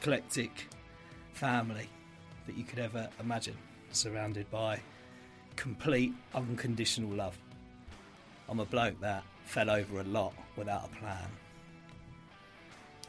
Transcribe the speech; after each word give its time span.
eclectic 0.00 0.66
family 1.34 1.88
that 2.46 2.56
you 2.56 2.64
could 2.64 2.78
ever 2.78 3.08
imagine, 3.20 3.56
surrounded 3.92 4.50
by 4.50 4.80
complete 5.56 6.14
unconditional 6.34 7.10
love. 7.10 7.36
I'm 8.48 8.60
a 8.60 8.64
bloke 8.64 8.98
that 9.00 9.22
fell 9.44 9.68
over 9.68 10.00
a 10.00 10.04
lot 10.04 10.32
without 10.56 10.86
a 10.86 10.96
plan 10.96 11.28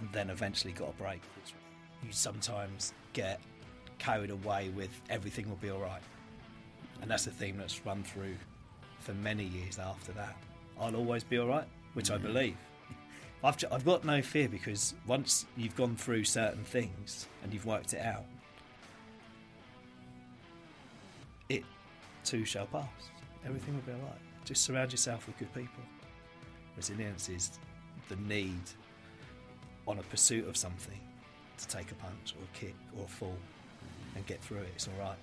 and 0.01 0.11
then 0.11 0.29
eventually 0.29 0.73
got 0.73 0.89
a 0.89 1.01
break, 1.01 1.21
you 2.03 2.11
sometimes 2.11 2.93
get 3.13 3.39
carried 3.99 4.31
away 4.31 4.69
with 4.75 4.89
everything 5.09 5.47
will 5.47 5.57
be 5.57 5.71
alright. 5.71 6.01
And 7.01 7.09
that's 7.09 7.25
a 7.27 7.31
theme 7.31 7.57
that's 7.57 7.85
run 7.85 8.03
through 8.03 8.35
for 8.99 9.13
many 9.13 9.45
years 9.45 9.79
after 9.79 10.11
that. 10.13 10.35
I'll 10.79 10.95
always 10.95 11.23
be 11.23 11.39
alright, 11.39 11.67
which 11.93 12.11
I 12.11 12.17
mm. 12.17 12.23
believe. 12.23 12.57
I've, 13.43 13.57
I've 13.71 13.85
got 13.85 14.05
no 14.05 14.21
fear 14.21 14.47
because 14.47 14.93
once 15.07 15.45
you've 15.57 15.75
gone 15.75 15.95
through 15.95 16.25
certain 16.25 16.63
things 16.63 17.27
and 17.43 17.53
you've 17.53 17.65
worked 17.65 17.93
it 17.93 18.01
out, 18.01 18.25
it 21.49 21.63
too 22.23 22.45
shall 22.45 22.67
pass. 22.67 22.85
Everything 23.45 23.73
will 23.73 23.81
be 23.81 23.91
alright. 23.93 24.19
Just 24.45 24.63
surround 24.63 24.91
yourself 24.91 25.25
with 25.25 25.37
good 25.37 25.53
people. 25.53 25.83
Resilience 26.77 27.29
is 27.29 27.59
the 28.09 28.15
need 28.17 28.61
on 29.87 29.97
a 29.97 30.03
pursuit 30.03 30.47
of 30.47 30.55
something 30.55 30.99
to 31.57 31.67
take 31.67 31.91
a 31.91 31.95
punch 31.95 32.35
or 32.37 32.43
a 32.43 32.57
kick 32.57 32.75
or 32.97 33.05
a 33.05 33.07
fall 33.07 33.37
and 34.15 34.25
get 34.27 34.41
through 34.41 34.59
it. 34.59 34.69
It's 34.75 34.87
alright. 34.87 35.17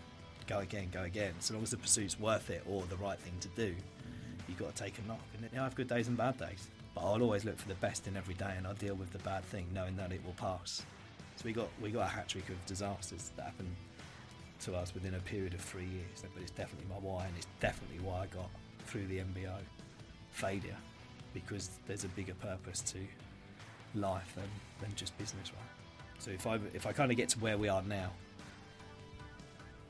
Go 0.49 0.59
again, 0.59 0.89
go 0.91 1.03
again. 1.03 1.35
So 1.39 1.55
long 1.55 1.63
as 1.63 1.71
the 1.71 1.77
pursuit's 1.77 2.19
worth 2.19 2.51
it 2.51 2.65
or 2.67 2.83
the 2.85 2.97
right 2.97 3.19
thing 3.19 3.35
to 3.41 3.49
do, 3.49 3.75
you've 4.49 4.59
got 4.59 4.75
to 4.75 4.83
take 4.83 4.99
a 4.99 5.07
knock. 5.07 5.21
And 5.35 5.45
you 5.45 5.57
know, 5.57 5.63
I 5.63 5.65
have 5.65 5.75
good 5.75 5.89
days 5.89 6.09
and 6.09 6.17
bad 6.17 6.37
days. 6.39 6.69
But 6.99 7.07
I'll 7.07 7.23
always 7.23 7.45
look 7.45 7.57
for 7.57 7.69
the 7.69 7.75
best 7.77 8.09
in 8.09 8.17
every 8.17 8.35
day 8.35 8.55
and 8.57 8.67
I'll 8.67 8.75
deal 8.75 8.97
with 8.97 9.13
the 9.13 9.21
bad 9.21 9.45
thing 9.45 9.67
knowing 9.73 9.97
that 9.97 10.11
it 10.11 10.21
will 10.25 10.33
pass. 10.33 10.85
So 11.37 11.43
we 11.45 11.53
got 11.53 11.69
we 11.81 11.91
got 11.91 12.07
a 12.07 12.09
hat 12.09 12.29
trick 12.29 12.49
of 12.49 12.67
disasters 12.67 13.31
that 13.37 13.45
happened 13.45 13.75
to 14.63 14.75
us 14.75 14.93
within 14.95 15.15
a 15.15 15.21
period 15.21 15.55
of 15.55 15.61
three 15.61 15.85
years. 15.85 16.25
But 16.35 16.43
it's 16.43 16.51
definitely 16.51 16.89
my 16.89 16.97
why 16.97 17.27
and 17.27 17.37
it's 17.37 17.47
definitely 17.61 18.01
why 18.01 18.23
I 18.23 18.27
got 18.27 18.51
through 18.87 19.07
the 19.07 19.19
MBO 19.19 19.55
failure 20.33 20.77
because 21.35 21.71
there's 21.87 22.03
a 22.03 22.09
bigger 22.09 22.35
purpose 22.35 22.81
to 22.81 22.99
life 23.95 24.35
than, 24.35 24.51
than 24.81 24.93
just 24.97 25.17
business, 25.19 25.53
right? 25.53 26.19
So 26.19 26.33
if 26.33 26.49
I 26.49 26.59
if 26.75 26.85
I 26.85 26.93
kind 26.93 27.13
of 27.13 27.17
get 27.17 27.29
to 27.31 27.39
where 27.39 27.59
we 27.59 27.69
are 27.69 27.83
now, 27.83 28.11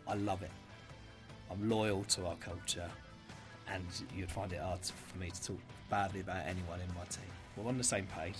I 0.06 0.12
love 0.12 0.42
it. 0.42 0.50
I'm 1.50 1.70
loyal 1.70 2.04
to 2.04 2.26
our 2.26 2.36
culture, 2.36 2.90
and 3.72 3.84
you'd 4.16 4.30
find 4.30 4.52
it 4.52 4.60
hard 4.60 4.80
for 4.84 5.18
me 5.18 5.30
to 5.30 5.42
talk 5.42 5.58
badly 5.90 6.20
about 6.20 6.46
anyone 6.46 6.80
in 6.80 6.88
my 6.94 7.04
team. 7.08 7.24
We're 7.56 7.68
on 7.68 7.78
the 7.78 7.84
same 7.84 8.06
page. 8.06 8.36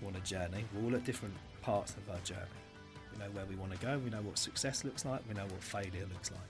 We're 0.00 0.08
on 0.08 0.16
a 0.16 0.20
journey. 0.20 0.64
We're 0.74 0.84
all 0.88 0.94
at 0.96 1.04
different 1.04 1.34
parts 1.62 1.94
of 1.96 2.08
our 2.10 2.18
journey. 2.20 2.40
We 3.12 3.18
know 3.24 3.30
where 3.32 3.44
we 3.46 3.54
want 3.56 3.72
to 3.72 3.78
go. 3.78 3.98
We 3.98 4.10
know 4.10 4.22
what 4.22 4.38
success 4.38 4.84
looks 4.84 5.04
like. 5.04 5.20
We 5.28 5.34
know 5.34 5.44
what 5.44 5.62
failure 5.62 6.06
looks 6.12 6.30
like. 6.30 6.40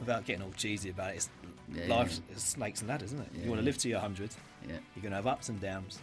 Without 0.00 0.24
getting 0.26 0.42
all 0.42 0.52
cheesy 0.56 0.90
about 0.90 1.10
it, 1.12 1.16
it's 1.16 1.28
Yeah, 1.72 1.86
life 1.94 2.18
yeah. 2.28 2.36
is 2.36 2.42
snakes 2.42 2.80
and 2.80 2.88
ladders, 2.88 3.12
isn't 3.12 3.20
it? 3.20 3.28
Yeah, 3.34 3.44
you 3.44 3.50
want 3.50 3.60
to 3.60 3.64
live 3.64 3.78
to 3.78 3.88
your 3.88 4.00
hundred. 4.00 4.30
Yeah. 4.66 4.76
You're 4.94 5.02
going 5.02 5.10
to 5.12 5.16
have 5.16 5.26
ups 5.26 5.48
and 5.48 5.60
downs. 5.60 5.98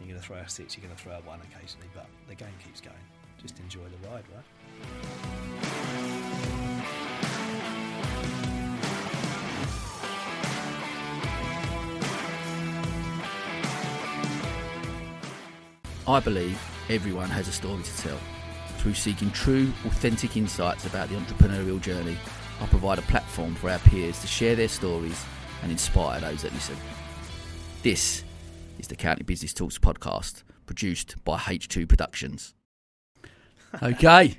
You're 0.00 0.08
going 0.08 0.20
to 0.20 0.26
throw 0.26 0.36
a 0.38 0.48
six. 0.48 0.76
You're 0.76 0.84
going 0.84 0.96
to 0.96 1.00
throw 1.02 1.12
a 1.12 1.20
one 1.20 1.40
occasionally, 1.40 1.86
but 1.94 2.06
the 2.28 2.34
game 2.34 2.48
keeps 2.64 2.80
going. 2.80 2.96
Just 3.40 3.58
enjoy 3.60 3.82
the 3.84 4.08
ride, 4.08 4.24
right? 4.34 5.41
I 16.06 16.18
believe 16.18 16.60
everyone 16.88 17.28
has 17.30 17.46
a 17.46 17.52
story 17.52 17.80
to 17.84 17.96
tell. 17.98 18.18
Through 18.78 18.94
seeking 18.94 19.30
true, 19.30 19.72
authentic 19.86 20.36
insights 20.36 20.84
about 20.84 21.08
the 21.08 21.14
entrepreneurial 21.14 21.80
journey, 21.80 22.16
I 22.60 22.66
provide 22.66 22.98
a 22.98 23.02
platform 23.02 23.54
for 23.54 23.70
our 23.70 23.78
peers 23.78 24.18
to 24.20 24.26
share 24.26 24.56
their 24.56 24.66
stories 24.66 25.24
and 25.62 25.70
inspire 25.70 26.20
those 26.20 26.42
that 26.42 26.52
listen. 26.54 26.76
This 27.84 28.24
is 28.80 28.88
the 28.88 28.96
County 28.96 29.22
Business 29.22 29.54
Talks 29.54 29.78
podcast, 29.78 30.42
produced 30.66 31.22
by 31.24 31.38
H2 31.38 31.88
Productions. 31.88 32.54
Okay, 33.82 34.36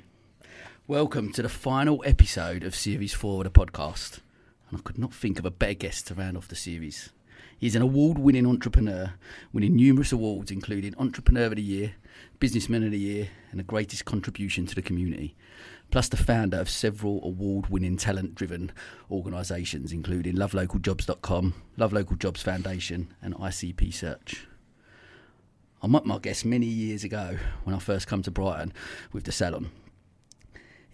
welcome 0.86 1.32
to 1.32 1.42
the 1.42 1.48
final 1.48 2.00
episode 2.06 2.62
of 2.62 2.72
Series 2.76 3.12
4 3.12 3.44
of 3.44 3.52
the 3.52 3.66
podcast. 3.66 4.20
And 4.70 4.78
I 4.78 4.82
could 4.82 4.96
not 4.96 5.12
think 5.12 5.40
of 5.40 5.44
a 5.44 5.50
better 5.50 5.74
guest 5.74 6.06
to 6.06 6.14
round 6.14 6.36
off 6.36 6.46
the 6.46 6.54
series. 6.54 7.10
He's 7.64 7.74
an 7.74 7.80
award 7.80 8.18
winning 8.18 8.46
entrepreneur, 8.46 9.14
winning 9.50 9.74
numerous 9.74 10.12
awards, 10.12 10.50
including 10.50 10.94
Entrepreneur 10.98 11.46
of 11.46 11.56
the 11.56 11.62
Year, 11.62 11.94
Businessman 12.38 12.84
of 12.84 12.90
the 12.90 12.98
Year, 12.98 13.28
and 13.50 13.58
the 13.58 13.64
greatest 13.64 14.04
contribution 14.04 14.66
to 14.66 14.74
the 14.74 14.82
community. 14.82 15.34
Plus, 15.90 16.06
the 16.10 16.18
founder 16.18 16.58
of 16.58 16.68
several 16.68 17.24
award 17.24 17.68
winning 17.70 17.96
talent 17.96 18.34
driven 18.34 18.70
organisations, 19.10 19.92
including 19.92 20.34
LoveLocalJobs.com, 20.34 21.54
Love 21.78 21.94
Local 21.94 22.16
Jobs 22.16 22.42
Foundation, 22.42 23.14
and 23.22 23.34
ICP 23.34 23.94
Search. 23.94 24.46
I 25.82 25.86
met 25.86 26.04
my 26.04 26.18
guest 26.18 26.44
many 26.44 26.66
years 26.66 27.02
ago 27.02 27.38
when 27.62 27.74
I 27.74 27.78
first 27.78 28.06
come 28.06 28.20
to 28.24 28.30
Brighton 28.30 28.74
with 29.10 29.24
the 29.24 29.32
salon. 29.32 29.70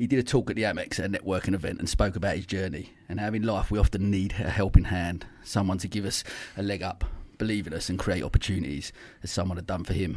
He 0.01 0.07
did 0.07 0.19
a 0.19 0.23
talk 0.23 0.49
at 0.49 0.57
the 0.57 0.63
Amex 0.63 0.99
at 0.99 1.05
a 1.05 1.09
networking 1.11 1.53
event 1.53 1.79
and 1.79 1.87
spoke 1.87 2.17
about 2.17 2.35
his 2.35 2.47
journey 2.47 2.95
and 3.07 3.21
how 3.21 3.35
in 3.35 3.43
life 3.43 3.71
we 3.71 3.79
often 3.79 4.11
need 4.11 4.33
a 4.33 4.49
helping 4.49 4.85
hand, 4.85 5.27
someone 5.45 5.77
to 5.77 5.89
give 5.89 6.07
us 6.07 6.25
a 6.57 6.63
leg 6.63 6.83
up, 6.83 7.05
believe 7.37 7.67
in 7.67 7.75
us, 7.75 7.91
and 7.91 7.99
create 7.99 8.23
opportunities 8.23 8.95
as 9.23 9.31
someone 9.31 9.59
had 9.59 9.67
done 9.67 9.85
for 9.85 9.93
him. 9.93 10.17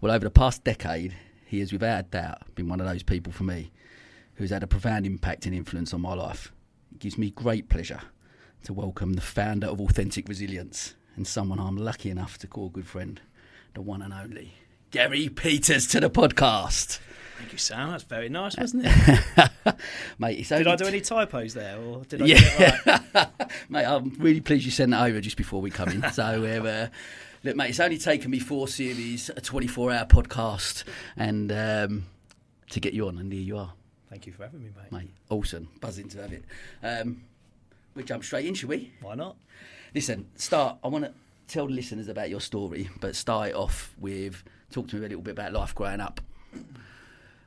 Well, 0.00 0.10
over 0.10 0.24
the 0.24 0.30
past 0.30 0.64
decade, 0.64 1.14
he 1.46 1.60
has 1.60 1.72
without 1.72 2.10
doubt 2.10 2.52
been 2.56 2.68
one 2.68 2.80
of 2.80 2.88
those 2.88 3.04
people 3.04 3.32
for 3.32 3.44
me 3.44 3.70
who's 4.34 4.50
had 4.50 4.64
a 4.64 4.66
profound 4.66 5.06
impact 5.06 5.46
and 5.46 5.54
influence 5.54 5.94
on 5.94 6.00
my 6.00 6.14
life. 6.14 6.52
It 6.90 6.98
gives 6.98 7.16
me 7.16 7.30
great 7.30 7.68
pleasure 7.68 8.00
to 8.64 8.72
welcome 8.72 9.12
the 9.12 9.20
founder 9.20 9.68
of 9.68 9.80
Authentic 9.80 10.28
Resilience 10.28 10.96
and 11.14 11.28
someone 11.28 11.60
I'm 11.60 11.76
lucky 11.76 12.10
enough 12.10 12.38
to 12.38 12.48
call 12.48 12.66
a 12.66 12.70
good 12.70 12.88
friend, 12.88 13.20
the 13.74 13.82
one 13.82 14.02
and 14.02 14.12
only 14.12 14.54
Gary 14.90 15.28
Peters 15.28 15.86
to 15.86 16.00
the 16.00 16.10
podcast. 16.10 16.98
Thank 17.38 17.52
you, 17.52 17.58
Sam. 17.58 17.90
That's 17.90 18.04
very 18.04 18.28
nice, 18.28 18.56
wasn't 18.56 18.84
it? 18.86 19.50
Mate, 20.18 20.38
it's 20.38 20.48
did 20.50 20.66
I 20.66 20.76
do 20.76 20.86
any 20.86 21.00
typos 21.00 21.54
there, 21.54 21.78
or 21.78 22.04
did 22.04 22.22
I 22.22 22.26
get 22.28 22.42
it 22.42 22.58
Yeah, 22.86 22.98
right? 23.14 23.28
mate, 23.68 23.84
I'm 23.84 24.10
really 24.18 24.40
pleased 24.40 24.64
you 24.64 24.70
sent 24.70 24.92
that 24.92 25.04
over 25.04 25.20
just 25.20 25.36
before 25.36 25.60
we 25.60 25.70
come 25.70 25.88
in. 25.88 26.10
So, 26.12 26.22
uh, 26.22 26.88
look, 27.42 27.56
mate, 27.56 27.70
it's 27.70 27.80
only 27.80 27.98
taken 27.98 28.30
me 28.30 28.38
four 28.38 28.68
series, 28.68 29.30
a 29.30 29.40
24 29.40 29.90
hour 29.92 30.04
podcast, 30.04 30.84
and 31.16 31.50
um, 31.50 32.04
to 32.70 32.80
get 32.80 32.94
you 32.94 33.08
on, 33.08 33.18
and 33.18 33.32
here 33.32 33.42
you 33.42 33.58
are, 33.58 33.72
Thank 34.10 34.26
you 34.26 34.32
for 34.32 34.44
having 34.44 34.62
me, 34.62 34.70
mate. 34.76 34.92
mate. 34.92 35.10
Awesome, 35.28 35.68
buzzing 35.80 36.08
to 36.10 36.22
have 36.22 36.32
it. 36.32 36.44
Um, 36.82 37.22
we 37.96 38.04
jump 38.04 38.22
straight 38.22 38.46
in, 38.46 38.54
shall 38.54 38.68
we? 38.68 38.92
Why 39.00 39.16
not? 39.16 39.36
Listen, 39.92 40.28
start. 40.36 40.78
I 40.84 40.88
want 40.88 41.04
to 41.04 41.12
tell 41.48 41.66
the 41.66 41.72
listeners 41.72 42.06
about 42.08 42.30
your 42.30 42.40
story, 42.40 42.88
but 43.00 43.16
start 43.16 43.48
it 43.50 43.54
off 43.56 43.92
with 43.98 44.44
talk 44.70 44.88
to 44.88 44.96
me 44.96 45.06
a 45.06 45.08
little 45.08 45.22
bit 45.22 45.32
about 45.32 45.52
life 45.52 45.74
growing 45.74 46.00
up. 46.00 46.20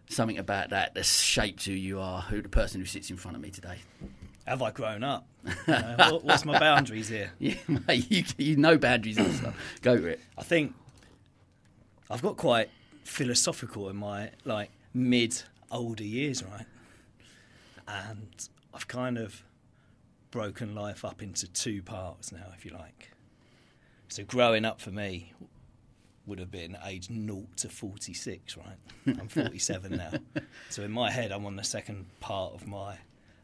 Something 0.09 0.38
about 0.38 0.69
that 0.69 0.94
that's 0.94 1.22
shaped 1.22 1.66
who 1.66 1.73
you 1.73 2.00
are, 2.00 2.22
who 2.22 2.41
the 2.41 2.50
person 2.50 2.79
who 2.79 2.85
sits 2.85 3.09
in 3.09 3.18
front 3.18 3.35
of 3.35 3.44
me 3.44 3.50
today. 3.50 3.78
Have 4.45 4.62
I 4.62 4.72
grown 4.72 5.03
up? 5.03 5.28
You 5.45 5.73
know, 5.73 6.19
what's 6.23 6.45
my 6.45 6.57
boundaries 6.57 7.09
here? 7.09 7.31
Yeah, 7.40 7.56
mate, 7.88 8.09
you, 8.09 8.23
you 8.38 8.56
know 8.56 8.78
boundaries 8.78 9.18
and 9.18 9.34
stuff. 9.35 9.56
Go 9.81 9.97
for 9.97 10.07
it. 10.07 10.22
I 10.38 10.44
think 10.44 10.73
I've 12.09 12.22
got 12.22 12.38
quite 12.38 12.69
philosophical 13.03 13.90
in 13.90 13.97
my 13.97 14.31
like 14.45 14.72
mid 14.94 15.41
older 15.69 16.03
years, 16.03 16.44
right? 16.44 16.66
And 17.88 18.28
I've 18.74 18.88
kind 18.88 19.18
of 19.18 19.44
broken 20.31 20.75
life 20.75 21.03
up 21.03 21.22
into 21.22 21.47
two 21.47 21.81
parts 21.81 22.31
now, 22.31 22.45
if 22.56 22.66
you 22.66 22.72
like. 22.72 23.12
So 24.07 24.24
growing 24.24 24.63
up 24.63 24.80
for 24.80 24.92
me 24.92 25.33
would 26.27 26.39
have 26.39 26.51
been 26.51 26.77
age 26.85 27.07
0 27.07 27.45
to 27.56 27.69
46, 27.69 28.57
right? 28.57 28.77
I'm 29.19 29.27
47 29.27 29.91
now. 29.97 30.12
So 30.69 30.83
in 30.83 30.91
my 30.91 31.09
head, 31.09 31.31
I'm 31.31 31.45
on 31.45 31.56
the 31.56 31.63
second 31.63 32.06
part 32.19 32.53
of 32.53 32.68
my 32.68 32.97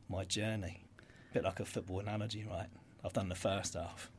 my 0.09 0.25
journey. 0.25 0.83
A 1.31 1.33
bit 1.33 1.43
like 1.43 1.59
a 1.61 1.65
football 1.65 2.01
analogy, 2.01 2.45
right? 2.47 2.67
I've 3.03 3.13
done 3.13 3.29
the 3.29 3.35
first 3.35 3.73
half. 3.75 4.11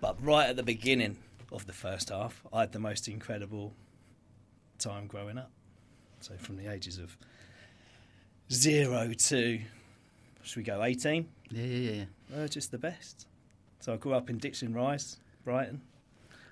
But 0.00 0.16
right 0.24 0.48
at 0.48 0.56
the 0.56 0.62
beginning 0.62 1.18
of 1.52 1.66
the 1.66 1.72
first 1.72 2.08
half, 2.08 2.42
I 2.52 2.60
had 2.60 2.72
the 2.72 2.78
most 2.78 3.06
incredible 3.08 3.74
time 4.78 5.06
growing 5.06 5.38
up. 5.38 5.50
So 6.20 6.34
from 6.38 6.56
the 6.56 6.66
ages 6.72 6.98
of 6.98 7.16
zero 8.50 9.12
to, 9.12 9.60
should 10.42 10.56
we 10.56 10.62
go 10.62 10.82
18? 10.82 11.28
Yeah, 11.50 11.64
yeah, 11.64 11.90
yeah. 12.30 12.36
Uh, 12.36 12.48
just 12.48 12.70
the 12.70 12.78
best. 12.78 13.26
So 13.80 13.92
I 13.92 13.96
grew 13.96 14.14
up 14.14 14.30
in 14.30 14.38
Dixon 14.38 14.72
Rise, 14.72 15.18
Brighton. 15.44 15.82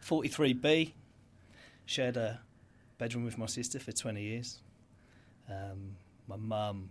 43B. 0.05 0.93
Shared 1.87 2.17
a 2.17 2.41
bedroom 2.99 3.25
with 3.25 3.39
my 3.39 3.47
sister 3.47 3.79
for 3.79 3.93
20 3.93 4.23
years. 4.23 4.61
Um, 5.49 5.97
my 6.29 6.37
mum 6.37 6.91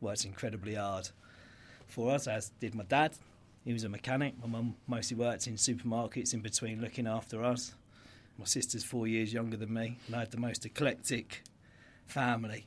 worked 0.00 0.24
incredibly 0.24 0.74
hard 0.74 1.08
for 1.86 2.12
us, 2.12 2.26
as 2.26 2.50
did 2.60 2.74
my 2.74 2.84
dad. 2.84 3.12
He 3.64 3.72
was 3.72 3.84
a 3.84 3.88
mechanic. 3.88 4.34
My 4.40 4.48
mum 4.48 4.76
mostly 4.86 5.16
worked 5.16 5.46
in 5.46 5.54
supermarkets 5.54 6.34
in 6.34 6.40
between 6.40 6.80
looking 6.80 7.06
after 7.06 7.44
us. 7.44 7.74
My 8.38 8.46
sister's 8.46 8.82
four 8.82 9.06
years 9.06 9.32
younger 9.32 9.56
than 9.56 9.72
me, 9.72 9.98
and 10.06 10.16
I 10.16 10.20
had 10.20 10.30
the 10.30 10.40
most 10.40 10.64
eclectic 10.64 11.42
family 12.06 12.66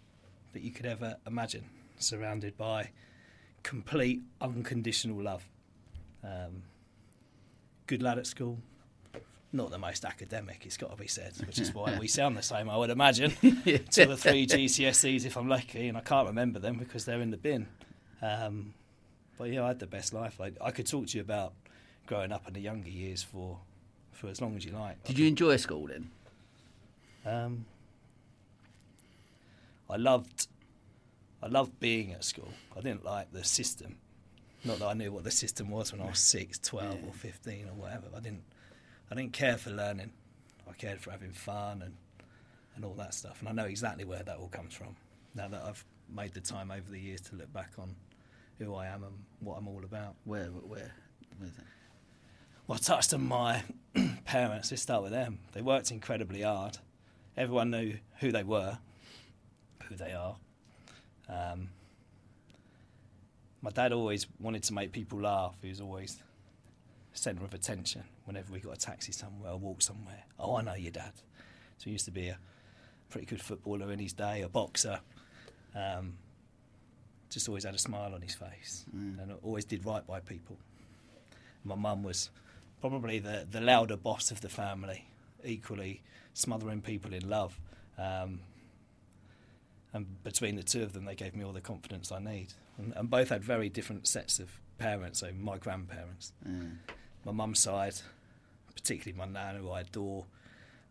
that 0.54 0.62
you 0.62 0.72
could 0.72 0.86
ever 0.86 1.18
imagine, 1.28 1.66
surrounded 1.98 2.56
by 2.58 2.92
complete 3.64 4.22
unconditional 4.40 5.22
love. 5.22 5.44
Um, 6.24 6.64
good 7.88 8.02
lad 8.02 8.20
at 8.20 8.28
school, 8.28 8.60
not 9.56 9.72
the 9.72 9.78
most 9.78 10.06
academic, 10.06 10.66
it's 10.66 10.78
got 10.78 10.92
to 10.92 10.98
be 10.98 11.08
said, 11.08 11.34
which 11.46 11.60
is 11.60 11.74
why 11.74 11.98
we 12.00 12.08
sound 12.08 12.38
the 12.38 12.44
same, 12.44 12.70
I 12.70 12.78
would 12.78 12.90
imagine. 12.90 13.32
Two 13.90 14.12
or 14.12 14.16
three 14.16 14.46
GCSEs 14.46 15.26
if 15.26 15.38
I'm 15.38 15.48
lucky, 15.48 15.88
and 15.88 15.98
I 15.98 16.02
can't 16.02 16.28
remember 16.28 16.60
them 16.60 16.78
because 16.78 17.06
they're 17.06 17.22
in 17.22 17.32
the 17.32 17.38
bin. 17.38 17.68
Um, 18.22 18.74
but 19.38 19.50
yeah, 19.50 19.64
I 19.64 19.68
had 19.70 19.80
the 19.80 19.88
best 19.88 20.14
life. 20.14 20.40
I, 20.40 20.52
I 20.62 20.72
could 20.72 20.88
talk 20.88 21.08
to 21.08 21.18
you 21.18 21.22
about 21.22 21.54
growing 22.08 22.32
up 22.32 22.48
in 22.48 22.54
the 22.54 22.62
younger 22.62 22.90
years 22.90 23.24
for 23.24 23.60
for 24.12 24.28
as 24.30 24.40
long 24.42 24.56
as 24.56 24.64
you 24.64 24.72
like. 24.72 25.04
Did 25.04 25.20
you 25.20 25.28
enjoy 25.28 25.58
school 25.58 25.88
then? 25.88 26.10
Um, 27.26 27.66
I 29.90 29.98
loved 29.98 30.48
I 31.44 31.48
loved 31.48 31.80
being 31.80 32.14
at 32.14 32.24
school. 32.24 32.52
I 32.76 32.82
didn't 32.82 33.04
like 33.04 33.32
the 33.32 33.44
system. 33.44 33.98
Not 34.64 34.80
that 34.80 34.88
I 34.88 34.94
knew 34.94 35.12
what 35.12 35.24
the 35.24 35.32
system 35.32 35.70
was 35.70 35.92
when 35.92 36.02
I 36.02 36.06
was 36.06 36.20
6, 36.20 36.58
12 36.60 37.04
or 37.06 37.14
15 37.14 37.68
or 37.68 37.74
whatever. 37.74 38.08
I 38.16 38.20
didn't 38.20 38.44
I 39.12 39.16
didn't 39.16 39.34
care 39.34 39.58
for 39.58 39.70
learning. 39.70 40.12
I 40.68 40.74
cared 40.74 41.02
for 41.02 41.12
having 41.12 41.32
fun 41.32 41.82
and 41.82 41.94
and 42.76 42.84
all 42.84 42.94
that 42.96 43.14
stuff. 43.14 43.40
And 43.40 43.50
I 43.50 43.52
know 43.52 43.66
exactly 43.66 44.04
where 44.04 44.24
that 44.24 44.38
all 44.38 44.50
comes 44.50 44.74
from. 44.74 44.96
Now 45.34 45.48
that 45.48 45.64
I've 45.64 45.84
made 46.14 46.34
the 46.34 46.42
time 46.42 46.72
over 46.72 46.90
the 46.92 47.00
years 47.00 47.22
to 47.22 47.36
look 47.36 47.52
back 47.54 47.72
on 47.78 47.96
who 48.60 48.76
I 48.76 48.88
am 48.88 49.04
and 49.04 49.14
what 49.40 49.58
I'm 49.58 49.68
all 49.68 49.84
about. 49.84 50.16
Where, 50.26 50.46
where, 50.46 50.94
where's 51.38 51.54
that? 51.54 51.66
Well, 52.68 52.78
I 52.78 52.80
touched 52.80 53.14
on 53.14 53.26
my 53.28 53.64
parents. 54.26 54.72
Let's 54.72 54.82
start 54.84 55.04
with 55.04 55.12
them. 55.12 55.40
They 55.54 55.62
worked 55.62 55.92
incredibly 55.92 56.42
hard. 56.42 56.78
Everyone 57.38 57.72
knew 57.72 57.98
who 58.20 58.32
they 58.32 58.44
were, 58.44 58.78
who 59.88 59.96
they 59.96 60.14
are. 60.14 60.36
Um, 61.28 61.70
my 63.62 63.72
dad 63.72 63.94
always 63.94 64.28
wanted 64.40 64.64
to 64.64 64.74
make 64.74 64.92
people 64.92 65.22
laugh. 65.22 65.56
He 65.62 65.70
was 65.70 65.82
always 65.82 66.22
centre 67.16 67.44
of 67.44 67.54
attention 67.54 68.04
whenever 68.26 68.52
we 68.54 68.60
got 68.60 68.74
a 68.76 68.80
taxi 68.80 69.12
somewhere 69.12 69.52
or 69.52 69.58
walked 69.58 69.84
somewhere. 69.84 70.24
Oh, 70.40 70.56
I 70.58 70.62
know 70.62 70.76
your 70.76 70.92
dad. 70.92 71.14
So 71.78 71.86
he 71.86 71.92
used 71.92 72.06
to 72.06 72.12
be 72.12 72.28
a 72.28 72.38
pretty 73.10 73.26
good 73.26 73.42
footballer 73.42 73.92
in 73.92 74.00
his 74.00 74.14
day, 74.14 74.42
a 74.42 74.50
boxer. 74.50 75.00
Um, 75.76 76.14
just 77.30 77.48
always 77.50 77.64
had 77.66 77.74
a 77.76 77.80
smile 77.80 78.14
on 78.14 78.22
his 78.22 78.36
face 78.36 78.86
Mm. 78.96 79.22
and 79.22 79.34
always 79.44 79.66
did 79.66 79.86
right 79.86 80.06
by 80.06 80.20
people. 80.20 80.58
My 81.64 81.76
mum 81.76 82.04
was 82.04 82.30
probably 82.80 83.20
the, 83.20 83.48
the 83.50 83.60
louder 83.62 83.98
boss 83.98 84.30
of 84.32 84.42
the 84.42 84.50
family, 84.50 85.06
equally 85.44 86.02
smothering 86.34 86.82
people 86.82 87.14
in 87.14 87.28
love. 87.28 87.60
Um, 87.98 88.42
and 89.94 90.22
between 90.24 90.56
the 90.56 90.64
two 90.64 90.84
of 90.84 90.94
them, 90.94 91.06
they 91.06 91.16
gave 91.16 91.36
me 91.36 91.44
all 91.44 91.54
the 91.54 91.62
confidence 91.62 92.12
I 92.12 92.20
need. 92.20 92.54
And, 92.78 92.94
and 92.96 93.10
both 93.10 93.30
had 93.30 93.44
very 93.44 93.70
different 93.70 94.08
sets 94.08 94.40
of 94.40 94.60
parents, 94.78 95.20
so 95.20 95.32
my 95.40 95.58
grandparents. 95.58 96.34
Mm. 96.48 96.74
My 97.26 97.32
mum's 97.32 97.60
side, 97.60 97.96
particularly 98.76 99.18
my 99.18 99.26
nan, 99.26 99.60
who 99.60 99.72
I 99.72 99.82
adore, 99.82 100.26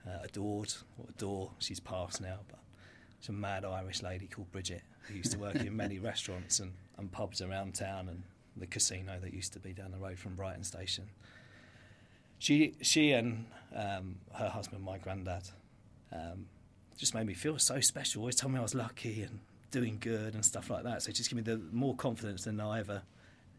uh, 0.05 0.19
adored, 0.25 0.75
or 0.99 1.07
adore, 1.09 1.51
she's 1.61 1.79
passed 1.79 2.21
now, 2.21 2.41
but 2.49 2.59
she's 3.21 3.29
a 3.29 3.33
mad 3.33 3.65
Irish 3.65 4.03
lady 4.03 4.27
called 4.27 4.51
Bridget, 4.51 4.83
who 5.03 5.15
used 5.15 5.31
to 5.33 5.39
work 5.39 5.55
in 5.55 5.77
many 5.77 6.01
restaurants 6.01 6.59
and, 6.59 6.73
and 6.99 7.13
pubs 7.13 7.41
around 7.41 7.77
town 7.77 8.09
and 8.09 8.25
the 8.57 8.67
casino 8.67 9.19
that 9.21 9.33
used 9.33 9.53
to 9.53 9.61
be 9.61 9.73
down 9.73 9.93
the 9.93 9.99
road 9.99 10.19
from 10.19 10.35
Brighton 10.35 10.65
Station. 10.65 11.05
She, 12.41 12.75
she 12.83 13.13
and 13.13 13.47
um, 13.75 14.17
her 14.35 14.49
husband, 14.49 14.83
my 14.83 14.99
granddad, 14.99 15.49
um, 16.13 16.47
just 16.97 17.15
made 17.15 17.27
me 17.27 17.35
feel 17.35 17.59
so 17.59 17.81
special. 17.81 18.23
Always 18.23 18.37
told 18.37 18.53
me 18.53 18.59
I 18.59 18.63
was 18.63 18.75
lucky 18.75 19.23
and 19.23 19.39
doing 19.71 19.99
good 20.01 20.35
and 20.35 20.45
stuff 20.45 20.69
like 20.69 20.83
that. 20.83 21.03
So 21.03 21.11
it 21.11 21.15
just 21.15 21.31
gave 21.31 21.37
me 21.37 21.43
the 21.43 21.61
more 21.73 21.95
confidence 21.95 22.45
than 22.45 22.61
I 22.61 22.81
ever, 22.81 23.03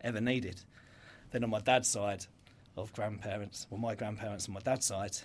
ever 0.01 0.19
needed. 0.19 0.62
Then 1.31 1.44
on 1.44 1.50
my 1.50 1.60
dad's 1.60 1.89
side 1.89 2.25
of 2.77 2.92
grandparents, 2.94 3.68
well, 3.69 3.80
my 3.80 3.95
grandparents 3.95 4.48
on 4.48 4.54
my 4.54 4.60
dad's 4.60 4.86
side, 4.86 5.18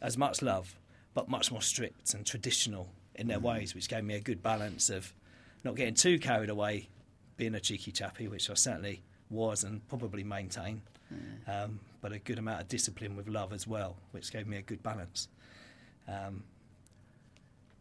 as 0.00 0.18
much 0.18 0.42
love, 0.42 0.74
but 1.14 1.28
much 1.28 1.52
more 1.52 1.62
strict 1.62 2.14
and 2.14 2.26
traditional 2.26 2.88
in 3.14 3.28
their 3.28 3.38
ways, 3.38 3.74
which 3.74 3.88
gave 3.88 4.04
me 4.04 4.14
a 4.14 4.20
good 4.20 4.42
balance 4.42 4.90
of 4.90 5.12
not 5.64 5.76
getting 5.76 5.94
too 5.94 6.18
carried 6.18 6.50
away 6.50 6.88
being 7.36 7.54
a 7.54 7.60
cheeky 7.60 7.92
chappy, 7.92 8.28
which 8.28 8.50
I 8.50 8.54
certainly 8.54 9.02
was 9.30 9.64
and 9.64 9.86
probably 9.88 10.24
maintain, 10.24 10.82
um, 11.46 11.80
but 12.00 12.12
a 12.12 12.18
good 12.18 12.38
amount 12.38 12.60
of 12.60 12.68
discipline 12.68 13.16
with 13.16 13.28
love 13.28 13.52
as 13.52 13.66
well, 13.66 13.96
which 14.12 14.32
gave 14.32 14.46
me 14.46 14.56
a 14.56 14.62
good 14.62 14.82
balance. 14.82 15.28
Um, 16.08 16.42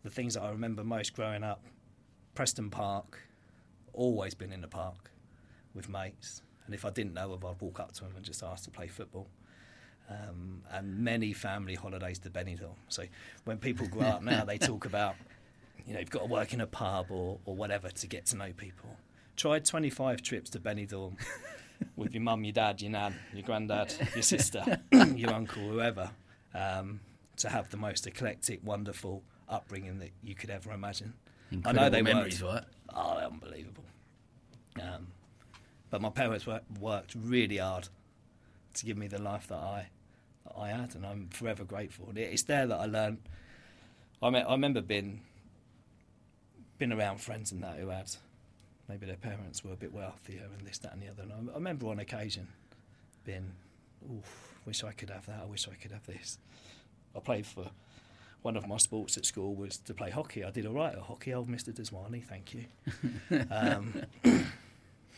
the 0.03 0.09
things 0.09 0.33
that 0.36 0.44
I 0.44 0.50
remember 0.50 0.83
most 0.83 1.13
growing 1.15 1.44
up, 1.44 1.63
Preston 2.36 2.69
Park, 2.69 3.19
always 3.94 4.33
been 4.33 4.53
in 4.53 4.62
the 4.62 4.68
park 4.68 5.12
with 5.74 5.89
mates, 5.89 6.42
and 6.65 6.73
if 6.75 6.85
I 6.85 6.89
didn't 6.89 7.13
know 7.13 7.35
them, 7.35 7.49
I'd 7.49 7.61
walk 7.61 7.79
up 7.79 7.91
to 7.93 8.01
them 8.03 8.13
and 8.15 8.25
just 8.25 8.43
ask 8.43 8.63
to 8.65 8.71
play 8.71 8.87
football. 8.87 9.27
Um, 10.09 10.63
and 10.71 10.99
many 10.99 11.31
family 11.31 11.75
holidays 11.75 12.19
to 12.19 12.29
Benidorm. 12.29 12.75
So 12.89 13.03
when 13.45 13.57
people 13.57 13.87
grow 13.87 14.07
up 14.07 14.21
now, 14.23 14.43
they 14.43 14.57
talk 14.57 14.85
about, 14.85 15.15
you 15.87 15.93
know, 15.93 15.99
you've 15.99 16.09
got 16.09 16.19
to 16.19 16.25
work 16.25 16.53
in 16.53 16.59
a 16.59 16.67
pub 16.67 17.07
or, 17.09 17.39
or 17.45 17.55
whatever 17.55 17.89
to 17.89 18.07
get 18.07 18.25
to 18.27 18.35
know 18.35 18.51
people. 18.57 18.89
Tried 19.37 19.63
25 19.63 20.21
trips 20.21 20.49
to 20.49 20.59
Benidorm 20.59 21.15
with 21.95 22.13
your 22.13 22.23
mum, 22.23 22.43
your 22.43 22.51
dad, 22.51 22.81
your 22.81 22.91
nan, 22.91 23.15
your 23.33 23.43
granddad, 23.43 23.93
your 24.13 24.21
sister, 24.23 24.81
your 25.15 25.31
uncle, 25.33 25.61
whoever, 25.63 26.11
um, 26.53 26.99
to 27.37 27.49
have 27.49 27.69
the 27.69 27.77
most 27.77 28.05
eclectic, 28.05 28.59
wonderful 28.63 29.23
upbringing 29.47 29.99
that 29.99 30.11
you 30.21 30.35
could 30.35 30.49
ever 30.49 30.73
imagine. 30.73 31.13
Incredible 31.51 31.79
I 31.79 31.83
know 31.83 31.89
they 31.89 32.01
memories, 32.01 32.43
worked. 32.43 32.53
right? 32.55 32.63
Oh, 32.93 33.17
unbelievable. 33.17 33.85
Um, 34.81 35.07
but 35.91 36.01
my 36.01 36.09
parents 36.09 36.47
worked 36.79 37.13
really 37.15 37.57
hard 37.57 37.89
to 38.73 38.85
give 38.85 38.97
me 38.97 39.07
the 39.07 39.21
life 39.21 39.47
that 39.49 39.59
I 39.59 39.89
that 40.45 40.53
I 40.57 40.69
had, 40.69 40.95
and 40.95 41.05
I'm 41.05 41.27
forever 41.29 41.63
grateful. 41.63 42.07
And 42.09 42.17
It's 42.17 42.43
there 42.43 42.65
that 42.65 42.79
I 42.79 42.85
learned. 42.85 43.19
I, 44.23 44.29
me- 44.31 44.39
I 44.39 44.51
remember 44.51 44.81
being 44.81 45.21
been 46.79 46.91
around 46.91 47.21
friends 47.21 47.51
and 47.51 47.61
that 47.61 47.77
who 47.77 47.89
had 47.89 48.09
maybe 48.89 49.05
their 49.05 49.15
parents 49.15 49.63
were 49.63 49.71
a 49.71 49.75
bit 49.75 49.93
wealthier 49.93 50.47
and 50.57 50.67
this, 50.67 50.79
that, 50.79 50.93
and 50.93 51.01
the 51.03 51.09
other. 51.09 51.21
And 51.23 51.49
I, 51.49 51.51
I 51.51 51.55
remember 51.55 51.88
on 51.89 51.99
occasion 51.99 52.47
being, 53.23 53.51
oof, 54.11 54.55
wish 54.65 54.83
I 54.83 54.91
could 54.91 55.11
have 55.11 55.27
that. 55.27 55.41
I 55.43 55.45
wish 55.45 55.67
I 55.67 55.75
could 55.75 55.91
have 55.91 56.05
this. 56.07 56.39
I 57.15 57.19
played 57.19 57.45
for 57.45 57.69
one 58.41 58.57
of 58.57 58.67
my 58.67 58.77
sports 58.77 59.15
at 59.17 59.25
school 59.25 59.53
was 59.53 59.77
to 59.77 59.93
play 59.93 60.10
hockey. 60.10 60.43
I 60.43 60.50
did 60.50 60.65
all 60.65 60.74
right 60.74 60.93
at 60.93 61.01
hockey. 61.01 61.33
Old 61.33 61.50
Mr. 61.50 61.71
Deswani, 61.71 62.24
thank 62.24 62.55
you. 62.55 62.65
um, 63.51 63.93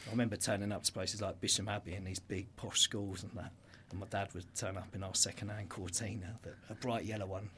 I 0.07 0.11
remember 0.11 0.35
turning 0.35 0.71
up 0.71 0.83
to 0.83 0.91
places 0.91 1.21
like 1.21 1.39
Bisham 1.39 1.69
Abbey 1.69 1.93
and 1.93 2.05
these 2.05 2.19
big 2.19 2.53
posh 2.55 2.79
schools 2.79 3.23
and 3.23 3.31
that. 3.33 3.51
And 3.91 3.99
my 3.99 4.07
dad 4.07 4.33
would 4.33 4.45
turn 4.55 4.77
up 4.77 4.93
in 4.93 5.03
our 5.03 5.15
second-hand 5.15 5.69
Cortina, 5.69 6.39
a 6.69 6.73
bright 6.75 7.05
yellow 7.05 7.27
one. 7.27 7.49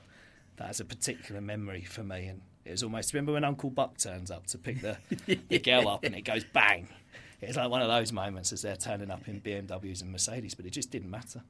That 0.57 0.67
has 0.67 0.79
a 0.79 0.85
particular 0.85 1.41
memory 1.41 1.81
for 1.81 2.03
me. 2.03 2.27
And 2.27 2.41
it 2.63 2.71
was 2.71 2.83
almost 2.83 3.13
remember 3.13 3.33
when 3.33 3.43
Uncle 3.43 3.69
Buck 3.69 3.97
turns 3.97 4.31
up 4.31 4.47
to 4.47 4.57
pick 4.57 4.81
the, 4.81 4.97
the 5.49 5.59
girl 5.59 5.87
up 5.87 6.03
and 6.03 6.15
it 6.15 6.21
goes 6.21 6.43
bang. 6.43 6.87
It's 7.41 7.57
like 7.57 7.69
one 7.69 7.81
of 7.81 7.87
those 7.87 8.11
moments 8.11 8.53
as 8.53 8.61
they're 8.61 8.75
turning 8.75 9.11
up 9.11 9.27
in 9.27 9.41
BMWs 9.41 10.01
and 10.01 10.11
Mercedes, 10.11 10.55
but 10.55 10.65
it 10.65 10.71
just 10.71 10.91
didn't 10.91 11.11
matter. 11.11 11.41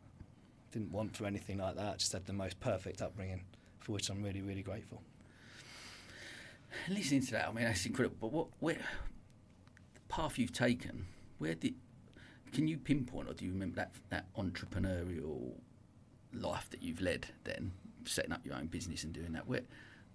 Didn't 0.71 0.91
want 0.91 1.15
for 1.15 1.25
anything 1.25 1.59
like 1.59 1.75
that. 1.75 1.99
Just 1.99 2.11
had 2.11 2.25
the 2.25 2.33
most 2.33 2.59
perfect 2.59 3.01
upbringing, 3.01 3.43
for 3.79 3.93
which 3.93 4.09
I'm 4.09 4.23
really, 4.23 4.41
really 4.41 4.63
grateful. 4.63 5.01
Listening 6.89 7.21
to 7.21 7.31
that, 7.33 7.47
I 7.47 7.53
mean, 7.53 7.65
that's 7.65 7.85
incredible. 7.85 8.17
But 8.19 8.31
what, 8.31 8.47
where, 8.59 8.77
path 10.07 10.37
you've 10.37 10.53
taken, 10.53 11.05
where 11.37 11.55
did, 11.55 11.73
can 12.53 12.67
you 12.67 12.77
pinpoint, 12.77 13.29
or 13.29 13.33
do 13.33 13.45
you 13.45 13.51
remember 13.51 13.75
that 13.77 13.91
that 14.09 14.25
entrepreneurial 14.35 15.51
life 16.33 16.69
that 16.69 16.81
you've 16.81 17.01
led? 17.01 17.27
Then 17.43 17.71
setting 18.05 18.31
up 18.31 18.45
your 18.45 18.55
own 18.55 18.67
business 18.67 19.03
and 19.03 19.13
doing 19.13 19.33
that. 19.33 19.47
Where, 19.47 19.61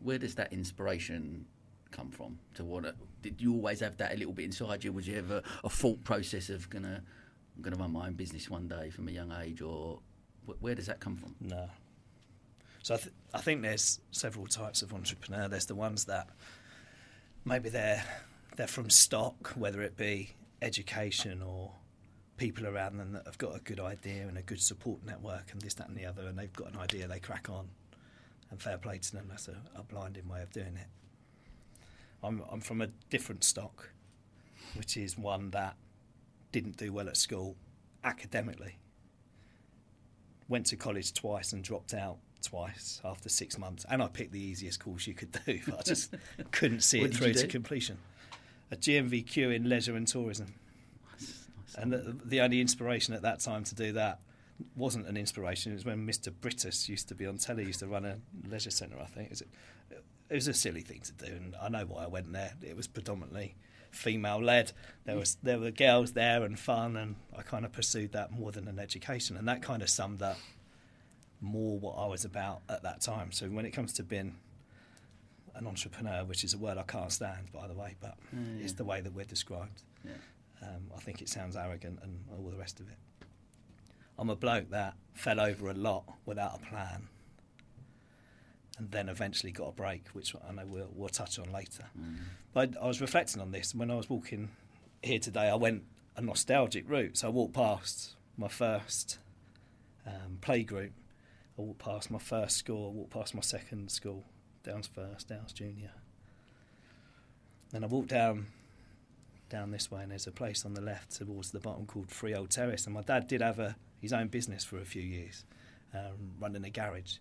where 0.00 0.18
does 0.18 0.35
that 0.37 0.52
inspiration 0.52 1.44
come 1.90 2.11
from? 2.11 2.38
To 2.54 2.64
want 2.64 2.87
did 3.23 3.40
you 3.40 3.52
always 3.52 3.80
have 3.80 3.97
that 3.99 4.14
a 4.14 4.16
little 4.16 4.32
bit 4.32 4.44
inside 4.44 4.85
you? 4.85 4.92
Was 4.92 5.06
you 5.06 5.16
ever 5.18 5.42
a 5.64 5.68
thought 5.68 6.02
process 6.04 6.49
of 6.49 6.70
gonna, 6.70 7.02
I'm 7.56 7.62
gonna 7.62 7.76
run 7.76 7.92
my 7.92 8.06
own 8.06 8.14
business 8.14 8.49
one 8.49 8.68
day 8.68 8.90
from 8.90 9.09
a 9.09 9.11
young 9.11 9.32
age, 9.42 9.61
or 9.61 10.00
wh- 10.47 10.62
where 10.62 10.75
does 10.75 10.87
that 10.87 11.00
come 11.00 11.16
from? 11.16 11.35
No. 11.40 11.68
So 12.82 12.94
I, 12.94 12.97
th- 12.97 13.14
I 13.35 13.40
think 13.40 13.61
there's 13.62 14.00
several 14.11 14.47
types 14.47 14.80
of 14.80 14.94
entrepreneur. 14.94 15.49
There's 15.49 15.66
the 15.66 15.75
ones 15.75 16.06
that 16.06 16.28
maybe 17.44 17.68
they're 17.68 18.02
they're 18.61 18.67
from 18.67 18.90
stock, 18.90 19.55
whether 19.57 19.81
it 19.81 19.97
be 19.97 20.35
education 20.61 21.40
or 21.40 21.73
people 22.37 22.67
around 22.67 22.99
them 22.99 23.12
that 23.12 23.25
have 23.25 23.38
got 23.38 23.57
a 23.57 23.61
good 23.61 23.81
idea 23.81 24.29
and 24.29 24.37
a 24.37 24.43
good 24.43 24.61
support 24.61 25.02
network 25.02 25.50
and 25.50 25.62
this, 25.62 25.73
that, 25.73 25.88
and 25.88 25.97
the 25.97 26.05
other, 26.05 26.26
and 26.26 26.38
they've 26.38 26.52
got 26.52 26.71
an 26.71 26.79
idea, 26.79 27.09
they 27.09 27.19
crack 27.19 27.49
on, 27.49 27.71
and 28.50 28.61
fair 28.61 28.76
play 28.76 28.99
to 28.99 29.12
them. 29.12 29.25
That's 29.31 29.49
a, 29.49 29.57
a 29.75 29.83
blinding 29.83 30.29
way 30.29 30.43
of 30.43 30.52
doing 30.52 30.76
it. 30.76 30.88
I'm 32.23 32.43
I'm 32.52 32.61
from 32.61 32.83
a 32.83 32.88
different 33.09 33.45
stock, 33.45 33.93
which 34.76 34.99
is 34.99 35.17
one 35.17 35.52
that 35.52 35.76
didn't 36.52 36.76
do 36.76 36.93
well 36.93 37.09
at 37.09 37.17
school 37.17 37.57
academically 38.05 38.76
went 40.49 40.67
to 40.67 40.76
college 40.76 41.14
twice 41.14 41.55
and 41.55 41.64
dropped 41.64 41.95
out 41.95 42.19
twice 42.43 43.00
after 43.07 43.31
six 43.31 43.57
months, 43.57 43.87
and 43.90 44.02
I 44.02 44.09
picked 44.09 44.33
the 44.33 44.43
easiest 44.43 44.81
course 44.81 45.07
you 45.07 45.14
could 45.14 45.33
do, 45.47 45.61
but 45.64 45.79
I 45.79 45.83
just 45.83 46.14
couldn't 46.50 46.81
see 46.81 47.00
it 47.00 47.14
through 47.14 47.33
to 47.33 47.47
completion. 47.47 47.97
A 48.73 48.77
GNVQ 48.77 49.55
in 49.55 49.69
leisure 49.69 49.97
and 49.97 50.07
tourism, 50.07 50.55
and 51.77 51.93
the, 51.93 52.17
the 52.25 52.41
only 52.41 52.61
inspiration 52.61 53.15
at 53.15 53.23
that 53.23 53.41
time 53.41 53.65
to 53.65 53.75
do 53.75 53.93
that 53.93 54.21
wasn't 54.77 55.07
an 55.07 55.17
inspiration. 55.17 55.73
It 55.73 55.77
was 55.77 55.85
when 55.85 56.07
Mr. 56.07 56.31
Brittas 56.31 56.89
used 56.89 57.09
to 57.09 57.15
be 57.15 57.27
on 57.27 57.39
telly, 57.39 57.65
used 57.65 57.81
to 57.81 57.87
run 57.87 58.05
a 58.05 58.19
leisure 58.49 58.71
centre. 58.71 58.97
I 59.00 59.07
think 59.07 59.27
it 59.27 59.31
was, 59.31 59.43
it 60.29 60.35
was 60.35 60.49
a 60.49 60.55
silly 60.55 60.83
thing 60.83 61.00
to 61.00 61.12
do, 61.12 61.33
and 61.33 61.57
I 61.61 61.69
know 61.69 61.85
why 61.87 62.05
I 62.05 62.07
went 62.07 62.33
there. 62.33 62.53
It 62.62 62.77
was 62.77 62.87
predominantly 62.87 63.57
female 63.91 64.43
led. 64.43 64.73
There 65.05 65.17
was 65.17 65.37
there 65.43 65.59
were 65.59 65.71
girls 65.71 66.12
there 66.12 66.45
and 66.45 66.59
fun, 66.59 66.97
and 66.97 67.17
I 67.37 67.43
kind 67.43 67.65
of 67.65 67.73
pursued 67.73 68.12
that 68.12 68.33
more 68.33 68.53
than 68.53 68.69
an 68.69 68.79
education, 68.79 69.37
and 69.37 69.49
that 69.49 69.62
kind 69.62 69.83
of 69.83 69.91
summed 69.91 70.23
up 70.23 70.37
more 71.41 71.79
what 71.79 71.95
I 71.95 72.07
was 72.07 72.25
about 72.25 72.61
at 72.69 72.83
that 72.83 73.00
time. 73.00 73.33
So 73.33 73.47
when 73.47 73.65
it 73.65 73.71
comes 73.71 73.93
to 73.95 74.03
being 74.03 74.37
an 75.54 75.66
entrepreneur, 75.66 76.25
which 76.25 76.45
is 76.45 76.54
a 76.54 76.59
word 76.59 76.78
I 76.78 76.83
can't 76.83 77.12
stand, 77.12 77.52
by 77.52 77.66
the 77.66 77.75
way, 77.75 77.97
but 78.00 78.16
Yeah, 78.33 78.38
yeah. 78.57 78.64
it's 78.64 78.73
the 78.75 78.85
way 78.85 79.00
that 79.00 79.12
we're 79.12 79.25
described. 79.25 79.83
Yeah. 80.04 80.12
Um, 80.62 80.90
I 80.95 81.00
think 81.00 81.21
it 81.23 81.28
sounds 81.28 81.57
arrogant 81.57 81.99
and 82.02 82.21
all 82.38 82.50
the 82.50 82.57
rest 82.59 82.80
of 82.80 82.88
it. 82.88 82.97
I'm 84.19 84.28
a 84.30 84.37
bloke 84.37 84.71
that 84.71 84.95
fell 85.14 85.40
over 85.40 85.71
a 85.71 85.75
lot 85.75 86.04
without 86.26 86.57
a 86.57 86.59
plan, 86.66 87.09
and 88.78 88.90
then 88.90 89.09
eventually 89.09 89.52
got 89.52 89.69
a 89.69 89.73
break, 89.73 90.09
which 90.09 90.35
I 90.49 90.52
know 90.52 90.66
we'll, 90.66 90.88
we'll 90.95 91.09
touch 91.09 91.38
on 91.38 91.52
later. 91.52 91.85
Mm. 91.99 92.16
But 92.52 92.75
I 92.80 92.87
was 92.87 93.00
reflecting 93.00 93.40
on 93.40 93.50
this 93.52 93.75
when 93.75 93.90
I 93.90 93.95
was 93.97 94.09
walking 94.09 94.50
here 95.02 95.19
today. 95.19 95.49
I 95.49 95.54
went 95.54 95.85
a 96.16 96.21
nostalgic 96.23 96.88
route, 96.88 97.16
so 97.19 97.28
I 97.28 97.30
walked 97.30 97.54
past 97.54 98.14
my 98.37 98.49
first 98.49 99.19
um, 100.07 100.38
play 100.40 100.62
group. 100.62 100.92
I 101.59 101.62
walked 101.62 101.78
past 101.80 102.11
my 102.11 102.19
first 102.19 102.57
school. 102.57 102.88
I 102.88 102.92
walked 102.97 103.11
past 103.12 103.35
my 103.35 103.42
second 103.42 103.90
school, 103.90 104.25
Downs 104.64 104.87
First, 104.87 105.29
Downs 105.29 105.52
Junior. 105.52 105.93
Then 107.71 107.85
I 107.85 107.87
walked 107.87 108.09
down 108.09 108.47
down 109.49 109.71
this 109.73 109.90
way, 109.90 110.02
and 110.02 110.12
there's 110.12 110.26
a 110.26 110.33
place 110.33 110.64
on 110.64 110.75
the 110.75 110.81
left 110.81 111.17
towards 111.17 111.50
the 111.50 111.59
bottom 111.59 111.85
called 111.85 112.11
Freehold 112.11 112.50
Terrace. 112.50 112.87
And 112.87 112.95
my 112.95 113.02
dad 113.02 113.26
did 113.26 113.43
have 113.43 113.59
a 113.59 113.76
his 114.00 114.12
own 114.12 114.29
business 114.29 114.64
for 114.64 114.79
a 114.79 114.85
few 114.85 115.02
years, 115.02 115.45
um, 115.93 116.33
running 116.40 116.64
a 116.64 116.71
garage, 116.71 117.17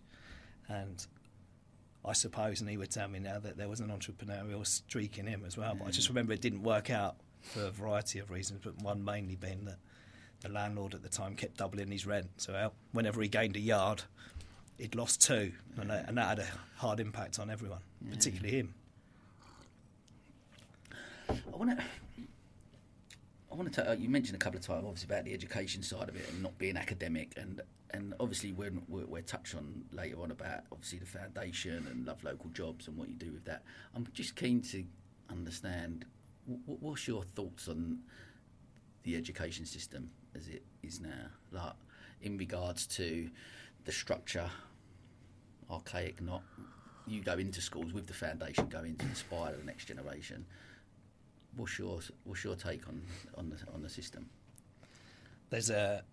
and 0.68 1.06
I 2.04 2.14
suppose, 2.14 2.60
and 2.60 2.70
he 2.70 2.76
would 2.78 2.90
tell 2.90 3.08
me 3.08 3.18
now 3.18 3.38
that 3.38 3.58
there 3.58 3.68
was 3.68 3.80
an 3.80 3.88
entrepreneurial 3.88 4.66
streak 4.66 5.18
in 5.18 5.26
him 5.26 5.44
as 5.46 5.56
well. 5.56 5.74
But 5.74 5.88
I 5.88 5.90
just 5.90 6.08
remember 6.08 6.32
it 6.32 6.40
didn't 6.40 6.62
work 6.62 6.88
out 6.88 7.16
for 7.42 7.64
a 7.64 7.70
variety 7.70 8.18
of 8.18 8.30
reasons, 8.30 8.60
but 8.64 8.80
one 8.80 9.04
mainly 9.04 9.36
being 9.36 9.66
that 9.66 9.78
the 10.40 10.48
landlord 10.48 10.94
at 10.94 11.02
the 11.02 11.08
time 11.08 11.36
kept 11.36 11.58
doubling 11.58 11.90
his 11.90 12.06
rent. 12.06 12.30
So 12.38 12.72
whenever 12.92 13.20
he 13.20 13.28
gained 13.28 13.56
a 13.56 13.60
yard, 13.60 14.04
he'd 14.80 14.94
lost 14.94 15.22
two, 15.22 15.52
and 15.76 15.90
that, 15.90 16.08
and 16.08 16.16
that 16.18 16.28
had 16.28 16.38
a 16.40 16.46
hard 16.76 17.00
impact 17.00 17.38
on 17.38 17.50
everyone, 17.50 17.80
particularly 18.10 18.56
him. 18.56 18.74
I 21.28 21.56
want 21.56 21.78
to. 21.78 21.84
I 23.52 23.54
want 23.54 23.72
to. 23.74 23.90
Uh, 23.90 23.94
you 23.94 24.08
mentioned 24.08 24.36
a 24.36 24.38
couple 24.38 24.58
of 24.58 24.66
times, 24.66 24.84
obviously, 24.84 25.12
about 25.14 25.24
the 25.24 25.34
education 25.34 25.82
side 25.82 26.08
of 26.08 26.16
it 26.16 26.28
and 26.32 26.42
not 26.42 26.56
being 26.58 26.76
academic, 26.76 27.34
and 27.36 27.60
and 27.92 28.14
obviously 28.18 28.52
we're 28.52 28.72
we're, 28.88 29.06
we're 29.06 29.22
touched 29.22 29.54
on 29.54 29.84
later 29.92 30.20
on 30.22 30.30
about 30.30 30.62
obviously 30.72 30.98
the 30.98 31.06
foundation 31.06 31.86
and 31.90 32.06
love 32.06 32.22
local 32.24 32.50
jobs 32.50 32.88
and 32.88 32.96
what 32.96 33.08
you 33.08 33.14
do 33.14 33.32
with 33.32 33.44
that. 33.44 33.62
I'm 33.94 34.06
just 34.12 34.34
keen 34.34 34.62
to 34.62 34.84
understand 35.28 36.06
w- 36.48 36.78
what's 36.80 37.06
your 37.06 37.22
thoughts 37.22 37.68
on 37.68 37.98
the 39.02 39.16
education 39.16 39.66
system 39.66 40.10
as 40.34 40.48
it 40.48 40.62
is 40.82 41.00
now, 41.00 41.28
like 41.52 41.72
in 42.22 42.36
regards 42.36 42.86
to 42.86 43.30
the 43.84 43.92
structure, 43.92 44.50
archaic, 45.70 46.20
not. 46.20 46.42
You 47.06 47.22
go 47.22 47.34
into 47.34 47.60
schools 47.60 47.92
with 47.92 48.06
the 48.06 48.14
foundation, 48.14 48.68
go 48.68 48.80
in 48.80 48.96
to 48.96 49.06
inspire 49.06 49.54
the 49.56 49.64
next 49.64 49.86
generation. 49.86 50.46
What's 51.56 51.78
your 51.78 52.00
what's 52.24 52.44
your 52.44 52.56
take 52.56 52.86
on 52.86 53.02
on 53.36 53.50
the 53.50 53.56
on 53.72 53.82
the 53.82 53.88
system? 53.88 54.28
There's 55.48 55.70
a 55.70 56.04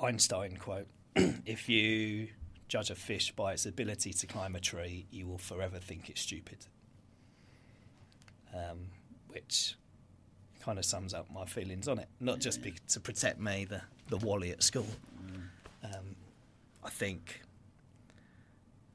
Einstein 0.00 0.56
quote: 0.56 0.88
"If 1.16 1.68
you 1.68 2.28
judge 2.68 2.90
a 2.90 2.94
fish 2.94 3.32
by 3.32 3.52
its 3.52 3.66
ability 3.66 4.12
to 4.12 4.26
climb 4.26 4.54
a 4.54 4.60
tree, 4.60 5.06
you 5.10 5.26
will 5.26 5.38
forever 5.38 5.78
think 5.78 6.10
it's 6.10 6.20
stupid." 6.20 6.58
Um, 8.54 8.88
which 9.28 9.76
kind 10.60 10.78
of 10.78 10.84
sums 10.84 11.12
up 11.12 11.26
my 11.30 11.44
feelings 11.44 11.88
on 11.88 11.98
it. 11.98 12.08
Not 12.20 12.38
just 12.38 12.62
be, 12.62 12.74
to 12.88 13.00
protect 13.00 13.40
me, 13.40 13.64
the 13.64 13.80
the 14.08 14.18
Wally 14.18 14.50
at 14.50 14.62
school. 14.62 14.86
Um, 15.82 16.16
I 16.82 16.90
think 16.90 17.40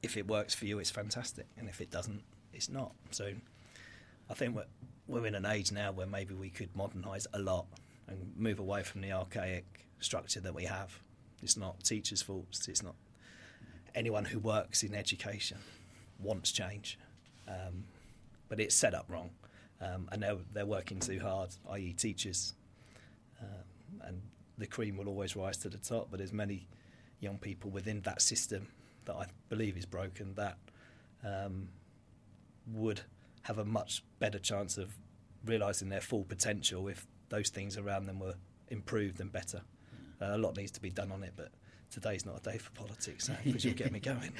if 0.01 0.17
it 0.17 0.27
works 0.27 0.55
for 0.55 0.65
you, 0.65 0.79
it's 0.79 0.89
fantastic, 0.89 1.47
and 1.57 1.67
if 1.67 1.81
it 1.81 1.91
doesn't, 1.91 2.21
it's 2.53 2.69
not. 2.69 2.93
So 3.11 3.33
I 4.29 4.33
think 4.33 4.55
we're, 4.55 4.65
we're 5.07 5.25
in 5.25 5.35
an 5.35 5.45
age 5.45 5.71
now 5.71 5.91
where 5.91 6.07
maybe 6.07 6.33
we 6.33 6.49
could 6.49 6.75
modernise 6.75 7.27
a 7.33 7.39
lot 7.39 7.65
and 8.07 8.33
move 8.37 8.59
away 8.59 8.83
from 8.83 9.01
the 9.01 9.11
archaic 9.11 9.65
structure 9.99 10.39
that 10.41 10.53
we 10.53 10.65
have. 10.65 10.97
It's 11.41 11.57
not 11.57 11.83
teachers' 11.83 12.21
faults. 12.21 12.67
It's 12.67 12.83
not 12.83 12.95
anyone 13.95 14.25
who 14.25 14.39
works 14.39 14.83
in 14.83 14.93
education 14.93 15.57
wants 16.19 16.51
change, 16.51 16.97
um, 17.47 17.85
but 18.47 18.59
it's 18.59 18.75
set 18.75 18.93
up 18.93 19.05
wrong, 19.09 19.29
um, 19.81 20.07
and 20.11 20.21
they're 20.21 20.37
they're 20.53 20.65
working 20.65 20.99
too 20.99 21.19
hard, 21.19 21.49
i.e., 21.71 21.93
teachers. 21.93 22.53
Um, 23.41 24.01
and 24.05 24.21
the 24.57 24.67
cream 24.67 24.97
will 24.97 25.07
always 25.07 25.35
rise 25.35 25.57
to 25.57 25.69
the 25.69 25.77
top, 25.77 26.07
but 26.11 26.17
there's 26.17 26.33
many 26.33 26.67
young 27.21 27.37
people 27.37 27.71
within 27.71 28.01
that 28.01 28.21
system 28.21 28.67
that 29.09 29.15
I 29.15 29.25
believe 29.49 29.75
is 29.75 29.85
broken 29.85 30.35
that 30.35 30.57
um, 31.25 31.69
would 32.71 33.01
have 33.43 33.57
a 33.57 33.65
much 33.65 34.03
better 34.19 34.37
chance 34.37 34.77
of 34.77 34.95
realising 35.43 35.89
their 35.89 36.01
full 36.01 36.23
potential 36.23 36.87
if 36.87 37.07
those 37.29 37.49
things 37.49 37.75
around 37.77 38.05
them 38.05 38.19
were 38.19 38.35
improved 38.69 39.19
and 39.19 39.31
better. 39.31 39.61
Uh, 40.21 40.35
a 40.35 40.37
lot 40.37 40.55
needs 40.55 40.71
to 40.71 40.81
be 40.81 40.91
done 40.91 41.11
on 41.11 41.23
it, 41.23 41.33
but 41.35 41.49
today's 41.89 42.25
not 42.25 42.37
a 42.37 42.41
day 42.51 42.57
for 42.59 42.69
politics, 42.71 43.25
so, 43.25 43.33
because 43.43 43.65
you'll 43.65 43.73
get 43.73 43.91
me 43.91 43.99
going. 43.99 44.31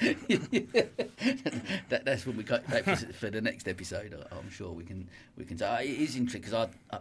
that, 1.88 2.02
that's 2.04 2.24
when 2.24 2.36
we 2.36 2.44
got 2.44 2.64
that 2.68 2.84
for, 3.14 3.30
the 3.30 3.40
next 3.40 3.66
episode. 3.66 4.14
I'm 4.30 4.50
sure 4.50 4.70
we 4.72 4.84
can 4.84 5.08
we 5.36 5.44
can. 5.44 5.60
Uh, 5.60 5.78
it 5.80 5.88
is 5.88 6.14
interesting 6.16 6.42
because 6.42 6.54
I, 6.92 6.96
I 6.96 7.00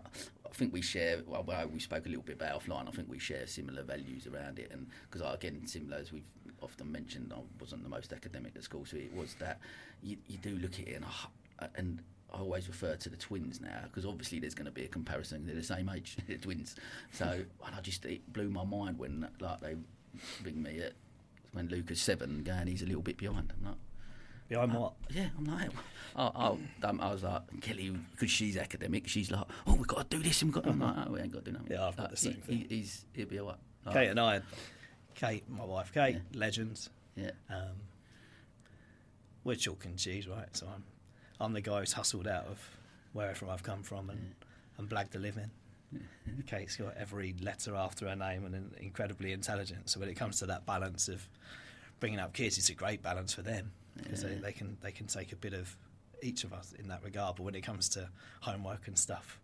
I 0.50 0.54
think 0.54 0.74
we 0.74 0.82
share. 0.82 1.22
Well, 1.28 1.44
well, 1.46 1.68
we 1.68 1.80
spoke 1.80 2.06
a 2.06 2.10
little 2.10 2.24
bit 2.24 2.38
about 2.38 2.64
offline. 2.64 2.88
I 2.88 2.92
think 2.92 3.10
we 3.10 3.20
share 3.20 3.46
similar 3.46 3.84
values 3.84 4.28
around 4.28 4.60
it, 4.60 4.72
and 4.72 4.88
because 5.10 5.34
again, 5.34 5.62
similar 5.68 5.98
as 5.98 6.12
we've 6.12 6.32
often 6.62 6.92
mentioned, 6.92 7.34
I 7.36 7.40
wasn't 7.60 7.84
the 7.84 7.90
most 7.90 8.14
academic 8.14 8.54
at 8.56 8.64
school, 8.64 8.86
so 8.86 8.98
it 8.98 9.14
was 9.14 9.36
that 9.36 9.60
you, 10.04 10.18
you 10.28 10.38
do 10.38 10.56
look 10.58 10.74
at 10.80 10.88
it 10.88 10.96
and 10.96 11.06
I, 11.60 11.68
and. 11.76 12.02
I 12.32 12.38
always 12.42 12.68
refer 12.68 12.96
to 12.96 13.10
the 13.10 13.18
twins 13.18 13.60
now 13.60 13.80
because 13.86 14.06
obviously 14.06 14.38
there's 14.40 14.54
going 14.54 14.68
to 14.68 14.72
be 14.72 14.84
a 14.86 14.88
comparison. 14.88 15.48
They're 15.48 15.56
the 15.56 15.64
same 15.64 15.90
age, 15.90 16.16
the 16.28 16.38
twins. 16.38 16.76
So 17.12 17.26
and 17.26 17.76
I 17.76 17.82
just 17.82 18.06
it 18.06 18.32
blew 18.32 18.52
my 18.52 18.64
mind 18.64 19.00
when 19.00 19.28
like 19.40 19.62
they 19.62 19.76
ring 20.44 20.62
me 20.62 20.80
at 20.80 20.94
when 21.54 21.70
Luca's 21.70 22.00
seven, 22.00 22.44
going 22.44 22.68
he's 22.68 22.84
a 22.84 22.86
little 22.86 23.02
bit 23.02 23.18
behind. 23.18 23.52
I'm 23.58 23.66
like, 23.66 23.78
Behind 24.48 24.74
what? 24.76 24.94
yeah, 25.10 25.30
I'm 25.40 25.46
like, 25.46 25.72
oh, 26.16 26.32
oh 26.36 26.60
um, 26.84 27.02
I 27.02 27.12
was 27.12 27.24
like, 27.24 27.62
Kelly, 27.62 27.96
because 28.12 28.30
she's 28.30 28.58
academic, 28.58 29.08
she's 29.08 29.32
like, 29.32 29.46
oh, 29.66 29.74
we've 29.74 29.88
got 29.88 30.10
to 30.10 30.18
do 30.18 30.22
this, 30.22 30.42
and 30.44 30.54
we've 30.54 30.64
got. 30.64 30.72
I'm 30.72 30.80
like, 30.80 30.96
oh, 31.08 31.12
we 31.12 31.20
ain't 31.22 31.32
got 31.32 31.46
to 31.46 31.52
do 31.52 31.58
nothing. 31.58 31.72
Yeah, 31.72 31.88
I've 31.88 31.96
got 31.96 32.04
Like, 32.04 32.12
the 32.12 32.18
same 32.18 32.34
he, 32.34 32.40
thing. 32.42 32.66
He, 32.70 32.76
he's 32.78 33.06
he'll 33.14 33.28
be 33.28 33.40
alright. 33.40 33.58
Like, 33.86 33.96
Kate 33.96 34.08
and 34.10 34.20
I, 34.20 34.42
Kate, 35.20 35.44
my 35.50 35.66
wife, 35.66 35.92
Kate, 35.94 36.18
legends. 36.34 36.90
Yeah, 37.16 37.32
Um, 37.50 37.76
we're 39.44 39.56
chalk 39.56 39.84
and 39.84 39.98
cheese, 39.98 40.28
right? 40.30 40.48
So 40.56 40.66
I'm, 40.74 40.84
I'm 41.42 41.52
the 41.52 41.60
guy 41.62 41.80
who's 41.80 41.92
hustled 41.92 42.26
out 42.28 42.46
of 42.46 42.58
wherever 43.12 43.50
I've 43.50 43.64
come 43.64 43.84
from 43.84 44.10
and, 44.10 44.34
and 44.78 44.88
blagged 44.90 45.16
a 45.16 45.20
living. 45.20 45.52
Kate's 46.48 46.78
got 46.78 46.96
every 46.96 47.36
letter 47.42 47.76
after 47.76 48.08
her 48.08 48.16
name 48.16 48.46
and 48.46 48.74
incredibly 48.80 49.34
intelligent. 49.34 49.90
So 49.90 50.00
when 50.00 50.08
it 50.08 50.16
comes 50.16 50.40
to 50.40 50.46
that 50.46 50.66
balance 50.66 51.10
of 51.10 51.28
bringing 52.00 52.20
up 52.20 52.32
kids, 52.32 52.58
it's 52.58 52.70
a 52.70 52.76
great 52.76 53.02
balance 53.02 53.34
for 53.34 53.42
them 53.42 53.72
because 53.98 54.22
they, 54.24 54.36
they 54.36 54.52
can 54.54 54.78
they 54.82 54.92
can 54.92 55.08
take 55.08 55.32
a 55.34 55.36
bit 55.36 55.54
of 55.54 55.76
each 56.22 56.44
of 56.44 56.54
us 56.54 56.74
in 56.78 56.88
that 56.90 57.04
regard. 57.04 57.38
But 57.38 57.44
when 57.44 57.56
it 57.56 57.62
comes 57.62 57.90
to 57.90 58.08
homework 58.42 58.88
and 58.88 58.98
stuff, 58.98 59.40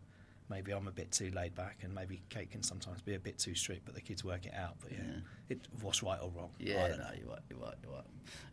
maybe 0.49 0.71
I'm 0.71 0.87
a 0.87 0.91
bit 0.91 1.11
too 1.11 1.31
laid 1.31 1.55
back, 1.55 1.79
and 1.83 1.93
maybe 1.93 2.21
Kate 2.29 2.49
can 2.51 2.63
sometimes 2.63 3.01
be 3.01 3.15
a 3.15 3.19
bit 3.19 3.37
too 3.37 3.55
strict. 3.55 3.85
But 3.85 3.95
the 3.95 4.01
kids 4.01 4.23
work 4.23 4.45
it 4.45 4.53
out. 4.53 4.75
But 4.81 4.91
yeah, 4.91 4.97
Yeah. 5.07 5.19
It, 5.49 5.59
what's 5.81 6.01
right 6.03 6.19
or 6.21 6.31
wrong? 6.35 6.49
I 6.59 6.63
yeah, 6.63 6.87
don't 6.87 6.97
no, 6.99 7.03
know. 7.05 7.09
you're 7.19 7.29
right, 7.29 7.39
you're 7.49 7.59
right, 7.59 7.75
you're 7.83 7.93
right. 7.93 8.03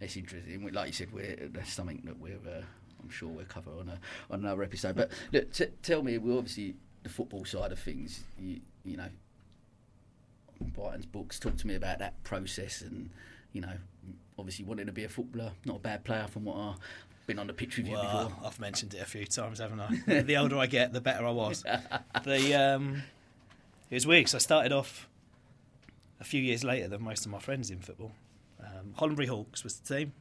It's 0.01 0.17
interesting. 0.17 0.73
Like 0.73 0.87
you 0.89 0.93
said, 0.93 1.13
we're 1.13 1.49
that's 1.53 1.73
something 1.73 2.03
that 2.05 2.19
we're. 2.19 2.37
Uh, 2.47 2.63
I'm 3.03 3.11
sure 3.11 3.29
we'll 3.29 3.45
cover 3.47 3.71
on 3.79 3.89
a 3.89 3.99
on 4.33 4.41
another 4.41 4.63
episode. 4.63 4.97
But 4.97 5.11
look, 5.33 5.53
t- 5.53 5.67
tell 5.83 6.03
me, 6.03 6.19
we 6.19 6.37
obviously 6.37 6.75
the 7.03 7.09
football 7.09 7.45
side 7.45 7.73
of 7.73 7.79
things. 7.79 8.21
You 8.39 8.61
you 8.85 8.97
know, 8.97 9.09
Brighton's 10.61 11.07
books. 11.07 11.39
Talk 11.39 11.57
to 11.57 11.67
me 11.67 11.75
about 11.75 11.99
that 11.99 12.23
process 12.25 12.83
and 12.83 13.11
you 13.53 13.61
know, 13.61 13.73
obviously 14.39 14.65
wanting 14.65 14.87
to 14.87 14.93
be 14.93 15.05
a 15.05 15.09
footballer, 15.09 15.53
not 15.65 15.77
a 15.77 15.81
bad 15.81 16.05
player 16.05 16.27
from 16.27 16.45
what 16.45 16.57
I've 16.57 16.77
been 17.33 17.39
on 17.41 17.47
the 17.47 17.53
pitch 17.53 17.77
with 17.77 17.87
you 17.87 17.95
Well, 17.95 18.29
before. 18.29 18.47
I've 18.47 18.61
mentioned 18.61 18.95
it 18.95 19.01
a 19.01 19.05
few 19.07 19.25
times, 19.27 19.59
haven't 19.59 19.81
I? 19.81 20.23
the 20.23 20.37
older 20.37 20.57
I 20.59 20.67
get, 20.67 20.93
the 20.93 21.01
better 21.01 21.27
I 21.27 21.31
was. 21.31 21.62
the 22.25 22.55
um, 22.55 23.03
it 23.91 23.95
was 23.95 24.07
weird 24.07 24.27
'cause 24.27 24.35
I 24.35 24.39
started 24.39 24.73
off 24.73 25.09
a 26.21 26.25
few 26.25 26.41
years 26.43 26.62
later 26.65 26.89
than 26.89 27.03
most 27.03 27.25
of 27.27 27.33
my 27.33 27.39
friends 27.39 27.71
in 27.71 27.81
football. 27.81 28.12
Um, 28.61 28.95
Hawks 28.97 29.65
was 29.65 29.79
the 29.81 29.95
team. 29.97 30.12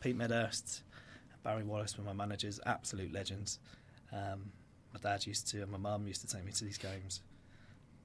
Pete 0.00 0.16
Medhurst, 0.16 0.82
Barry 1.42 1.62
Wallace 1.62 1.98
were 1.98 2.04
my 2.04 2.12
managers, 2.14 2.58
absolute 2.64 3.12
legends. 3.12 3.58
Um, 4.12 4.52
my 4.94 5.00
dad 5.00 5.26
used 5.26 5.46
to, 5.48 5.62
and 5.62 5.70
my 5.70 5.78
mum 5.78 6.06
used 6.06 6.22
to 6.22 6.26
take 6.26 6.44
me 6.44 6.52
to 6.52 6.64
these 6.64 6.78
games. 6.78 7.20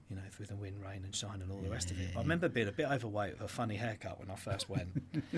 You 0.10 0.18
know, 0.18 0.22
through 0.32 0.46
the 0.48 0.56
wind, 0.56 0.84
rain, 0.84 1.02
and 1.04 1.16
shine, 1.16 1.42
and 1.42 1.52
all 1.52 1.58
the 1.62 1.70
rest 1.70 1.90
of 1.90 2.00
it. 2.00 2.10
I 2.16 2.20
remember 2.20 2.48
being 2.48 2.68
a 2.68 2.72
bit 2.72 2.86
overweight 2.92 3.34
with 3.34 3.42
a 3.42 3.48
funny 3.48 3.76
haircut 3.76 4.20
when 4.20 4.30
I 4.30 4.36
first 4.36 4.70
went. 4.70 4.90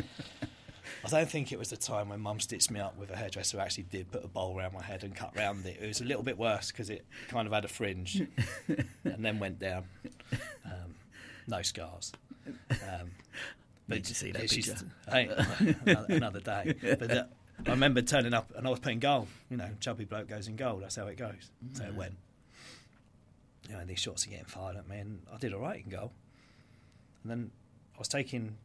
I 1.05 1.09
don't 1.09 1.29
think 1.29 1.51
it 1.51 1.59
was 1.59 1.69
the 1.69 1.77
time 1.77 2.09
when 2.09 2.19
Mum 2.19 2.39
stitched 2.39 2.71
me 2.71 2.79
up 2.79 2.97
with 2.97 3.09
a 3.11 3.15
hairdresser 3.15 3.57
who 3.57 3.63
actually 3.63 3.83
did 3.83 4.11
put 4.11 4.23
a 4.23 4.27
bowl 4.27 4.57
around 4.57 4.73
my 4.73 4.83
head 4.83 5.03
and 5.03 5.15
cut 5.15 5.35
round 5.35 5.65
it. 5.65 5.77
It 5.81 5.87
was 5.87 6.01
a 6.01 6.05
little 6.05 6.23
bit 6.23 6.37
worse 6.37 6.71
because 6.71 6.89
it 6.89 7.05
kind 7.29 7.47
of 7.47 7.53
had 7.53 7.65
a 7.65 7.67
fringe 7.67 8.21
and 8.67 9.23
then 9.25 9.39
went 9.39 9.59
down. 9.59 9.85
Um, 10.65 10.95
no 11.47 11.61
scars. 11.61 12.11
Um, 12.69 13.11
Need 13.87 14.03
to 14.05 14.15
see 14.15 14.31
that 14.31 14.41
picture. 14.41 14.61
just- 14.61 14.85
hey, 15.09 15.29
another, 15.85 16.05
another 16.13 16.39
day. 16.41 16.73
But 16.81 17.09
uh, 17.11 17.23
I 17.65 17.69
remember 17.71 18.01
turning 18.01 18.33
up 18.33 18.51
and 18.55 18.67
I 18.67 18.69
was 18.69 18.79
playing 18.79 18.99
goal. 18.99 19.27
You 19.49 19.57
know, 19.57 19.69
chubby 19.79 20.03
bloke 20.05 20.27
goes 20.27 20.47
in 20.47 20.55
goal. 20.57 20.77
That's 20.77 20.95
how 20.97 21.07
it 21.07 21.17
goes. 21.17 21.51
So 21.73 21.85
it 21.85 21.95
went. 21.95 22.15
You 23.69 23.75
know, 23.75 23.85
these 23.85 23.99
shots 23.99 24.25
are 24.25 24.29
getting 24.29 24.45
fired 24.45 24.77
at 24.77 24.87
me, 24.87 24.97
and 24.99 25.21
I 25.33 25.37
did 25.37 25.53
all 25.53 25.59
right 25.61 25.83
in 25.83 25.89
goal. 25.89 26.11
And 27.23 27.31
then 27.31 27.51
I 27.95 27.99
was 27.99 28.07
taking 28.07 28.55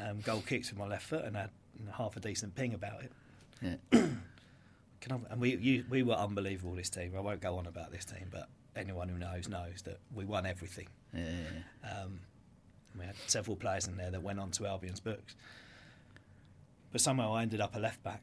um, 0.00 0.20
goal 0.20 0.42
kicks 0.46 0.70
with 0.70 0.78
my 0.78 0.86
left 0.86 1.06
foot 1.06 1.24
and 1.24 1.36
had 1.36 1.50
you 1.67 1.67
know, 1.67 1.67
half 1.96 2.16
a 2.16 2.20
decent 2.20 2.54
ping 2.54 2.74
about 2.74 3.02
it. 3.02 3.12
Yeah. 3.92 4.06
And 5.10 5.40
we 5.40 5.56
you, 5.56 5.84
we 5.88 6.02
were 6.02 6.14
unbelievable. 6.14 6.74
This 6.74 6.90
team. 6.90 7.12
I 7.16 7.20
won't 7.20 7.40
go 7.40 7.56
on 7.56 7.66
about 7.66 7.90
this 7.92 8.04
team, 8.04 8.26
but 8.30 8.48
anyone 8.76 9.08
who 9.08 9.16
knows 9.18 9.48
knows 9.48 9.82
that 9.84 9.98
we 10.14 10.24
won 10.24 10.44
everything. 10.44 10.88
Yeah, 11.14 11.22
Um, 11.84 12.20
we 12.98 13.06
had 13.06 13.14
several 13.26 13.56
players 13.56 13.86
in 13.86 13.96
there 13.96 14.10
that 14.10 14.22
went 14.22 14.38
on 14.38 14.50
to 14.52 14.66
Albion's 14.66 15.00
books. 15.00 15.34
But 16.92 17.00
somehow 17.00 17.34
I 17.34 17.42
ended 17.42 17.60
up 17.60 17.74
a 17.76 17.78
left 17.78 18.02
back 18.02 18.22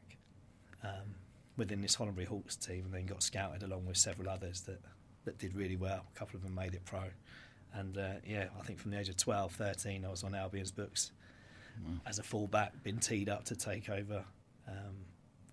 um, 0.84 1.14
within 1.56 1.80
this 1.80 1.96
Hollingbury 1.96 2.26
Hawks 2.26 2.56
team 2.56 2.84
and 2.84 2.94
then 2.94 3.06
got 3.06 3.22
scouted 3.22 3.62
along 3.62 3.86
with 3.86 3.96
several 3.96 4.28
others 4.28 4.60
that, 4.62 4.80
that 5.24 5.38
did 5.38 5.54
really 5.54 5.76
well. 5.76 6.04
A 6.14 6.18
couple 6.18 6.36
of 6.36 6.42
them 6.42 6.54
made 6.54 6.74
it 6.74 6.84
pro. 6.84 7.04
And 7.72 7.96
uh, 7.96 8.14
yeah, 8.26 8.46
I 8.58 8.62
think 8.64 8.78
from 8.78 8.90
the 8.90 8.98
age 9.00 9.08
of 9.08 9.16
12, 9.16 9.52
13, 9.52 10.04
I 10.04 10.08
was 10.10 10.24
on 10.24 10.34
Albion's 10.34 10.72
books 10.72 11.12
as 12.06 12.18
a 12.18 12.22
fullback, 12.22 12.82
been 12.82 12.98
teed 12.98 13.28
up 13.28 13.44
to 13.44 13.56
take 13.56 13.88
over 13.88 14.24
um, 14.68 14.96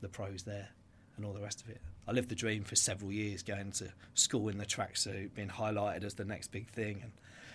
the 0.02 0.10
pros 0.10 0.44
there 0.44 0.70
and 1.18 1.26
all 1.26 1.34
the 1.34 1.42
rest 1.42 1.62
of 1.62 1.70
it. 1.70 1.80
I 2.08 2.12
lived 2.12 2.30
the 2.30 2.36
dream 2.36 2.64
for 2.64 2.76
several 2.76 3.12
years, 3.12 3.44
going 3.44 3.72
to 3.74 3.88
school 4.14 4.50
in 4.50 4.58
the 4.58 4.66
tracksuit, 4.66 5.34
being 5.36 5.48
highlighted 5.50 6.04
as 6.04 6.16
the 6.16 6.26
next 6.26 6.52
big 6.52 6.68
thing, 6.70 7.00
and 7.04 7.12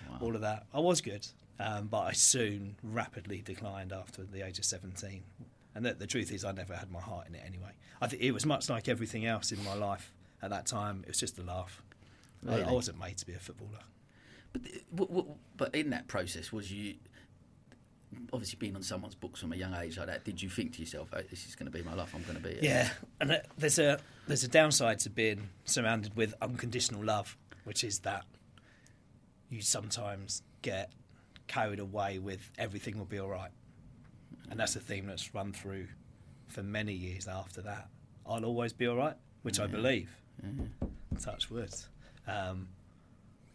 Wow. 0.09 0.19
all 0.23 0.35
of 0.37 0.41
that. 0.43 0.65
I 0.73 0.79
was 0.81 1.01
good, 1.03 1.27
um, 1.61 1.89
but 1.89 2.01
I 2.03 2.13
soon 2.13 2.77
rapidly 2.83 3.43
declined 3.43 3.93
after 3.93 4.23
the 4.23 4.47
age 4.47 4.59
of 4.59 4.65
17. 4.65 5.23
And 5.75 5.85
the, 5.85 5.93
the 5.93 6.07
truth 6.07 6.33
is, 6.33 6.45
I 6.45 6.53
never 6.53 6.75
had 6.75 6.91
my 6.91 7.01
heart 7.01 7.27
in 7.29 7.35
it 7.35 7.43
anyway. 7.47 7.73
I 8.01 8.07
think 8.07 8.23
it 8.23 8.31
was 8.31 8.47
much 8.47 8.71
like 8.71 8.89
everything 8.89 9.27
else 9.27 9.53
in 9.53 9.63
my 9.65 9.75
life 9.75 10.13
at 10.41 10.49
that 10.51 10.65
time. 10.67 11.01
It 11.03 11.09
was 11.09 11.19
just 11.19 11.39
a 11.39 11.43
laugh. 11.43 11.83
I, 12.49 12.53
Really? 12.53 12.63
I 12.65 12.73
wasn't 12.73 12.99
made 12.99 13.19
to 13.19 13.27
be 13.27 13.35
a 13.35 13.39
footballer. 13.39 13.81
But, 14.53 14.63
w- 14.95 15.35
but 15.59 15.75
in 15.75 15.91
that 15.91 16.09
process, 16.09 16.53
was 16.53 16.73
you 16.73 16.95
obviously 18.33 18.57
being 18.59 18.77
on 18.77 18.83
someone's 18.83 19.15
books 19.15 19.41
from 19.41 19.53
a 19.53 19.57
young 19.57 19.75
age 19.75 19.99
like 19.99 20.07
that? 20.07 20.25
Did 20.25 20.43
you 20.43 20.49
think 20.49 20.75
to 20.75 20.81
yourself, 20.81 21.09
oh, 21.13 21.21
"This 21.31 21.47
is 21.47 21.55
going 21.55 21.71
to 21.71 21.77
be 21.77 21.83
my 21.83 21.95
life. 21.95 22.15
I'm 22.15 22.23
going 22.23 22.37
to 22.37 22.43
be"? 22.43 22.51
it"? 22.51 22.63
Yeah, 22.63 22.89
and 23.21 23.33
uh, 23.33 23.39
there's 23.57 23.79
a 23.79 23.99
there's 24.27 24.45
a 24.45 24.49
downside 24.49 24.99
to 25.01 25.11
being 25.11 25.49
surrounded 25.65 26.17
with 26.17 26.35
unconditional 26.41 27.05
love, 27.05 27.37
which 27.65 27.85
is 27.85 28.01
that 28.01 28.25
you 29.51 29.61
sometimes 29.63 30.43
get 30.63 30.93
carried 31.47 31.79
away 31.79 32.19
with 32.19 32.51
everything 32.59 32.99
will 32.99 33.07
be 33.07 33.19
all 33.19 33.29
right, 33.29 33.51
and 34.51 34.61
that's 34.61 34.77
a 34.77 34.81
theme 34.81 35.07
that's 35.07 35.35
run 35.35 35.53
through 35.53 35.89
for 36.47 36.63
many 36.63 36.93
years 36.93 37.29
after 37.29 37.63
that. 37.63 37.89
I'll 38.27 38.45
always 38.45 38.73
be 38.73 38.87
all 38.87 38.97
right, 38.97 39.17
which 39.43 39.59
I 39.61 39.67
believe. 39.67 40.11
Touch 41.21 41.51
wood. 41.51 41.75
Um, 42.27 42.69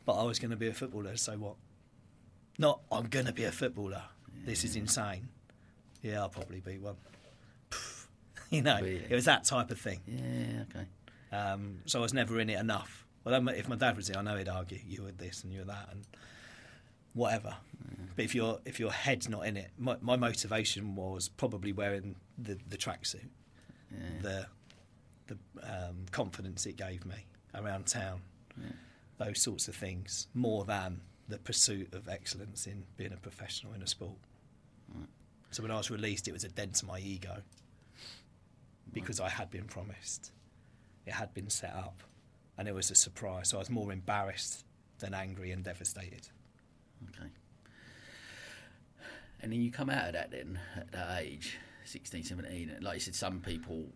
but 0.05 0.13
I 0.13 0.23
was 0.23 0.39
going 0.39 0.51
to 0.51 0.57
be 0.57 0.67
a 0.67 0.73
footballer, 0.73 1.15
so 1.15 1.33
what? 1.37 1.55
Not 2.57 2.81
I'm 2.91 3.07
going 3.07 3.25
to 3.25 3.33
be 3.33 3.45
a 3.45 3.51
footballer. 3.51 4.03
This 4.45 4.63
is 4.63 4.75
insane. 4.75 5.29
Yeah, 6.01 6.21
I'll 6.21 6.29
probably 6.29 6.59
be 6.59 6.77
one. 6.77 6.95
you 8.49 8.61
know, 8.61 8.77
it 8.83 9.11
was 9.11 9.25
that 9.25 9.45
type 9.45 9.71
of 9.71 9.79
thing. 9.79 9.99
Yeah. 10.07 10.63
Okay. 10.69 10.85
Um, 11.31 11.79
so 11.85 11.99
I 11.99 12.01
was 12.01 12.13
never 12.13 12.39
in 12.39 12.49
it 12.49 12.59
enough. 12.59 13.05
Well, 13.23 13.47
if 13.49 13.67
my 13.69 13.75
dad 13.77 13.95
was 13.95 14.07
here, 14.09 14.17
I 14.17 14.21
know 14.21 14.35
he'd 14.35 14.49
argue 14.49 14.79
you 14.85 15.03
were 15.03 15.11
this 15.11 15.43
and 15.43 15.53
you 15.53 15.59
were 15.59 15.65
that 15.65 15.87
and 15.91 16.05
whatever. 17.13 17.55
But 18.15 18.25
if 18.25 18.35
your 18.35 18.59
if 18.65 18.79
your 18.79 18.91
head's 18.91 19.29
not 19.29 19.47
in 19.47 19.57
it, 19.57 19.71
my, 19.77 19.95
my 20.01 20.17
motivation 20.17 20.95
was 20.95 21.29
probably 21.29 21.71
wearing 21.71 22.15
the 22.37 22.57
the 22.69 22.77
tracksuit, 22.77 23.29
Yeah. 23.91 23.97
the 24.21 24.45
the 25.27 25.37
um, 25.63 26.05
confidence 26.11 26.65
it 26.65 26.75
gave 26.75 27.05
me 27.05 27.25
around 27.55 27.87
town, 27.87 28.21
those 29.17 29.41
sorts 29.41 29.67
of 29.69 29.75
things, 29.75 30.27
more 30.33 30.65
than 30.65 30.99
the 31.33 31.39
pursuit 31.39 31.91
of 31.95 32.07
excellence 32.07 32.67
in 32.67 32.83
being 32.95 33.11
a 33.11 33.17
professional 33.17 33.73
in 33.73 33.81
a 33.81 33.87
sport. 33.87 34.19
So 35.49 35.63
when 35.63 35.71
I 35.71 35.77
was 35.77 35.89
released, 35.89 36.27
it 36.27 36.31
was 36.31 36.43
a 36.43 36.49
dent 36.49 36.75
to 36.75 36.85
my 36.85 36.99
ego 36.99 37.41
because 38.91 39.19
I 39.19 39.29
had 39.29 39.49
been 39.49 39.63
promised, 39.63 40.31
it 41.07 41.13
had 41.13 41.33
been 41.33 41.49
set 41.49 41.73
up, 41.73 42.03
and 42.55 42.67
it 42.67 42.75
was 42.75 42.91
a 42.91 42.95
surprise. 42.95 43.49
So 43.49 43.57
I 43.57 43.61
was 43.61 43.71
more 43.71 43.91
embarrassed 43.91 44.63
than 44.99 45.15
angry 45.15 45.49
and 45.49 45.63
devastated. 45.63 46.27
Okay. 47.09 47.29
And 49.41 49.51
then 49.51 49.59
you 49.59 49.71
come 49.71 49.89
out 49.89 50.05
of 50.05 50.13
that 50.13 50.29
then 50.29 50.59
at 50.77 50.91
that 50.91 51.19
age, 51.19 51.57
16, 51.85 52.25
17. 52.25 52.69
And 52.75 52.83
like 52.83 52.93
you 52.93 52.99
said, 52.99 53.15
some 53.15 53.39
people 53.39 53.87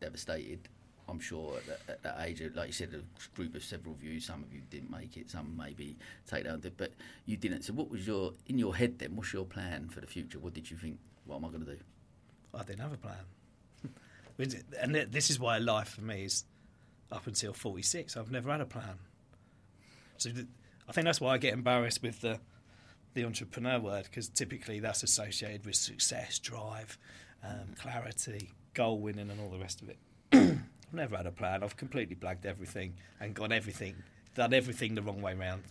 devastated. 0.00 0.70
I'm 1.08 1.20
sure 1.20 1.56
at 1.56 1.66
that, 1.66 1.80
at 1.88 2.02
that 2.02 2.16
age, 2.26 2.42
like 2.54 2.66
you 2.66 2.72
said, 2.72 2.90
a 2.94 3.36
group 3.36 3.54
of 3.54 3.64
several 3.64 3.94
of 3.94 4.02
you. 4.02 4.20
Some 4.20 4.42
of 4.42 4.52
you 4.52 4.60
didn't 4.70 4.90
make 4.90 5.16
it. 5.16 5.30
Some 5.30 5.56
maybe 5.56 5.96
take 6.26 6.44
down, 6.44 6.62
but 6.76 6.92
you 7.24 7.36
didn't. 7.36 7.62
So, 7.62 7.72
what 7.72 7.90
was 7.90 8.06
your 8.06 8.32
in 8.46 8.58
your 8.58 8.76
head 8.76 8.98
then? 8.98 9.16
What's 9.16 9.32
your 9.32 9.44
plan 9.44 9.88
for 9.88 10.00
the 10.00 10.06
future? 10.06 10.38
What 10.38 10.54
did 10.54 10.70
you 10.70 10.76
think? 10.76 10.98
What 11.26 11.36
am 11.36 11.46
I 11.46 11.48
going 11.48 11.64
to 11.64 11.72
do? 11.72 11.78
I 12.54 12.62
didn't 12.62 12.80
have 12.80 12.92
a 12.92 12.96
plan. 12.96 13.16
And 14.80 14.94
this 14.94 15.30
is 15.30 15.40
why 15.40 15.58
life 15.58 15.88
for 15.88 16.02
me 16.02 16.22
is 16.22 16.44
up 17.10 17.26
until 17.26 17.52
46. 17.52 18.16
I've 18.16 18.30
never 18.30 18.52
had 18.52 18.60
a 18.60 18.66
plan. 18.66 19.00
So 20.16 20.30
I 20.88 20.92
think 20.92 21.06
that's 21.06 21.20
why 21.20 21.34
I 21.34 21.38
get 21.38 21.54
embarrassed 21.54 22.02
with 22.02 22.20
the 22.20 22.38
the 23.14 23.24
entrepreneur 23.24 23.80
word 23.80 24.04
because 24.04 24.28
typically 24.28 24.78
that's 24.78 25.02
associated 25.02 25.66
with 25.66 25.74
success, 25.74 26.38
drive, 26.38 26.98
um, 27.42 27.74
clarity, 27.80 28.52
goal 28.74 29.00
winning, 29.00 29.30
and 29.30 29.40
all 29.40 29.50
the 29.50 29.58
rest 29.58 29.82
of 29.82 29.88
it. 29.88 29.98
I've 30.88 30.94
never 30.94 31.16
had 31.16 31.26
a 31.26 31.30
plan. 31.32 31.62
I've 31.62 31.76
completely 31.76 32.16
blagged 32.16 32.46
everything 32.46 32.94
and 33.20 33.34
gone 33.34 33.52
everything, 33.52 33.94
done 34.34 34.54
everything 34.54 34.94
the 34.94 35.02
wrong 35.02 35.20
way 35.20 35.34
round. 35.34 35.64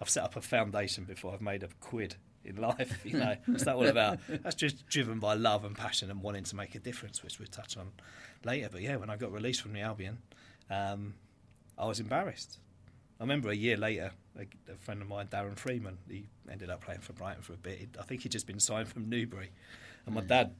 I've 0.00 0.10
set 0.10 0.24
up 0.24 0.34
a 0.36 0.40
foundation 0.40 1.04
before 1.04 1.32
I've 1.32 1.40
made 1.40 1.62
a 1.62 1.68
quid 1.80 2.16
in 2.44 2.56
life. 2.60 3.00
You 3.04 3.18
know, 3.18 3.36
what's 3.46 3.64
that 3.64 3.76
all 3.76 3.86
about? 3.86 4.18
That's 4.28 4.56
just 4.56 4.86
driven 4.88 5.20
by 5.20 5.34
love 5.34 5.64
and 5.64 5.76
passion 5.76 6.10
and 6.10 6.20
wanting 6.20 6.44
to 6.44 6.56
make 6.56 6.74
a 6.74 6.80
difference, 6.80 7.22
which 7.22 7.38
we'll 7.38 7.46
touch 7.48 7.76
on 7.76 7.92
later. 8.44 8.68
But 8.70 8.82
yeah, 8.82 8.96
when 8.96 9.08
I 9.08 9.16
got 9.16 9.32
released 9.32 9.62
from 9.62 9.72
the 9.72 9.80
Albion, 9.82 10.18
um, 10.68 11.14
I 11.78 11.86
was 11.86 12.00
embarrassed. 12.00 12.58
I 13.20 13.22
remember 13.22 13.50
a 13.50 13.56
year 13.56 13.76
later, 13.76 14.10
a, 14.36 14.42
a 14.70 14.76
friend 14.76 15.00
of 15.00 15.08
mine, 15.08 15.28
Darren 15.28 15.56
Freeman, 15.56 15.98
he 16.10 16.26
ended 16.50 16.70
up 16.70 16.84
playing 16.84 17.00
for 17.00 17.12
Brighton 17.12 17.42
for 17.42 17.52
a 17.54 17.56
bit. 17.56 17.96
I 17.98 18.02
think 18.02 18.22
he'd 18.22 18.32
just 18.32 18.46
been 18.46 18.60
signed 18.60 18.88
from 18.88 19.08
Newbury, 19.08 19.50
and 20.04 20.14
my 20.14 20.20
dad 20.20 20.54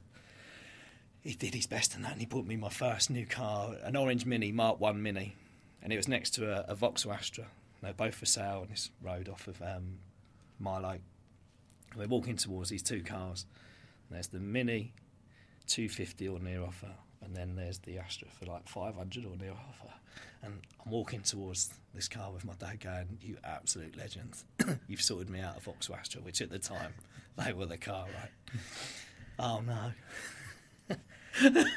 he 1.27 1.33
did 1.33 1.53
his 1.53 1.67
best 1.67 1.93
in 1.93 2.03
that, 2.03 2.13
and 2.13 2.21
he 2.21 2.25
bought 2.25 2.45
me 2.45 2.55
my 2.55 2.69
first 2.69 3.09
new 3.09 3.25
car, 3.25 3.75
an 3.83 3.97
orange 3.97 4.25
Mini, 4.25 4.53
Mark 4.53 4.79
One 4.79 5.03
Mini, 5.03 5.35
and 5.83 5.91
it 5.91 5.97
was 5.97 6.07
next 6.07 6.29
to 6.35 6.49
a, 6.49 6.71
a 6.71 6.75
Vauxhall 6.75 7.11
Astra. 7.11 7.47
They're 7.83 7.91
both 7.91 8.15
for 8.15 8.25
sale 8.25 8.59
on 8.61 8.69
this 8.69 8.91
road 9.01 9.27
off 9.27 9.45
of 9.45 9.61
um, 9.61 9.99
Milo. 10.57 10.91
And 10.91 11.01
We're 11.97 12.07
walking 12.07 12.37
towards 12.37 12.69
these 12.69 12.81
two 12.81 13.03
cars. 13.03 13.45
There's 14.09 14.27
the 14.27 14.39
Mini, 14.39 14.93
250 15.67 16.29
or 16.29 16.39
near 16.39 16.63
offer, 16.63 16.93
and 17.21 17.35
then 17.35 17.57
there's 17.57 17.79
the 17.79 17.99
Astra 17.99 18.29
for 18.29 18.45
like 18.45 18.69
500 18.69 19.25
or 19.25 19.35
near 19.35 19.51
offer. 19.51 19.93
And 20.41 20.61
I'm 20.85 20.91
walking 20.91 21.23
towards 21.23 21.73
this 21.93 22.07
car 22.07 22.31
with 22.31 22.45
my 22.45 22.53
dad 22.53 22.79
going, 22.79 23.17
"You 23.21 23.35
absolute 23.43 23.97
legend! 23.97 24.37
You've 24.87 25.01
sorted 25.01 25.29
me 25.29 25.41
out 25.41 25.57
of 25.57 25.63
Vauxhall 25.63 25.97
Astra, 25.97 26.21
which 26.21 26.41
at 26.41 26.51
the 26.51 26.59
time 26.59 26.93
they 27.35 27.51
were 27.51 27.65
the 27.65 27.77
car, 27.77 28.05
right?" 28.05 28.61
oh 29.39 29.59
no 29.59 29.91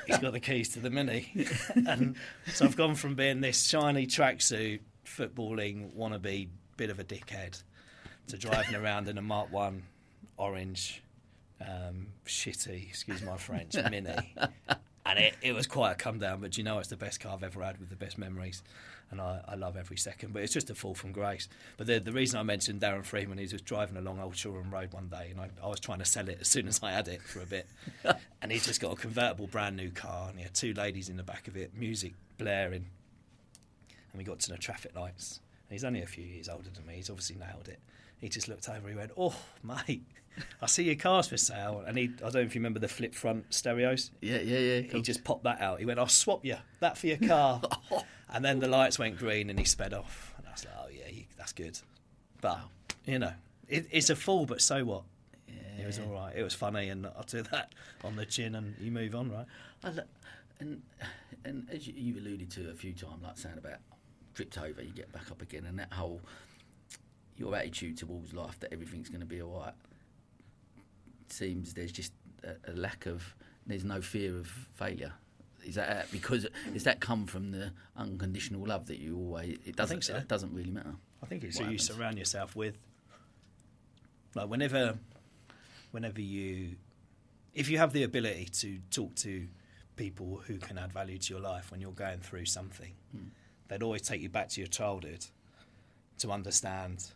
he's 0.06 0.18
got 0.18 0.32
the 0.32 0.40
keys 0.40 0.70
to 0.70 0.80
the 0.80 0.90
mini. 0.90 1.32
and 1.86 2.16
so 2.52 2.64
I've 2.64 2.76
gone 2.76 2.94
from 2.94 3.14
being 3.14 3.40
this 3.40 3.66
shiny 3.66 4.06
tracksuit, 4.06 4.80
footballing, 5.04 5.94
wannabe, 5.94 6.48
bit 6.76 6.90
of 6.90 6.98
a 6.98 7.04
dickhead, 7.04 7.62
to 8.28 8.38
driving 8.38 8.74
around 8.74 9.08
in 9.08 9.18
a 9.18 9.22
Mark 9.22 9.52
1 9.52 9.82
orange, 10.36 11.02
um, 11.60 12.08
shitty, 12.26 12.88
excuse 12.88 13.22
my 13.22 13.36
French, 13.36 13.74
mini. 13.90 14.34
And 15.06 15.18
it, 15.18 15.34
it 15.42 15.52
was 15.52 15.66
quite 15.66 15.92
a 15.92 15.94
come 15.94 16.18
down. 16.18 16.40
But 16.40 16.58
you 16.58 16.64
know, 16.64 16.78
it's 16.78 16.88
the 16.88 16.96
best 16.96 17.20
car 17.20 17.32
I've 17.32 17.42
ever 17.42 17.62
had 17.62 17.78
with 17.78 17.90
the 17.90 17.96
best 17.96 18.18
memories, 18.18 18.62
and 19.10 19.20
I, 19.20 19.40
I 19.48 19.54
love 19.54 19.76
every 19.76 19.96
second. 19.96 20.32
But 20.32 20.42
it's 20.42 20.52
just 20.52 20.70
a 20.70 20.74
fall 20.74 20.94
from 20.94 21.12
grace. 21.12 21.48
But 21.76 21.86
the 21.86 21.98
the 21.98 22.12
reason 22.12 22.38
I 22.38 22.42
mentioned 22.42 22.80
Darren 22.80 23.04
Freeman, 23.04 23.38
he 23.38 23.46
was 23.50 23.62
driving 23.62 23.96
along 23.96 24.20
Old 24.20 24.36
Shoreham 24.36 24.70
Road 24.70 24.92
one 24.92 25.08
day, 25.08 25.28
and 25.30 25.40
I, 25.40 25.48
I 25.62 25.68
was 25.68 25.80
trying 25.80 25.98
to 26.00 26.04
sell 26.04 26.28
it 26.28 26.38
as 26.40 26.48
soon 26.48 26.68
as 26.68 26.80
I 26.82 26.92
had 26.92 27.08
it 27.08 27.22
for 27.22 27.40
a 27.40 27.46
bit, 27.46 27.66
and 28.42 28.52
he's 28.52 28.66
just 28.66 28.80
got 28.80 28.92
a 28.92 28.96
convertible 28.96 29.46
brand 29.46 29.76
new 29.76 29.90
car, 29.90 30.28
and 30.28 30.38
he 30.38 30.44
had 30.44 30.54
two 30.54 30.74
ladies 30.74 31.08
in 31.08 31.16
the 31.16 31.22
back 31.22 31.48
of 31.48 31.56
it, 31.56 31.72
music 31.76 32.12
blaring, 32.38 32.86
and 34.12 34.18
we 34.18 34.24
got 34.24 34.40
to 34.40 34.50
the 34.50 34.58
traffic 34.58 34.94
lights. 34.94 35.40
And 35.68 35.74
he's 35.74 35.84
only 35.84 36.02
a 36.02 36.06
few 36.06 36.24
years 36.24 36.48
older 36.48 36.68
than 36.74 36.84
me. 36.84 36.94
He's 36.96 37.10
obviously 37.10 37.36
nailed 37.36 37.68
it. 37.68 37.78
He 38.20 38.28
just 38.28 38.48
looked 38.48 38.68
over. 38.68 38.88
He 38.88 38.94
went, 38.94 39.12
"Oh, 39.16 39.34
mate, 39.62 40.02
I 40.62 40.66
see 40.66 40.84
your 40.84 40.96
car's 40.96 41.28
for 41.28 41.36
sale." 41.36 41.82
And 41.86 41.98
he, 41.98 42.04
I 42.18 42.24
don't 42.24 42.34
know 42.34 42.40
if 42.40 42.54
you 42.54 42.60
remember 42.60 42.78
the 42.78 42.88
flip 42.88 43.14
front 43.14 43.52
stereos. 43.52 44.10
Yeah, 44.20 44.40
yeah, 44.40 44.58
yeah. 44.58 44.80
He 44.80 45.02
just 45.02 45.24
popped 45.24 45.44
that 45.44 45.60
out. 45.60 45.78
He 45.78 45.86
went, 45.86 45.98
"I'll 45.98 46.08
swap 46.08 46.44
you 46.44 46.56
that 46.80 46.98
for 46.98 47.06
your 47.06 47.18
car." 47.18 47.60
and 48.30 48.44
then 48.44 48.60
the 48.60 48.68
lights 48.68 48.98
went 48.98 49.18
green, 49.18 49.50
and 49.50 49.58
he 49.58 49.64
sped 49.64 49.92
off. 49.94 50.34
And 50.38 50.46
I 50.46 50.52
was 50.52 50.64
like, 50.64 50.74
"Oh 50.78 50.88
yeah, 50.88 51.08
you, 51.10 51.24
that's 51.36 51.52
good." 51.52 51.78
But 52.40 52.60
you 53.06 53.18
know, 53.18 53.32
it, 53.68 53.86
it's 53.90 54.10
a 54.10 54.16
fall, 54.16 54.46
but 54.46 54.60
so 54.60 54.84
what? 54.84 55.02
It 55.80 55.86
was 55.86 55.98
all 55.98 56.12
right. 56.12 56.36
It 56.36 56.42
was 56.42 56.54
funny, 56.54 56.90
and 56.90 57.06
I'll 57.06 57.24
do 57.26 57.42
that 57.42 57.72
on 58.04 58.16
the 58.16 58.26
chin, 58.26 58.54
and 58.54 58.74
you 58.78 58.90
move 58.90 59.14
on, 59.14 59.30
right? 59.30 59.46
I 59.82 59.90
lo- 59.90 60.02
and 60.58 60.82
and 61.44 61.66
as 61.72 61.86
you, 61.86 61.94
you've 61.96 62.18
alluded 62.18 62.50
to 62.52 62.70
a 62.70 62.74
few 62.74 62.92
times, 62.92 63.22
like 63.22 63.38
saying 63.38 63.56
about 63.58 63.78
tripped 64.34 64.58
over, 64.58 64.82
you 64.82 64.90
get 64.90 65.10
back 65.12 65.30
up 65.30 65.40
again, 65.40 65.64
and 65.66 65.78
that 65.78 65.92
whole 65.92 66.20
your 67.36 67.56
attitude 67.56 67.96
towards 67.96 68.34
life 68.34 68.60
that 68.60 68.72
everything's 68.72 69.08
going 69.08 69.20
to 69.20 69.26
be 69.26 69.40
all 69.40 69.60
right 69.60 69.72
seems 71.32 71.74
there's 71.74 71.92
just 71.92 72.12
a, 72.44 72.70
a 72.70 72.74
lack 72.74 73.06
of 73.06 73.34
there's 73.66 73.84
no 73.84 74.00
fear 74.00 74.36
of 74.36 74.46
failure. 74.74 75.12
Is 75.64 75.74
that 75.74 75.90
uh, 75.90 76.02
because 76.10 76.46
does 76.72 76.84
that 76.84 77.00
come 77.00 77.26
from 77.26 77.50
the 77.50 77.72
unconditional 77.96 78.66
love 78.66 78.86
that 78.86 78.98
you 78.98 79.16
always? 79.16 79.58
It 79.64 79.76
doesn't. 79.76 80.04
so. 80.04 80.16
It 80.16 80.28
doesn't 80.28 80.54
really 80.54 80.70
matter. 80.70 80.94
I 81.22 81.26
think 81.26 81.44
it's 81.44 81.58
what 81.58 81.66
who 81.66 81.72
you 81.72 81.78
surround 81.78 82.18
yourself 82.18 82.56
with. 82.56 82.76
Like 84.34 84.48
whenever, 84.48 84.98
whenever 85.90 86.20
you, 86.20 86.76
if 87.52 87.68
you 87.68 87.78
have 87.78 87.92
the 87.92 88.04
ability 88.04 88.48
to 88.60 88.78
talk 88.90 89.14
to 89.16 89.48
people 89.96 90.40
who 90.46 90.56
can 90.56 90.78
add 90.78 90.92
value 90.92 91.18
to 91.18 91.34
your 91.34 91.42
life 91.42 91.70
when 91.70 91.80
you're 91.80 91.92
going 91.92 92.20
through 92.20 92.46
something, 92.46 92.92
hmm. 93.12 93.28
they'd 93.68 93.82
always 93.82 94.02
take 94.02 94.22
you 94.22 94.28
back 94.28 94.48
to 94.50 94.60
your 94.60 94.68
childhood 94.68 95.26
to 96.18 96.30
understand, 96.30 97.10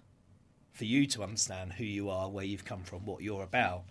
for 0.72 0.84
you 0.84 1.06
to 1.06 1.22
understand 1.22 1.74
who 1.74 1.84
you 1.84 2.10
are, 2.10 2.28
where 2.28 2.44
you've 2.44 2.64
come 2.64 2.82
from, 2.82 3.06
what 3.06 3.22
you're 3.22 3.42
about, 3.42 3.84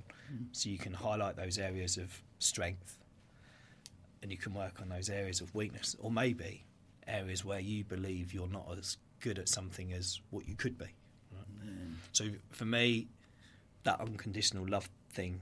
so 0.51 0.69
you 0.69 0.77
can 0.77 0.93
highlight 0.93 1.35
those 1.35 1.57
areas 1.57 1.97
of 1.97 2.21
strength, 2.39 2.97
and 4.21 4.31
you 4.31 4.37
can 4.37 4.53
work 4.53 4.81
on 4.81 4.89
those 4.89 5.09
areas 5.09 5.41
of 5.41 5.53
weakness, 5.55 5.95
or 5.99 6.09
maybe 6.11 6.63
areas 7.07 7.43
where 7.43 7.59
you 7.59 7.83
believe 7.83 8.33
you're 8.33 8.47
not 8.47 8.67
as 8.77 8.97
good 9.19 9.37
at 9.39 9.49
something 9.49 9.91
as 9.93 10.21
what 10.31 10.47
you 10.47 10.55
could 10.55 10.77
be. 10.77 10.85
right? 11.31 11.45
So 12.13 12.25
for 12.51 12.65
me, 12.65 13.07
that 13.83 13.99
unconditional 13.99 14.65
love 14.67 14.89
thing 15.11 15.41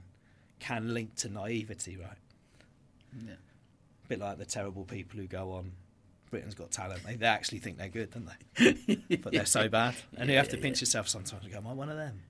can 0.58 0.92
link 0.94 1.14
to 1.16 1.28
naivety, 1.28 1.96
right? 1.96 2.16
Yeah. 3.26 3.34
A 3.34 4.08
bit 4.08 4.18
like 4.20 4.38
the 4.38 4.44
terrible 4.44 4.84
people 4.84 5.18
who 5.20 5.26
go 5.26 5.52
on 5.52 5.72
Britain's 6.30 6.54
Got 6.54 6.70
Talent. 6.70 7.02
They, 7.04 7.16
they 7.16 7.26
actually 7.26 7.58
think 7.58 7.78
they're 7.78 7.88
good, 7.88 8.10
don't 8.10 8.26
they? 8.56 9.16
but 9.16 9.32
they're 9.32 9.44
so 9.46 9.68
bad, 9.68 9.94
and 10.16 10.30
you 10.30 10.36
have 10.36 10.48
to 10.48 10.56
Yeah, 10.56 10.62
pinch 10.62 10.80
yourself 10.80 11.08
sometimes 11.08 11.44
and 11.44 11.52
go, 11.52 11.58
"Am 11.58 11.66
I 11.66 11.72
one 11.74 11.90
of 11.90 11.96
them?" 11.96 12.22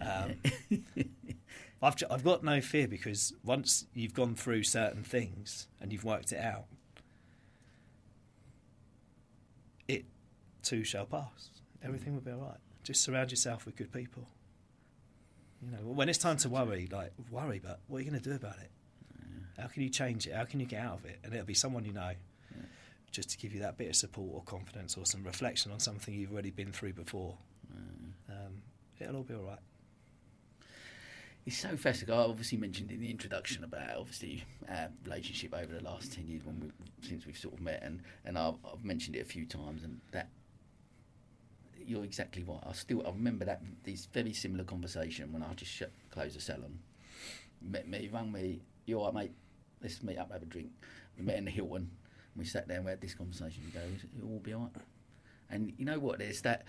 Um, 0.00 0.84
I've 1.82 1.94
I've 2.10 2.24
got 2.24 2.42
no 2.42 2.60
fear 2.60 2.88
because 2.88 3.34
once 3.44 3.86
you've 3.94 4.14
gone 4.14 4.34
through 4.34 4.62
certain 4.62 5.02
things 5.02 5.68
and 5.80 5.92
you've 5.92 6.04
worked 6.04 6.32
it 6.32 6.40
out, 6.40 6.64
it 9.86 10.04
too 10.62 10.84
shall 10.84 11.06
pass. 11.06 11.50
Everything 11.82 12.14
will 12.14 12.22
be 12.22 12.32
all 12.32 12.38
right. 12.38 12.58
Just 12.82 13.02
surround 13.02 13.30
yourself 13.30 13.66
with 13.66 13.76
good 13.76 13.92
people. 13.92 14.26
You 15.62 15.72
know, 15.72 15.78
when 15.92 16.08
it's 16.08 16.18
time 16.18 16.36
to 16.38 16.48
worry, 16.48 16.88
like 16.90 17.12
worry, 17.30 17.60
but 17.62 17.80
what 17.88 17.98
are 17.98 18.00
you 18.02 18.10
going 18.10 18.22
to 18.22 18.28
do 18.28 18.34
about 18.36 18.58
it? 18.58 18.70
How 19.58 19.68
can 19.68 19.82
you 19.82 19.88
change 19.88 20.26
it? 20.26 20.34
How 20.34 20.44
can 20.44 20.60
you 20.60 20.66
get 20.66 20.80
out 20.82 20.98
of 20.98 21.04
it? 21.06 21.18
And 21.24 21.32
it'll 21.32 21.46
be 21.46 21.54
someone 21.54 21.84
you 21.84 21.92
know, 21.92 22.12
just 23.10 23.30
to 23.30 23.38
give 23.38 23.54
you 23.54 23.60
that 23.60 23.78
bit 23.78 23.88
of 23.88 23.96
support 23.96 24.30
or 24.34 24.42
confidence 24.42 24.96
or 24.96 25.06
some 25.06 25.24
reflection 25.24 25.72
on 25.72 25.80
something 25.80 26.12
you've 26.12 26.32
already 26.32 26.50
been 26.50 26.72
through 26.72 26.92
before. 26.92 27.36
Um, 28.28 28.62
it'll 29.00 29.16
all 29.16 29.22
be 29.22 29.34
all 29.34 29.44
right. 29.44 29.58
It's 31.46 31.56
so 31.56 31.76
fascinating. 31.76 32.12
I 32.12 32.24
obviously 32.24 32.58
mentioned 32.58 32.90
in 32.90 33.00
the 33.00 33.08
introduction 33.08 33.62
about 33.62 33.96
obviously 33.96 34.44
our 34.68 34.88
relationship 35.04 35.54
over 35.54 35.72
the 35.72 35.82
last 35.82 36.12
ten 36.12 36.26
years 36.26 36.44
when 36.44 36.58
we 36.60 37.06
since 37.06 37.24
we've 37.24 37.38
sort 37.38 37.54
of 37.54 37.60
met, 37.60 37.80
and 37.84 38.02
and 38.24 38.36
I've, 38.36 38.56
I've 38.64 38.84
mentioned 38.84 39.14
it 39.14 39.20
a 39.20 39.24
few 39.24 39.46
times, 39.46 39.84
and 39.84 40.00
that 40.10 40.28
you're 41.86 42.02
exactly 42.02 42.42
right. 42.42 42.58
I 42.66 42.72
still 42.72 43.06
I 43.06 43.10
remember 43.10 43.44
that 43.44 43.62
this 43.84 44.06
very 44.06 44.32
similar 44.32 44.64
conversation 44.64 45.32
when 45.32 45.44
I 45.44 45.54
just 45.54 45.70
shut, 45.70 45.92
closed 46.10 46.36
the 46.36 46.40
salon. 46.40 46.80
Met 47.62 47.86
me, 47.86 48.10
rang 48.12 48.32
me. 48.32 48.60
You 48.86 48.98
all 48.98 49.06
right, 49.06 49.14
mate? 49.14 49.32
Let's 49.80 50.02
meet 50.02 50.18
up, 50.18 50.32
have 50.32 50.42
a 50.42 50.46
drink. 50.46 50.70
We 51.16 51.24
met 51.24 51.36
in 51.36 51.44
the 51.44 51.52
Hilton. 51.52 51.90
We 52.34 52.44
sat 52.44 52.66
there 52.66 52.78
and 52.78 52.86
we 52.86 52.90
had 52.90 53.00
this 53.00 53.14
conversation. 53.14 53.62
You 53.66 53.72
go, 53.72 53.86
it'll 54.18 54.30
all 54.30 54.40
be 54.40 54.52
all 54.52 54.62
right. 54.74 54.82
And 55.48 55.72
you 55.78 55.84
know 55.84 55.98
what? 55.98 56.18
There's 56.18 56.42
that, 56.42 56.66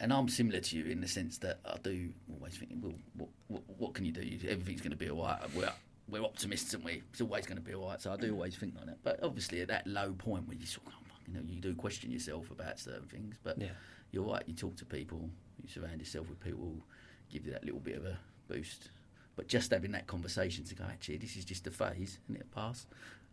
and 0.00 0.12
I'm 0.12 0.28
similar 0.28 0.60
to 0.60 0.76
you 0.76 0.84
in 0.86 1.00
the 1.00 1.08
sense 1.08 1.38
that 1.38 1.60
I 1.64 1.76
do 1.82 2.10
always 2.34 2.56
think, 2.56 2.72
well, 2.82 2.92
what, 3.16 3.28
what, 3.48 3.62
what 3.78 3.94
can 3.94 4.04
you 4.04 4.12
do? 4.12 4.20
Everything's 4.48 4.80
going 4.80 4.90
to 4.90 4.96
be 4.96 5.10
all 5.10 5.22
right. 5.24 5.38
We're, 5.54 5.70
we're 6.08 6.22
optimists, 6.24 6.74
aren't 6.74 6.84
we? 6.84 7.02
It's 7.12 7.20
always 7.20 7.46
going 7.46 7.56
to 7.56 7.62
be 7.62 7.74
all 7.74 7.88
right. 7.88 8.00
So 8.00 8.12
I 8.12 8.16
do 8.16 8.32
always 8.32 8.56
think 8.56 8.74
like 8.76 8.86
that. 8.86 8.98
But 9.02 9.20
obviously, 9.22 9.60
at 9.62 9.68
that 9.68 9.86
low 9.86 10.12
point 10.12 10.46
where 10.48 10.56
you 10.56 10.66
sort 10.66 10.86
of, 10.88 10.92
oh, 10.96 11.14
you 11.26 11.34
know, 11.34 11.40
you 11.46 11.60
do 11.60 11.74
question 11.74 12.10
yourself 12.10 12.50
about 12.50 12.78
certain 12.78 13.06
things. 13.08 13.36
But 13.42 13.58
Yeah. 13.60 13.68
you're 14.12 14.24
right. 14.24 14.42
You 14.46 14.54
talk 14.54 14.76
to 14.76 14.84
people, 14.84 15.28
you 15.62 15.68
surround 15.68 16.00
yourself 16.00 16.28
with 16.28 16.40
people 16.40 16.60
who 16.64 16.82
give 17.30 17.46
you 17.46 17.52
that 17.52 17.64
little 17.64 17.80
bit 17.80 17.96
of 17.96 18.04
a 18.04 18.18
boost. 18.48 18.90
But 19.34 19.48
just 19.48 19.70
having 19.70 19.92
that 19.92 20.06
conversation 20.06 20.64
to 20.64 20.74
go, 20.74 20.84
actually, 20.84 21.18
this 21.18 21.36
is 21.36 21.44
just 21.44 21.66
a 21.66 21.70
phase, 21.70 22.18
and 22.28 22.36
it'll 22.38 22.48
pass, 22.54 22.86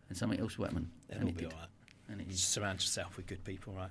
and 0.08 0.18
something 0.18 0.38
else 0.38 0.58
will 0.58 0.66
happen. 0.66 0.90
It'll 1.08 1.20
and 1.20 1.28
it 1.30 1.36
be 1.36 1.44
did. 1.44 1.52
all 1.52 1.58
right. 1.60 1.68
And 2.10 2.20
it. 2.20 2.28
Just 2.28 2.50
surround 2.50 2.80
yourself 2.80 3.16
with 3.16 3.26
good 3.26 3.42
people, 3.44 3.72
right? 3.72 3.88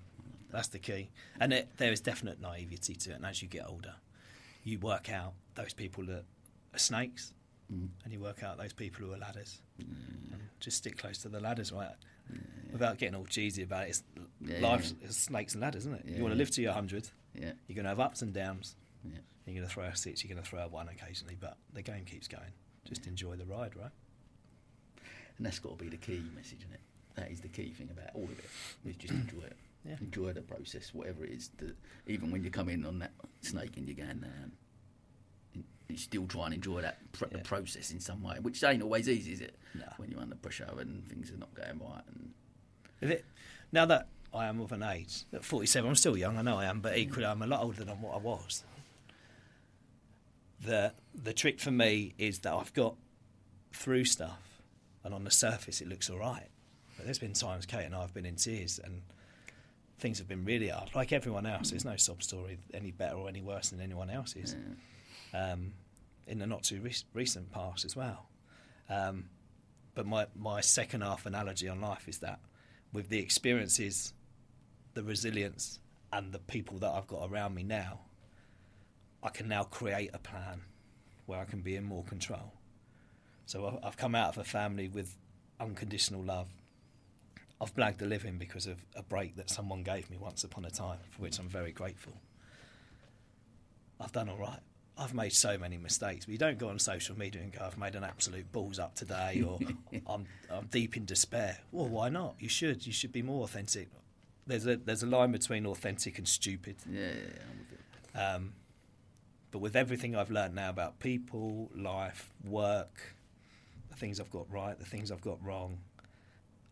That's 0.54 0.70
the 0.70 0.80
key. 0.80 1.10
And 1.40 1.52
it, 1.52 1.68
there 1.78 1.92
is 1.92 2.00
definite 2.00 2.40
naivety 2.40 2.94
to 2.96 3.12
it. 3.12 3.16
And 3.16 3.26
as 3.26 3.42
you 3.42 3.48
get 3.50 3.66
older, 3.68 3.96
you 4.64 4.80
work 4.80 5.12
out 5.12 5.34
those 5.56 5.74
people 5.74 6.06
that 6.06 6.24
are 6.74 6.80
snakes, 6.80 7.34
Mm. 7.72 7.88
and 8.04 8.12
you 8.14 8.20
work 8.20 8.44
out 8.44 8.58
those 8.58 8.74
people 8.74 9.06
who 9.06 9.14
are 9.14 9.18
ladders. 9.18 9.62
And 9.80 10.42
just 10.60 10.78
stick 10.78 10.98
close 10.98 11.18
to 11.20 11.30
the 11.30 11.40
ladders, 11.40 11.72
right? 11.72 11.96
Without 12.74 12.98
getting 12.98 13.16
all 13.16 13.26
cheesy 13.26 13.64
about 13.64 13.86
it, 13.86 13.90
it's 13.90 14.04
Yeah, 14.42 14.60
life 14.60 14.92
is 15.02 15.16
snakes 15.16 15.54
and 15.54 15.62
ladders, 15.62 15.84
isn't 15.84 15.96
it? 15.96 16.06
Yeah, 16.06 16.18
you 16.18 16.22
want 16.24 16.34
to 16.34 16.38
live 16.38 16.52
to 16.52 16.62
your 16.62 16.74
hundred. 16.74 17.10
Yeah. 17.34 17.54
You're 17.68 17.76
going 17.76 17.86
to 17.86 17.90
have 17.90 18.02
ups 18.02 18.22
and 18.22 18.34
downs. 18.34 18.76
Yeah. 19.06 19.20
You're 19.46 19.56
going 19.56 19.68
to 19.68 19.74
throw 19.74 19.86
a 19.86 19.96
six. 19.96 20.24
You're 20.24 20.34
going 20.36 20.44
to 20.44 20.48
throw 20.48 20.60
a 20.64 20.68
one 20.68 20.90
occasionally, 20.90 21.38
but 21.40 21.58
the 21.74 21.82
game 21.82 22.04
keeps 22.06 22.28
going. 22.28 22.52
Just 22.86 23.08
enjoy 23.08 23.38
the 23.38 23.46
ride, 23.46 23.76
right? 23.78 23.92
And 25.38 25.46
that's 25.46 25.60
got 25.60 25.78
to 25.78 25.84
be 25.84 25.90
the 25.90 25.98
key 25.98 26.22
message, 26.36 26.60
isn't 26.60 26.74
it? 26.74 26.82
That 27.16 27.32
is 27.32 27.40
the 27.40 27.48
key 27.48 27.72
thing 27.72 27.90
about 27.92 28.10
all 28.14 28.26
of 28.26 28.38
it. 28.38 28.46
Is 28.86 28.96
just 28.98 29.14
enjoy 29.14 29.44
it. 29.46 29.56
Yeah. 29.86 29.96
Enjoy 30.00 30.32
the 30.32 30.42
process, 30.42 30.94
whatever 30.94 31.26
it 31.26 31.32
is. 31.32 31.50
That 31.58 31.76
even 32.08 32.32
when 32.32 32.44
you 32.44 32.50
come 32.50 32.70
in 32.70 32.86
on 32.86 33.00
that 33.00 33.12
snake 33.42 33.76
and 33.78 33.88
you're 33.88 33.98
going 34.06 34.20
down, 34.20 34.52
you 35.90 35.98
still 35.98 36.26
try 36.26 36.46
and 36.46 36.54
enjoy 36.54 36.82
that 36.82 37.00
pr- 37.12 37.26
Yeah. 37.32 37.42
process 37.44 37.92
in 37.92 38.00
some 38.00 38.24
way, 38.24 38.38
which 38.40 38.64
ain't 38.64 38.82
always 38.82 39.10
easy, 39.10 39.34
is 39.34 39.42
it? 39.42 39.56
No. 39.76 39.86
When 39.98 40.10
you're 40.10 40.22
under 40.22 40.36
pressure 40.36 40.70
and 40.80 41.06
things 41.10 41.32
are 41.32 41.38
not 41.38 41.54
going 41.54 41.80
right. 41.80 42.02
And 43.02 43.12
it, 43.12 43.26
now 43.74 43.86
that 43.88 44.08
I 44.34 44.46
am 44.46 44.62
of 44.62 44.72
an 44.72 44.84
age, 44.84 45.24
at 45.34 45.44
47, 45.44 45.90
I'm 45.90 45.96
still 45.96 46.16
young, 46.18 46.38
I 46.38 46.42
know 46.42 46.58
I 46.58 46.66
am, 46.66 46.80
but 46.80 46.98
equally 46.98 47.26
I'm 47.26 47.42
a 47.42 47.48
lot 47.48 47.62
older 47.62 47.84
than 47.84 48.02
what 48.02 48.16
I 48.16 48.20
was. 48.20 48.64
The, 50.62 50.94
the 51.14 51.34
trick 51.34 51.60
for 51.60 51.72
me 51.72 52.14
is 52.18 52.40
that 52.40 52.54
I've 52.54 52.74
got 52.74 52.96
through 53.74 54.06
stuff, 54.06 54.62
and 55.04 55.14
on 55.14 55.26
the 55.26 55.32
surface 55.32 55.82
it 55.82 55.90
looks 55.90 56.10
all 56.10 56.20
right. 56.20 56.48
But 56.96 57.06
there's 57.06 57.20
been 57.20 57.34
times 57.34 57.66
Kate 57.66 57.84
and 57.86 57.94
I 57.94 58.02
have 58.02 58.14
been 58.14 58.26
in 58.26 58.36
tears, 58.38 58.80
and 58.82 59.02
things 60.00 60.18
have 60.18 60.28
been 60.28 60.46
really 60.46 60.70
hard, 60.70 60.90
like 60.96 61.12
everyone 61.14 61.46
else. 61.46 61.70
There's 61.72 61.86
no 61.86 61.96
sob 61.96 62.24
story 62.24 62.58
any 62.74 62.92
better 62.92 63.16
or 63.16 63.30
any 63.30 63.42
worse 63.42 63.70
than 63.70 63.80
anyone 63.82 64.10
else's. 64.10 64.56
Um, 65.34 65.74
in 66.28 66.40
the 66.40 66.48
not 66.48 66.64
too 66.64 66.82
re- 66.82 66.96
recent 67.14 67.52
past 67.52 67.86
as 67.86 67.96
well. 67.96 68.28
Um, 68.90 69.26
but 69.96 70.06
my, 70.06 70.28
my 70.36 70.62
second 70.62 71.02
half 71.02 71.26
analogy 71.26 71.68
on 71.68 71.82
life 71.82 72.08
is 72.08 72.20
that 72.20 72.40
with 72.92 73.10
the 73.10 73.20
experiences, 73.20 74.14
the 74.94 75.04
resilience, 75.04 75.80
and 76.12 76.32
the 76.32 76.40
people 76.40 76.78
that 76.80 76.92
I've 76.92 77.08
got 77.08 77.30
around 77.30 77.56
me 77.56 77.64
now, 77.64 78.02
I 79.24 79.30
can 79.30 79.48
now 79.48 79.64
create 79.64 80.12
a 80.14 80.20
plan 80.20 80.62
where 81.26 81.40
I 81.40 81.46
can 81.46 81.62
be 81.62 81.76
in 81.76 81.84
more 81.84 82.04
control. 82.04 82.54
So 83.46 83.80
I've 83.84 83.98
come 83.98 84.16
out 84.16 84.30
of 84.30 84.38
a 84.38 84.44
family 84.44 84.88
with 84.88 85.18
unconditional 85.60 86.22
love. 86.22 86.48
I've 87.64 87.74
blagged 87.74 88.02
a 88.02 88.06
living 88.06 88.38
because 88.38 88.68
of 88.68 88.84
a 88.94 89.02
break 89.02 89.38
that 89.38 89.50
someone 89.50 89.84
gave 89.84 90.10
me 90.10 90.18
once 90.18 90.44
upon 90.44 90.66
a 90.66 90.70
time, 90.70 91.00
for 91.12 91.22
which 91.22 91.40
I'm 91.40 91.48
very 91.48 91.72
grateful. 91.72 92.14
I've 94.02 94.12
done 94.12 94.28
all 94.28 94.38
right. 94.38 94.60
I've 94.98 95.14
made 95.14 95.32
so 95.32 95.58
many 95.58 95.78
mistakes, 95.78 96.26
but 96.26 96.34
you 96.34 96.38
don't 96.38 96.60
go 96.60 96.68
on 96.68 96.78
social 96.78 97.18
media 97.18 97.42
and 97.42 97.54
go, 97.54 97.66
I've 97.66 97.78
made 97.78 97.96
an 97.96 98.04
absolute 98.04 98.52
balls 98.52 98.80
up 98.80 98.96
today, 98.96 99.44
or 99.48 99.60
I'm, 100.08 100.26
I'm 100.52 100.66
deep 100.66 100.98
in 100.98 101.06
despair. 101.06 101.58
Well, 101.72 101.88
why 101.88 102.10
not? 102.10 102.36
You 102.38 102.50
should. 102.50 102.86
You 102.86 102.92
should 102.92 103.14
be 103.14 103.22
more 103.22 103.46
authentic. 103.46 103.88
There's 104.46 104.68
a 104.68 104.76
there's 104.76 105.04
a 105.04 105.08
line 105.08 105.32
between 105.32 105.66
authentic 105.66 106.18
and 106.18 106.28
stupid. 106.28 106.76
Yeah, 106.92 107.00
yeah, 107.00 107.08
yeah, 107.08 107.44
with. 107.72 108.22
Um, 108.22 108.54
but 109.52 109.60
with 109.60 109.78
everything 109.78 110.18
I've 110.18 110.32
learned 110.32 110.54
now 110.54 110.70
about 110.70 111.00
people, 111.00 111.72
life, 111.74 112.30
work, 112.44 113.16
the 113.90 113.96
things 113.96 114.20
I've 114.20 114.32
got 114.32 114.52
right, 114.52 114.78
the 114.78 114.86
things 114.86 115.12
I've 115.12 115.22
got 115.22 115.42
wrong, 115.42 115.78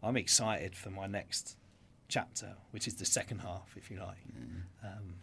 I'm 0.04 0.18
excited 0.18 0.76
for 0.76 0.90
my 0.90 1.08
next 1.08 1.58
chapter, 2.08 2.56
which 2.72 2.88
is 2.88 2.96
the 2.96 3.06
second 3.06 3.40
half, 3.40 3.74
if 3.76 3.90
you 3.92 4.00
like. 4.00 4.18
Um, 4.84 5.16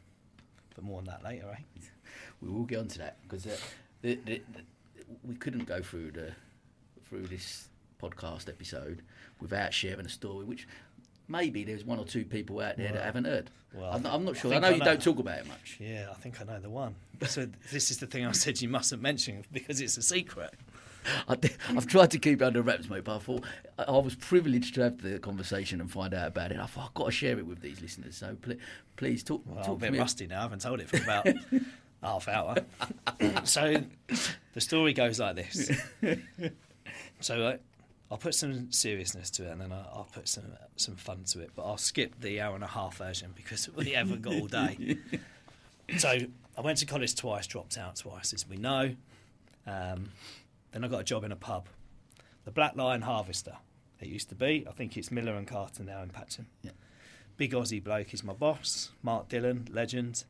but 0.75 0.85
more 0.85 0.99
on 0.99 1.05
that 1.05 1.23
later, 1.25 1.47
eh? 1.53 1.81
We 2.41 2.49
will 2.51 2.65
get 2.65 2.79
onto 2.79 2.99
that 2.99 3.19
because 3.23 3.47
uh, 3.47 3.57
the, 4.03 4.15
the, 4.25 4.43
the, 4.53 4.63
we 5.25 5.35
couldn't 5.35 5.67
go 5.67 5.83
through 5.83 6.13
the 6.13 6.33
through 7.09 7.27
this 7.27 7.69
podcast 8.01 8.49
episode 8.49 9.03
without 9.41 9.73
sharing 9.75 10.07
a 10.07 10.09
story, 10.09 10.45
which 10.45 10.69
maybe 11.27 11.65
there's 11.65 11.85
one 11.85 11.99
or 11.99 12.05
two 12.05 12.25
people 12.25 12.61
out 12.61 12.77
there 12.77 12.93
that 12.93 13.03
haven't 13.05 13.25
heard. 13.25 13.51
well, 13.75 13.91
I'm, 13.93 14.03
not, 14.03 14.15
I'm 14.15 14.25
not 14.25 14.37
sure. 14.37 14.51
I, 14.51 14.55
think 14.55 14.63
know 14.63 14.69
I 14.69 14.73
you 14.73 14.79
know. 14.79 14.85
don't 14.85 15.03
talk 15.03 15.19
about 15.19 15.39
it 15.39 15.49
much. 15.49 15.79
Yeah, 15.81 16.07
I 16.11 16.15
think 16.15 16.41
I 16.41 16.45
know 16.45 16.61
the 16.61 16.71
one. 16.71 16.95
So 17.27 17.49
this 17.73 17.91
is 17.91 17.99
the 17.99 18.07
thing 18.07 18.25
I 18.25 18.33
said 18.33 18.61
you 18.61 18.69
mustn't 18.69 19.03
mention 19.03 19.45
because 19.53 19.81
it's 19.81 19.97
a 19.97 20.03
secret. 20.03 20.55
I, 21.29 21.37
have 21.69 21.87
tried 21.87 22.11
to 22.13 22.19
keep 22.19 22.43
it 22.43 22.45
under 22.45 22.63
wraps, 22.63 22.89
mate, 22.89 23.05
but 23.05 23.17
I 23.17 23.19
thought 23.19 23.45
I, 23.79 23.83
I 23.85 23.99
was 23.99 24.15
privileged 24.15 24.75
to 24.75 24.83
have 24.83 25.03
the 25.03 25.19
conversation 25.19 25.81
and 25.81 25.91
find 25.91 26.13
out 26.15 26.29
about 26.29 26.53
it. 26.53 26.59
I 26.59 26.67
thought 26.67 26.87
I've 26.87 26.95
got 26.95 27.07
to 27.07 27.11
share 27.11 27.39
it 27.39 27.47
with 27.47 27.61
these 27.61 27.81
listeners. 27.81 28.17
So 28.17 28.37
please, 28.41 28.59
please 28.97 29.23
talk, 29.23 29.43
Well, 29.47 29.65
I'm 29.65 29.71
a 29.73 29.77
bit 29.77 29.93
me. 29.93 29.99
rusty 29.99 30.27
now. 30.27 30.41
I 30.41 30.43
haven't 30.43 30.61
told 30.61 30.81
it 30.81 30.89
for 30.89 30.97
about 30.99 31.27
half 32.03 32.29
hour. 32.29 32.57
so 33.45 33.83
the 34.53 34.61
story 34.61 34.93
goes 34.93 35.19
like 35.21 35.37
this. 35.37 35.71
So 37.21 37.43
uh, 37.43 37.57
I'll 38.11 38.19
put 38.19 38.35
some 38.35 38.71
seriousness 38.73 39.31
to 39.33 39.49
it, 39.49 39.53
and 39.53 39.61
then 39.61 39.73
I'll, 39.73 39.91
I'll 39.93 40.09
put 40.13 40.29
some 40.29 40.45
some 40.77 40.97
fun 40.97 41.25
to 41.29 41.41
it. 41.41 41.51
But 41.55 41.65
I'll 41.67 41.77
skip 41.79 42.21
the 42.21 42.41
hour 42.41 42.55
and 42.55 42.65
a 42.65 42.69
half 42.69 42.97
version 42.97 43.33
because 43.35 43.69
we 43.75 43.91
haven't 43.91 44.23
got 44.23 44.35
all 44.35 44.47
day. 44.47 44.99
so 45.99 46.19
I 46.57 46.61
went 46.61 46.79
to 46.79 46.87
college 46.87 47.15
twice, 47.15 47.47
dropped 47.47 47.77
out 47.77 47.97
twice, 47.97 48.33
as 48.33 48.49
we 48.49 48.57
know. 48.57 48.95
Um, 49.67 50.11
then 50.73 50.85
I 50.85 50.89
got 50.89 51.01
a 51.01 51.05
job 51.05 51.25
in 51.25 51.33
a 51.33 51.37
pub, 51.37 51.67
the 52.45 52.51
Black 52.51 52.77
Lion 52.77 53.03
Harvester. 53.03 53.57
It 54.01 54.09
used 54.09 54.29
to 54.29 54.35
be. 54.35 54.65
I 54.69 54.73
think 54.73 54.97
it's 54.97 55.11
Miller 55.11 55.35
and 55.35 55.47
Carter 55.47 55.83
now 55.83 56.03
in 56.03 56.11
Patcham. 56.11 56.47
Yeah. 56.63 56.71
Big 57.37 57.53
Aussie 57.53 57.83
bloke 57.83 58.13
is 58.15 58.25
my 58.25 58.33
boss, 58.33 58.91
Mark 59.03 59.29
Dillon, 59.29 59.69
legend. 59.71 60.25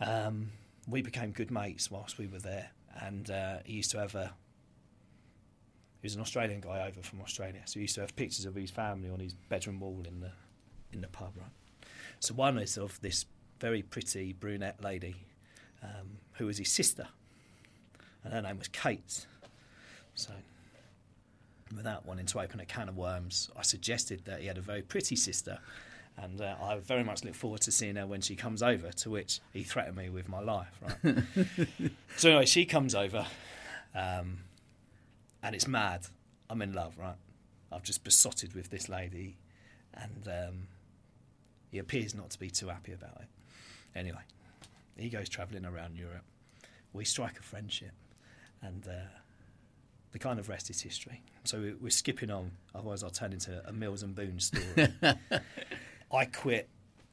Um, 0.00 0.52
we 0.88 1.02
became 1.02 1.30
good 1.30 1.50
mates 1.50 1.90
whilst 1.90 2.18
we 2.18 2.26
were 2.26 2.38
there, 2.38 2.70
and 3.00 3.30
uh, 3.30 3.58
he 3.64 3.74
used 3.74 3.90
to 3.92 3.98
have 3.98 4.14
a. 4.14 4.34
He 6.00 6.06
was 6.06 6.14
an 6.14 6.22
Australian 6.22 6.60
guy 6.62 6.86
over 6.86 7.02
from 7.02 7.20
Australia, 7.20 7.60
so 7.66 7.74
he 7.74 7.82
used 7.82 7.94
to 7.96 8.00
have 8.00 8.16
pictures 8.16 8.46
of 8.46 8.54
his 8.54 8.70
family 8.70 9.10
on 9.10 9.20
his 9.20 9.34
bedroom 9.34 9.80
wall 9.80 10.02
in 10.06 10.20
the 10.20 10.32
in 10.92 11.00
the 11.02 11.08
pub, 11.08 11.32
right? 11.36 11.88
So 12.20 12.34
one 12.34 12.58
is 12.58 12.76
of 12.76 13.00
this 13.00 13.26
very 13.58 13.82
pretty 13.82 14.32
brunette 14.32 14.82
lady, 14.82 15.16
um, 15.82 16.18
who 16.34 16.46
was 16.46 16.58
his 16.58 16.70
sister, 16.70 17.08
and 18.24 18.32
her 18.32 18.42
name 18.42 18.58
was 18.58 18.68
Kate. 18.68 19.26
So, 20.14 20.32
without 21.74 22.06
wanting 22.06 22.26
to 22.26 22.40
open 22.40 22.60
a 22.60 22.66
can 22.66 22.88
of 22.88 22.96
worms, 22.96 23.50
I 23.56 23.62
suggested 23.62 24.24
that 24.24 24.40
he 24.40 24.46
had 24.46 24.58
a 24.58 24.62
very 24.62 24.82
pretty 24.82 25.16
sister, 25.16 25.58
and 26.16 26.40
uh, 26.40 26.56
I 26.62 26.76
very 26.78 27.04
much 27.04 27.24
look 27.24 27.34
forward 27.34 27.60
to 27.62 27.72
seeing 27.72 27.96
her 27.96 28.06
when 28.06 28.20
she 28.20 28.36
comes 28.36 28.62
over. 28.62 28.90
To 28.90 29.10
which 29.10 29.40
he 29.52 29.62
threatened 29.62 29.96
me 29.96 30.10
with 30.10 30.28
my 30.28 30.40
life. 30.40 30.80
Right. 30.82 31.24
so 32.16 32.30
anyway, 32.30 32.46
she 32.46 32.64
comes 32.64 32.94
over, 32.94 33.26
um, 33.94 34.38
and 35.42 35.54
it's 35.54 35.66
mad. 35.68 36.06
I'm 36.48 36.62
in 36.62 36.72
love, 36.72 36.98
right? 36.98 37.16
I've 37.72 37.84
just 37.84 38.02
besotted 38.02 38.54
with 38.54 38.70
this 38.70 38.88
lady, 38.88 39.36
and 39.94 40.28
um, 40.28 40.66
he 41.70 41.78
appears 41.78 42.14
not 42.14 42.30
to 42.30 42.38
be 42.38 42.50
too 42.50 42.68
happy 42.68 42.92
about 42.92 43.20
it. 43.20 43.28
Anyway, 43.94 44.22
he 44.96 45.08
goes 45.08 45.28
travelling 45.28 45.64
around 45.64 45.96
Europe. 45.96 46.24
We 46.92 47.04
strike 47.04 47.38
a 47.38 47.42
friendship, 47.42 47.92
and 48.60 48.86
uh, 48.88 49.08
the 50.12 50.18
kind 50.18 50.38
of 50.38 50.48
rest 50.48 50.70
is 50.70 50.80
history. 50.82 51.22
So 51.44 51.60
we- 51.60 51.74
we're 51.74 51.90
skipping 51.90 52.30
on, 52.30 52.52
otherwise 52.74 53.02
I'll 53.02 53.10
turn 53.10 53.32
into 53.32 53.62
a 53.68 53.72
Mills 53.72 54.02
and 54.02 54.14
Boon 54.14 54.40
story. 54.40 54.88
I 56.12 56.24
quit 56.24 56.68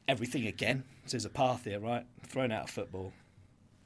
everything 0.08 0.46
again. 0.46 0.84
So 1.06 1.12
there's 1.12 1.24
a 1.24 1.30
path 1.30 1.64
here, 1.64 1.78
right? 1.80 2.04
Thrown 2.26 2.50
out 2.52 2.64
of 2.64 2.70
football. 2.70 3.12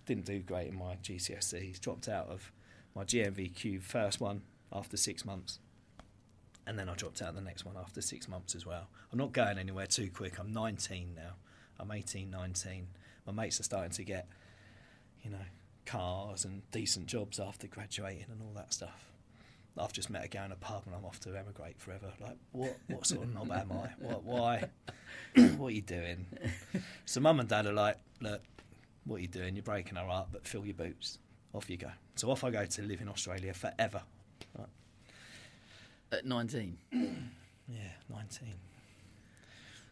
Didn't 0.06 0.24
do 0.24 0.38
great 0.40 0.68
in 0.68 0.76
my 0.78 0.96
GCSEs. 1.02 1.78
Dropped 1.80 2.08
out 2.08 2.28
of 2.28 2.50
my 2.94 3.04
GNVQ 3.04 3.82
first 3.82 4.20
one 4.20 4.42
after 4.72 4.96
six 4.96 5.24
months. 5.24 5.58
And 6.66 6.78
then 6.78 6.88
I 6.88 6.94
dropped 6.94 7.20
out 7.22 7.34
the 7.34 7.40
next 7.40 7.64
one 7.64 7.76
after 7.76 8.00
six 8.00 8.28
months 8.28 8.54
as 8.54 8.64
well. 8.64 8.88
I'm 9.12 9.18
not 9.18 9.32
going 9.32 9.58
anywhere 9.58 9.86
too 9.86 10.10
quick. 10.14 10.38
I'm 10.38 10.52
19 10.52 11.14
now. 11.14 11.34
I'm 11.78 11.90
18, 11.90 12.30
19. 12.30 12.86
My 13.26 13.32
mates 13.32 13.58
are 13.60 13.64
starting 13.64 13.90
to 13.92 14.04
get, 14.04 14.28
you 15.22 15.30
know, 15.30 15.38
cars 15.86 16.44
and 16.44 16.62
decent 16.70 17.06
jobs 17.06 17.40
after 17.40 17.66
graduating 17.66 18.26
and 18.30 18.40
all 18.42 18.52
that 18.54 18.72
stuff. 18.72 19.06
I've 19.78 19.92
just 19.92 20.10
met 20.10 20.24
a 20.24 20.28
guy 20.28 20.44
in 20.44 20.52
a 20.52 20.56
pub 20.56 20.82
and 20.86 20.94
I'm 20.94 21.04
off 21.04 21.18
to 21.20 21.34
emigrate 21.34 21.80
forever. 21.80 22.12
Like, 22.20 22.36
what, 22.52 22.76
what 22.88 23.06
sort 23.06 23.22
of 23.24 23.32
knob 23.34 23.50
am 23.50 23.72
I? 23.72 23.88
What, 23.98 24.22
why? 24.22 24.64
what 25.56 25.68
are 25.68 25.70
you 25.70 25.80
doing? 25.80 26.26
So 27.06 27.20
mum 27.20 27.40
and 27.40 27.48
dad 27.48 27.66
are 27.66 27.72
like, 27.72 27.96
look, 28.20 28.42
what 29.04 29.16
are 29.16 29.20
you 29.20 29.28
doing? 29.28 29.56
You're 29.56 29.62
breaking 29.62 29.96
our 29.96 30.06
heart, 30.06 30.28
but 30.30 30.46
fill 30.46 30.66
your 30.66 30.74
boots. 30.74 31.18
Off 31.54 31.70
you 31.70 31.78
go. 31.78 31.90
So 32.16 32.30
off 32.30 32.44
I 32.44 32.50
go 32.50 32.64
to 32.64 32.82
live 32.82 33.00
in 33.00 33.08
Australia 33.08 33.54
forever. 33.54 34.02
Right. 34.58 34.68
At 36.12 36.26
19. 36.26 36.78
Yeah, 37.68 37.92
19. 38.10 38.48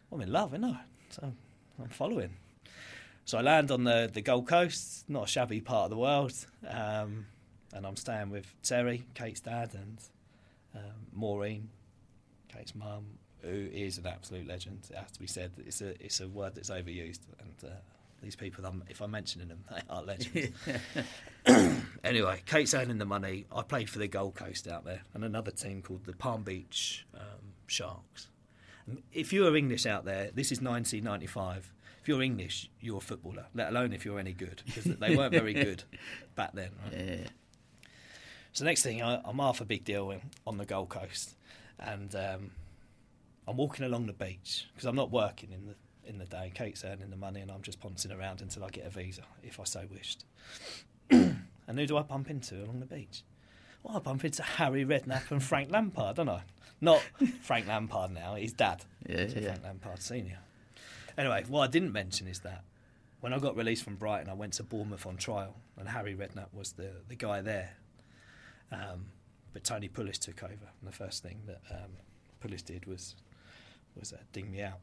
Well, 0.09 0.21
I'm 0.21 0.27
in 0.27 0.31
love, 0.31 0.53
ain't 0.53 0.65
I? 0.65 0.81
So 1.09 1.31
I'm 1.79 1.89
following. 1.89 2.35
So 3.25 3.37
I 3.37 3.41
land 3.41 3.71
on 3.71 3.83
the, 3.83 4.09
the 4.11 4.21
Gold 4.21 4.47
Coast, 4.47 5.09
not 5.09 5.23
a 5.23 5.27
shabby 5.27 5.61
part 5.61 5.85
of 5.85 5.89
the 5.91 5.97
world. 5.97 6.33
Um, 6.67 7.27
and 7.73 7.85
I'm 7.85 7.95
staying 7.95 8.29
with 8.29 8.53
Terry, 8.63 9.03
Kate's 9.13 9.39
dad, 9.39 9.71
and 9.73 9.97
um, 10.75 11.07
Maureen, 11.13 11.69
Kate's 12.53 12.75
mum, 12.75 13.05
who 13.41 13.69
is 13.71 13.97
an 13.97 14.07
absolute 14.07 14.47
legend. 14.47 14.87
It 14.89 14.97
has 14.97 15.11
to 15.11 15.19
be 15.19 15.27
said. 15.27 15.51
It's 15.65 15.81
a, 15.81 15.89
it's 16.03 16.19
a 16.19 16.27
word 16.27 16.55
that's 16.55 16.69
overused. 16.69 17.19
And 17.39 17.71
uh, 17.71 17.75
these 18.21 18.35
people, 18.35 18.65
I'm, 18.65 18.83
if 18.89 19.01
I'm 19.01 19.11
mentioning 19.11 19.47
them, 19.47 19.63
they 19.71 19.81
are 19.89 20.03
legends. 20.03 20.51
anyway, 22.03 22.41
Kate's 22.45 22.73
earning 22.73 22.97
the 22.97 23.05
money. 23.05 23.45
I 23.55 23.61
played 23.63 23.89
for 23.89 23.99
the 23.99 24.07
Gold 24.07 24.35
Coast 24.35 24.67
out 24.67 24.85
there, 24.85 25.01
and 25.13 25.23
another 25.23 25.51
team 25.51 25.81
called 25.81 26.05
the 26.05 26.13
Palm 26.13 26.43
Beach 26.43 27.05
um, 27.15 27.53
Sharks. 27.67 28.27
If 29.13 29.31
you 29.31 29.47
are 29.47 29.55
English 29.55 29.85
out 29.85 30.05
there, 30.05 30.31
this 30.33 30.51
is 30.51 30.61
1995. 30.61 31.71
If 32.01 32.07
you're 32.07 32.21
English, 32.21 32.69
you're 32.79 32.97
a 32.97 33.01
footballer, 33.01 33.45
let 33.53 33.69
alone 33.69 33.93
if 33.93 34.05
you're 34.05 34.19
any 34.19 34.33
good, 34.33 34.63
because 34.65 34.85
they 34.85 35.15
weren't 35.15 35.33
very 35.33 35.53
good 35.65 35.83
back 36.35 36.53
then. 36.53 36.71
Right? 36.83 36.93
Yeah. 36.97 37.27
So 38.53 38.65
next 38.65 38.81
thing, 38.83 39.01
I, 39.01 39.21
I'm 39.23 39.37
half 39.37 39.61
a 39.61 39.65
big 39.65 39.83
deal 39.85 40.09
in, 40.11 40.21
on 40.45 40.57
the 40.57 40.65
Gold 40.65 40.89
Coast, 40.89 41.35
and 41.79 42.13
um, 42.15 42.51
I'm 43.47 43.57
walking 43.57 43.85
along 43.85 44.07
the 44.07 44.13
beach 44.13 44.65
because 44.73 44.85
I'm 44.85 44.95
not 44.95 45.11
working 45.11 45.51
in 45.51 45.67
the 45.67 45.75
in 46.09 46.17
the 46.17 46.25
day. 46.25 46.51
Kate's 46.53 46.83
earning 46.83 47.11
the 47.11 47.15
money, 47.15 47.39
and 47.41 47.51
I'm 47.51 47.61
just 47.61 47.79
pouncing 47.79 48.11
around 48.11 48.41
until 48.41 48.63
I 48.63 48.69
get 48.69 48.85
a 48.85 48.89
visa, 48.89 49.21
if 49.43 49.59
I 49.59 49.63
so 49.63 49.83
wished. 49.91 50.25
and 51.11 51.39
who 51.67 51.85
do 51.85 51.97
I 51.97 52.01
bump 52.01 52.29
into 52.29 52.55
along 52.63 52.79
the 52.79 52.85
beach? 52.87 53.23
Well, 53.83 53.97
I 53.97 53.99
bump 53.99 54.25
into 54.25 54.43
Harry 54.43 54.85
Redknapp 54.85 55.31
and 55.31 55.41
Frank 55.41 55.71
Lampard, 55.71 56.15
don't 56.17 56.29
I? 56.29 56.41
Not 56.81 57.01
Frank 57.41 57.67
Lampard 57.67 58.11
now, 58.11 58.35
his 58.35 58.53
dad. 58.53 58.83
Yeah, 59.07 59.27
So 59.27 59.39
yeah. 59.39 59.45
Frank 59.47 59.63
Lampard 59.63 60.01
Senior. 60.01 60.39
Anyway, 61.21 61.43
what 61.49 61.61
I 61.61 61.67
didn't 61.67 61.91
mention 61.91 62.25
is 62.25 62.39
that 62.39 62.63
when 63.19 63.31
I 63.31 63.37
got 63.37 63.55
released 63.55 63.83
from 63.83 63.95
Brighton, 63.95 64.27
I 64.27 64.33
went 64.33 64.53
to 64.53 64.63
Bournemouth 64.63 65.05
on 65.05 65.17
trial, 65.17 65.55
and 65.77 65.87
Harry 65.87 66.15
Redknapp 66.15 66.51
was 66.51 66.71
the, 66.71 66.93
the 67.07 67.15
guy 67.15 67.41
there. 67.41 67.77
Um, 68.71 69.05
but 69.53 69.63
Tony 69.63 69.87
Pulis 69.87 70.17
took 70.17 70.41
over, 70.41 70.53
and 70.53 70.91
the 70.91 70.91
first 70.91 71.21
thing 71.21 71.41
that 71.45 71.61
um, 71.69 71.91
Pulis 72.43 72.65
did 72.65 72.87
was 72.87 73.15
was 73.95 74.13
uh, 74.13 74.17
ding 74.33 74.49
me 74.49 74.63
out. 74.63 74.79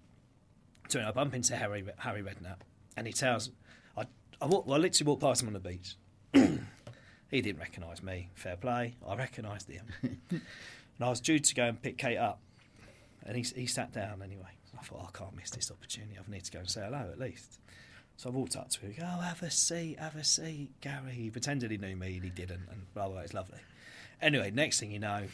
So 0.86 1.00
I 1.04 1.10
bump 1.10 1.34
into 1.34 1.56
Harry 1.56 1.84
Harry 1.96 2.22
Redknapp, 2.22 2.60
and 2.96 3.08
he 3.08 3.12
tells 3.12 3.50
I 3.96 4.04
I, 4.40 4.46
walk, 4.46 4.64
well, 4.64 4.76
I 4.76 4.78
literally 4.78 5.08
walked 5.08 5.22
past 5.22 5.42
him 5.42 5.48
on 5.48 5.54
the 5.54 5.58
beach. 5.58 5.96
he 6.32 7.42
didn't 7.42 7.58
recognise 7.58 8.00
me. 8.00 8.30
Fair 8.36 8.54
play. 8.56 8.94
I 9.04 9.16
recognised 9.16 9.68
him, 9.68 9.86
and 10.30 10.40
I 11.00 11.08
was 11.08 11.20
due 11.20 11.40
to 11.40 11.54
go 11.56 11.64
and 11.64 11.82
pick 11.82 11.98
Kate 11.98 12.16
up, 12.16 12.38
and 13.24 13.36
he 13.36 13.42
he 13.42 13.66
sat 13.66 13.92
down 13.92 14.22
anyway. 14.22 14.57
I 14.78 14.82
thought 14.82 15.00
oh, 15.02 15.08
I 15.08 15.18
can't 15.18 15.36
miss 15.36 15.50
this 15.50 15.70
opportunity. 15.70 16.16
I 16.18 16.30
need 16.30 16.44
to 16.44 16.52
go 16.52 16.60
and 16.60 16.68
say 16.68 16.82
hello 16.84 17.08
at 17.12 17.18
least. 17.18 17.60
So 18.16 18.30
I 18.30 18.32
walked 18.32 18.56
up 18.56 18.68
to 18.70 18.80
him. 18.80 18.94
Oh, 19.00 19.20
have 19.20 19.42
a 19.42 19.50
seat, 19.50 19.98
have 19.98 20.16
a 20.16 20.24
seat, 20.24 20.70
Gary. 20.80 21.12
He 21.12 21.30
pretended 21.30 21.70
he 21.70 21.78
knew 21.78 21.94
me, 21.94 22.16
and 22.16 22.24
he 22.24 22.30
didn't. 22.30 22.68
And 22.70 22.92
blah 22.94 23.08
blah. 23.08 23.20
It's 23.20 23.34
lovely. 23.34 23.60
Anyway, 24.20 24.50
next 24.50 24.80
thing 24.80 24.90
you 24.90 24.98
know, 24.98 25.24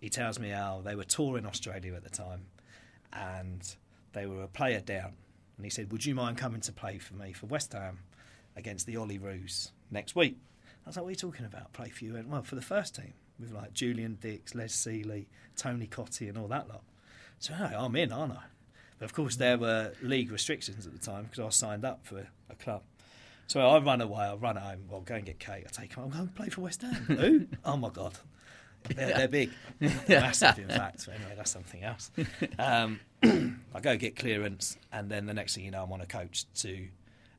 he 0.00 0.08
tells 0.08 0.38
me 0.38 0.50
how 0.50 0.80
they 0.84 0.94
were 0.94 1.04
touring 1.04 1.46
Australia 1.46 1.94
at 1.94 2.04
the 2.04 2.10
time, 2.10 2.46
and 3.12 3.74
they 4.12 4.26
were 4.26 4.42
a 4.42 4.48
player 4.48 4.80
down. 4.80 5.14
And 5.56 5.66
he 5.66 5.70
said, 5.70 5.90
"Would 5.90 6.06
you 6.06 6.14
mind 6.14 6.38
coming 6.38 6.60
to 6.60 6.72
play 6.72 6.98
for 6.98 7.14
me 7.14 7.32
for 7.32 7.46
West 7.46 7.72
Ham 7.72 7.98
against 8.58 8.86
the 8.86 8.96
Olyroos 8.96 9.70
next 9.90 10.14
week. 10.14 10.36
I 10.84 10.88
was 10.88 10.96
like, 10.96 11.04
what 11.04 11.08
are 11.08 11.12
you 11.12 11.16
talking 11.16 11.46
about? 11.46 11.72
Play 11.72 11.88
for 11.88 12.04
you? 12.04 12.16
And, 12.16 12.30
well, 12.30 12.42
for 12.42 12.56
the 12.56 12.62
first 12.62 12.96
team 12.96 13.14
with 13.38 13.52
like 13.52 13.72
Julian 13.72 14.18
Dicks, 14.20 14.54
Les 14.54 14.74
Sealey, 14.74 15.26
Tony 15.56 15.86
Cottee, 15.86 16.28
and 16.28 16.36
all 16.36 16.48
that 16.48 16.68
lot. 16.68 16.82
So 17.38 17.54
hey, 17.54 17.74
I'm 17.76 17.94
in, 17.94 18.12
aren't 18.12 18.32
I? 18.32 18.42
But 18.98 19.06
of 19.06 19.14
course, 19.14 19.36
there 19.36 19.56
were 19.56 19.92
league 20.02 20.30
restrictions 20.30 20.86
at 20.86 20.92
the 20.92 20.98
time 20.98 21.24
because 21.24 21.38
I 21.38 21.44
was 21.44 21.54
signed 21.54 21.84
up 21.84 22.00
for 22.04 22.28
a 22.50 22.54
club. 22.54 22.82
So 23.46 23.60
I 23.60 23.78
run 23.78 24.00
away, 24.00 24.24
I 24.24 24.34
run 24.34 24.56
home, 24.56 24.84
I'll 24.92 25.00
go 25.00 25.14
and 25.14 25.24
get 25.24 25.38
Kate, 25.38 25.64
I 25.66 25.70
take 25.70 25.94
her, 25.94 26.02
I'm 26.02 26.10
going 26.10 26.28
to 26.28 26.34
play 26.34 26.50
for 26.50 26.60
West 26.60 26.82
Ham. 26.82 26.94
Who? 27.06 27.46
Oh 27.64 27.76
my 27.76 27.88
God. 27.88 28.18
They're, 28.94 29.14
they're 29.14 29.28
big. 29.28 29.50
Massive, 30.08 30.58
in 30.58 30.68
fact. 30.68 31.00
So 31.00 31.12
anyway, 31.12 31.32
that's 31.36 31.50
something 31.50 31.82
else. 31.82 32.10
Um, 32.58 33.00
I 33.74 33.80
go 33.80 33.96
get 33.96 34.16
clearance, 34.16 34.76
and 34.92 35.10
then 35.10 35.26
the 35.26 35.34
next 35.34 35.54
thing 35.54 35.64
you 35.64 35.70
know, 35.70 35.82
I'm 35.82 35.92
on 35.92 36.00
a 36.00 36.06
coach 36.06 36.44
to 36.56 36.88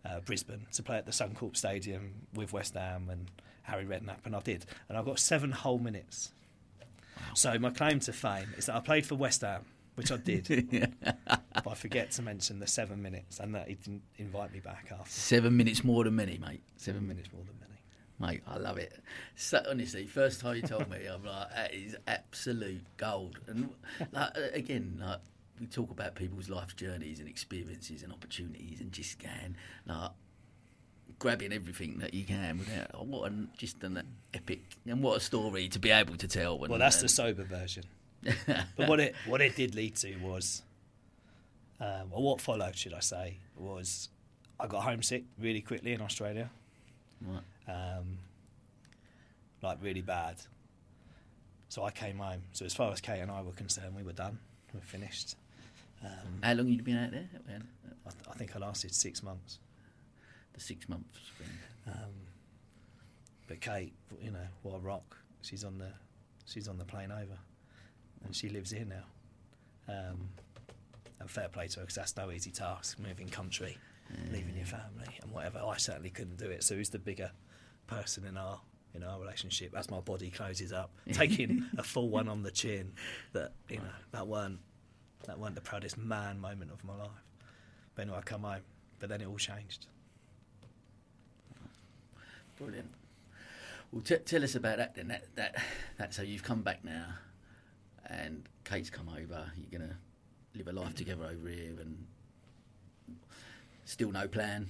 uh, 0.06 0.20
Brisbane 0.22 0.66
to 0.74 0.84
play 0.84 0.98
at 0.98 1.06
the 1.06 1.12
Suncorp 1.12 1.56
Stadium 1.56 2.14
with 2.34 2.54
West 2.54 2.74
Ham 2.74 3.10
and 3.10 3.30
Harry 3.64 3.86
Redknapp, 3.86 4.26
and 4.26 4.36
I 4.36 4.40
did. 4.42 4.66
And 4.88 4.98
I 4.98 5.04
got 5.04 5.20
seven 5.20 5.52
whole 5.52 5.80
minutes. 5.80 6.32
So 7.34 7.58
my 7.60 7.70
claim 7.70 8.00
to 8.02 8.14
fame 8.14 8.54
is 8.58 8.66
that 8.66 8.76
I 8.76 8.80
played 8.80 9.06
for 9.06 9.16
West 9.16 9.42
Ham, 9.42 9.66
which 10.00 10.14
I 10.14 10.18
did. 10.18 10.94
but 11.04 11.68
I 11.68 11.74
forget 11.76 12.12
to 12.12 12.22
mention 12.22 12.60
the 12.60 12.68
seven 12.68 13.02
minutes 13.02 13.40
and 13.42 13.54
that 13.54 13.68
he 13.68 13.76
didn't 13.76 14.04
invite 14.18 14.54
me 14.54 14.62
back 14.62 14.88
after. 14.98 15.12
Seven 15.12 15.58
minutes 15.58 15.84
more 15.84 16.06
than 16.06 16.16
many, 16.16 16.38
mate. 16.38 16.64
Seven 16.78 17.06
minutes 17.06 17.28
more 17.34 17.44
than 17.44 17.56
many. 17.60 18.32
Mate, 18.32 18.42
I 18.48 18.58
love 18.58 18.78
it. 18.78 18.94
So, 19.36 19.62
honestly, 19.70 20.08
first 20.08 20.40
time 20.40 20.56
you 20.56 20.62
told 20.62 20.90
me, 20.90 21.06
I'm 21.14 21.26
like, 21.26 21.54
that 21.54 21.74
is 21.74 21.98
absolute 22.08 22.82
gold. 22.96 23.40
And 23.48 23.72
like, 24.14 24.32
again, 24.54 25.02
like 25.02 25.20
we 25.60 25.68
talk 25.68 25.92
about 25.92 26.16
people's 26.16 26.50
life 26.50 26.78
journeys 26.78 27.20
and 27.20 27.28
experiences 27.28 28.02
and 28.02 28.14
opportunities, 28.14 28.80
and 28.80 28.94
just 28.94 29.20
going 29.20 29.58
like 29.86 30.12
grabbing 31.20 31.52
everything 31.52 32.00
that 32.00 32.14
you 32.14 32.24
can 32.24 32.58
without. 32.58 32.92
Oh, 32.94 33.04
what 33.04 33.30
an 33.30 33.50
just 33.58 33.84
an 33.84 34.02
epic 34.34 34.62
and 34.86 35.04
what 35.04 35.18
a 35.18 35.20
story 35.20 35.68
to 35.68 35.80
be 35.80 35.90
able 35.92 36.16
to 36.16 36.28
tell. 36.30 36.58
And, 36.62 36.70
Well, 36.70 36.80
that's 36.80 37.02
the 37.02 37.10
sober 37.10 37.44
version. 37.44 37.84
But 38.78 38.88
what 38.90 39.00
it 39.00 39.16
what 39.26 39.42
it 39.42 39.56
did 39.56 39.76
lead 39.76 39.96
to 39.98 40.16
was, 40.18 40.62
um, 41.80 42.08
or 42.12 42.22
what 42.24 42.42
followed, 42.42 42.76
should 42.76 42.94
I 42.94 43.00
say, 43.00 43.38
was 43.58 44.10
I 44.60 44.68
got 44.68 44.84
homesick 44.84 45.24
really 45.40 45.62
quickly 45.62 45.94
in 45.94 46.02
Australia, 46.02 46.50
Right. 47.22 47.42
um, 47.98 48.18
like 49.62 49.78
really 49.82 50.02
bad. 50.02 50.36
So 51.70 51.84
I 51.84 51.92
came 51.92 52.18
home. 52.18 52.42
So 52.54 52.66
as 52.66 52.74
far 52.74 52.92
as 52.92 53.00
Kate 53.00 53.20
and 53.20 53.30
I 53.32 53.42
were 53.42 53.52
concerned, 53.52 53.96
we 53.96 54.04
were 54.04 54.12
done. 54.14 54.40
We 54.74 54.80
were 54.80 54.86
finished. 54.86 55.36
Um, 56.04 56.40
How 56.42 56.54
long 56.54 56.68
you 56.68 56.82
been 56.82 56.98
out 56.98 57.12
there? 57.12 57.30
I, 57.48 58.10
th- 58.10 58.24
I 58.30 58.34
think 58.34 58.56
I 58.56 58.60
lasted 58.60 58.94
six 58.96 59.22
months. 59.22 59.60
The 60.54 60.60
six 60.62 60.90
months. 60.90 61.20
Um, 61.88 61.94
but 63.48 63.62
Kate, 63.62 63.94
you 64.22 64.32
know, 64.32 64.48
what 64.64 64.76
a 64.76 64.80
rock. 64.80 65.18
She's 65.42 65.64
on 65.64 65.78
the 65.78 65.92
she's 66.46 66.68
on 66.68 66.78
the 66.78 66.86
plane 66.86 67.12
over, 67.12 67.38
and 68.26 68.36
she 68.36 68.50
lives 68.50 68.72
here 68.72 68.86
now. 68.86 69.04
Um, 69.88 70.30
and 71.20 71.30
fair 71.30 71.50
play 71.50 71.68
to 71.68 71.80
her 71.80 71.82
because 71.82 71.96
that's 71.96 72.16
no 72.16 72.32
easy 72.32 72.52
task, 72.52 72.98
moving 73.00 73.28
country, 73.28 73.78
leaving 74.32 74.56
your 74.56 74.66
family, 74.66 75.20
and 75.22 75.32
whatever. 75.32 75.60
I 75.60 75.78
certainly 75.78 76.10
couldn't 76.10 76.38
do 76.38 76.46
it. 76.50 76.64
So 76.64 76.76
who's 76.76 76.90
the 76.90 77.00
bigger 77.00 77.32
person 77.88 78.26
in 78.26 78.38
our 78.38 78.60
in 78.94 79.04
our 79.04 79.20
relationship? 79.20 79.74
As 79.76 79.90
my 79.90 80.00
body 80.00 80.30
closes 80.30 80.72
up, 80.72 80.92
taking 81.12 81.66
a 81.78 81.84
full 81.84 82.10
one 82.10 82.30
on 82.30 82.44
the 82.44 82.52
chin. 82.52 82.94
That 83.34 83.54
you 83.68 83.78
know 83.78 83.84
that 84.12 84.28
weren't 84.28 84.60
that 85.26 85.38
weren't 85.38 85.56
the 85.56 85.62
proudest 85.62 85.98
man 85.98 86.40
moment 86.40 86.72
of 86.72 86.84
my 86.84 86.96
life. 86.96 87.10
But 87.96 88.04
anyway, 88.04 88.18
I 88.20 88.22
come 88.22 88.44
home, 88.44 88.62
but 89.00 89.10
then 89.10 89.22
it 89.22 89.28
all 89.28 89.38
changed. 89.38 89.88
Brilliant. 92.58 92.92
Well, 93.92 94.02
t- 94.02 94.18
tell 94.18 94.44
us 94.44 94.56
about 94.56 94.78
that 94.78 94.96
then. 94.96 95.08
That, 95.08 95.24
that, 95.36 95.56
that, 95.98 96.14
so 96.14 96.22
you've 96.22 96.44
come 96.44 96.62
back 96.62 96.84
now, 96.84 97.06
and 98.10 98.48
Kate's 98.66 98.90
come 98.90 99.10
over. 99.10 99.52
You're 99.58 99.80
gonna 99.80 99.98
live 100.56 100.68
a 100.68 100.74
life 100.74 100.96
together 100.96 101.26
over 101.26 101.48
here, 101.48 101.76
and 101.80 102.06
still 103.86 104.12
no 104.12 104.28
plan. 104.28 104.68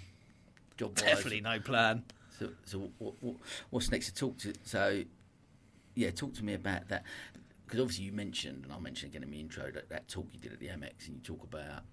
Job 0.77 0.95
Definitely 0.95 1.41
no 1.41 1.59
plan. 1.59 2.03
So, 2.37 2.49
so 2.63 2.89
what, 2.99 3.13
what, 3.21 3.35
what's 3.69 3.91
next 3.91 4.05
to 4.07 4.13
talk 4.13 4.37
to? 4.39 4.53
So, 4.63 5.03
yeah, 5.95 6.09
talk 6.11 6.33
to 6.35 6.43
me 6.45 6.53
about 6.53 6.87
that 6.87 7.03
because 7.65 7.81
obviously 7.81 8.05
you 8.05 8.13
mentioned, 8.13 8.63
and 8.63 8.71
I 8.73 8.79
mentioned 8.79 9.11
again 9.11 9.23
in 9.23 9.29
my 9.29 9.37
intro 9.37 9.69
that 9.71 9.89
that 9.89 10.07
talk 10.07 10.27
you 10.31 10.39
did 10.39 10.53
at 10.53 10.59
the 10.59 10.67
Amex, 10.67 11.07
and 11.07 11.15
you 11.15 11.21
talk 11.21 11.43
about 11.43 11.83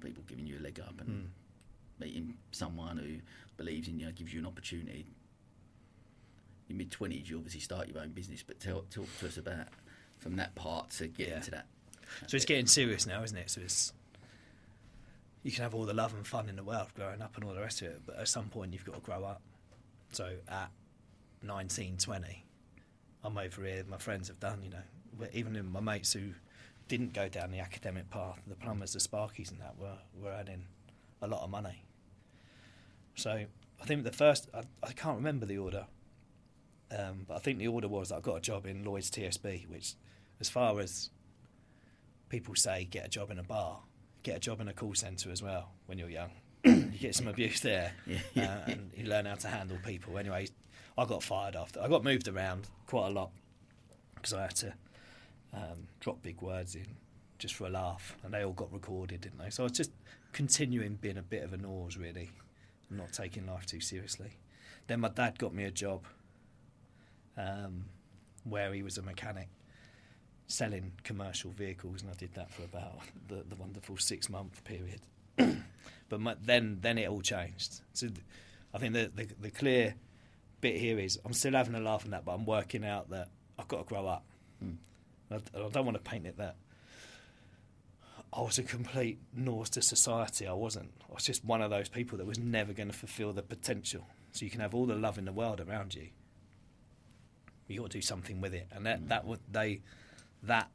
people 0.00 0.22
giving 0.26 0.46
you 0.46 0.58
a 0.58 0.62
leg 0.62 0.80
up 0.80 0.98
and 1.00 1.08
Hmm. 1.08 2.04
meeting 2.04 2.34
someone 2.52 2.96
who 2.96 3.16
believes 3.56 3.86
in 3.88 3.98
you, 3.98 4.10
gives 4.12 4.32
you 4.32 4.40
an 4.40 4.46
opportunity. 4.46 5.06
In 6.70 6.76
mid 6.78 6.90
twenties, 6.90 7.28
you 7.28 7.36
obviously 7.36 7.60
start 7.60 7.88
your 7.88 7.98
own 7.98 8.10
business, 8.12 8.42
but 8.42 8.58
tell, 8.60 8.82
talk 8.90 9.06
to 9.20 9.26
us 9.26 9.36
about 9.36 9.66
from 10.22 10.36
that 10.36 10.54
part 10.54 10.90
to 10.90 11.08
get 11.08 11.28
Yeah. 11.28 11.36
into 11.36 11.50
that. 11.50 11.66
So 12.26 12.36
it's 12.36 12.44
getting 12.46 12.66
serious 12.66 13.06
now, 13.06 13.22
isn't 13.22 13.36
it? 13.36 13.50
So 13.50 13.60
it's 13.60 13.92
you 15.42 15.50
can 15.50 15.62
have 15.64 15.74
all 15.74 15.84
the 15.84 15.94
love 15.94 16.14
and 16.14 16.24
fun 16.26 16.48
in 16.48 16.54
the 16.54 16.62
world 16.62 16.88
growing 16.94 17.20
up 17.20 17.34
and 17.34 17.44
all 17.44 17.52
the 17.52 17.60
rest 17.60 17.82
of 17.82 17.88
it, 17.88 18.02
but 18.06 18.16
at 18.16 18.28
some 18.28 18.48
point 18.48 18.72
you've 18.72 18.84
got 18.84 18.94
to 18.94 19.00
grow 19.00 19.24
up. 19.24 19.42
So 20.12 20.36
at 20.48 20.70
19, 21.42 21.96
20, 21.96 22.44
I'm 23.24 23.36
over 23.36 23.64
here. 23.64 23.82
My 23.88 23.96
friends 23.98 24.28
have 24.28 24.38
done, 24.38 24.60
you 24.62 24.70
know, 24.70 25.26
even 25.32 25.56
in 25.56 25.66
my 25.72 25.80
mates 25.80 26.12
who 26.12 26.30
didn't 26.86 27.12
go 27.12 27.28
down 27.28 27.50
the 27.50 27.58
academic 27.58 28.08
path, 28.10 28.40
the 28.46 28.54
plumbers, 28.54 28.92
the 28.92 29.00
sparkies, 29.00 29.50
and 29.50 29.60
that 29.60 29.76
were 29.78 29.98
were 30.22 30.30
earning 30.30 30.66
a 31.22 31.26
lot 31.26 31.42
of 31.42 31.50
money. 31.50 31.82
So 33.16 33.30
I 33.80 33.84
think 33.84 34.04
the 34.04 34.12
first, 34.12 34.48
I, 34.54 34.62
I 34.82 34.92
can't 34.92 35.16
remember 35.16 35.44
the 35.46 35.58
order, 35.58 35.86
um, 36.96 37.24
but 37.26 37.34
I 37.34 37.38
think 37.40 37.58
the 37.58 37.68
order 37.68 37.88
was 37.88 38.12
I 38.12 38.20
got 38.20 38.36
a 38.36 38.40
job 38.40 38.66
in 38.66 38.84
Lloyds 38.84 39.10
TSB, 39.10 39.68
which, 39.68 39.94
as 40.42 40.50
far 40.50 40.80
as 40.80 41.08
people 42.28 42.56
say, 42.56 42.84
get 42.90 43.06
a 43.06 43.08
job 43.08 43.30
in 43.30 43.38
a 43.38 43.44
bar, 43.44 43.78
get 44.24 44.36
a 44.36 44.40
job 44.40 44.60
in 44.60 44.66
a 44.66 44.72
call 44.72 44.92
centre 44.92 45.30
as 45.30 45.40
well 45.40 45.70
when 45.86 45.98
you're 45.98 46.10
young. 46.10 46.32
you 46.64 46.98
get 46.98 47.14
some 47.14 47.28
abuse 47.28 47.60
there, 47.60 47.92
Yeah. 48.34 48.62
uh, 48.66 48.70
and 48.72 48.90
you 48.96 49.06
learn 49.06 49.26
how 49.26 49.36
to 49.36 49.46
handle 49.46 49.78
people. 49.86 50.18
Anyway, 50.18 50.48
I 50.98 51.04
got 51.04 51.22
fired 51.22 51.54
after. 51.54 51.80
I 51.80 51.86
got 51.86 52.02
moved 52.02 52.26
around 52.26 52.66
quite 52.88 53.06
a 53.06 53.10
lot 53.10 53.30
because 54.16 54.32
I 54.34 54.42
had 54.42 54.56
to 54.56 54.74
um, 55.54 55.86
drop 56.00 56.20
big 56.22 56.42
words 56.42 56.74
in 56.74 56.86
just 57.38 57.54
for 57.54 57.68
a 57.68 57.70
laugh, 57.70 58.16
and 58.24 58.34
they 58.34 58.44
all 58.44 58.52
got 58.52 58.72
recorded, 58.72 59.20
didn't 59.20 59.38
they? 59.38 59.50
So 59.50 59.62
I 59.62 59.66
was 59.66 59.72
just 59.72 59.92
continuing 60.32 60.96
being 60.96 61.18
a 61.18 61.22
bit 61.22 61.44
of 61.44 61.52
a 61.52 61.56
nose, 61.56 61.96
really, 61.96 62.30
and 62.88 62.98
not 62.98 63.12
taking 63.12 63.46
life 63.46 63.64
too 63.66 63.80
seriously. 63.80 64.38
Then 64.88 64.98
my 64.98 65.08
dad 65.08 65.38
got 65.38 65.54
me 65.54 65.62
a 65.62 65.70
job 65.70 66.04
um, 67.36 67.84
where 68.42 68.72
he 68.72 68.82
was 68.82 68.98
a 68.98 69.02
mechanic 69.02 69.48
selling 70.52 70.92
commercial 71.02 71.50
vehicles, 71.50 72.02
and 72.02 72.10
I 72.10 72.14
did 72.14 72.34
that 72.34 72.50
for 72.50 72.62
about 72.62 73.00
the, 73.28 73.42
the 73.48 73.56
wonderful 73.56 73.96
six 73.96 74.28
month 74.28 74.62
period. 74.64 75.00
but 76.08 76.20
my, 76.20 76.36
then 76.44 76.78
then 76.80 76.98
it 76.98 77.08
all 77.08 77.22
changed. 77.22 77.80
So 77.92 78.08
th- 78.08 78.20
I 78.74 78.78
think 78.78 78.94
the, 78.94 79.10
the 79.14 79.28
the 79.40 79.50
clear 79.50 79.94
bit 80.60 80.76
here 80.76 80.98
is 80.98 81.18
I'm 81.24 81.32
still 81.32 81.52
having 81.52 81.74
a 81.74 81.80
laugh 81.80 82.04
on 82.04 82.12
that, 82.12 82.24
but 82.24 82.32
I'm 82.32 82.46
working 82.46 82.84
out 82.84 83.10
that 83.10 83.28
I've 83.58 83.68
got 83.68 83.78
to 83.78 83.84
grow 83.84 84.06
up. 84.06 84.24
Mm. 84.64 84.76
I, 85.30 85.36
I 85.36 85.68
don't 85.70 85.84
want 85.84 85.96
to 85.96 86.10
paint 86.10 86.26
it 86.26 86.36
that 86.38 86.56
I 88.32 88.40
was 88.40 88.58
a 88.58 88.62
complete 88.62 89.18
nose 89.34 89.68
to 89.70 89.82
society. 89.82 90.46
I 90.46 90.54
wasn't. 90.54 90.90
I 91.08 91.14
was 91.14 91.24
just 91.24 91.44
one 91.44 91.60
of 91.60 91.70
those 91.70 91.88
people 91.88 92.16
that 92.18 92.26
was 92.26 92.38
never 92.38 92.72
going 92.72 92.88
to 92.88 92.96
fulfil 92.96 93.32
the 93.32 93.42
potential. 93.42 94.06
So 94.32 94.44
you 94.46 94.50
can 94.50 94.60
have 94.60 94.74
all 94.74 94.86
the 94.86 94.94
love 94.94 95.18
in 95.18 95.26
the 95.26 95.32
world 95.32 95.60
around 95.60 95.94
you. 95.94 96.08
You 97.68 97.80
got 97.80 97.90
to 97.90 97.98
do 97.98 98.02
something 98.02 98.40
with 98.40 98.54
it, 98.54 98.68
and 98.72 98.86
that 98.86 99.08
that 99.08 99.26
would 99.26 99.40
they 99.50 99.80
that 100.42 100.70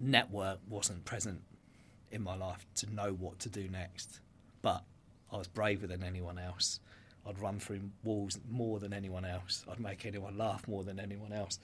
network 0.00 0.58
wasn't 0.68 1.04
present 1.04 1.42
in 2.10 2.22
my 2.22 2.36
life 2.36 2.66
to 2.76 2.92
know 2.92 3.12
what 3.12 3.38
to 3.40 3.48
do 3.48 3.68
next. 3.68 4.20
But 4.60 4.84
I 5.32 5.36
was 5.38 5.48
braver 5.48 5.86
than 5.86 6.02
anyone 6.02 6.38
else. 6.38 6.80
I'd 7.26 7.38
run 7.40 7.60
through 7.60 7.80
walls 8.02 8.38
more 8.50 8.80
than 8.80 8.92
anyone 8.92 9.24
else. 9.24 9.64
I'd 9.70 9.80
make 9.80 10.04
anyone 10.04 10.36
laugh 10.36 10.66
more 10.66 10.82
than 10.82 10.98
anyone 10.98 11.32
else. 11.32 11.58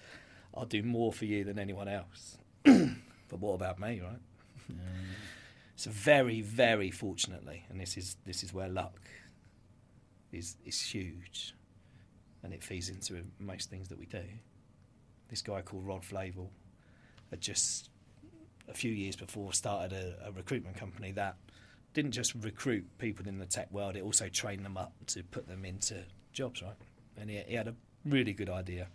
I'd 0.57 0.69
do 0.69 0.83
more 0.83 1.13
for 1.13 1.25
you 1.25 1.45
than 1.45 1.59
anyone 1.59 1.89
else. 1.89 2.39
but 2.65 3.41
what 3.41 3.55
about 3.55 3.79
me, 3.79 4.01
right? 4.01 4.21
So 5.79 5.93
very, 5.93 6.41
very 6.41 6.91
fortunately, 6.91 7.65
and 7.71 7.81
this 7.81 7.97
is 7.97 8.17
this 8.25 8.43
is 8.43 8.53
where 8.53 8.69
luck 8.69 8.99
is 10.33 10.57
is 10.65 10.81
huge, 10.81 11.55
and 12.43 12.53
it 12.53 12.65
feeds 12.65 12.89
into 12.89 13.23
most 13.39 13.71
things 13.71 13.89
that 13.89 13.97
we 13.97 14.07
do. 14.07 14.25
This 15.29 15.41
guy 15.41 15.63
called 15.63 15.87
Rod 15.87 16.05
Flavel 16.05 16.51
had 17.31 17.41
just 17.41 17.91
a 18.69 18.75
few 18.75 18.93
years 18.93 19.17
before 19.17 19.53
started 19.53 19.93
a, 19.93 20.29
a 20.29 20.33
recruitment 20.33 20.77
company 20.77 21.13
that 21.13 21.37
didn't 21.95 22.13
just 22.13 22.35
recruit 22.35 22.87
people 22.99 23.27
in 23.27 23.39
the 23.39 23.47
tech 23.47 23.71
world; 23.73 23.97
it 23.97 24.03
also 24.03 24.29
trained 24.29 24.65
them 24.65 24.77
up 24.77 24.93
to 25.07 25.23
put 25.23 25.49
them 25.49 25.65
into 25.65 26.05
jobs, 26.33 26.63
right? 26.63 26.77
And 27.17 27.31
he, 27.31 27.39
he 27.47 27.55
had 27.55 27.69
a 27.69 27.75
really 28.05 28.33
good 28.33 28.51
idea. 28.51 28.89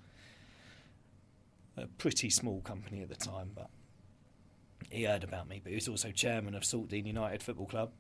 A 1.76 1.88
pretty 1.88 2.30
small 2.30 2.62
company 2.62 3.02
at 3.02 3.10
the 3.10 3.16
time, 3.16 3.52
but 3.56 3.68
he 4.90 5.04
heard 5.04 5.24
about 5.24 5.50
me, 5.50 5.60
but 5.64 5.72
he 5.72 5.76
was 5.76 5.88
also 5.88 6.12
chairman 6.12 6.54
of 6.54 6.64
Saltdean 6.64 7.08
United 7.08 7.42
Football 7.42 7.66
Club. 7.66 7.92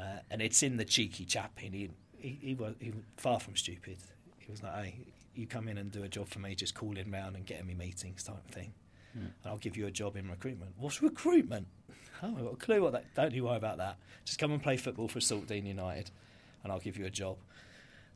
Uh, 0.00 0.20
and 0.30 0.40
it's 0.40 0.62
in 0.62 0.76
the 0.76 0.84
cheeky 0.84 1.24
chap 1.24 1.52
in 1.62 1.72
he, 1.72 1.90
he, 2.16 2.38
he 2.40 2.54
was 2.54 2.74
he 2.80 2.90
was 2.90 3.02
far 3.16 3.38
from 3.40 3.56
stupid. 3.56 3.98
He 4.38 4.50
was 4.50 4.62
like, 4.62 4.74
"Hey, 4.74 4.98
you 5.34 5.46
come 5.46 5.68
in 5.68 5.78
and 5.78 5.90
do 5.90 6.02
a 6.02 6.08
job 6.08 6.28
for 6.28 6.38
me, 6.38 6.54
just 6.54 6.74
calling 6.74 7.10
round 7.10 7.36
and 7.36 7.44
getting 7.44 7.66
me 7.66 7.74
meetings 7.74 8.22
type 8.22 8.44
of 8.48 8.54
thing, 8.54 8.72
And 9.20 9.32
I'll 9.46 9.58
give 9.58 9.76
you 9.76 9.86
a 9.86 9.90
job 9.90 10.16
in 10.16 10.28
recruitment." 10.28 10.72
What's 10.78 11.02
recruitment? 11.02 11.66
Oh, 12.22 12.34
I've 12.36 12.44
got 12.44 12.52
a 12.52 12.56
clue 12.56 12.82
what 12.82 12.92
that. 12.92 13.14
Don't 13.14 13.32
you 13.32 13.44
worry 13.44 13.56
about 13.56 13.78
that. 13.78 13.96
Just 14.24 14.38
come 14.38 14.52
and 14.52 14.62
play 14.62 14.76
football 14.76 15.08
for 15.08 15.20
Saltdean 15.20 15.66
United, 15.66 16.10
and 16.62 16.72
I'll 16.72 16.80
give 16.80 16.96
you 16.96 17.06
a 17.06 17.10
job, 17.10 17.38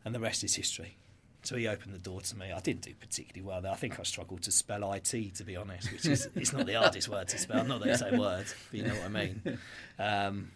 and 0.04 0.14
the 0.14 0.20
rest 0.20 0.42
is 0.44 0.54
history. 0.56 0.96
So 1.44 1.56
he 1.56 1.66
opened 1.66 1.92
the 1.92 1.98
door 1.98 2.20
to 2.20 2.36
me. 2.36 2.52
I 2.52 2.60
didn't 2.60 2.82
do 2.82 2.94
particularly 2.94 3.46
well 3.46 3.60
there. 3.60 3.72
I 3.72 3.74
think 3.74 3.98
I 3.98 4.04
struggled 4.04 4.42
to 4.42 4.52
spell 4.52 4.92
IT, 4.92 5.34
to 5.34 5.44
be 5.44 5.56
honest, 5.56 5.90
which 5.92 6.06
is 6.06 6.28
it's 6.36 6.52
not 6.52 6.66
the 6.66 6.74
hardest 6.74 7.08
word 7.08 7.28
to 7.28 7.38
spell. 7.38 7.64
Not 7.64 7.80
that 7.80 7.88
it's 7.88 8.02
a 8.02 8.16
word, 8.16 8.46
but 8.70 8.78
you 8.78 8.84
know 8.84 8.94
what 8.94 9.04
I 9.04 9.08
mean. 9.08 9.58
Um, 9.98 10.52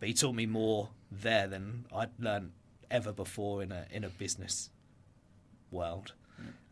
but 0.00 0.08
he 0.08 0.14
taught 0.14 0.34
me 0.34 0.46
more 0.46 0.88
there 1.10 1.46
than 1.46 1.86
I'd 1.94 2.10
learned 2.18 2.52
ever 2.90 3.12
before 3.12 3.62
in 3.62 3.72
a 3.72 3.86
in 3.90 4.04
a 4.04 4.08
business 4.08 4.70
world. 5.70 6.12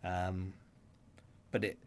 Um, 0.03 0.53
but 1.51 1.65
it 1.65 1.79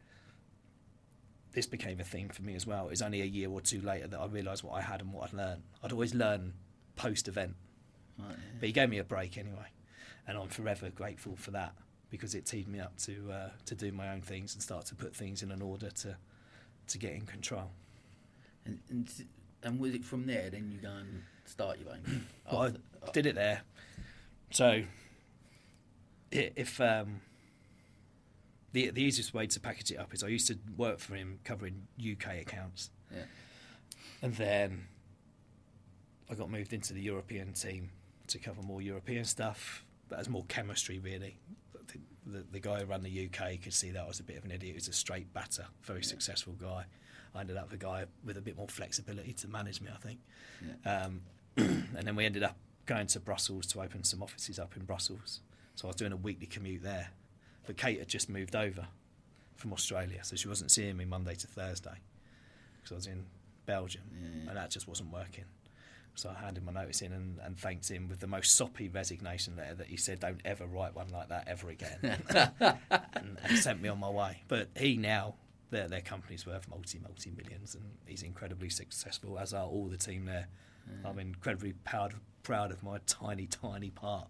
this 1.57 1.65
became 1.65 1.99
a 1.99 2.03
thing 2.03 2.29
for 2.29 2.43
me 2.43 2.53
as 2.53 2.67
well. 2.67 2.85
It 2.85 2.91
was 2.91 3.01
only 3.01 3.19
a 3.23 3.25
year 3.25 3.49
or 3.49 3.61
two 3.61 3.81
later 3.81 4.05
that 4.05 4.19
I 4.19 4.27
realised 4.27 4.63
what 4.63 4.73
I 4.73 4.81
had 4.81 5.01
and 5.01 5.11
what 5.11 5.23
I'd 5.29 5.33
learned. 5.33 5.63
I'd 5.83 5.91
always 5.91 6.13
learn 6.13 6.53
post 6.95 7.27
event, 7.27 7.55
Right, 8.19 8.29
yeah. 8.29 8.35
but 8.59 8.67
he 8.67 8.71
gave 8.73 8.89
me 8.89 8.99
a 8.99 9.03
break 9.03 9.39
anyway, 9.39 9.65
and 10.27 10.37
I'm 10.37 10.49
forever 10.49 10.91
grateful 10.91 11.35
for 11.35 11.49
that 11.51 11.73
because 12.11 12.35
it 12.35 12.45
teed 12.45 12.67
me 12.67 12.79
up 12.79 12.95
to 12.99 13.31
uh, 13.31 13.49
to 13.65 13.73
do 13.73 13.91
my 13.91 14.09
own 14.13 14.21
things 14.21 14.53
and 14.53 14.61
start 14.61 14.85
to 14.85 14.95
put 14.95 15.15
things 15.15 15.41
in 15.41 15.49
an 15.49 15.63
order 15.63 15.89
to 15.89 16.15
to 16.89 16.97
get 16.99 17.13
in 17.13 17.25
control. 17.25 17.71
And, 18.65 18.79
and 18.91 19.09
and 19.63 19.79
was 19.79 19.95
it 19.95 20.05
from 20.05 20.27
there? 20.27 20.51
Then 20.51 20.69
you 20.71 20.77
go 20.79 20.91
and 20.91 21.23
start 21.45 21.79
your 21.79 21.89
own. 21.93 22.27
Well, 22.51 22.65
after- 22.65 22.79
I 23.07 23.11
did 23.11 23.25
it 23.25 23.33
there. 23.35 23.61
So, 24.51 24.83
if 26.31 26.79
um, 26.79 27.21
the 28.77 28.91
the 28.91 29.01
easiest 29.03 29.33
way 29.33 29.47
to 29.47 29.59
package 29.59 29.91
it 29.91 29.97
up 29.97 30.13
is 30.13 30.23
I 30.23 30.27
used 30.27 30.47
to 30.47 30.57
work 30.77 30.99
for 30.99 31.15
him 31.15 31.39
covering 31.43 31.87
UK 31.99 32.41
accounts, 32.41 32.91
Yeah. 33.11 33.23
and 34.21 34.35
then 34.35 34.87
I 36.29 36.35
got 36.35 36.49
moved 36.49 36.73
into 36.73 36.93
the 36.93 37.01
European 37.01 37.53
team 37.53 37.89
to 38.27 38.37
cover 38.37 38.61
more 38.61 38.81
European 38.81 39.25
stuff. 39.25 39.83
But 40.09 40.19
as 40.19 40.29
more 40.29 40.45
chemistry, 40.47 40.99
really. 40.99 41.37
The, 41.73 41.99
the, 42.25 42.45
the 42.51 42.59
guy 42.59 42.79
who 42.79 42.85
ran 42.85 43.03
the 43.03 43.25
UK 43.27 43.61
could 43.61 43.73
see 43.73 43.91
that 43.91 44.01
I 44.03 44.07
was 44.07 44.19
a 44.19 44.23
bit 44.23 44.37
of 44.37 44.45
an 44.45 44.51
idiot. 44.51 44.71
He 44.71 44.73
was 44.73 44.87
a 44.87 44.93
straight 44.93 45.33
batter, 45.33 45.65
very 45.83 46.03
successful 46.03 46.53
guy. 46.53 46.85
I 47.35 47.41
ended 47.41 47.57
up 47.57 47.71
with 47.71 47.81
a 47.81 47.83
guy 47.83 48.05
with 48.25 48.37
a 48.37 48.41
bit 48.41 48.57
more 48.57 48.67
flexibility 48.67 49.33
to 49.33 49.47
manage 49.47 49.81
me, 49.81 49.89
I 49.93 49.97
think. 49.97 50.19
Yeah. 50.65 51.03
Um, 51.05 51.21
and 51.57 52.03
then 52.03 52.15
we 52.15 52.25
ended 52.25 52.43
up 52.43 52.57
going 52.85 53.07
to 53.07 53.19
Brussels 53.19 53.65
to 53.67 53.81
open 53.81 54.03
some 54.03 54.21
offices 54.23 54.59
up 54.59 54.75
in 54.77 54.83
Brussels. 54.85 55.41
So 55.75 55.87
I 55.87 55.89
was 55.89 55.95
doing 55.95 56.11
a 56.13 56.17
weekly 56.17 56.47
commute 56.47 56.83
there. 56.83 57.09
But 57.67 57.77
Kate 57.77 57.99
had 57.99 58.07
just 58.07 58.29
moved 58.29 58.55
over 58.55 58.87
from 59.55 59.73
Australia, 59.73 60.23
so 60.23 60.35
she 60.35 60.47
wasn't 60.47 60.71
seeing 60.71 60.97
me 60.97 61.05
Monday 61.05 61.35
to 61.35 61.47
Thursday 61.47 61.99
because 62.77 62.91
I 62.91 62.95
was 62.95 63.07
in 63.07 63.25
Belgium, 63.65 64.03
Yeah. 64.13 64.49
and 64.49 64.57
that 64.57 64.71
just 64.71 64.87
wasn't 64.87 65.11
working. 65.11 65.43
So 66.15 66.29
I 66.29 66.33
handed 66.45 66.63
my 66.63 66.71
notice 66.71 67.03
in 67.03 67.11
and, 67.11 67.37
and 67.43 67.59
thanked 67.59 67.89
him 67.89 68.07
with 68.09 68.21
the 68.21 68.27
most 68.27 68.55
soppy 68.55 68.87
resignation 68.87 69.55
letter 69.55 69.75
that 69.75 69.87
he 69.87 69.97
said, 69.97 70.19
"Don't 70.19 70.41
ever 70.45 70.65
write 70.65 70.95
one 70.95 71.09
like 71.09 71.29
that 71.29 71.47
ever 71.47 71.69
again," 71.69 71.99
and, 72.31 73.37
and 73.43 73.57
sent 73.59 73.81
me 73.81 73.89
on 73.89 73.99
my 73.99 74.09
way. 74.09 74.41
But 74.47 74.69
he 74.75 74.97
now, 74.97 75.35
their 75.69 75.87
their 75.87 76.01
company's 76.01 76.45
worth 76.47 76.67
multi 76.69 76.97
multi 76.97 77.29
millions, 77.31 77.75
and 77.75 77.83
he's 78.07 78.23
incredibly 78.23 78.69
successful, 78.69 79.37
as 79.37 79.53
are 79.53 79.67
all 79.67 79.89
the 79.89 79.97
team 79.97 80.25
there. 80.25 80.47
I'm 81.05 81.19
incredibly 81.19 81.73
proud 81.73 82.13
proud 82.43 82.71
of 82.71 82.81
my 82.81 82.99
tiny 83.05 83.45
tiny 83.45 83.89
part 83.91 84.29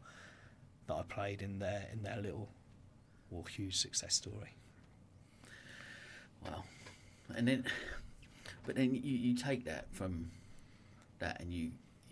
that 0.88 0.94
I 0.96 1.04
played 1.04 1.42
in 1.44 1.60
their 1.60 1.88
in 1.94 2.02
their 2.02 2.18
little 2.18 2.50
or 3.32 3.48
huge 3.48 3.78
success 3.78 4.16
story. 4.16 4.56
Wow. 6.46 6.64
And 7.36 7.48
then, 7.48 7.66
but 8.66 8.76
then 8.76 8.94
you, 8.94 9.02
you 9.02 9.36
take 9.36 9.66
that 9.66 9.88
from 9.92 10.32
that 11.20 11.42
and 11.42 11.52
you 11.52 11.72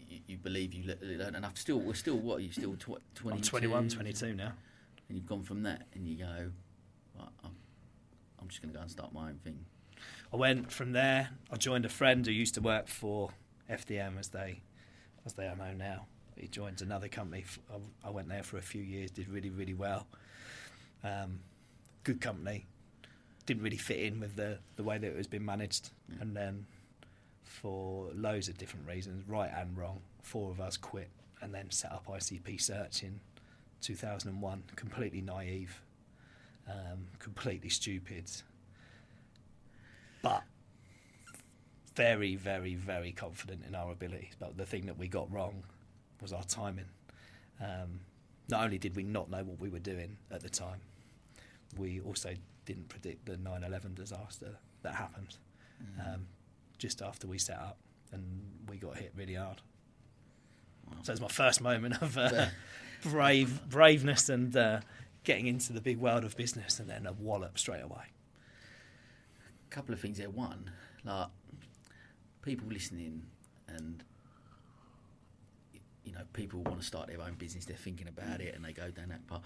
you, 0.10 0.20
you 0.28 0.38
believe 0.38 0.74
you 0.74 0.96
learn 1.02 1.36
enough. 1.36 1.58
Still, 1.58 1.80
we're 1.80 1.94
still 1.94 2.18
what? 2.18 2.38
Are 2.38 2.42
you 2.42 2.52
still 2.52 2.76
tw- 2.76 3.02
22? 3.16 3.32
I'm 3.32 3.42
21, 3.42 3.90
22 3.90 4.34
now. 4.34 4.54
And 5.08 5.18
you've 5.18 5.28
gone 5.28 5.44
from 5.44 5.64
that 5.64 5.84
and 5.94 6.08
you 6.08 6.18
go, 6.18 6.52
right, 7.20 7.30
I'm, 7.44 7.56
I'm 8.40 8.48
just 8.48 8.62
going 8.62 8.72
to 8.72 8.78
go 8.78 8.82
and 8.82 8.92
start 8.92 9.14
my 9.14 9.30
own 9.30 9.40
thing. 9.44 9.66
I 10.34 10.38
went 10.38 10.72
from 10.72 10.92
there. 10.92 11.30
I 11.52 11.58
joined 11.58 11.86
a 11.86 11.90
friend 11.90 12.26
who 12.26 12.32
used 12.32 12.56
to 12.56 12.62
work 12.62 12.88
for 12.88 13.30
FDM 13.70 14.20
as 14.20 14.30
they 14.30 14.62
as 15.26 15.34
they 15.34 15.48
are 15.48 15.56
known 15.56 15.78
now. 15.78 16.06
He 16.36 16.48
joined 16.48 16.82
another 16.82 17.08
company. 17.08 17.46
I 18.04 18.10
went 18.10 18.28
there 18.28 18.44
for 18.44 18.58
a 18.58 18.62
few 18.62 18.82
years. 18.82 19.12
Did 19.12 19.30
really 19.30 19.50
really 19.50 19.74
well. 19.74 20.08
Um, 21.06 21.40
good 22.04 22.20
company. 22.20 22.66
Didn't 23.46 23.64
really 23.64 23.78
fit 23.78 24.00
in 24.00 24.20
with 24.20 24.36
the 24.36 24.58
the 24.76 24.84
way 24.84 24.98
that 24.98 25.08
it 25.08 25.16
was 25.16 25.28
being 25.28 25.46
managed. 25.46 25.92
And 26.20 26.36
then 26.36 26.66
for 27.44 28.10
loads 28.14 28.50
of 28.50 28.58
different 28.58 28.88
reasons, 28.88 29.24
right 29.28 29.52
and 29.56 29.78
wrong, 29.78 30.02
four 30.24 30.50
of 30.52 30.60
us 30.60 30.78
quit 30.78 31.10
and 31.42 31.54
then 31.54 31.70
set 31.70 31.92
up 31.92 32.08
ICP 32.08 32.60
Search 32.60 33.04
in 33.04 33.20
2001. 33.82 34.64
Completely 34.76 35.22
naive, 35.22 35.80
um, 36.68 37.06
completely 37.20 37.70
stupid, 37.70 38.32
but 40.24 40.44
very, 41.96 42.36
very, 42.36 42.76
very 42.76 43.12
confident 43.12 43.64
in 43.68 43.76
our 43.76 43.92
abilities. 43.92 44.34
But 44.40 44.58
the 44.58 44.66
thing 44.66 44.88
that 44.88 44.98
we 44.98 45.08
got 45.08 45.32
wrong 45.32 45.64
was 46.22 46.34
our 46.34 46.44
timing. 46.44 46.90
Um, 47.62 48.02
not 48.50 48.64
only 48.64 48.78
did 48.78 48.96
we 48.96 49.04
not 49.04 49.30
know 49.30 49.44
what 49.44 49.60
we 49.60 49.70
were 49.70 49.80
doing 49.80 50.18
at 50.32 50.42
the 50.42 50.50
time, 50.50 50.82
we 51.78 52.00
also 52.02 52.34
didn't 52.66 52.90
predict 52.90 53.26
the 53.26 53.38
9 53.38 53.64
11 53.64 53.94
disaster 53.94 54.58
that 54.82 54.96
happened 54.96 55.38
um, 56.00 56.28
just 56.78 57.02
after 57.02 57.28
we 57.28 57.38
set 57.38 57.58
up 57.58 57.78
and 58.12 58.24
we 58.70 58.78
got 58.78 58.98
hit 58.98 59.12
really 59.16 59.36
hard. 59.36 59.62
Wow. 60.88 60.98
So 61.04 61.12
it's 61.12 61.22
my 61.22 61.28
first 61.28 61.62
moment 61.62 62.02
of 62.02 62.18
uh, 62.18 62.48
brave 63.04 63.62
braveness 63.70 64.30
and 64.30 64.56
uh, 64.56 64.82
getting 65.24 65.48
into 65.48 65.74
the 65.74 65.82
big 65.82 65.98
world 65.98 66.24
of 66.24 66.38
business 66.38 66.80
and 66.80 66.90
then 66.90 67.06
a 67.06 67.14
wallop 67.14 67.58
straight 67.58 67.84
away. 67.84 68.06
A 69.68 69.74
couple 69.74 69.94
of 69.94 70.00
things 70.00 70.18
there. 70.18 70.30
One, 70.30 70.72
like 71.04 71.28
people 72.42 72.68
listening, 72.70 73.24
and 73.68 74.04
you 76.04 76.14
know, 76.14 76.22
people 76.34 76.62
want 76.62 76.80
to 76.80 76.86
start 76.86 77.08
their 77.08 77.22
own 77.22 77.34
business. 77.34 77.66
They're 77.66 77.76
thinking 77.76 78.08
about 78.08 78.40
it, 78.40 78.56
and 78.56 78.64
they 78.64 78.72
go 78.72 78.90
down 78.92 79.10
that 79.10 79.28
path. 79.28 79.42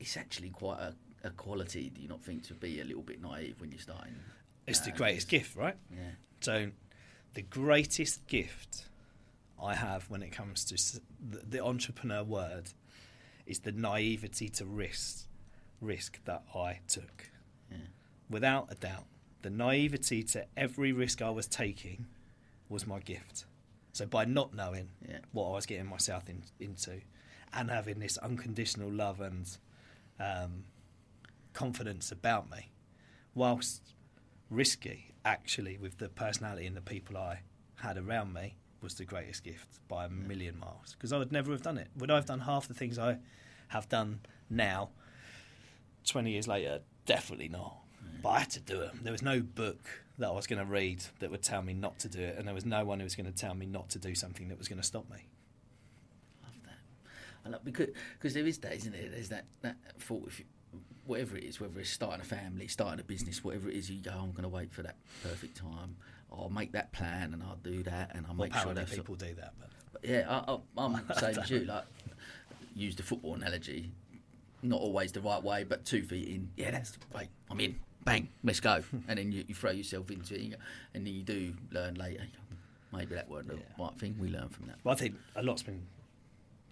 It's 0.00 0.16
actually 0.16 0.50
quite 0.50 0.80
a, 0.80 0.94
a 1.22 1.30
quality. 1.30 1.90
Do 1.90 2.00
you 2.00 2.08
not 2.08 2.22
think 2.22 2.42
to 2.44 2.54
be 2.54 2.80
a 2.80 2.84
little 2.84 3.02
bit 3.02 3.22
naive 3.22 3.60
when 3.60 3.70
you're 3.70 3.80
starting? 3.80 4.16
It's 4.66 4.80
the 4.80 4.92
uh, 4.92 4.96
greatest 4.96 5.28
gift, 5.28 5.54
right? 5.54 5.76
Yeah, 5.92 6.12
So, 6.40 6.70
the 7.34 7.42
greatest 7.42 8.26
gift 8.26 8.86
I 9.62 9.74
have 9.74 10.08
when 10.10 10.22
it 10.22 10.30
comes 10.30 10.64
to 10.66 11.00
the, 11.30 11.44
the 11.46 11.64
entrepreneur 11.64 12.24
word 12.24 12.70
is 13.46 13.60
the 13.60 13.72
naivety 13.72 14.48
to 14.48 14.64
risk, 14.64 15.26
risk 15.80 16.24
that 16.24 16.42
I 16.54 16.80
took. 16.88 17.30
yeah, 17.70 17.76
Without 18.28 18.68
a 18.70 18.74
doubt, 18.74 19.04
the 19.42 19.50
naivety 19.50 20.22
to 20.22 20.46
every 20.56 20.92
risk 20.92 21.20
I 21.22 21.30
was 21.30 21.46
taking 21.46 22.06
was 22.68 22.86
my 22.86 23.00
gift. 23.00 23.44
So, 23.92 24.06
by 24.06 24.24
not 24.24 24.54
knowing 24.54 24.88
yeah. 25.06 25.18
what 25.32 25.48
I 25.48 25.52
was 25.52 25.66
getting 25.66 25.86
myself 25.86 26.28
in, 26.28 26.42
into 26.58 27.02
and 27.52 27.70
having 27.70 27.98
this 27.98 28.16
unconditional 28.18 28.90
love 28.90 29.20
and 29.20 29.56
um, 30.20 30.64
confidence 31.52 32.12
about 32.12 32.50
me, 32.50 32.70
whilst 33.34 33.94
risky, 34.50 35.14
actually, 35.24 35.78
with 35.78 35.98
the 35.98 36.08
personality 36.08 36.66
and 36.66 36.76
the 36.76 36.80
people 36.80 37.16
I 37.16 37.40
had 37.76 37.96
around 37.96 38.32
me, 38.32 38.54
was 38.82 38.94
the 38.94 39.04
greatest 39.04 39.44
gift 39.44 39.78
by 39.88 40.04
a 40.04 40.08
million 40.08 40.58
miles. 40.58 40.94
Because 40.94 41.12
I 41.12 41.18
would 41.18 41.32
never 41.32 41.52
have 41.52 41.62
done 41.62 41.78
it. 41.78 41.88
Would 41.96 42.10
I 42.10 42.16
have 42.16 42.26
done 42.26 42.40
half 42.40 42.68
the 42.68 42.74
things 42.74 42.98
I 42.98 43.18
have 43.68 43.88
done 43.88 44.20
now, 44.48 44.90
20 46.06 46.30
years 46.30 46.48
later? 46.48 46.80
Definitely 47.06 47.48
not. 47.48 47.76
But 48.22 48.28
I 48.28 48.38
had 48.40 48.50
to 48.50 48.60
do 48.60 48.80
it. 48.80 48.90
There 49.02 49.12
was 49.12 49.22
no 49.22 49.40
book 49.40 50.04
that 50.18 50.28
I 50.28 50.32
was 50.32 50.46
going 50.46 50.58
to 50.58 50.70
read 50.70 51.02
that 51.18 51.30
would 51.30 51.42
tell 51.42 51.62
me 51.62 51.72
not 51.72 51.98
to 52.00 52.08
do 52.08 52.20
it, 52.20 52.36
and 52.38 52.46
there 52.46 52.54
was 52.54 52.66
no 52.66 52.84
one 52.84 53.00
who 53.00 53.04
was 53.04 53.14
going 53.14 53.30
to 53.30 53.32
tell 53.32 53.54
me 53.54 53.66
not 53.66 53.88
to 53.90 53.98
do 53.98 54.14
something 54.14 54.48
that 54.48 54.58
was 54.58 54.68
going 54.68 54.80
to 54.80 54.86
stop 54.86 55.10
me. 55.10 55.28
Love 57.44 57.44
that. 57.44 57.48
I 57.48 57.52
love 57.52 57.64
because 57.64 57.88
because 58.18 58.34
there 58.34 58.46
is 58.46 58.58
that, 58.58 58.74
isn't 58.74 58.92
there? 58.92 59.08
There's 59.10 59.28
that 59.30 59.44
that 59.62 59.76
thought 59.98 60.24
if 60.26 60.38
you, 60.40 60.44
whatever 61.06 61.36
it 61.36 61.44
is, 61.44 61.60
whether 61.60 61.78
it's 61.80 61.90
starting 61.90 62.20
a 62.20 62.24
family, 62.24 62.68
starting 62.68 63.00
a 63.00 63.04
business, 63.04 63.42
whatever 63.44 63.68
it 63.68 63.76
is, 63.76 63.90
you 63.90 64.00
go, 64.00 64.12
I'm 64.12 64.30
going 64.32 64.42
to 64.42 64.48
wait 64.48 64.72
for 64.72 64.82
that 64.82 64.96
perfect 65.22 65.56
time. 65.56 65.96
I'll 66.32 66.48
make 66.50 66.72
that 66.72 66.92
plan 66.92 67.32
and 67.34 67.42
I'll 67.42 67.58
do 67.64 67.82
that 67.82 68.12
and 68.14 68.24
I'll 68.26 68.34
Well, 68.36 68.48
make 68.48 68.54
sure 68.56 68.72
that 68.74 68.88
people 68.90 69.16
do 69.16 69.34
that, 69.34 69.52
but 69.58 69.68
But 69.92 70.04
yeah, 70.08 70.26
I, 70.28 70.52
I, 70.52 70.58
I'm 70.84 70.92
the 71.08 71.14
same 71.14 71.38
as 71.38 71.50
you. 71.50 71.60
Like, 71.64 71.84
use 72.76 72.94
the 72.94 73.02
football 73.02 73.34
analogy. 73.34 73.90
Not 74.62 74.80
always 74.80 75.10
the 75.10 75.20
right 75.22 75.42
way, 75.42 75.64
but 75.64 75.84
two 75.84 76.02
feet 76.02 76.28
in. 76.28 76.50
Yeah, 76.56 76.70
that's 76.70 76.92
right. 77.14 77.28
I'm 77.50 77.58
in. 77.60 77.76
Bang, 78.04 78.28
let's 78.44 78.60
go. 78.60 78.82
and 79.08 79.18
then 79.18 79.32
you, 79.32 79.44
you 79.48 79.54
throw 79.54 79.70
yourself 79.72 80.10
into 80.10 80.34
it, 80.34 80.40
and, 80.42 80.50
go- 80.52 80.56
and 80.94 81.06
then 81.06 81.14
you 81.14 81.22
do 81.22 81.54
learn 81.72 81.94
later. 81.94 82.22
maybe 82.92 83.14
that 83.16 83.28
weren't 83.28 83.48
the 83.48 83.54
Yeah. 83.56 83.60
right 83.84 83.98
thing. 83.98 84.16
We 84.20 84.28
learn 84.28 84.48
from 84.50 84.66
that. 84.66 84.76
Well, 84.84 84.94
I 84.94 84.96
think 84.98 85.16
a 85.34 85.42
lot's 85.42 85.62
been. 85.64 85.82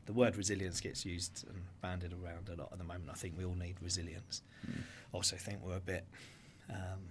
The 0.08 0.14
word 0.14 0.38
resilience 0.38 0.80
gets 0.80 1.04
used 1.04 1.44
and 1.50 1.64
bandied 1.82 2.14
around 2.14 2.48
a 2.48 2.58
lot 2.58 2.70
at 2.72 2.78
the 2.78 2.84
moment. 2.84 3.10
I 3.10 3.12
think 3.12 3.36
we 3.36 3.44
all 3.44 3.54
need 3.54 3.76
resilience. 3.82 4.40
Also, 5.12 5.36
think 5.36 5.58
we're 5.62 5.76
a 5.76 5.80
bit. 5.80 6.06
Um, 6.70 7.10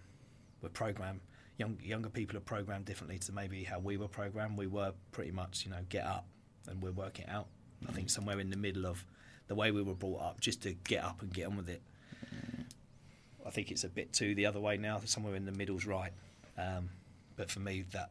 we're 0.64 0.70
programmed. 0.70 1.20
Young, 1.60 1.78
younger 1.80 2.10
people 2.10 2.36
are 2.38 2.42
programmed 2.42 2.86
differently 2.86 3.20
to 3.20 3.32
maybe 3.32 3.64
how 3.64 3.78
we 3.78 3.98
were 3.98 4.08
programmed. 4.08 4.58
We 4.58 4.66
were 4.66 4.94
pretty 5.12 5.30
much, 5.30 5.64
you 5.64 5.70
know, 5.70 5.78
get 5.90 6.06
up 6.06 6.26
and 6.68 6.82
we're 6.82 6.90
working 6.90 7.28
out. 7.28 7.46
I 7.88 7.92
think 7.92 8.10
somewhere 8.10 8.40
in 8.40 8.50
the 8.50 8.58
middle 8.58 8.88
of 8.88 9.06
the 9.48 9.54
way 9.54 9.70
we 9.70 9.84
were 9.84 9.94
brought 9.94 10.24
up, 10.24 10.42
just 10.42 10.64
to 10.64 10.74
get 10.74 11.04
up 11.04 11.22
and 11.22 11.32
get 11.32 11.46
on 11.46 11.56
with 11.56 11.70
it. 11.70 11.84
I 13.46 13.52
think 13.52 13.70
it's 13.70 13.84
a 13.84 13.90
bit 13.90 14.12
too 14.12 14.34
the 14.34 14.48
other 14.48 14.60
way 14.60 14.78
now. 14.78 15.02
Somewhere 15.06 15.36
in 15.36 15.46
the 15.46 15.52
middle's 15.52 15.86
right. 15.86 16.14
Um, 16.58 16.90
but 17.36 17.52
for 17.52 17.60
me, 17.60 17.86
that 17.92 18.10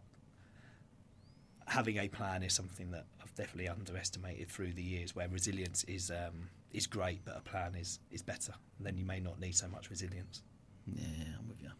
having 1.66 1.96
a 1.98 2.06
plan 2.06 2.44
is 2.44 2.54
something 2.54 2.92
that 2.92 3.06
definitely 3.36 3.68
underestimated 3.68 4.48
through 4.48 4.72
the 4.72 4.82
years. 4.82 5.14
Where 5.14 5.28
resilience 5.28 5.84
is 5.84 6.10
um, 6.10 6.48
is 6.72 6.86
great, 6.86 7.24
but 7.24 7.36
a 7.36 7.40
plan 7.40 7.74
is 7.74 8.00
is 8.10 8.22
better. 8.22 8.54
And 8.78 8.86
then 8.86 8.96
you 8.98 9.04
may 9.04 9.20
not 9.20 9.38
need 9.40 9.54
so 9.54 9.68
much 9.68 9.90
resilience. 9.90 10.42
Yeah, 10.86 11.04
I'm 11.38 11.48
with 11.48 11.62
you. 11.62 11.70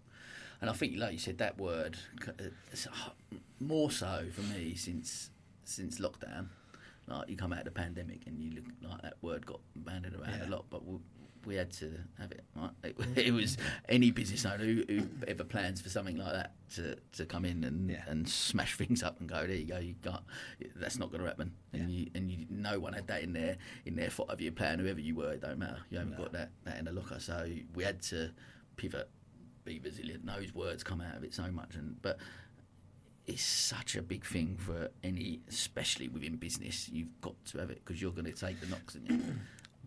And 0.61 0.71
I 0.71 0.73
think, 0.73 0.97
like 0.97 1.13
you 1.13 1.19
said, 1.19 1.39
that 1.39 1.59
word 1.59 1.97
uh, 2.27 2.33
more 3.61 3.91
so 3.91 4.25
for 4.33 4.43
me 4.43 4.75
since 4.75 5.31
since 5.65 5.99
lockdown. 5.99 6.47
Like 7.09 7.29
you 7.29 7.37
come 7.37 7.53
out 7.53 7.61
of 7.61 7.65
the 7.67 7.71
pandemic 7.71 8.23
and 8.27 8.41
you 8.41 8.51
look 8.57 8.65
like 8.91 9.03
that 9.03 9.15
word 9.23 9.47
got 9.47 9.61
bandied 9.77 10.15
around 10.15 10.41
Yeah. 10.41 10.49
a 10.49 10.51
lot, 10.51 10.65
but 10.71 10.85
we, 10.85 10.99
we 11.47 11.55
had 11.55 11.71
to 11.75 11.93
have 12.19 12.33
it. 12.33 12.45
Right? 12.55 12.71
It, 12.83 12.97
it 13.29 13.33
was 13.33 13.57
any 13.89 14.11
business 14.11 14.45
owner 14.45 14.65
who, 14.65 14.85
who 14.89 15.03
ever 15.29 15.45
plans 15.45 15.81
for 15.81 15.89
something 15.89 16.17
like 16.17 16.33
that 16.33 16.53
to, 16.75 16.97
to 17.13 17.25
come 17.25 17.45
in 17.45 17.65
and, 17.65 17.89
Yeah. 17.91 18.03
and 18.09 18.29
smash 18.29 18.77
things 18.77 19.03
up 19.03 19.21
and 19.21 19.29
go 19.29 19.47
there 19.47 19.55
you 19.57 19.65
go. 19.65 19.79
You 19.79 19.95
can't. 20.03 20.25
That's 20.75 20.99
not 20.99 21.11
going 21.11 21.23
to 21.23 21.29
happen. 21.29 21.53
And 21.73 21.91
Yeah. 21.91 21.99
you 22.01 22.11
and 22.15 22.31
you 22.31 22.47
no 22.51 22.79
one 22.81 22.93
had 22.93 23.07
that 23.07 23.23
in 23.23 23.33
their 23.33 23.57
in 23.85 23.97
their 23.97 24.11
five 24.11 24.41
year 24.41 24.51
plan. 24.53 24.79
Whoever 24.81 25.01
you 25.01 25.15
were, 25.15 25.33
it 25.33 25.41
don't 25.41 25.59
matter. 25.59 25.79
You 25.91 25.99
haven't 25.99 26.13
No. 26.19 26.25
got 26.25 26.33
that 26.33 26.51
that 26.65 26.79
in 26.79 26.85
the 26.87 26.93
locker. 26.93 27.21
So 27.21 27.49
we 27.75 27.85
had 27.85 28.03
to 28.03 28.31
pivot 28.77 29.09
be 29.65 29.81
resilient. 29.81 30.25
Those 30.27 30.55
words 30.55 30.83
come 30.85 31.01
out 31.01 31.17
of 31.17 31.25
it 31.25 31.33
so 31.35 31.51
much, 31.51 31.75
and 31.75 32.01
but 32.03 32.19
it's 33.27 33.43
such 33.43 33.97
a 33.97 34.03
big 34.03 34.25
thing 34.25 34.57
for 34.57 34.89
any, 35.03 35.41
especially 35.49 36.07
within 36.07 36.37
business. 36.37 36.89
You've 36.89 37.21
got 37.21 37.35
to 37.47 37.59
have 37.59 37.71
it 37.71 37.83
because 37.85 38.01
you're 38.01 38.13
going 38.13 38.27
to 38.27 38.33
take 38.33 38.61
the 38.61 38.67
knocks, 38.69 38.95
and 38.95 39.41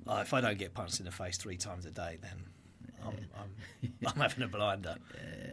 Uh, 0.08 0.20
if 0.22 0.34
I 0.34 0.42
don't 0.42 0.58
get 0.58 0.74
punched 0.74 1.00
in 1.00 1.06
the 1.06 1.12
face 1.12 1.38
three 1.38 1.58
times 1.58 1.86
a 1.86 1.92
day, 1.92 2.18
then 2.22 2.44
I'm, 3.06 3.18
I'm, 3.38 3.94
I'm 4.08 4.20
having 4.20 4.44
a 4.44 4.48
blinder. 4.48 4.96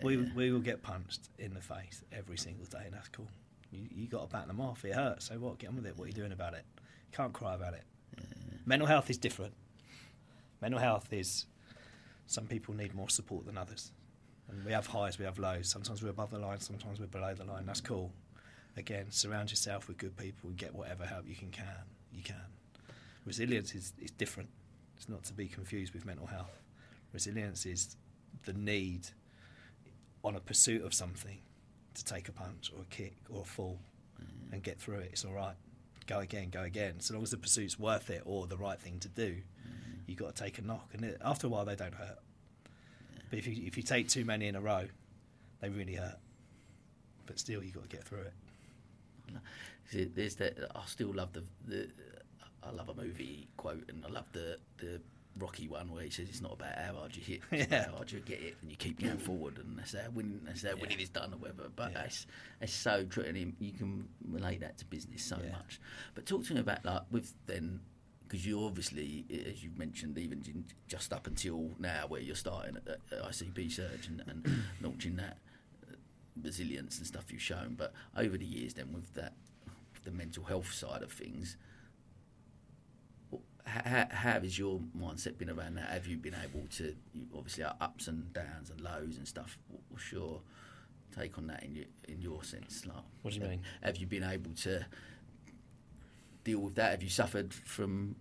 We 0.03 0.17
we 0.35 0.53
will 0.53 0.61
get 0.61 0.83
punched 0.83 1.29
in 1.39 1.55
the 1.55 1.61
face 1.61 2.03
every 2.13 2.39
single 2.39 2.67
day, 2.67 2.83
and 2.87 2.95
that's 2.95 3.09
cool. 3.09 3.29
You 3.71 3.89
you 3.91 4.07
got 4.09 4.23
to 4.23 4.27
back 4.29 4.47
them 4.47 4.61
off. 4.61 4.85
It 4.85 4.95
hurts, 4.95 5.29
so 5.29 5.35
what? 5.35 5.59
Get 5.59 5.69
on 5.71 5.77
with 5.77 5.87
it. 5.87 5.97
What 5.97 6.05
are 6.05 6.09
you 6.09 6.15
doing 6.15 6.33
about 6.33 6.55
it? 6.55 6.65
You 6.77 7.17
can't 7.17 7.33
cry 7.33 7.55
about 7.55 7.75
it. 7.75 7.85
Mental 8.65 8.87
health 8.87 9.11
is 9.11 9.19
different. 9.19 9.55
Mental 10.61 10.81
health 10.81 11.13
is 11.13 11.47
some 12.27 12.47
people 12.47 12.75
need 12.75 12.95
more 12.95 13.11
support 13.11 13.47
than 13.47 13.57
others, 13.59 13.93
and 14.49 14.65
we 14.65 14.73
have 14.73 14.87
highs, 14.87 15.19
we 15.19 15.25
have 15.25 15.39
lows. 15.39 15.69
Sometimes 15.69 16.03
we're 16.03 16.11
above 16.11 16.31
the 16.31 16.39
line, 16.39 16.61
sometimes 16.61 16.99
we're 16.99 17.07
below 17.07 17.35
the 17.35 17.45
line. 17.45 17.67
That's 17.67 17.81
cool. 17.81 18.13
Again, 18.77 19.07
surround 19.11 19.51
yourself 19.51 19.89
with 19.89 19.97
good 19.97 20.17
people 20.17 20.51
and 20.51 20.59
get 20.59 20.75
whatever 20.75 21.07
help 21.07 21.27
you 21.29 21.35
can. 21.35 21.51
Can 21.51 21.65
you 22.13 22.23
can. 22.23 22.37
Resilience 23.27 23.75
is, 23.75 23.93
is 24.01 24.11
different. 24.13 24.49
It's 24.97 25.09
not 25.09 25.25
to 25.25 25.35
be 25.35 25.49
confused 25.49 25.93
with 25.93 26.07
mental 26.07 26.27
health. 26.27 26.63
Resilience 27.13 27.67
is 27.67 27.97
the 28.45 28.53
need 28.53 29.09
on 30.25 30.37
a 30.37 30.41
pursuit 30.41 30.85
of 30.85 30.95
something 30.95 31.39
to 31.95 32.05
take 32.05 32.29
a 32.29 32.33
punch 32.33 32.71
or 32.75 32.83
a 32.83 32.85
kick 32.87 33.17
or 33.29 33.43
a 33.43 33.45
fall 33.45 33.79
mm. 34.21 34.53
and 34.53 34.63
get 34.63 34.79
through 34.79 34.99
it. 34.99 35.11
It's 35.13 35.25
all 35.25 35.33
right. 35.33 35.55
Go 36.07 36.21
again, 36.21 36.51
go 36.51 36.63
again. 36.63 37.01
So 37.01 37.15
long 37.15 37.23
as 37.25 37.31
the 37.31 37.37
pursuit's 37.37 37.79
worth 37.79 38.11
it 38.11 38.23
or 38.25 38.47
the 38.47 38.57
right 38.57 38.81
thing 38.81 39.01
to 39.01 39.09
do, 39.09 39.35
mm. 39.35 39.99
you've 40.07 40.19
got 40.19 40.35
to 40.35 40.43
take 40.43 40.59
a 40.59 40.63
knock. 40.63 40.91
And 40.93 41.05
it, 41.05 41.21
after 41.25 41.47
a 41.47 41.51
while, 41.51 41.65
they 41.65 41.77
don't 41.77 41.95
hurt. 41.95 42.19
But 43.29 43.39
if 43.39 43.47
you, 43.47 43.67
if 43.67 43.77
you 43.77 43.83
take 43.83 44.09
too 44.09 44.25
many 44.25 44.47
in 44.47 44.55
a 44.55 44.61
row, 44.61 44.85
they 45.61 45.69
really 45.69 45.95
hurt. 45.95 46.19
But 47.27 47.39
still, 47.41 47.63
you've 47.63 47.75
got 47.75 47.89
to 47.91 47.97
get 47.97 48.05
through 48.05 48.21
it. 48.21 50.15
There's 50.15 50.37
that. 50.37 50.59
I 50.75 50.83
still 50.87 51.13
love 51.13 51.33
the, 51.33 51.43
the. 51.67 51.89
I 52.63 52.71
love 52.71 52.89
a 52.89 52.95
movie 52.95 53.49
quote, 53.57 53.85
and 53.89 54.05
I 54.05 54.11
love 54.11 54.27
the 54.33 54.59
the 54.79 55.01
Rocky 55.39 55.69
one 55.69 55.93
where 55.93 56.03
he 56.03 56.09
says 56.11 56.29
it's 56.31 56.41
not 56.41 56.55
about 56.55 56.79
how 56.79 56.95
hard 56.95 57.15
you 57.15 57.23
hit, 57.23 57.41
it's 57.51 57.71
Yeah. 57.71 57.85
how 57.87 57.97
hard 57.97 58.11
you 58.11 58.21
get 58.21 58.41
it, 58.41 58.57
and 58.63 58.71
you 58.71 58.77
keep 58.77 58.99
going 59.01 59.19
forward, 59.19 59.59
and 59.59 59.79
that's 59.79 59.93
how 59.95 60.09
winning. 60.11 60.41
That's 60.45 60.63
how 60.63 60.75
winning 60.77 60.99
Yeah. 60.99 61.03
is 61.05 61.09
done, 61.11 61.35
or 61.35 61.37
whatever. 61.37 61.69
But 61.75 61.93
Yeah. 61.93 62.03
that's 62.03 62.27
that's 62.59 62.73
so 62.73 63.05
true, 63.05 63.25
and 63.25 63.55
you- 63.61 63.73
can 63.73 64.09
relate 64.27 64.61
that 64.61 64.79
to 64.79 64.85
business 64.87 65.23
so 65.25 65.39
Yeah. 65.43 65.53
much. 65.53 65.79
But 66.15 66.25
talk 66.27 66.45
to 66.47 66.55
me 66.55 66.61
about 66.61 66.85
like 66.85 67.03
with 67.11 67.35
then. 67.47 67.81
Because 68.29 68.45
you 68.45 68.65
obviously, 68.65 69.25
as 69.47 69.63
you've 69.63 69.79
mentioned, 69.79 70.19
even 70.19 70.43
just 70.89 71.13
up 71.13 71.29
until 71.29 71.77
now, 71.79 72.09
where 72.09 72.21
you're 72.21 72.35
starting 72.35 72.77
at, 72.77 72.89
at 73.13 73.23
ICP 73.23 73.71
Search 73.71 74.09
and, 74.09 74.21
and 74.27 74.45
launching 74.81 75.15
that 75.15 75.39
uh, 75.89 75.95
resilience 76.43 76.99
and 76.99 77.07
stuff 77.07 77.31
you've 77.31 77.41
shown, 77.41 77.77
but 77.77 77.93
over 78.17 78.37
the 78.37 78.45
years, 78.45 78.75
then 78.75 78.93
with 78.93 79.15
that, 79.15 79.35
the 80.03 80.11
mental 80.11 80.43
health 80.43 80.73
side 80.73 81.05
of 81.05 81.13
things, 81.13 81.57
how, 83.67 84.07
how 84.11 84.41
has 84.41 84.59
your 84.59 84.81
mindset 84.97 85.39
been 85.39 85.51
around 85.51 85.75
that? 85.75 85.89
Have 85.91 86.07
you 86.07 86.17
been 86.17 86.37
able 86.45 86.67
to, 86.77 86.95
obviously, 87.37 87.65
our 87.65 87.75
ups 87.81 88.09
and 88.09 88.33
downs 88.33 88.71
and 88.71 88.81
lows 88.81 89.17
and 89.17 89.27
stuff? 89.27 89.59
What's 89.91 90.13
your 90.13 90.41
take 91.19 91.37
on 91.39 91.47
that 91.49 91.63
in 91.65 91.75
your 91.75 91.85
in 92.09 92.21
your 92.23 92.43
sense? 92.45 92.87
Like, 92.87 92.97
What 93.23 93.35
do 93.35 93.41
you 93.41 93.47
mean? 93.47 93.63
Have 93.83 93.97
you 93.97 94.07
been 94.07 94.23
able 94.25 94.53
to 94.63 94.87
deal 96.45 96.61
with 96.61 96.77
that? 96.77 96.93
Have 96.93 97.03
you 97.03 97.09
suffered 97.09 97.53
from 97.53 98.17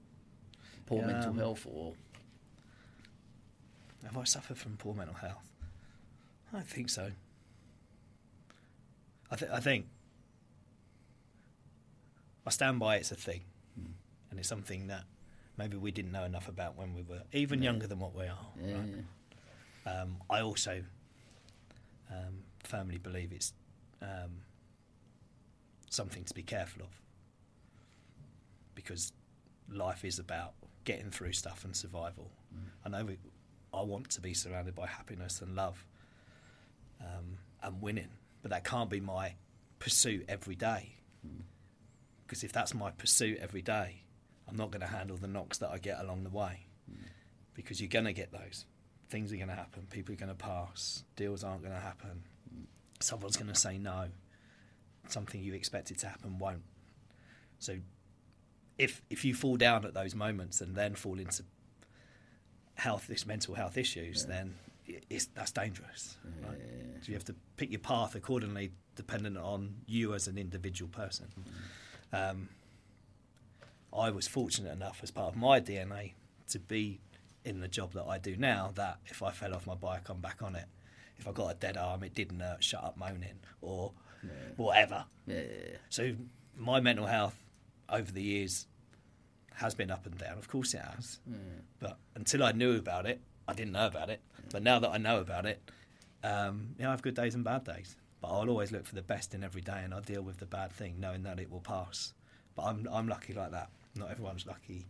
poor 0.88 1.00
Yeah, 1.02 1.08
mental 1.08 1.30
um, 1.32 1.38
health 1.38 1.66
or? 1.70 1.94
Have 4.04 4.18
I 4.18 4.24
suffered 4.24 4.58
from 4.58 4.78
poor 4.78 4.94
mental 4.94 5.16
health? 5.16 5.50
I 6.52 6.58
don't 6.58 6.68
think 6.68 6.90
so. 6.90 7.12
I, 9.32 9.36
th- 9.36 9.52
I 9.52 9.60
think 9.60 9.88
I 12.46 12.52
stand 12.52 12.80
by 12.80 12.98
it's 12.98 13.12
a 13.12 13.16
thing, 13.16 13.42
and 14.30 14.40
it's 14.40 14.48
something 14.48 14.88
that 14.88 15.04
maybe 15.58 15.78
we 15.78 15.92
didn't 15.92 16.12
know 16.12 16.24
enough 16.24 16.48
about 16.48 16.76
when 16.78 16.94
we 16.94 17.02
were 17.04 17.22
even 17.34 17.60
Yeah. 17.62 17.72
younger 17.72 17.88
than 17.88 18.00
what 18.00 18.14
we 18.16 18.26
are. 18.28 18.48
Yeah, 18.62 18.78
right? 18.78 18.90
Um, 20.02 20.18
I 20.30 20.42
also 20.42 20.84
um, 22.12 22.44
firmly 22.64 22.98
believe 22.98 23.32
it's 23.32 23.54
um, 24.02 24.42
something 25.90 26.24
to 26.26 26.34
be 26.34 26.44
careful 26.44 26.84
of 26.84 26.90
because 28.74 29.12
life 29.70 30.04
is 30.06 30.20
about 30.20 30.54
getting 30.84 31.10
through 31.10 31.34
stuff 31.34 31.64
and 31.66 31.76
survival. 31.76 32.32
I 32.86 32.90
know 32.90 33.04
we, 33.06 33.18
I 33.74 33.82
want 33.82 34.10
to 34.12 34.22
be 34.22 34.34
surrounded 34.34 34.76
by 34.76 34.88
happiness 34.88 35.42
and 35.42 35.56
love 35.56 35.84
um, 37.02 37.38
and 37.64 37.82
winning, 37.82 38.10
but 38.42 38.52
that 38.52 38.64
can't 38.64 38.90
be 38.90 39.00
my 39.00 39.34
pursuit 39.80 40.26
every 40.30 40.56
day. 40.56 40.96
Because 42.26 42.44
if 42.44 42.54
that's 42.54 42.74
my 42.74 42.92
pursuit 42.92 43.40
every 43.42 43.62
day, 43.62 44.04
I'm 44.48 44.56
not 44.56 44.72
going 44.72 44.82
to 44.82 44.88
handle 44.88 45.18
the 45.18 45.28
knocks 45.28 45.58
that 45.60 45.70
I 45.70 45.78
get 45.78 46.00
along 46.00 46.24
the 46.24 46.30
way. 46.30 46.68
Because 47.54 47.80
you're 47.80 47.90
going 47.90 48.06
to 48.06 48.14
get 48.14 48.32
those. 48.32 48.66
Things 49.10 49.32
are 49.32 49.38
going 49.38 49.48
to 49.48 49.56
happen. 49.56 49.88
People 49.90 50.14
are 50.14 50.18
going 50.18 50.30
to 50.30 50.36
pass. 50.36 51.04
Deals 51.16 51.44
aren't 51.44 51.62
going 51.62 51.74
to 51.74 51.80
happen. 51.80 52.24
Someone's 53.00 53.38
going 53.38 53.52
to 53.52 53.60
say 53.60 53.78
no. 53.78 54.10
Something 55.08 55.42
you 55.42 55.54
expected 55.54 55.98
to 56.00 56.08
happen 56.08 56.38
won't. 56.38 56.64
So 57.60 57.78
if 58.78 59.02
if 59.10 59.24
you 59.24 59.34
fall 59.34 59.56
down 59.56 59.86
at 59.86 59.94
those 59.94 60.16
moments 60.16 60.60
and 60.62 60.76
then 60.76 60.96
fall 60.96 61.20
into 61.20 61.44
health, 62.76 63.08
this 63.08 63.26
mental 63.26 63.56
health 63.56 63.78
issues, 63.78 64.26
then 64.26 64.56
it's 65.10 65.28
that's 65.28 65.52
dangerous. 65.52 66.18
Right? 66.46 66.58
So 67.02 67.08
you 67.08 67.14
have 67.14 67.26
to 67.26 67.36
pick 67.58 67.72
your 67.72 67.80
path 67.80 68.16
accordingly, 68.16 68.72
dependent 68.96 69.38
on 69.38 69.76
you 69.86 70.14
as 70.14 70.28
an 70.28 70.38
individual 70.38 70.90
person. 70.90 71.28
Um, 72.12 72.50
I 73.98 74.10
was 74.12 74.28
fortunate 74.28 74.72
enough, 74.74 75.00
as 75.04 75.12
part 75.12 75.34
of 75.34 75.36
my 75.38 75.60
DNA, 75.60 76.14
to 76.50 76.60
be 76.60 77.00
in 77.44 77.60
the 77.60 77.68
job 77.68 77.94
that 77.94 78.06
I 78.06 78.18
do 78.18 78.36
now. 78.36 78.72
That 78.76 79.00
if 79.06 79.22
I 79.24 79.32
fell 79.32 79.54
off 79.54 79.68
my 79.68 79.76
bike, 79.76 80.10
I'm 80.10 80.20
back 80.22 80.42
on 80.42 80.56
it. 80.56 80.66
If 81.18 81.28
I 81.28 81.32
got 81.32 81.48
a 81.52 81.56
dead 81.56 81.78
arm, 81.78 82.04
it 82.04 82.14
didn't 82.14 82.40
hurt. 82.40 82.64
Shut 82.64 82.84
up 82.84 82.98
moaning 82.98 83.40
or 83.62 83.94
whatever. 84.58 85.06
Yeah, 85.28 85.36
yeah, 85.36 85.42
yeah. 85.72 85.78
So 85.90 86.16
my 86.58 86.80
mental 86.80 87.06
health 87.06 87.36
over 87.90 88.12
the 88.12 88.22
years 88.22 88.68
has 89.56 89.74
been 89.76 89.92
up 89.92 90.06
and 90.06 90.18
down. 90.18 90.38
Of 90.38 90.48
course 90.50 90.74
it 90.74 90.82
has. 90.82 91.20
But 91.80 91.98
until 92.16 92.44
I 92.44 92.52
knew 92.52 92.76
about 92.78 93.06
it, 93.06 93.22
I 93.48 93.54
didn't 93.54 93.74
know 93.74 93.88
about 93.88 94.10
it. 94.10 94.22
But 94.52 94.64
now 94.64 94.80
that 94.80 94.90
I 94.90 94.98
know 94.98 95.20
about 95.22 95.46
it, 95.46 95.62
um, 96.24 96.76
you 96.78 96.84
know, 96.84 96.90
I 96.90 96.92
have 96.92 97.02
good 97.02 97.16
days 97.16 97.36
and 97.36 97.44
bad 97.44 97.64
days. 97.64 97.96
But 98.22 98.30
I'll 98.30 98.50
always 98.50 98.72
look 98.72 98.86
for 98.86 98.96
the 98.96 99.02
best 99.04 99.34
in 99.34 99.44
every 99.44 99.62
day, 99.62 99.82
and 99.84 99.94
I 99.94 100.00
deal 100.00 100.22
with 100.24 100.38
the 100.38 100.46
bad 100.46 100.72
thing, 100.72 100.96
knowing 101.00 101.24
that 101.24 101.40
it 101.40 101.52
will 101.52 101.62
pass. 101.62 102.14
But 102.56 102.64
I'm 102.64 102.88
I'm 102.92 103.08
lucky 103.08 103.34
like 103.34 103.52
that. 103.52 103.70
Not 103.96 104.12
everyone's 104.12 104.46
lucky 104.46 104.88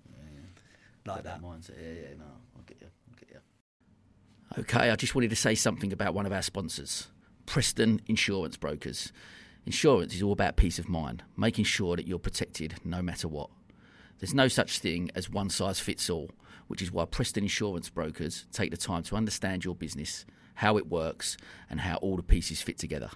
like 1.05 1.23
Got 1.23 1.23
that. 1.25 1.41
mindset. 1.41 1.75
Yeah, 1.81 2.01
yeah, 2.09 2.15
no, 2.17 2.25
I 2.57 2.61
get 2.65 2.77
you. 2.81 2.87
I 3.11 3.19
get 3.19 3.29
you. 3.31 4.61
Okay, 4.63 4.89
I 4.89 4.95
just 4.95 5.13
wanted 5.15 5.29
to 5.29 5.35
say 5.35 5.55
something 5.55 5.93
about 5.93 6.13
one 6.13 6.25
of 6.25 6.31
our 6.31 6.41
sponsors, 6.41 7.07
Preston 7.45 8.01
Insurance 8.07 8.57
Brokers. 8.57 9.11
Insurance 9.65 10.13
is 10.13 10.21
all 10.21 10.31
about 10.31 10.55
peace 10.57 10.79
of 10.79 10.87
mind, 10.87 11.23
making 11.37 11.65
sure 11.65 11.95
that 11.95 12.07
you're 12.07 12.19
protected 12.19 12.75
no 12.83 13.01
matter 13.01 13.27
what. 13.27 13.49
There's 14.19 14.33
no 14.33 14.47
such 14.47 14.79
thing 14.79 15.11
as 15.15 15.29
one 15.29 15.49
size 15.49 15.79
fits 15.79 16.09
all, 16.09 16.31
which 16.67 16.81
is 16.81 16.91
why 16.91 17.05
Preston 17.05 17.43
Insurance 17.43 17.89
Brokers 17.89 18.45
take 18.51 18.71
the 18.71 18.77
time 18.77 19.03
to 19.03 19.15
understand 19.15 19.65
your 19.65 19.75
business, 19.75 20.25
how 20.55 20.77
it 20.77 20.87
works, 20.87 21.37
and 21.69 21.81
how 21.81 21.95
all 21.97 22.15
the 22.15 22.23
pieces 22.23 22.61
fit 22.61 22.77
together. 22.77 23.09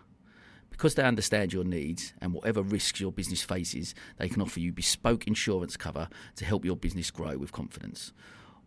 Because 0.70 0.96
they 0.96 1.04
understand 1.04 1.52
your 1.52 1.64
needs 1.64 2.14
and 2.22 2.34
whatever 2.34 2.62
risks 2.62 3.00
your 3.00 3.12
business 3.12 3.42
faces, 3.42 3.94
they 4.18 4.30
can 4.30 4.42
offer 4.42 4.60
you 4.60 4.72
bespoke 4.72 5.28
insurance 5.28 5.76
cover 5.76 6.08
to 6.36 6.46
help 6.46 6.64
your 6.64 6.76
business 6.76 7.12
grow 7.12 7.38
with 7.38 7.52
confidence. 7.52 8.14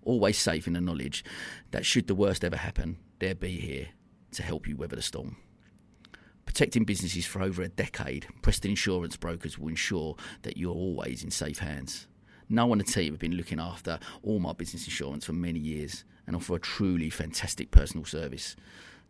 Always 0.03 0.37
safe 0.37 0.67
in 0.67 0.73
the 0.73 0.81
knowledge 0.81 1.25
that 1.71 1.87
should 1.87 2.09
the 2.09 2.15
worst 2.15 2.45
ever 2.45 2.57
happen, 2.57 2.99
they'll 3.19 3.35
be 3.35 3.61
here 3.61 3.89
to 4.33 4.43
help 4.43 4.67
you 4.67 4.77
weather 4.77 4.97
the 4.97 5.03
storm. 5.03 5.37
Protecting 6.45 6.85
businesses 6.85 7.25
for 7.25 7.41
over 7.41 7.63
a 7.63 7.69
decade, 7.69 8.27
Preston 8.43 8.73
Insurance 8.73 9.17
Brokers 9.17 9.59
will 9.59 9.69
ensure 9.69 10.17
that 10.43 10.57
you're 10.57 10.75
always 10.75 11.23
in 11.23 11.31
safe 11.31 11.61
hands. 11.61 12.09
No 12.49 12.71
on 12.73 12.79
the 12.79 12.85
team 12.85 13.13
have 13.13 13.21
been 13.21 13.37
looking 13.37 13.61
after 13.61 13.99
all 14.23 14.39
my 14.39 14.53
business 14.53 14.85
insurance 14.85 15.25
for 15.25 15.33
many 15.33 15.61
years 15.61 16.05
and 16.27 16.37
offer 16.37 16.57
a 16.57 16.61
truly 16.61 17.09
fantastic 17.09 17.71
personal 17.71 18.05
service. 18.05 18.57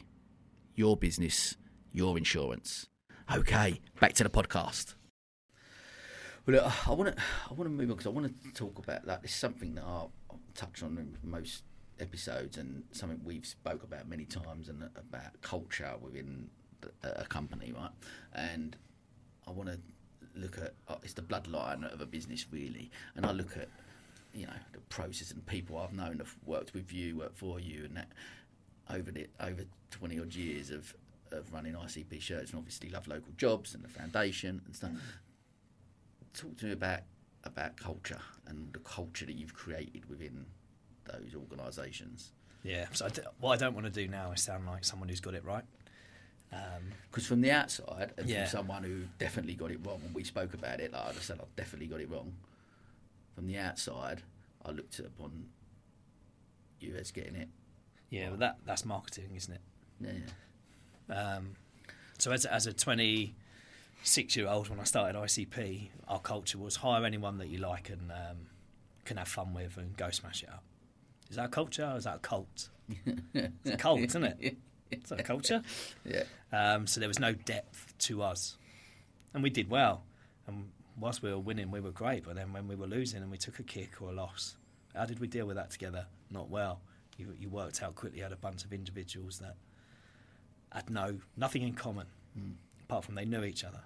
Your 0.74 0.97
business, 0.99 1.57
your 1.95 2.18
insurance. 2.18 2.87
Okay, 3.34 3.80
back 3.99 4.12
to 4.12 4.24
the 4.24 4.28
podcast. 4.28 4.95
Well, 6.45 6.57
look, 6.57 6.87
I 6.87 6.93
want 6.93 7.16
to 7.16 7.22
I 7.51 7.55
want 7.55 7.64
to 7.64 7.70
move 7.70 7.89
on 7.89 7.97
because 7.97 8.07
I 8.07 8.11
want 8.11 8.45
to 8.45 8.53
talk 8.53 8.78
about 8.78 9.07
that. 9.07 9.20
It's 9.24 9.34
something 9.34 9.74
that 9.76 9.84
I'll 9.84 10.12
touch 10.55 10.82
on 10.82 10.99
in 10.99 11.16
most 11.22 11.62
episodes 11.99 12.59
and 12.59 12.82
something 12.93 13.18
we've 13.24 13.47
spoke 13.47 13.84
about 13.84 14.07
many 14.07 14.26
times 14.26 14.68
and 14.68 14.82
about 14.82 15.41
culture 15.41 15.95
within 16.03 16.51
a 17.03 17.24
company, 17.24 17.72
right? 17.74 17.89
And 18.34 18.76
I 19.49 19.53
want 19.53 19.70
to 19.70 19.78
look 20.34 20.59
at 20.59 20.74
uh, 20.89 20.97
it's 21.03 21.14
the 21.14 21.22
bloodline 21.22 21.91
of 21.91 22.03
a 22.03 22.07
business 22.07 22.45
really, 22.53 22.91
and 23.14 23.24
I 23.24 23.32
look 23.32 23.57
at 23.57 23.70
you 24.37 24.47
know 24.47 24.53
the 24.72 24.80
process 24.80 25.30
and 25.30 25.45
people 25.47 25.78
I've 25.78 25.93
known 25.93 26.18
have 26.18 26.34
worked 26.45 26.74
with 26.74 26.93
you, 26.93 27.16
worked 27.16 27.39
for 27.39 27.59
you, 27.59 27.84
and 27.84 27.97
that 27.97 28.09
over 28.91 29.11
the 29.11 29.26
over 29.41 29.64
twenty 29.91 30.20
odd 30.20 30.34
years 30.34 30.70
of 30.70 30.95
of 31.32 31.53
running 31.53 31.74
ICP 31.74 32.22
Search, 32.22 32.51
and 32.51 32.59
obviously 32.59 32.91
love 32.91 33.09
local 33.09 33.32
jobs 33.37 33.74
and 33.74 33.82
the 33.82 33.89
foundation 33.89 34.62
and 34.66 34.76
stuff. 34.76 34.91
Mm. 34.91 34.99
Talk 36.34 36.57
to 36.59 36.66
me 36.66 36.72
about 36.72 37.01
about 37.45 37.76
culture 37.76 38.20
and 38.47 38.72
the 38.72 38.78
culture 38.80 39.24
that 39.24 39.34
you've 39.34 39.55
created 39.55 40.09
within 40.09 40.47
those 41.05 41.34
organisations. 41.34 42.32
Yeah, 42.62 42.87
so 42.93 43.07
I 43.07 43.09
d- 43.09 43.22
what 43.39 43.53
I 43.53 43.57
don't 43.57 43.74
want 43.74 43.87
to 43.87 43.93
do 43.93 44.09
now 44.09 44.32
is 44.32 44.43
sound 44.43 44.66
like 44.66 44.84
someone 44.84 45.09
who's 45.09 45.20
got 45.20 45.34
it 45.34 45.45
right. 45.45 45.64
Because 47.11 47.24
um, 47.24 47.28
from 47.28 47.41
the 47.41 47.51
outside, 47.51 48.12
and 48.16 48.28
yeah. 48.28 48.45
from 48.45 48.59
someone 48.59 48.82
who 48.84 49.03
definitely 49.18 49.55
got 49.55 49.70
it 49.70 49.80
wrong, 49.84 50.01
and 50.05 50.14
we 50.14 50.24
spoke 50.24 50.55
about 50.55 50.80
it, 50.80 50.93
like 50.93 51.16
I 51.16 51.20
said, 51.20 51.39
I 51.41 51.45
definitely 51.57 51.87
got 51.87 52.01
it 52.01 52.11
wrong. 52.11 52.32
From 53.37 53.47
the 53.47 53.59
outside, 53.59 54.22
I 54.64 54.70
looked 54.70 54.99
upon 54.99 55.47
you 56.80 56.97
as 56.97 57.12
getting 57.12 57.37
it. 57.37 57.49
Yeah, 58.11 58.30
but 58.30 58.39
that 58.41 58.57
that's 58.64 58.84
marketing, 58.84 59.30
isn't 59.37 59.55
it? 59.55 59.61
Yeah. 61.09 61.14
Um, 61.14 61.51
so 62.18 62.32
as 62.32 62.47
as 62.47 62.66
a 62.66 62.72
twenty 62.72 63.34
six 64.03 64.37
year 64.37 64.49
old, 64.49 64.70
when 64.70 64.80
I 64.80 64.84
started 64.84 65.16
ICP, 65.16 65.91
our 66.09 66.18
culture 66.20 66.57
was 66.59 66.76
hire 66.76 67.05
anyone 67.05 67.37
that 67.39 67.49
you 67.49 67.59
like 67.59 67.91
and 67.91 68.11
um, 68.11 68.47
can 69.05 69.18
have 69.18 69.28
fun 69.28 69.53
with 69.53 69.76
and 69.76 69.97
go 69.97 70.11
smash 70.11 70.43
it 70.43 70.49
up. 70.49 70.64
Is 71.28 71.37
that 71.37 71.45
a 71.47 71.49
culture 71.49 71.84
or 71.93 71.99
is 71.99 72.05
that 72.05 72.16
a 72.16 72.20
cult? 72.20 72.70
it's 73.34 73.70
a 73.70 73.76
cult, 73.76 74.01
isn't 74.01 74.24
it? 74.24 74.57
It's 74.91 75.11
a 75.11 75.16
culture. 75.16 75.62
yeah. 76.05 76.22
Um, 76.53 76.87
so 76.87 77.01
there 77.01 77.09
was 77.09 77.18
no 77.18 77.32
depth 77.34 77.93
to 77.99 78.22
us, 78.22 78.57
and 79.34 79.43
we 79.43 79.51
did 79.51 79.68
well. 79.68 80.05
And 80.47 80.70
whilst 80.99 81.23
we 81.23 81.31
were 81.31 81.39
winning, 81.39 81.71
we 81.71 81.81
were 81.81 81.91
great. 81.91 82.25
But 82.25 82.37
then 82.37 82.53
when 82.53 82.69
we 82.69 82.75
were 82.75 82.87
losing 82.87 83.23
and 83.23 83.31
we 83.31 83.39
took 83.39 83.59
a 83.59 83.63
kick 83.63 84.01
or 84.01 84.11
a 84.11 84.13
loss, 84.13 84.57
how 84.95 85.05
did 85.05 85.21
we 85.21 85.27
deal 85.27 85.47
with 85.47 85.57
that 85.57 85.71
together? 85.71 86.07
Not 86.31 86.49
well. 86.49 86.81
You, 87.19 87.35
you 87.39 87.49
worked 87.49 87.83
out 87.83 87.95
quickly. 87.95 88.21
had 88.21 88.33
a 88.33 88.37
bunch 88.37 88.65
of 88.65 88.73
individuals 88.73 89.39
that 89.39 89.57
had 90.73 90.91
no 90.91 91.19
nothing 91.37 91.63
in 91.63 91.73
common, 91.73 92.07
mm. 92.39 92.53
apart 92.83 93.05
from 93.05 93.15
they 93.15 93.25
knew 93.25 93.45
each 93.45 93.65
other. 93.65 93.81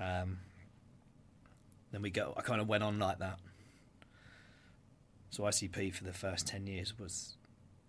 Um, 0.00 0.38
then 1.92 2.02
we 2.02 2.10
go. 2.10 2.34
I 2.36 2.42
kind 2.42 2.60
of 2.60 2.68
went 2.68 2.82
on 2.82 2.98
like 2.98 3.18
that. 3.18 3.38
So 5.30 5.42
ICP 5.44 5.94
for 5.94 6.04
the 6.04 6.12
first 6.12 6.46
ten 6.46 6.66
years 6.66 6.98
was 6.98 7.36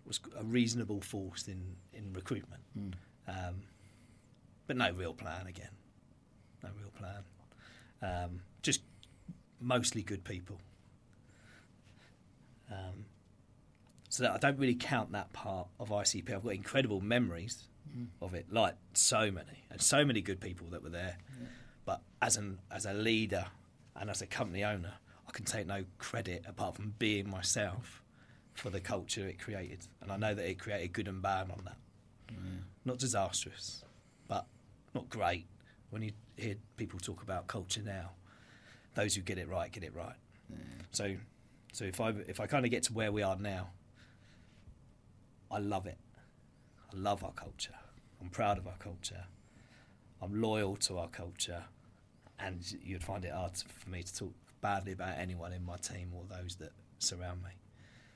was 0.06 0.20
a 0.38 0.44
reasonable 0.44 1.00
force 1.00 1.48
in 1.48 1.76
in 1.94 2.12
recruitment, 2.12 2.62
mm. 2.78 2.92
um, 3.28 3.62
but 4.66 4.76
no 4.76 4.90
real 4.92 5.14
plan 5.14 5.46
again. 5.46 5.70
No 6.62 6.70
real 6.78 6.90
plan. 6.90 7.22
Um, 8.02 8.40
just 8.62 8.82
mostly 9.60 10.02
good 10.02 10.24
people. 10.24 10.60
Um, 12.70 13.06
so 14.08 14.24
that 14.24 14.32
I 14.32 14.38
don't 14.38 14.58
really 14.58 14.74
count 14.74 15.12
that 15.12 15.32
part 15.32 15.68
of 15.78 15.90
ICP. 15.90 16.32
I've 16.34 16.42
got 16.42 16.54
incredible 16.54 17.00
memories 17.00 17.64
mm. 17.96 18.06
of 18.20 18.34
it, 18.34 18.52
like 18.52 18.74
so 18.94 19.30
many, 19.30 19.64
and 19.70 19.80
so 19.80 20.04
many 20.04 20.20
good 20.20 20.40
people 20.40 20.68
that 20.70 20.82
were 20.82 20.90
there. 20.90 21.18
Yeah. 21.40 21.46
But 21.84 22.00
as 22.22 22.36
an 22.36 22.58
as 22.70 22.86
a 22.86 22.92
leader 22.92 23.46
and 23.94 24.10
as 24.10 24.22
a 24.22 24.26
company 24.26 24.64
owner, 24.64 24.94
I 25.28 25.32
can 25.32 25.44
take 25.44 25.66
no 25.66 25.84
credit 25.98 26.44
apart 26.48 26.76
from 26.76 26.94
being 26.98 27.28
myself 27.30 28.02
for 28.54 28.70
the 28.70 28.80
culture 28.80 29.26
it 29.28 29.38
created. 29.38 29.80
And 30.00 30.10
I 30.10 30.16
know 30.16 30.34
that 30.34 30.48
it 30.48 30.58
created 30.58 30.92
good 30.92 31.08
and 31.08 31.20
bad 31.20 31.50
on 31.50 31.60
that. 31.64 31.76
Mm. 32.32 32.62
Not 32.84 32.98
disastrous, 32.98 33.84
but 34.28 34.46
not 34.94 35.08
great. 35.10 35.46
When 35.90 36.02
you 36.02 36.12
hear 36.36 36.56
people 36.76 36.98
talk 36.98 37.22
about 37.22 37.46
culture 37.46 37.82
now, 37.82 38.10
those 38.94 39.14
who 39.14 39.22
get 39.22 39.38
it 39.38 39.48
right 39.48 39.70
get 39.70 39.84
it 39.84 39.94
right. 39.94 40.16
So, 40.92 41.16
so 41.72 41.84
if 41.84 42.00
I 42.00 42.10
if 42.28 42.40
I 42.40 42.46
kind 42.46 42.64
of 42.64 42.70
get 42.70 42.84
to 42.84 42.92
where 42.92 43.12
we 43.12 43.22
are 43.22 43.36
now, 43.36 43.70
I 45.50 45.58
love 45.58 45.86
it. 45.86 45.98
I 46.92 46.96
love 46.96 47.24
our 47.24 47.32
culture. 47.32 47.74
I'm 48.20 48.30
proud 48.30 48.58
of 48.58 48.66
our 48.66 48.76
culture. 48.78 49.24
I'm 50.22 50.40
loyal 50.40 50.76
to 50.76 50.98
our 50.98 51.08
culture, 51.08 51.64
and 52.38 52.60
you'd 52.82 53.04
find 53.04 53.24
it 53.24 53.32
hard 53.32 53.52
for 53.56 53.90
me 53.90 54.02
to 54.02 54.14
talk 54.14 54.32
badly 54.62 54.92
about 54.92 55.18
anyone 55.18 55.52
in 55.52 55.64
my 55.64 55.76
team 55.76 56.12
or 56.14 56.24
those 56.28 56.56
that 56.56 56.72
surround 56.98 57.42
me. 57.42 57.50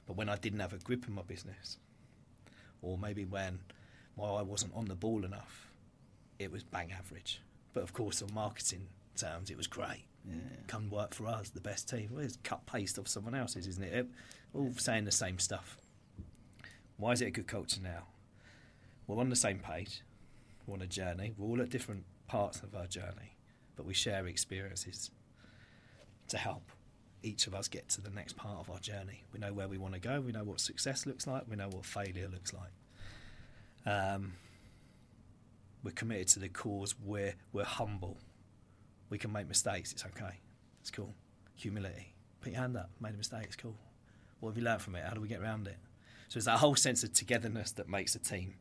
But 0.07 0.17
when 0.17 0.29
I 0.29 0.37
didn't 0.37 0.61
have 0.61 0.73
a 0.73 0.79
grip 0.79 1.07
in 1.07 1.15
my 1.15 1.23
business, 1.23 1.77
or 2.83 2.97
maybe 2.97 3.25
when 3.25 3.61
well, 4.17 4.37
I 4.37 4.43
wasn't 4.43 4.75
on 4.75 4.87
the 4.87 4.95
ball 4.95 5.25
enough, 5.25 5.71
it 6.39 6.51
was 6.51 6.63
bang 6.63 6.93
average. 6.93 7.41
But 7.73 7.83
of 7.83 7.93
course, 7.93 8.23
on 8.23 8.33
marketing 8.35 8.89
terms, 9.17 9.51
it 9.51 9.57
was 9.57 9.67
great. 9.67 10.05
Yeah. 10.29 10.37
Come 10.67 10.91
work 10.91 11.15
for 11.15 11.27
us, 11.27 11.51
the 11.51 11.61
best 11.61 11.89
team. 11.89 12.11
Well, 12.13 12.25
it's 12.25 12.39
cut 12.43 12.67
paste 12.67 12.99
of 12.99 13.09
someone 13.09 13.35
else's, 13.35 13.67
isn't 13.67 13.83
it? 13.83 14.07
All 14.55 14.73
saying 14.77 15.05
the 15.05 15.13
same 15.13 15.39
stuff. 15.39 15.79
Why 16.97 17.13
is 17.13 17.23
it 17.23 17.27
a 17.27 17.31
good 17.31 17.47
culture 17.47 17.81
now? 17.83 18.05
We're 19.07 19.19
on 19.19 19.31
the 19.31 19.37
same 19.37 19.59
page. 19.59 20.03
We're 20.67 20.75
on 20.75 20.83
a 20.83 20.87
journey. 20.87 21.35
We're 21.37 21.49
all 21.49 21.61
at 21.63 21.71
different 21.71 22.05
parts 22.29 22.61
of 22.61 22.75
our 22.75 22.87
journey, 22.87 23.37
but 23.77 23.87
we 23.87 23.95
share 23.95 24.27
experiences 24.27 25.11
to 26.29 26.37
help 26.39 26.71
each 27.23 27.47
of 27.47 27.55
us 27.55 27.69
get 27.69 27.89
to 27.91 28.01
the 28.01 28.11
next 28.11 28.37
part 28.37 28.59
of 28.61 28.71
our 28.71 28.79
journey. 28.79 29.25
We 29.33 29.41
know 29.41 29.53
where 29.53 29.69
we 29.69 29.79
want 29.79 29.95
to 29.95 30.01
go. 30.01 30.21
We 30.21 30.33
know 30.33 30.45
what 30.45 30.61
success 30.61 31.07
looks 31.07 31.27
like. 31.27 31.43
We 31.49 31.57
know 31.57 31.69
what 31.69 31.85
failure 31.85 32.29
looks 32.29 32.53
like. 32.53 33.93
Um, 33.93 34.35
we're 35.83 35.93
committed 35.93 36.29
to 36.29 36.41
the 36.41 36.49
cause. 36.49 36.95
We're 37.03 37.35
we're 37.53 37.65
humble. 37.65 38.19
We 39.09 39.19
can 39.19 39.33
make 39.33 39.49
mistakes. 39.49 39.93
It's 39.93 40.05
okay. 40.05 40.41
It's 40.81 40.91
cool. 40.91 41.15
Humility. 41.57 42.15
Put 42.41 42.53
your 42.53 42.61
hand 42.61 42.77
up. 42.77 42.91
Made 43.01 43.15
a 43.15 43.17
mistake. 43.17 43.45
It's 43.45 43.57
cool. 43.57 43.77
What 44.41 44.51
have 44.51 44.59
you 44.59 44.65
learned 44.65 44.83
from 44.83 44.95
it? 44.95 45.05
How 45.05 45.15
do 45.15 45.21
we 45.21 45.29
get 45.29 45.41
around 45.41 45.67
it? 45.67 45.77
So 46.29 46.39
it's 46.39 46.47
that 46.47 46.59
whole 46.59 46.77
sense 46.77 47.03
of 47.03 47.13
togetherness 47.13 47.73
that 47.73 47.89
makes 47.89 48.15
a 48.15 48.19
team, 48.19 48.55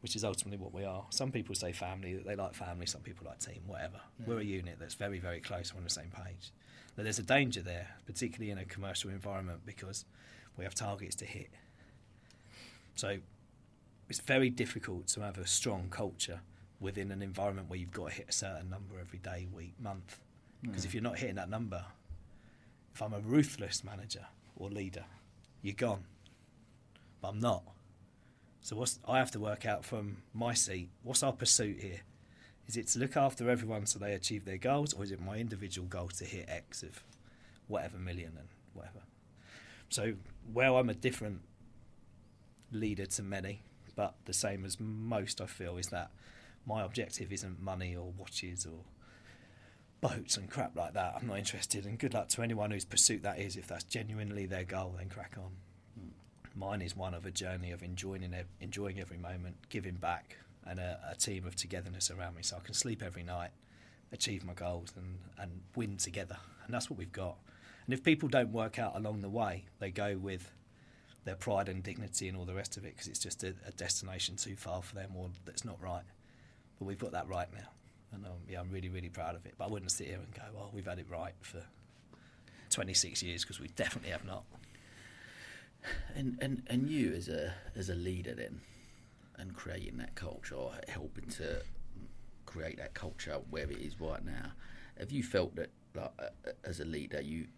which 0.00 0.14
is 0.16 0.24
ultimately 0.24 0.62
what 0.62 0.72
we 0.72 0.84
are. 0.84 1.04
Some 1.10 1.32
people 1.32 1.54
say 1.54 1.72
family. 1.72 2.22
They 2.24 2.36
like 2.36 2.54
family. 2.54 2.86
Some 2.86 3.02
people 3.02 3.26
like 3.26 3.40
team. 3.40 3.62
Whatever. 3.66 4.00
Yeah. 4.20 4.26
We're 4.26 4.40
a 4.40 4.44
unit 4.44 4.76
that's 4.78 4.94
very 4.94 5.18
very 5.18 5.40
close. 5.40 5.72
We're 5.72 5.78
on 5.78 5.84
the 5.84 5.90
same 5.90 6.12
page 6.24 6.52
that 6.96 7.02
there's 7.02 7.18
a 7.18 7.24
danger 7.24 7.62
there, 7.62 7.88
particularly 8.06 8.50
in 8.50 8.58
a 8.58 8.64
commercial 8.64 9.10
environment, 9.10 9.60
because 9.66 10.04
we 10.56 10.64
have 10.64 10.74
targets 10.74 11.16
to 11.16 11.24
hit. 11.24 11.50
So 12.94 13.18
it's 14.08 14.20
very 14.20 14.50
difficult 14.50 15.08
to 15.08 15.20
have 15.20 15.38
a 15.38 15.46
strong 15.46 15.88
culture 15.90 16.40
within 16.80 17.10
an 17.10 17.22
environment 17.22 17.68
where 17.68 17.78
you've 17.78 17.92
got 17.92 18.10
to 18.10 18.14
hit 18.14 18.26
a 18.28 18.32
certain 18.32 18.68
number 18.68 18.98
every 19.00 19.18
day, 19.18 19.46
week, 19.52 19.74
month. 19.80 20.18
Because 20.62 20.82
mm. 20.82 20.86
if 20.86 20.94
you're 20.94 21.02
not 21.02 21.18
hitting 21.18 21.36
that 21.36 21.48
number, 21.48 21.84
if 22.94 23.02
I'm 23.02 23.12
a 23.12 23.20
ruthless 23.20 23.82
manager 23.82 24.26
or 24.56 24.68
leader, 24.68 25.04
you're 25.62 25.74
gone. 25.74 26.04
But 27.20 27.28
I'm 27.28 27.40
not. 27.40 27.62
So 28.60 28.76
what's 28.76 28.98
I 29.06 29.18
have 29.18 29.30
to 29.32 29.40
work 29.40 29.66
out 29.66 29.84
from 29.84 30.18
my 30.32 30.54
seat, 30.54 30.90
what's 31.02 31.22
our 31.22 31.32
pursuit 31.32 31.80
here? 31.80 32.00
Is 32.66 32.76
it 32.76 32.86
to 32.88 32.98
look 32.98 33.16
after 33.16 33.50
everyone 33.50 33.84
so 33.86 33.98
they 33.98 34.14
achieve 34.14 34.44
their 34.44 34.56
goals, 34.56 34.94
or 34.94 35.04
is 35.04 35.10
it 35.10 35.20
my 35.20 35.36
individual 35.36 35.86
goal 35.86 36.08
to 36.08 36.24
hit 36.24 36.46
X 36.48 36.82
of 36.82 37.02
whatever 37.68 37.98
million 37.98 38.32
and 38.38 38.48
whatever? 38.72 39.00
So 39.90 40.14
where 40.50 40.74
I'm 40.74 40.88
a 40.88 40.94
different 40.94 41.42
leader 42.72 43.06
to 43.06 43.22
many, 43.22 43.62
but 43.96 44.14
the 44.24 44.32
same 44.32 44.64
as 44.64 44.78
most, 44.80 45.40
I 45.40 45.46
feel, 45.46 45.76
is 45.76 45.88
that 45.88 46.10
my 46.66 46.82
objective 46.82 47.32
isn't 47.32 47.62
money 47.62 47.94
or 47.94 48.12
watches 48.16 48.66
or 48.66 48.84
boats 50.00 50.36
and 50.36 50.50
crap 50.50 50.76
like 50.76 50.94
that. 50.94 51.14
I'm 51.16 51.26
not 51.26 51.38
interested, 51.38 51.86
and 51.86 51.98
good 51.98 52.14
luck 52.14 52.28
to 52.30 52.42
anyone 52.42 52.70
whose 52.70 52.84
pursuit 52.84 53.22
that 53.22 53.38
is. 53.38 53.56
If 53.56 53.66
that's 53.66 53.84
genuinely 53.84 54.46
their 54.46 54.64
goal, 54.64 54.94
then 54.98 55.08
crack 55.08 55.34
on. 55.38 55.50
Hmm. 55.98 56.58
Mine 56.58 56.82
is 56.82 56.96
one 56.96 57.14
of 57.14 57.24
a 57.24 57.30
journey 57.30 57.70
of 57.70 57.82
enjoying 57.82 58.34
enjoying 58.60 59.00
every 59.00 59.18
moment, 59.18 59.56
giving 59.68 59.94
back, 59.94 60.38
and 60.66 60.78
a, 60.78 61.00
a 61.10 61.14
team 61.14 61.46
of 61.46 61.56
togetherness 61.56 62.10
around 62.10 62.36
me, 62.36 62.42
so 62.42 62.56
I 62.56 62.60
can 62.60 62.74
sleep 62.74 63.02
every 63.02 63.22
night, 63.22 63.50
achieve 64.12 64.44
my 64.44 64.54
goals, 64.54 64.92
and 64.96 65.18
and 65.38 65.62
win 65.74 65.96
together. 65.96 66.36
And 66.66 66.74
that's 66.74 66.90
what 66.90 66.98
we've 66.98 67.12
got. 67.12 67.36
And 67.86 67.92
if 67.92 68.02
people 68.02 68.28
don't 68.28 68.52
work 68.52 68.78
out 68.78 68.96
along 68.96 69.20
the 69.20 69.28
way, 69.28 69.64
they 69.78 69.90
go 69.90 70.16
with 70.16 70.50
their 71.24 71.36
pride 71.36 71.68
and 71.68 71.82
dignity 71.82 72.28
and 72.28 72.36
all 72.36 72.44
the 72.44 72.54
rest 72.54 72.76
of 72.76 72.84
it 72.84 72.94
because 72.94 73.08
it's 73.08 73.18
just 73.18 73.42
a, 73.44 73.54
a 73.66 73.72
destination 73.72 74.36
too 74.36 74.56
far 74.56 74.82
for 74.82 74.94
them 74.94 75.12
or 75.16 75.30
that's 75.44 75.64
not 75.64 75.80
right. 75.82 76.04
But 76.78 76.86
we've 76.86 76.98
got 76.98 77.12
that 77.12 77.28
right 77.28 77.48
now, 77.54 77.68
and 78.12 78.26
um, 78.26 78.32
yeah, 78.48 78.60
I'm 78.60 78.70
really 78.70 78.88
really 78.88 79.08
proud 79.08 79.36
of 79.36 79.46
it. 79.46 79.54
But 79.56 79.66
I 79.66 79.68
wouldn't 79.68 79.90
sit 79.90 80.08
here 80.08 80.18
and 80.18 80.34
go, 80.34 80.42
"Well, 80.54 80.70
we've 80.72 80.86
had 80.86 80.98
it 80.98 81.06
right 81.08 81.34
for 81.40 81.62
26 82.70 83.22
years," 83.22 83.42
because 83.44 83.60
we 83.60 83.68
definitely 83.68 84.10
have 84.10 84.24
not. 84.24 84.44
And, 86.14 86.38
and 86.40 86.62
and 86.68 86.88
you 86.88 87.12
as 87.12 87.28
a 87.28 87.54
as 87.76 87.90
a 87.90 87.94
leader 87.94 88.34
then, 88.34 88.60
and 89.36 89.54
creating 89.54 89.98
that 89.98 90.14
culture, 90.14 90.54
or 90.54 90.72
helping 90.88 91.28
to 91.30 91.62
create 92.46 92.78
that 92.78 92.94
culture 92.94 93.38
where 93.50 93.70
it 93.70 93.78
is 93.78 94.00
right 94.00 94.24
now. 94.24 94.52
Have 94.98 95.10
you 95.12 95.22
felt 95.22 95.54
that, 95.56 95.70
like, 95.94 96.12
as 96.64 96.78
a 96.80 96.84
leader, 96.84 97.20
you- 97.20 97.48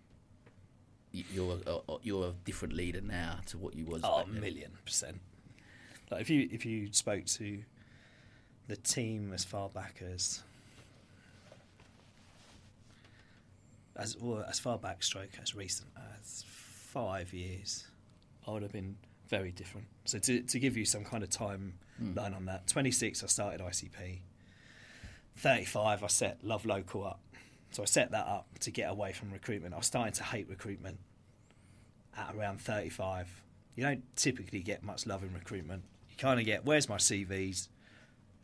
you're 1.32 1.58
a, 1.66 1.78
you're 2.02 2.28
a 2.28 2.32
different 2.44 2.74
leader 2.74 3.00
now 3.00 3.38
to 3.46 3.58
what 3.58 3.74
you 3.74 3.84
was? 3.84 4.02
Oh, 4.04 4.20
a 4.22 4.26
million 4.26 4.72
percent. 4.84 5.20
Like 6.10 6.20
if 6.20 6.30
you 6.30 6.48
if 6.52 6.64
you 6.66 6.92
spoke 6.92 7.24
to 7.26 7.62
the 8.68 8.76
team 8.76 9.32
as 9.32 9.44
far 9.44 9.68
back 9.68 10.02
as 10.14 10.42
as 13.96 14.16
well, 14.18 14.44
as 14.48 14.58
far 14.58 14.78
back 14.78 15.02
stroke 15.02 15.30
as 15.42 15.54
recent 15.54 15.88
as 16.20 16.44
five 16.46 17.32
years, 17.32 17.86
I 18.46 18.50
would 18.52 18.62
have 18.62 18.72
been 18.72 18.96
very 19.28 19.50
different. 19.52 19.86
So 20.04 20.18
to 20.18 20.42
to 20.42 20.58
give 20.58 20.76
you 20.76 20.84
some 20.84 21.04
kind 21.04 21.22
of 21.22 21.30
time 21.30 21.74
Mm. 22.02 22.14
line 22.14 22.34
on 22.34 22.44
that, 22.44 22.66
twenty 22.66 22.90
six 22.90 23.24
I 23.24 23.26
started 23.26 23.62
ICP. 23.62 24.18
Thirty 25.38 25.64
five 25.64 26.04
I 26.04 26.08
set 26.08 26.44
Love 26.44 26.66
Local 26.66 27.06
up. 27.06 27.20
So 27.76 27.82
I 27.82 27.84
set 27.84 28.12
that 28.12 28.26
up 28.26 28.46
to 28.60 28.70
get 28.70 28.90
away 28.90 29.12
from 29.12 29.30
recruitment. 29.30 29.74
I 29.74 29.76
was 29.76 29.84
starting 29.84 30.14
to 30.14 30.24
hate 30.24 30.48
recruitment 30.48 30.96
at 32.16 32.34
around 32.34 32.58
35. 32.58 33.42
You 33.74 33.82
don't 33.82 34.02
typically 34.16 34.60
get 34.60 34.82
much 34.82 35.06
love 35.06 35.22
in 35.22 35.34
recruitment. 35.34 35.82
You 36.08 36.16
kind 36.16 36.40
of 36.40 36.46
get, 36.46 36.64
where's 36.64 36.88
my 36.88 36.96
CVs? 36.96 37.68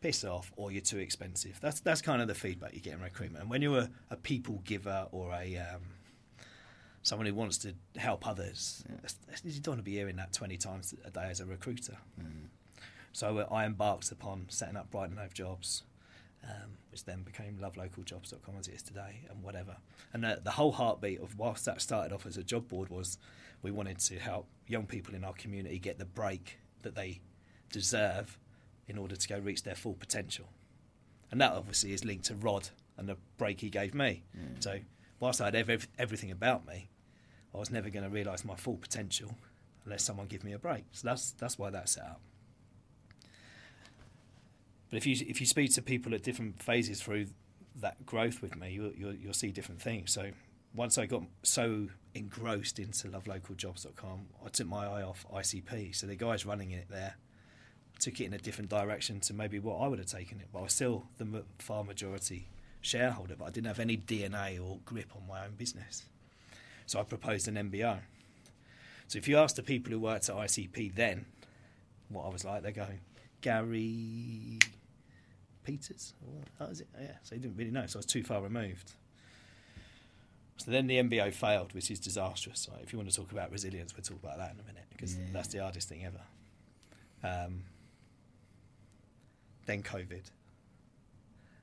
Piss 0.01 0.23
off, 0.23 0.51
or 0.55 0.71
you're 0.71 0.81
too 0.81 0.99
expensive. 0.99 1.59
That's 1.61 1.79
that's 1.79 1.99
kind 1.99 2.21
of 2.21 2.27
the 2.27 2.35
feedback 2.35 2.75
you 2.75 2.79
get 2.79 2.93
in 2.93 3.01
recruitment. 3.01 3.41
And 3.41 3.49
when 3.49 3.63
you're 3.63 3.79
a, 3.79 3.89
a 4.11 4.17
people 4.17 4.61
giver 4.65 5.07
or 5.11 5.31
a 5.33 5.57
um, 5.57 5.81
someone 7.01 7.25
who 7.25 7.33
wants 7.33 7.57
to 7.59 7.73
help 7.95 8.27
others, 8.27 8.83
that's- 8.87 9.15
you 9.43 9.61
don't 9.61 9.71
want 9.71 9.79
to 9.79 9.83
be 9.83 9.93
hearing 9.93 10.17
that 10.17 10.31
20 10.33 10.57
times 10.57 10.93
a 11.03 11.09
day 11.09 11.29
as 11.31 11.39
a 11.39 11.45
recruiter. 11.47 11.97
Mm. 12.21 12.49
So 13.13 13.39
uh, 13.39 13.47
I 13.51 13.65
embarked 13.65 14.11
upon 14.11 14.45
setting 14.49 14.77
up 14.77 14.91
Brighton 14.91 15.17
Hove 15.17 15.33
Jobs, 15.33 15.81
um, 16.43 16.77
which 16.91 17.05
then 17.05 17.23
became 17.23 17.57
lovelocaljobs.com 17.61 18.55
as 18.59 18.67
it 18.67 18.75
is 18.75 18.81
today, 18.81 19.21
and 19.29 19.41
whatever. 19.41 19.77
And 20.13 20.23
the, 20.23 20.41
the 20.43 20.51
whole 20.51 20.71
heartbeat 20.71 21.21
of 21.21 21.37
whilst 21.37 21.65
that 21.65 21.81
started 21.81 22.13
off 22.13 22.25
as 22.25 22.37
a 22.37 22.43
job 22.43 22.67
board 22.67 22.89
was 22.89 23.17
we 23.61 23.71
wanted 23.71 23.99
to 23.99 24.19
help 24.19 24.47
young 24.67 24.85
people 24.85 25.15
in 25.15 25.23
our 25.23 25.33
community 25.33 25.79
get 25.79 25.99
the 25.99 26.05
break 26.05 26.59
that 26.81 26.95
they 26.95 27.21
deserve 27.71 28.37
in 28.87 28.97
order 28.97 29.15
to 29.15 29.27
go 29.27 29.39
reach 29.39 29.63
their 29.63 29.75
full 29.75 29.93
potential. 29.93 30.45
And 31.31 31.41
that 31.41 31.53
obviously 31.53 31.93
is 31.93 32.05
linked 32.05 32.25
to 32.25 32.35
Rod 32.35 32.69
and 32.97 33.07
the 33.07 33.17
break 33.37 33.61
he 33.61 33.69
gave 33.69 33.95
me. 33.95 34.23
Mm. 34.37 34.61
So 34.61 34.79
whilst 35.19 35.41
I 35.41 35.45
had 35.45 35.55
ev- 35.55 35.87
everything 35.97 36.31
about 36.31 36.67
me, 36.67 36.89
I 37.55 37.57
was 37.57 37.71
never 37.71 37.89
going 37.89 38.03
to 38.03 38.09
realise 38.09 38.43
my 38.43 38.55
full 38.55 38.77
potential 38.77 39.35
unless 39.85 40.03
someone 40.03 40.27
give 40.27 40.43
me 40.43 40.53
a 40.53 40.59
break. 40.59 40.83
So 40.91 41.07
that's 41.07 41.31
that's 41.31 41.57
why 41.57 41.69
that's 41.69 41.93
set 41.93 42.03
up. 42.03 42.21
But 44.93 44.97
if 44.97 45.07
you 45.07 45.25
if 45.27 45.41
you 45.41 45.47
speak 45.47 45.73
to 45.73 45.81
people 45.81 46.13
at 46.13 46.21
different 46.21 46.61
phases 46.61 47.01
through 47.01 47.25
that 47.81 48.05
growth 48.05 48.43
with 48.43 48.55
me, 48.55 48.73
you'll, 48.73 48.91
you'll, 48.93 49.15
you'll 49.15 49.33
see 49.33 49.49
different 49.49 49.81
things. 49.81 50.13
So 50.13 50.29
once 50.75 50.99
I 50.99 51.07
got 51.07 51.23
so 51.41 51.87
engrossed 52.13 52.77
into 52.77 53.07
lovelocaljobs.com, 53.07 54.27
I 54.45 54.49
took 54.49 54.67
my 54.67 54.85
eye 54.85 55.01
off 55.01 55.25
ICP. 55.33 55.95
So 55.95 56.05
the 56.05 56.15
guys 56.15 56.45
running 56.45 56.69
it 56.69 56.89
there 56.91 57.15
took 57.97 58.21
it 58.21 58.25
in 58.25 58.33
a 58.35 58.37
different 58.37 58.69
direction 58.69 59.19
to 59.21 59.33
maybe 59.33 59.57
what 59.57 59.77
I 59.77 59.87
would 59.87 59.97
have 59.97 60.09
taken 60.09 60.39
it. 60.39 60.49
But 60.53 60.59
I 60.59 60.61
was 60.61 60.73
still 60.73 61.05
the 61.17 61.43
far 61.57 61.83
majority 61.83 62.45
shareholder, 62.81 63.35
but 63.35 63.45
I 63.45 63.49
didn't 63.49 63.65
have 63.65 63.79
any 63.79 63.97
DNA 63.97 64.63
or 64.63 64.77
grip 64.85 65.09
on 65.15 65.27
my 65.27 65.43
own 65.43 65.55
business. 65.57 66.03
So 66.85 66.99
I 66.99 67.03
proposed 67.03 67.47
an 67.47 67.55
MBO. 67.55 67.97
So 69.07 69.17
if 69.17 69.27
you 69.27 69.39
ask 69.39 69.55
the 69.55 69.63
people 69.63 69.91
who 69.91 69.99
worked 69.99 70.29
at 70.29 70.35
ICP 70.35 70.93
then 70.93 71.25
what 72.09 72.27
I 72.27 72.29
was 72.29 72.45
like, 72.45 72.61
they're 72.61 72.71
going, 72.71 72.99
Gary 73.41 74.59
Peters? 75.63 76.13
That 76.59 76.69
was 76.69 76.81
it? 76.81 76.87
Yeah, 76.99 77.11
so 77.23 77.35
he 77.35 77.41
didn't 77.41 77.57
really 77.57 77.71
know, 77.71 77.85
so 77.85 77.97
I 77.97 77.99
was 77.99 78.05
too 78.05 78.23
far 78.23 78.41
removed. 78.41 78.93
So 80.57 80.69
then 80.71 80.87
the 80.87 80.97
MBO 80.97 81.33
failed, 81.33 81.73
which 81.73 81.89
is 81.89 81.99
disastrous. 81.99 82.69
Right? 82.71 82.81
If 82.83 82.93
you 82.93 82.99
want 82.99 83.09
to 83.09 83.15
talk 83.15 83.31
about 83.31 83.51
resilience, 83.51 83.95
we'll 83.95 84.03
talk 84.03 84.21
about 84.23 84.37
that 84.37 84.53
in 84.53 84.59
a 84.59 84.63
minute 84.63 84.85
because 84.91 85.15
Yeah. 85.17 85.25
that's 85.33 85.47
the 85.49 85.59
hardest 85.59 85.89
thing 85.89 86.05
ever. 86.05 86.21
Um, 87.23 87.63
then 89.65 89.81
COVID. 89.83 90.23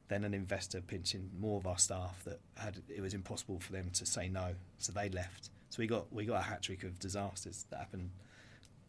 Then 0.09 0.25
an 0.25 0.35
investor 0.35 0.81
pinching 0.81 1.31
more 1.39 1.59
of 1.59 1.67
our 1.67 1.79
staff 1.79 2.25
that 2.25 2.41
had 2.57 2.83
it 2.89 3.01
was 3.01 3.15
impossible 3.15 3.61
for 3.61 3.71
them 3.73 3.91
to 3.93 4.05
say 4.07 4.29
no, 4.29 4.55
so 4.79 4.93
they 4.93 5.09
left. 5.09 5.51
So 5.71 5.77
we 5.79 5.87
got 5.87 6.13
we 6.13 6.25
got 6.25 6.41
a 6.41 6.43
hat 6.43 6.63
trick 6.63 6.83
of 6.83 6.99
disasters 6.99 7.65
that 7.71 7.79
happened 7.79 8.11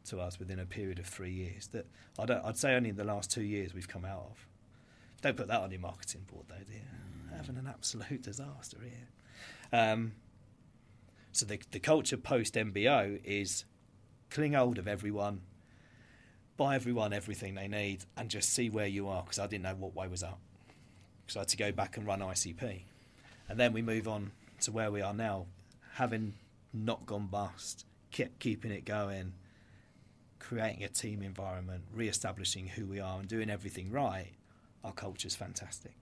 to 0.05 0.19
us 0.19 0.39
within 0.39 0.57
a 0.57 0.65
period 0.65 0.97
of 0.97 1.05
three 1.05 1.31
years. 1.31 1.67
That 1.67 1.85
I 2.17 2.25
don't, 2.25 2.43
I'd 2.43 2.57
say 2.57 2.73
only 2.73 2.89
in 2.89 2.95
the 2.95 3.03
last 3.03 3.29
two 3.29 3.43
years 3.43 3.73
we've 3.75 3.87
come 3.87 4.03
out 4.03 4.31
of. 4.31 4.47
Don't 5.21 5.37
put 5.37 5.47
that 5.47 5.61
on 5.61 5.71
your 5.71 5.79
marketing 5.79 6.25
board 6.31 6.45
though, 6.49 6.55
dear. 6.67 6.81
Having 7.35 7.57
an 7.57 7.67
absolute 7.67 8.21
disaster 8.23 8.77
here. 8.81 9.79
Um, 9.79 10.13
so 11.31 11.45
the 11.45 11.59
the 11.71 11.79
culture 11.79 12.17
post 12.17 12.55
MBO 12.55 13.21
is 13.23 13.65
cling 14.29 14.53
hold 14.53 14.77
of 14.77 14.87
everyone, 14.87 15.41
buy 16.57 16.75
everyone 16.75 17.13
everything 17.13 17.55
they 17.55 17.67
need, 17.67 18.05
and 18.17 18.29
just 18.29 18.49
see 18.49 18.69
where 18.69 18.87
you 18.87 19.07
are. 19.07 19.23
Because 19.23 19.39
I 19.39 19.47
didn't 19.47 19.63
know 19.63 19.75
what 19.75 19.95
way 19.95 20.07
was 20.07 20.23
up. 20.23 20.39
So 21.27 21.39
I 21.39 21.41
had 21.41 21.49
to 21.49 21.57
go 21.57 21.71
back 21.71 21.97
and 21.97 22.05
run 22.05 22.19
ICP, 22.19 22.81
and 23.47 23.59
then 23.59 23.73
we 23.73 23.81
move 23.81 24.07
on 24.07 24.31
to 24.61 24.71
where 24.71 24.91
we 24.91 25.01
are 25.01 25.13
now, 25.13 25.45
having 25.93 26.33
not 26.73 27.05
gone 27.05 27.27
bust, 27.27 27.85
kept 28.11 28.39
keeping 28.39 28.71
it 28.71 28.85
going, 28.85 29.33
creating 30.39 30.83
a 30.83 30.89
team 30.89 31.21
environment, 31.21 31.83
re-establishing 31.93 32.67
who 32.67 32.85
we 32.85 32.99
are, 32.99 33.19
and 33.19 33.27
doing 33.27 33.49
everything 33.49 33.91
right. 33.91 34.31
Our 34.83 34.91
culture's 34.91 35.35
fantastic. 35.35 35.93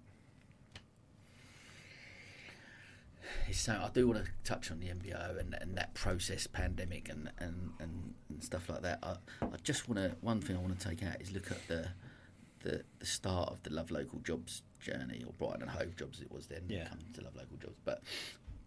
So 3.51 3.73
I 3.73 3.89
do 3.93 4.07
want 4.07 4.23
to 4.25 4.31
touch 4.43 4.71
on 4.71 4.79
the 4.79 4.87
MBO 4.87 5.39
and, 5.39 5.55
and 5.59 5.75
that 5.77 5.93
process, 5.93 6.47
pandemic, 6.47 7.09
and, 7.09 7.31
and, 7.39 7.71
and, 7.79 8.13
stuff 8.41 8.69
like 8.69 8.83
that. 8.83 8.99
I, 9.03 9.17
I 9.41 9.57
just 9.63 9.89
want 9.89 9.99
to 9.99 10.15
one 10.21 10.39
thing 10.39 10.55
I 10.55 10.59
want 10.59 10.79
to 10.79 10.87
take 10.87 11.03
out 11.03 11.19
is 11.19 11.33
look 11.33 11.51
at 11.51 11.67
the, 11.67 11.89
the 12.61 12.83
the 12.99 13.05
start 13.05 13.49
of 13.49 13.61
the 13.63 13.69
Love 13.71 13.91
Local 13.91 14.19
Jobs 14.19 14.61
journey, 14.79 15.23
or 15.25 15.33
Brighton 15.33 15.63
and 15.63 15.71
Hove 15.71 15.97
Jobs 15.97 16.21
it 16.21 16.31
was 16.31 16.47
then. 16.47 16.63
Yeah. 16.69 16.87
come 16.87 16.99
to 17.15 17.21
Love 17.21 17.35
Local 17.35 17.57
Jobs, 17.57 17.75
but 17.83 18.01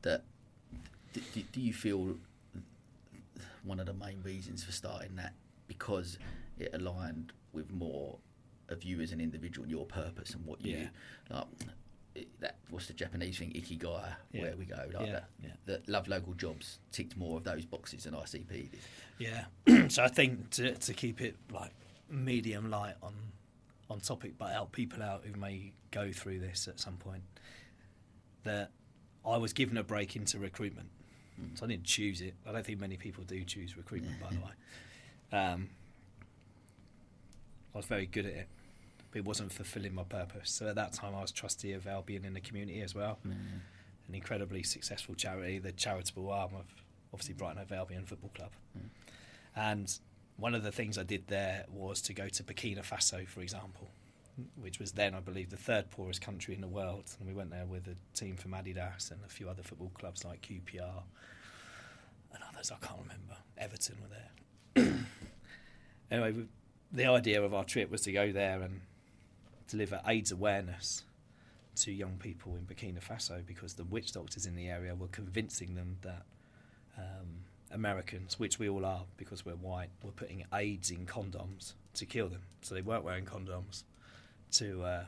that 0.03 0.25
do 1.15 1.61
you 1.61 1.73
feel 1.73 2.17
one 3.65 3.81
of 3.81 3.87
the 3.87 3.95
main 3.95 4.21
reasons 4.23 4.65
for 4.65 4.73
starting 4.73 5.17
that 5.17 5.33
because 5.69 6.19
it 6.59 6.71
aligned 6.75 7.33
with 7.53 7.71
more 7.71 8.19
of 8.73 8.83
you 8.83 9.01
as 9.01 9.13
an 9.13 9.21
individual 9.21 9.63
and 9.65 9.71
your 9.71 9.87
purpose 9.87 10.35
and 10.35 10.45
what 10.45 10.65
you 10.65 10.77
Yeah. 10.77 10.89
like 11.31 11.47
it- 12.15 12.41
that 12.41 12.59
what's 12.69 12.87
the 12.89 12.93
Japanese 12.93 13.39
thing 13.39 13.53
ikigai 13.53 14.15
Yeah. 14.33 14.43
where 14.43 14.57
we 14.57 14.65
go 14.67 14.77
like 14.93 15.07
Yeah, 15.07 15.13
that 15.13 15.31
yeah. 15.43 15.53
that 15.67 15.89
love 15.89 16.09
local 16.09 16.35
jobs 16.35 16.79
ticked 16.91 17.17
more 17.17 17.39
of 17.39 17.45
those 17.45 17.65
boxes 17.65 18.05
than 18.05 18.15
ICP 18.15 18.71
did 18.71 18.81
Yeah. 19.19 19.47
so 19.89 20.03
I 20.05 20.09
think 20.09 20.51
to 20.51 20.75
to 20.75 20.93
keep 20.95 21.21
it 21.21 21.37
like 21.51 21.73
medium 22.11 22.69
light 22.71 22.97
on 23.03 23.15
on 23.91 24.01
topic, 24.01 24.39
but 24.39 24.51
help 24.53 24.73
people 24.73 25.03
out 25.03 25.25
who 25.25 25.39
may 25.39 25.73
go 25.91 26.13
through 26.13 26.39
this 26.41 26.67
at 26.67 26.81
some 26.81 26.97
point, 26.97 27.23
that 28.45 28.71
I 29.25 29.37
was 29.37 29.53
given 29.53 29.77
a 29.77 29.83
break 29.85 30.17
into 30.17 30.39
recruitment. 30.39 30.89
So 31.57 31.67
I 31.67 31.69
didn't 31.69 31.85
choose 31.85 32.21
it. 32.23 32.35
I 32.47 32.53
don't 32.53 32.65
think 32.65 32.79
many 32.81 32.97
people 32.97 33.25
do 33.25 33.45
choose 33.45 33.77
recruitment, 33.77 34.19
by 34.21 34.31
the 34.31 34.37
way. 34.47 34.53
Um, 35.33 35.69
I 37.75 37.79
was 37.79 37.87
very 37.87 38.07
good 38.07 38.27
at 38.27 38.33
it, 38.33 38.49
but 39.13 39.19
it 39.19 39.25
wasn't 39.25 39.53
fulfilling 39.53 39.95
my 39.95 40.05
purpose. 40.05 40.51
So 40.51 40.67
at 40.67 40.75
that 40.75 40.95
time, 40.95 41.15
I 41.15 41.21
was 41.21 41.31
trustee 41.31 41.73
of 41.73 41.87
Albion 41.87 42.25
in 42.25 42.33
the 42.33 42.41
community 42.41 42.81
as 42.81 42.95
well, 42.95 43.19
mm. 43.27 43.33
an 44.09 44.15
incredibly 44.15 44.63
successful 44.63 45.15
charity, 45.15 45.59
the 45.59 45.73
charitable 45.73 46.31
arm 46.31 46.53
of 46.55 46.65
obviously 47.13 47.35
Brighton 47.35 47.59
Hove 47.59 47.73
Albion 47.73 48.07
Football 48.07 48.31
Club. 48.35 48.51
Mm. 48.77 48.89
And 49.55 49.99
one 50.37 50.55
of 50.55 50.63
the 50.63 50.73
things 50.73 50.97
I 50.97 51.03
did 51.03 51.29
there 51.29 51.67
was 51.71 52.01
to 52.03 52.15
go 52.15 52.29
to 52.29 52.43
Burkina 52.43 52.83
Faso, 52.83 53.29
for 53.29 53.43
example, 53.43 53.91
which 54.59 54.79
was 54.79 54.93
then, 54.93 55.15
I 55.15 55.21
believe, 55.21 55.51
the 55.51 55.59
third 55.59 55.91
poorest 55.91 56.23
country 56.23 56.55
in 56.55 56.63
the 56.63 56.69
world. 56.69 57.15
And 57.19 57.29
we 57.29 57.35
went 57.35 57.51
there 57.51 57.67
with 57.67 57.87
a 57.87 57.97
team 58.19 58.37
from 58.37 58.53
Adidas 58.53 59.11
and 59.11 59.21
a 59.27 59.29
few 59.29 59.51
other 59.51 59.63
football 59.63 59.93
clubs 59.95 60.25
like 60.25 60.41
QPR 60.41 61.03
and 62.33 62.43
others 62.51 62.71
I 62.71 62.85
can't 62.85 63.01
remember. 63.03 63.37
Everton 63.59 63.97
were 64.01 64.83
there. 64.85 64.95
anyway, 66.11 66.47
the 66.91 67.07
idea 67.07 67.43
of 67.43 67.53
our 67.53 67.65
trip 67.65 67.91
was 67.91 68.01
to 68.03 68.13
go 68.13 68.33
there 68.33 68.63
and 68.63 68.81
deliver 69.73 70.03
AIDS 70.07 70.31
awareness 70.31 71.03
to 71.75 71.91
young 71.91 72.19
people 72.19 72.55
in 72.55 72.67
Burkina 72.67 73.03
Faso 73.03 73.45
because 73.47 73.73
the 73.73 73.85
witch 73.85 74.13
doctors 74.13 74.45
in 74.45 74.55
the 74.55 74.69
area 74.69 74.95
were 74.95 75.09
convincing 75.09 75.75
them 75.75 75.97
that 76.03 76.25
um, 76.99 77.45
Americans, 77.71 78.39
which 78.39 78.59
we 78.59 78.69
all 78.69 78.85
are 78.85 79.05
because 79.17 79.47
we're 79.47 79.55
white, 79.55 79.89
were 80.03 80.11
putting 80.11 80.45
AIDS 80.53 80.91
in 80.91 81.07
condoms 81.07 81.73
to 81.95 82.05
kill 82.05 82.29
them. 82.29 82.43
So 82.61 82.75
they 82.75 82.83
weren't 82.83 83.03
wearing 83.03 83.25
condoms 83.25 83.85
to 84.53 84.83
uh, 84.83 85.05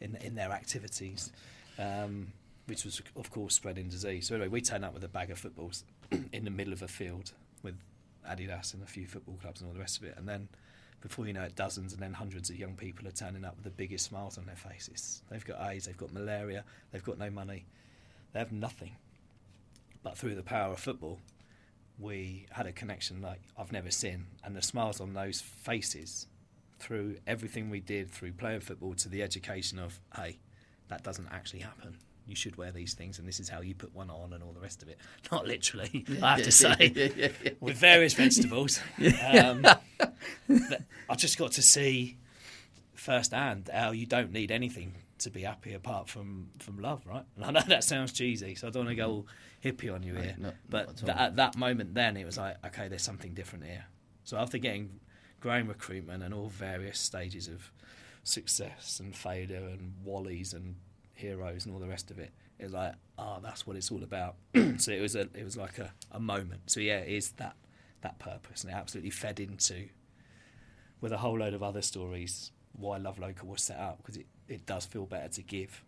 in 0.00 0.16
in 0.16 0.34
their 0.34 0.50
activities, 0.50 1.30
um, 1.78 2.32
which 2.66 2.84
was 2.84 3.00
of 3.14 3.30
course 3.30 3.54
spreading 3.54 3.88
disease. 3.88 4.26
So 4.26 4.34
anyway, 4.34 4.48
we 4.48 4.60
turned 4.60 4.84
up 4.84 4.92
with 4.92 5.04
a 5.04 5.08
bag 5.08 5.30
of 5.30 5.38
footballs 5.38 5.84
in 6.32 6.44
the 6.44 6.50
middle 6.50 6.72
of 6.72 6.82
a 6.82 6.88
field 6.88 7.30
with 7.62 7.76
Adidas 8.28 8.74
and 8.74 8.82
a 8.82 8.86
few 8.86 9.06
football 9.06 9.38
clubs 9.40 9.60
and 9.60 9.68
all 9.68 9.74
the 9.74 9.80
rest 9.80 9.98
of 9.98 10.04
it, 10.04 10.14
and 10.18 10.28
then. 10.28 10.48
Before 11.04 11.26
you 11.26 11.34
know 11.34 11.42
it, 11.42 11.54
dozens 11.54 11.92
and 11.92 12.00
then 12.00 12.14
hundreds 12.14 12.48
of 12.48 12.56
young 12.56 12.76
people 12.76 13.06
are 13.06 13.12
turning 13.12 13.44
up 13.44 13.56
with 13.56 13.64
the 13.64 13.70
biggest 13.70 14.06
smiles 14.06 14.38
on 14.38 14.46
their 14.46 14.56
faces. 14.56 15.22
They've 15.30 15.44
got 15.44 15.60
AIDS, 15.60 15.84
they've 15.84 15.96
got 15.96 16.14
malaria, 16.14 16.64
they've 16.90 17.04
got 17.04 17.18
no 17.18 17.28
money, 17.28 17.66
they 18.32 18.38
have 18.38 18.52
nothing. 18.52 18.96
But 20.02 20.16
through 20.16 20.34
the 20.34 20.42
power 20.42 20.72
of 20.72 20.78
football, 20.78 21.20
we 21.98 22.46
had 22.52 22.66
a 22.66 22.72
connection 22.72 23.20
like 23.20 23.42
I've 23.56 23.70
never 23.70 23.90
seen, 23.90 24.26
and 24.42 24.56
the 24.56 24.62
smiles 24.62 24.98
on 24.98 25.12
those 25.12 25.42
faces 25.42 26.26
through 26.78 27.16
everything 27.26 27.68
we 27.68 27.80
did, 27.80 28.10
through 28.10 28.32
playing 28.32 28.60
football 28.60 28.94
to 28.94 29.08
the 29.10 29.22
education 29.22 29.78
of, 29.78 30.00
hey, 30.16 30.38
that 30.88 31.02
doesn't 31.02 31.28
actually 31.30 31.60
happen. 31.60 31.98
You 32.26 32.34
should 32.34 32.56
wear 32.56 32.72
these 32.72 32.94
things, 32.94 33.18
and 33.18 33.28
this 33.28 33.38
is 33.38 33.48
how 33.50 33.60
you 33.60 33.74
put 33.74 33.94
one 33.94 34.08
on, 34.10 34.32
and 34.32 34.42
all 34.42 34.52
the 34.52 34.60
rest 34.60 34.82
of 34.82 34.88
it. 34.88 34.98
Not 35.32 35.46
literally, 35.46 36.04
I 36.22 36.36
have 36.36 36.44
to 36.44 36.50
say, 36.52 37.30
with 37.60 37.76
various 37.76 38.14
vegetables. 38.14 38.80
Um, 39.22 39.66
I 41.08 41.14
just 41.16 41.38
got 41.38 41.52
to 41.52 41.62
see 41.62 42.16
firsthand 42.94 43.68
how 43.72 43.90
you 43.92 44.06
don't 44.06 44.32
need 44.32 44.50
anything 44.50 44.94
to 45.18 45.30
be 45.30 45.42
happy 45.42 45.74
apart 45.74 46.08
from, 46.08 46.48
from 46.58 46.78
love, 46.78 47.02
right? 47.06 47.24
And 47.36 47.44
I 47.44 47.50
know 47.50 47.60
that 47.68 47.84
sounds 47.84 48.12
cheesy, 48.12 48.54
so 48.54 48.66
I 48.68 48.70
don't 48.70 48.86
want 48.86 48.96
to 48.96 49.02
go 49.02 49.08
all 49.10 49.26
hippie 49.64 49.92
on 49.92 50.02
you 50.02 50.14
here. 50.14 50.34
not- 50.38 50.54
but 50.68 50.86
not 50.86 50.90
at 50.98 51.04
th- 51.06 51.16
at 51.18 51.36
that 51.36 51.56
moment, 51.56 51.94
then 51.94 52.16
it 52.16 52.24
was 52.24 52.38
like, 52.38 52.56
okay, 52.66 52.88
there's 52.88 53.02
something 53.02 53.34
different 53.34 53.64
here. 53.64 53.84
So 54.24 54.36
after 54.38 54.58
getting 54.58 55.00
growing 55.40 55.66
recruitment 55.68 56.22
and 56.22 56.32
all 56.34 56.48
various 56.48 56.98
stages 56.98 57.48
of 57.48 57.70
success 58.22 58.98
and 59.00 59.14
failure 59.14 59.68
and 59.68 59.94
wallies 60.06 60.54
and 60.54 60.76
heroes 61.14 61.64
and 61.64 61.74
all 61.74 61.80
the 61.80 61.88
rest 61.88 62.10
of 62.10 62.18
it, 62.18 62.30
it 62.58 62.64
was 62.64 62.72
like, 62.72 62.94
oh, 63.18 63.38
that's 63.42 63.66
what 63.66 63.76
it's 63.76 63.90
all 63.90 64.02
about. 64.02 64.36
so 64.78 64.92
it 64.92 65.00
was 65.00 65.16
a, 65.16 65.22
it 65.34 65.44
was 65.44 65.56
like 65.56 65.78
a, 65.78 65.92
a 66.12 66.20
moment. 66.20 66.62
So 66.70 66.80
yeah, 66.80 66.98
it 66.98 67.12
is 67.12 67.30
that 67.32 67.56
that 68.02 68.18
purpose, 68.18 68.62
and 68.62 68.72
it 68.72 68.76
absolutely 68.76 69.10
fed 69.10 69.40
into 69.40 69.88
with 71.00 71.12
a 71.12 71.18
whole 71.18 71.38
load 71.38 71.54
of 71.54 71.62
other 71.62 71.82
stories 71.82 72.52
why 72.72 72.96
Love 72.96 73.18
Local 73.18 73.48
was 73.48 73.62
set 73.62 73.78
up 73.78 73.98
because 73.98 74.16
it, 74.16 74.26
it 74.48 74.66
does 74.66 74.84
feel 74.86 75.06
better 75.06 75.28
to 75.28 75.42
give. 75.42 75.82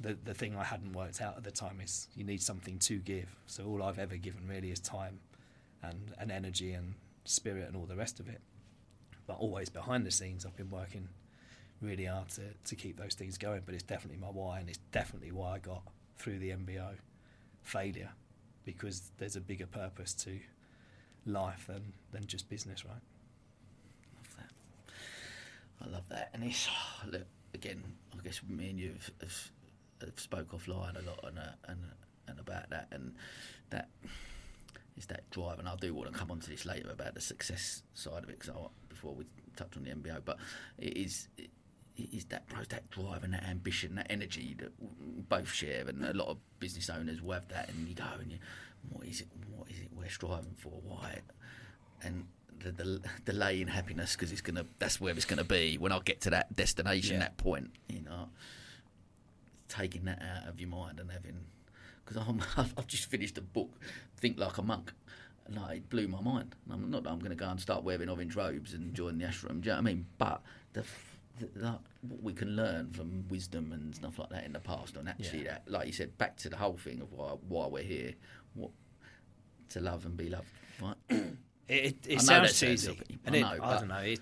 The 0.00 0.16
the 0.24 0.34
thing 0.34 0.56
I 0.56 0.64
hadn't 0.64 0.92
worked 0.92 1.20
out 1.20 1.36
at 1.36 1.44
the 1.44 1.50
time 1.50 1.80
is 1.82 2.08
you 2.14 2.24
need 2.24 2.42
something 2.42 2.78
to 2.80 2.98
give. 2.98 3.36
So 3.46 3.66
all 3.66 3.82
I've 3.82 3.98
ever 3.98 4.16
given 4.16 4.48
really 4.48 4.70
is 4.70 4.80
time 4.80 5.20
and, 5.82 6.12
and 6.18 6.30
energy 6.30 6.72
and 6.72 6.94
spirit 7.24 7.68
and 7.68 7.76
all 7.76 7.86
the 7.86 7.96
rest 7.96 8.20
of 8.20 8.28
it. 8.28 8.40
But 9.26 9.38
always 9.38 9.68
behind 9.68 10.06
the 10.06 10.10
scenes 10.10 10.46
I've 10.46 10.56
been 10.56 10.70
working 10.70 11.08
really 11.80 12.04
hard 12.04 12.28
to, 12.30 12.42
to 12.64 12.74
keep 12.74 12.98
those 12.98 13.14
things 13.14 13.38
going. 13.38 13.62
But 13.64 13.74
it's 13.74 13.82
definitely 13.82 14.20
my 14.20 14.28
why 14.28 14.60
and 14.60 14.68
it's 14.68 14.80
definitely 14.92 15.32
why 15.32 15.54
I 15.54 15.58
got 15.58 15.82
through 16.18 16.38
the 16.38 16.50
MBO 16.50 16.94
failure 17.62 18.10
because 18.64 19.12
there's 19.18 19.36
a 19.36 19.40
bigger 19.40 19.66
purpose 19.66 20.12
to 20.14 20.38
life 21.24 21.66
than, 21.66 21.92
than 22.12 22.26
just 22.26 22.48
business, 22.48 22.84
right? 22.84 22.94
love 24.14 24.36
that. 24.36 25.86
I 25.86 25.90
love 25.90 26.08
that, 26.08 26.30
and 26.34 26.44
it's 26.44 26.68
look 27.10 27.26
again. 27.54 27.82
I 28.18 28.22
guess 28.22 28.40
me 28.48 28.70
and 28.70 28.78
you 28.78 28.92
have, 28.92 29.10
have, 29.20 29.50
have 30.00 30.20
spoke 30.20 30.52
offline 30.52 31.00
a 31.00 31.08
lot 31.08 31.20
and 31.24 31.38
uh, 31.38 31.52
and 31.68 31.78
and 32.28 32.40
about 32.40 32.70
that, 32.70 32.88
and 32.90 33.14
that 33.70 33.88
is 34.96 35.06
that 35.06 35.28
drive. 35.30 35.58
And 35.58 35.68
I 35.68 35.76
do 35.76 35.94
want 35.94 36.12
to 36.12 36.18
come 36.18 36.30
on 36.30 36.40
to 36.40 36.50
this 36.50 36.64
later 36.64 36.90
about 36.90 37.14
the 37.14 37.20
success 37.20 37.82
side 37.94 38.24
of 38.24 38.30
it, 38.30 38.38
because 38.38 38.54
before 38.88 39.14
we 39.14 39.24
touch 39.56 39.76
on 39.76 39.84
the 39.84 39.90
MBO, 39.90 40.20
but 40.24 40.38
it 40.78 40.96
is. 40.96 41.28
It 41.36 41.50
is 41.96 42.24
that 42.26 42.44
that 42.68 42.90
drive 42.90 43.24
and 43.24 43.32
that 43.34 43.44
ambition, 43.44 43.94
that 43.96 44.06
energy 44.10 44.54
that 44.58 44.72
both 45.28 45.50
share, 45.52 45.84
and 45.88 46.04
a 46.04 46.12
lot 46.12 46.28
of 46.28 46.38
business 46.60 46.90
owners 46.90 47.22
will 47.22 47.32
have 47.34 47.48
that. 47.48 47.68
And 47.68 47.88
you 47.88 47.94
go 47.94 48.04
and 48.20 48.30
you, 48.32 48.38
what 48.90 49.06
is 49.06 49.20
it? 49.22 49.28
What 49.54 49.70
is 49.70 49.78
it 49.80 49.88
we're 49.96 50.08
striving 50.08 50.54
for? 50.58 50.72
Why? 50.84 51.20
And 52.02 52.26
the, 52.58 52.72
the 52.72 53.00
delay 53.24 53.60
in 53.60 53.68
happiness 53.68 54.14
because 54.16 54.32
it's 54.32 54.40
gonna 54.40 54.66
that's 54.78 55.00
where 55.00 55.14
it's 55.14 55.24
gonna 55.24 55.44
be 55.44 55.76
when 55.78 55.92
I 55.92 55.98
get 56.00 56.20
to 56.22 56.30
that 56.30 56.54
destination, 56.54 57.14
Yeah. 57.14 57.20
that 57.20 57.36
point. 57.36 57.70
You 57.88 58.02
know, 58.02 58.28
taking 59.68 60.04
that 60.04 60.22
out 60.22 60.48
of 60.48 60.60
your 60.60 60.68
mind 60.68 61.00
and 61.00 61.10
having 61.10 61.38
because 62.04 62.16
I'm 62.26 62.40
I've, 62.56 62.74
I've 62.78 62.86
just 62.86 63.06
finished 63.10 63.38
a 63.38 63.42
book, 63.42 63.70
Think 64.18 64.38
Like 64.38 64.58
a 64.58 64.62
Monk. 64.62 64.92
And 65.46 65.56
like, 65.56 65.76
it 65.76 65.90
blew 65.90 66.08
my 66.08 66.20
mind. 66.20 66.56
I'm 66.68 66.90
not 66.90 67.04
that 67.04 67.10
I'm 67.10 67.20
going 67.20 67.30
to 67.30 67.36
go 67.36 67.48
and 67.48 67.60
start 67.60 67.84
wearing 67.84 68.08
orange 68.08 68.34
robes 68.34 68.74
and 68.74 68.92
join 68.94 69.18
the 69.18 69.26
ashram. 69.26 69.60
Do 69.60 69.66
you 69.66 69.66
know 69.66 69.72
what 69.74 69.78
I 69.78 69.80
mean? 69.82 70.06
But 70.18 70.42
the, 70.72 70.82
the 71.38 71.78
what 72.02 72.22
we 72.22 72.32
can 72.32 72.56
learn 72.56 72.90
from 72.92 73.26
wisdom 73.28 73.72
and 73.72 73.94
stuff 73.94 74.18
like 74.18 74.30
that 74.30 74.44
in 74.44 74.52
the 74.52 74.60
past, 74.60 74.96
and 74.96 75.08
actually 75.08 75.44
Yeah. 75.44 75.52
that, 75.64 75.70
like 75.70 75.86
you 75.86 75.92
said, 75.92 76.16
back 76.18 76.36
to 76.38 76.48
the 76.48 76.56
whole 76.56 76.76
thing 76.76 77.00
of 77.00 77.12
why 77.12 77.30
why 77.48 77.66
we're 77.66 77.82
here, 77.82 78.14
what 78.54 78.70
to 79.70 79.80
love 79.80 80.04
and 80.06 80.16
be 80.16 80.28
loved. 80.28 80.50
Right? 80.80 80.96
It, 81.68 81.96
it, 82.06 82.18
I 82.18 82.22
sounds 82.22 82.60
that 82.60 82.66
cheesy, 82.66 82.86
silly. 82.86 83.00
and 83.24 83.34
I 83.34 83.38
it, 83.38 83.40
know, 83.58 83.64
I 83.66 83.78
don't 83.78 83.88
know. 83.88 83.96
It, 83.96 84.20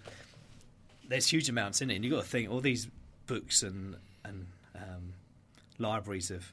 there's 1.06 1.26
huge 1.26 1.50
amounts 1.50 1.82
in 1.82 1.90
it, 1.90 1.96
and 1.96 2.02
you've 2.02 2.14
got 2.14 2.22
to 2.22 2.26
think 2.28 2.50
all 2.50 2.60
these 2.60 2.88
books 3.26 3.62
and 3.62 3.96
and 4.24 4.46
um, 4.74 5.12
libraries 5.78 6.30
of 6.30 6.50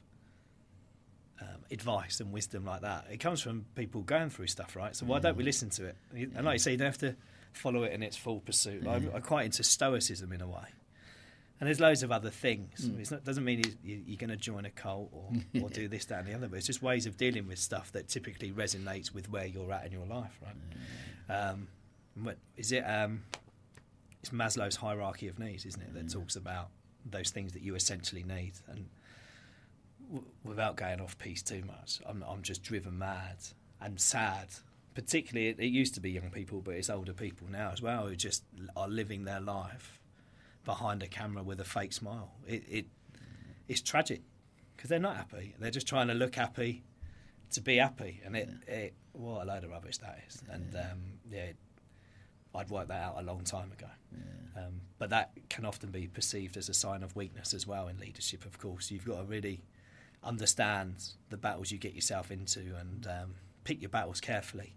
um, 1.40 1.64
advice 1.70 2.20
and 2.20 2.30
wisdom 2.30 2.66
like 2.66 2.82
that. 2.82 3.06
It 3.10 3.20
comes 3.20 3.40
from 3.40 3.64
people 3.74 4.02
going 4.02 4.28
through 4.28 4.48
stuff, 4.48 4.76
right? 4.76 4.94
So 4.94 5.06
why 5.06 5.18
don't 5.18 5.32
Mm. 5.34 5.38
we 5.38 5.44
listen 5.44 5.70
to 5.70 5.86
it? 5.86 5.96
And 6.12 6.44
like 6.44 6.56
you 6.56 6.58
say, 6.58 6.72
you 6.72 6.76
don't 6.76 6.86
have 6.88 6.98
to 6.98 7.16
follow 7.52 7.82
it 7.82 7.92
in 7.92 8.02
its 8.02 8.16
full 8.16 8.40
pursuit. 8.40 8.86
I'm, 8.86 9.10
I'm 9.14 9.22
quite 9.22 9.44
into 9.46 9.62
stoicism 9.62 10.32
in 10.32 10.40
a 10.40 10.48
way. 10.48 10.66
And 11.60 11.68
there's 11.68 11.78
loads 11.78 12.02
of 12.02 12.10
other 12.10 12.30
things. 12.30 12.88
Mm. 12.88 12.98
It's 12.98 13.10
not, 13.12 13.24
doesn't 13.24 13.44
mean 13.44 13.60
you, 13.60 13.72
you, 13.84 14.02
you're 14.04 14.16
going 14.16 14.30
to 14.30 14.36
join 14.36 14.64
a 14.64 14.70
cult 14.70 15.10
or, 15.12 15.30
or 15.62 15.68
do 15.68 15.86
this, 15.88 16.06
that, 16.06 16.18
and 16.20 16.28
the 16.28 16.34
other. 16.34 16.48
But 16.48 16.56
it's 16.56 16.66
just 16.66 16.82
ways 16.82 17.06
of 17.06 17.16
dealing 17.16 17.46
with 17.46 17.60
stuff 17.60 17.92
that 17.92 18.08
typically 18.08 18.50
resonates 18.50 19.14
with 19.14 19.30
where 19.30 19.46
you're 19.46 19.72
at 19.72 19.86
in 19.86 19.92
your 19.92 20.06
life, 20.06 20.40
right? 20.42 21.40
Um, 21.50 21.68
what 22.20 22.38
is 22.56 22.72
it? 22.72 22.80
Um, 22.80 23.22
it's 24.20 24.30
Maslow's 24.30 24.76
hierarchy 24.76 25.28
of 25.28 25.38
needs, 25.38 25.64
isn't 25.64 25.80
it? 25.80 25.94
That 25.94 26.10
talks 26.10 26.34
about 26.34 26.68
those 27.08 27.30
things 27.30 27.52
that 27.52 27.62
you 27.62 27.74
essentially 27.74 28.24
need. 28.24 28.52
And 28.68 28.88
w- 30.08 30.26
without 30.44 30.76
going 30.76 31.00
off 31.00 31.16
piece 31.18 31.42
too 31.42 31.62
much, 31.64 32.00
I'm, 32.06 32.24
I'm 32.28 32.42
just 32.42 32.62
driven 32.62 32.98
mad 32.98 33.36
and 33.80 34.00
sad. 34.00 34.48
Particularly, 34.94 35.48
it, 35.48 35.58
it 35.58 35.66
used 35.66 35.94
to 35.94 36.00
be 36.00 36.10
young 36.10 36.30
people, 36.30 36.60
but 36.60 36.74
it's 36.74 36.90
older 36.90 37.12
people 37.12 37.48
now 37.50 37.70
as 37.72 37.80
well 37.80 38.06
who 38.06 38.16
just 38.16 38.44
are 38.76 38.88
living 38.88 39.24
their 39.24 39.40
life 39.40 39.98
behind 40.64 41.02
a 41.02 41.06
camera 41.06 41.42
with 41.42 41.60
a 41.60 41.64
fake 41.64 41.92
smile. 41.92 42.32
It, 42.46 42.64
it 42.68 42.86
it's 43.68 43.80
tragic 43.80 44.20
because 44.76 44.90
they're 44.90 44.98
not 44.98 45.16
happy. 45.16 45.54
They're 45.58 45.70
just 45.70 45.86
trying 45.86 46.08
to 46.08 46.14
look 46.14 46.34
happy 46.34 46.82
to 47.52 47.60
be 47.60 47.76
happy, 47.76 48.20
and 48.24 48.36
it, 48.36 48.48
it 48.66 48.94
what 49.12 49.42
a 49.42 49.44
load 49.46 49.64
of 49.64 49.70
rubbish 49.70 49.98
that 49.98 50.18
is. 50.28 50.42
And 50.50 50.74
um, 50.74 51.00
yeah, 51.30 51.52
I'd 52.54 52.70
worked 52.70 52.88
that 52.88 53.02
out 53.02 53.16
a 53.18 53.22
long 53.22 53.44
time 53.44 53.72
ago. 53.72 53.88
Um, 54.56 54.82
but 54.98 55.10
that 55.10 55.32
can 55.48 55.64
often 55.64 55.90
be 55.90 56.06
perceived 56.06 56.56
as 56.56 56.68
a 56.68 56.74
sign 56.74 57.02
of 57.02 57.16
weakness 57.16 57.54
as 57.54 57.66
well 57.66 57.88
in 57.88 57.98
leadership. 57.98 58.44
Of 58.44 58.58
course, 58.58 58.90
you've 58.90 59.04
got 59.04 59.18
to 59.18 59.24
really 59.24 59.62
understand 60.22 60.94
the 61.30 61.36
battles 61.36 61.70
you 61.70 61.78
get 61.78 61.94
yourself 61.94 62.30
into 62.30 62.60
and 62.78 63.06
um, 63.06 63.34
pick 63.64 63.80
your 63.80 63.88
battles 63.88 64.20
carefully, 64.20 64.74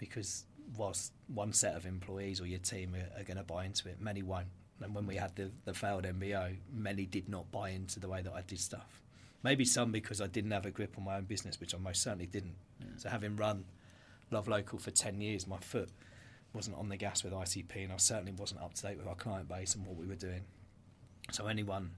because 0.00 0.46
whilst 0.76 1.12
one 1.32 1.52
set 1.52 1.76
of 1.76 1.86
employees 1.86 2.40
or 2.40 2.46
your 2.46 2.58
team 2.58 2.96
are, 2.96 3.20
are 3.20 3.24
going 3.24 3.36
to 3.36 3.44
buy 3.44 3.66
into 3.66 3.88
it, 3.88 4.00
many 4.00 4.22
won't. 4.22 4.48
And 4.80 4.94
when 4.94 5.06
we 5.06 5.16
had 5.16 5.36
the, 5.36 5.50
the 5.66 5.74
failed 5.74 6.04
MBO, 6.04 6.56
many 6.72 7.04
did 7.04 7.28
not 7.28 7.52
buy 7.52 7.68
into 7.68 8.00
the 8.00 8.08
way 8.08 8.22
that 8.22 8.32
I 8.32 8.40
did 8.40 8.58
stuff. 8.58 9.02
Maybe 9.42 9.64
some 9.64 9.92
because 9.92 10.20
I 10.20 10.26
didn't 10.26 10.50
have 10.50 10.66
a 10.66 10.70
grip 10.70 10.94
on 10.98 11.04
my 11.04 11.16
own 11.16 11.24
business, 11.24 11.60
which 11.60 11.74
I 11.74 11.78
most 11.78 12.02
certainly 12.02 12.26
didn't. 12.26 12.56
So 12.96 13.10
having 13.10 13.36
run 13.36 13.64
Love 14.30 14.48
Local 14.48 14.78
for 14.78 14.90
10 14.90 15.20
years, 15.20 15.46
my 15.46 15.58
foot 15.58 15.90
wasn't 16.54 16.76
on 16.78 16.88
the 16.88 16.96
gas 16.96 17.22
with 17.22 17.32
ICP 17.32 17.84
and 17.84 17.92
I 17.92 17.98
certainly 17.98 18.32
wasn't 18.32 18.62
up 18.62 18.74
to 18.74 18.82
date 18.82 18.96
with 18.96 19.06
our 19.06 19.14
client 19.14 19.48
base 19.48 19.74
and 19.74 19.86
what 19.86 19.96
we 19.96 20.06
were 20.06 20.14
doing. 20.14 20.42
So 21.30 21.46
anyone 21.46 21.90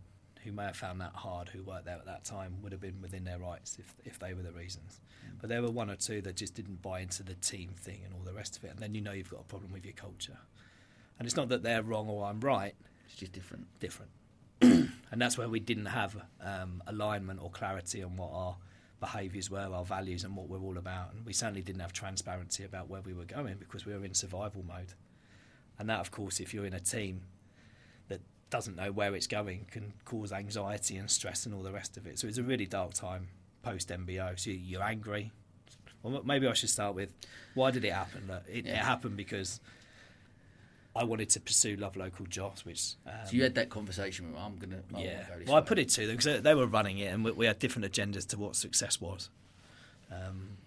who 0.44 0.52
may 0.52 0.64
have 0.64 0.76
found 0.76 1.00
that 1.00 1.12
hard, 1.14 1.48
who 1.48 1.62
weren't 1.62 1.84
there 1.84 1.96
at 1.96 2.06
that 2.06 2.24
time, 2.24 2.56
would 2.62 2.72
have 2.72 2.80
been 2.80 3.00
within 3.00 3.24
their 3.24 3.38
rights 3.38 3.76
if 3.78 3.94
if 4.04 4.18
they 4.18 4.34
were 4.34 4.42
the 4.42 4.52
reasons. 4.52 5.00
But 5.40 5.48
there 5.48 5.62
were 5.62 5.70
one 5.70 5.90
or 5.90 5.96
two 5.96 6.20
that 6.22 6.36
just 6.36 6.54
didn't 6.54 6.82
buy 6.82 7.00
into 7.00 7.22
the 7.22 7.34
team 7.34 7.70
thing 7.76 8.00
and 8.04 8.14
all 8.14 8.24
the 8.24 8.32
rest 8.32 8.56
of 8.56 8.64
it, 8.64 8.70
and 8.70 8.78
then 8.78 8.94
you 8.94 9.00
know 9.00 9.12
you've 9.12 9.30
got 9.30 9.40
a 9.40 9.44
problem 9.44 9.72
with 9.72 9.84
your 9.84 9.94
culture. 9.94 10.38
And 11.18 11.26
it's 11.26 11.36
not 11.36 11.48
that 11.50 11.62
they're 11.62 11.82
wrong 11.82 12.08
or 12.08 12.24
I'm 12.26 12.40
right, 12.40 12.74
It's 13.06 13.16
just 13.16 13.32
different. 13.32 13.66
different. 13.78 14.10
and 14.60 14.90
that's 15.16 15.36
where 15.38 15.48
we 15.48 15.60
didn't 15.60 15.86
have 15.86 16.16
um, 16.40 16.82
alignment 16.86 17.40
or 17.42 17.50
clarity 17.50 18.02
on 18.02 18.16
what 18.16 18.30
our 18.32 18.56
behaviours 18.98 19.50
were, 19.50 19.60
our 19.72 19.84
values, 19.84 20.24
and 20.24 20.34
what 20.36 20.48
we're 20.48 20.60
all 20.60 20.78
about. 20.78 21.12
And 21.12 21.24
we 21.26 21.32
certainly 21.32 21.62
didn't 21.62 21.80
have 21.82 21.92
transparency 21.92 22.64
about 22.64 22.88
where 22.88 23.02
we 23.02 23.12
were 23.12 23.24
going 23.24 23.56
because 23.58 23.84
we 23.84 23.92
were 23.92 24.04
in 24.04 24.14
survival 24.14 24.64
mode. 24.66 24.94
And 25.78 25.88
that, 25.90 26.00
of 26.00 26.10
course, 26.10 26.40
if 26.40 26.54
you're 26.54 26.66
in 26.66 26.74
a 26.74 26.80
team 26.80 27.22
doesn't 28.52 28.76
know 28.76 28.92
where 28.92 29.14
it's 29.14 29.26
going, 29.26 29.66
can 29.70 29.94
cause 30.04 30.30
anxiety 30.30 30.98
and 30.98 31.10
stress 31.10 31.46
and 31.46 31.54
all 31.54 31.62
the 31.62 31.72
rest 31.72 31.96
of 31.96 32.06
it. 32.06 32.18
So 32.18 32.28
it's 32.28 32.36
a 32.36 32.42
really 32.42 32.66
dark 32.66 32.92
time 32.92 33.28
post 33.62 33.88
MBO. 33.88 34.38
So 34.38 34.50
you're 34.50 34.82
angry. 34.82 35.32
Well, 36.02 36.22
maybe 36.24 36.46
I 36.46 36.52
should 36.52 36.68
start 36.68 36.94
with 36.94 37.12
why 37.54 37.70
did 37.70 37.84
it 37.84 37.92
happen? 37.92 38.24
Look, 38.28 38.42
It, 38.46 38.66
it 38.66 38.76
happened 38.76 39.16
because 39.16 39.58
I 40.94 41.04
wanted 41.04 41.30
to 41.30 41.40
pursue 41.40 41.76
Love 41.76 41.96
Local 41.96 42.26
jobs, 42.26 42.66
which 42.66 42.94
um, 43.06 43.12
So 43.24 43.32
you 43.32 43.42
had 43.42 43.54
that 43.54 43.70
conversation 43.70 44.30
with 44.30 44.40
I'm 44.40 44.58
gonna. 44.58 44.82
Yeah. 44.96 45.22
go 45.28 45.44
Well, 45.46 45.56
I 45.56 45.62
put 45.62 45.78
it 45.78 45.88
to 45.90 46.06
them 46.06 46.16
because 46.16 46.42
they 46.42 46.54
were 46.54 46.66
running 46.66 46.98
it, 46.98 47.06
and 47.06 47.24
we, 47.24 47.32
we 47.32 47.46
had 47.46 47.58
different 47.58 47.90
agendas 47.90 48.28
to 48.28 48.38
what 48.38 48.54
success 48.54 49.00
was. 49.00 49.30
Um, 50.10 50.58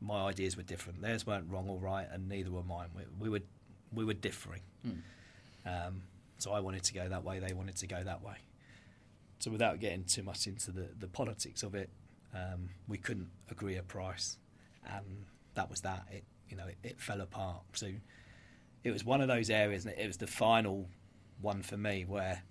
my 0.00 0.26
ideas 0.26 0.56
were 0.56 0.62
different. 0.62 1.02
Theirs 1.02 1.26
weren't 1.26 1.50
wrong 1.50 1.68
or 1.68 1.78
right, 1.78 2.06
and 2.12 2.28
neither 2.28 2.52
were 2.52 2.62
mine. 2.62 2.88
We, 2.94 3.02
we 3.18 3.28
were 3.28 3.44
we 3.92 4.04
were 4.04 4.14
differing. 4.14 4.60
Mm. 4.86 4.98
Um, 5.66 6.02
so 6.38 6.52
I 6.52 6.60
wanted 6.60 6.84
to 6.84 6.94
go 6.94 7.08
that 7.08 7.24
way. 7.24 7.38
They 7.40 7.52
wanted 7.52 7.76
to 7.76 7.86
go 7.86 8.02
that 8.02 8.22
way. 8.22 8.36
So 9.40 9.50
without 9.50 9.78
getting 9.80 10.04
too 10.04 10.22
much 10.22 10.46
into 10.46 10.70
the, 10.72 10.88
the 10.98 11.06
politics 11.06 11.62
of 11.62 11.74
it, 11.74 11.90
um, 12.34 12.70
we 12.88 12.98
couldn't 12.98 13.30
agree 13.50 13.76
a 13.76 13.82
price, 13.82 14.38
and 14.86 15.24
that 15.54 15.70
was 15.70 15.80
that. 15.82 16.06
It 16.10 16.24
you 16.48 16.56
know 16.56 16.66
it, 16.66 16.76
it 16.82 17.00
fell 17.00 17.20
apart. 17.20 17.62
So 17.72 17.88
it 18.84 18.90
was 18.90 19.04
one 19.04 19.20
of 19.20 19.28
those 19.28 19.50
areas, 19.50 19.84
and 19.84 19.94
it 19.98 20.06
was 20.06 20.16
the 20.18 20.26
final 20.26 20.88
one 21.40 21.62
for 21.62 21.76
me 21.76 22.04
where. 22.06 22.42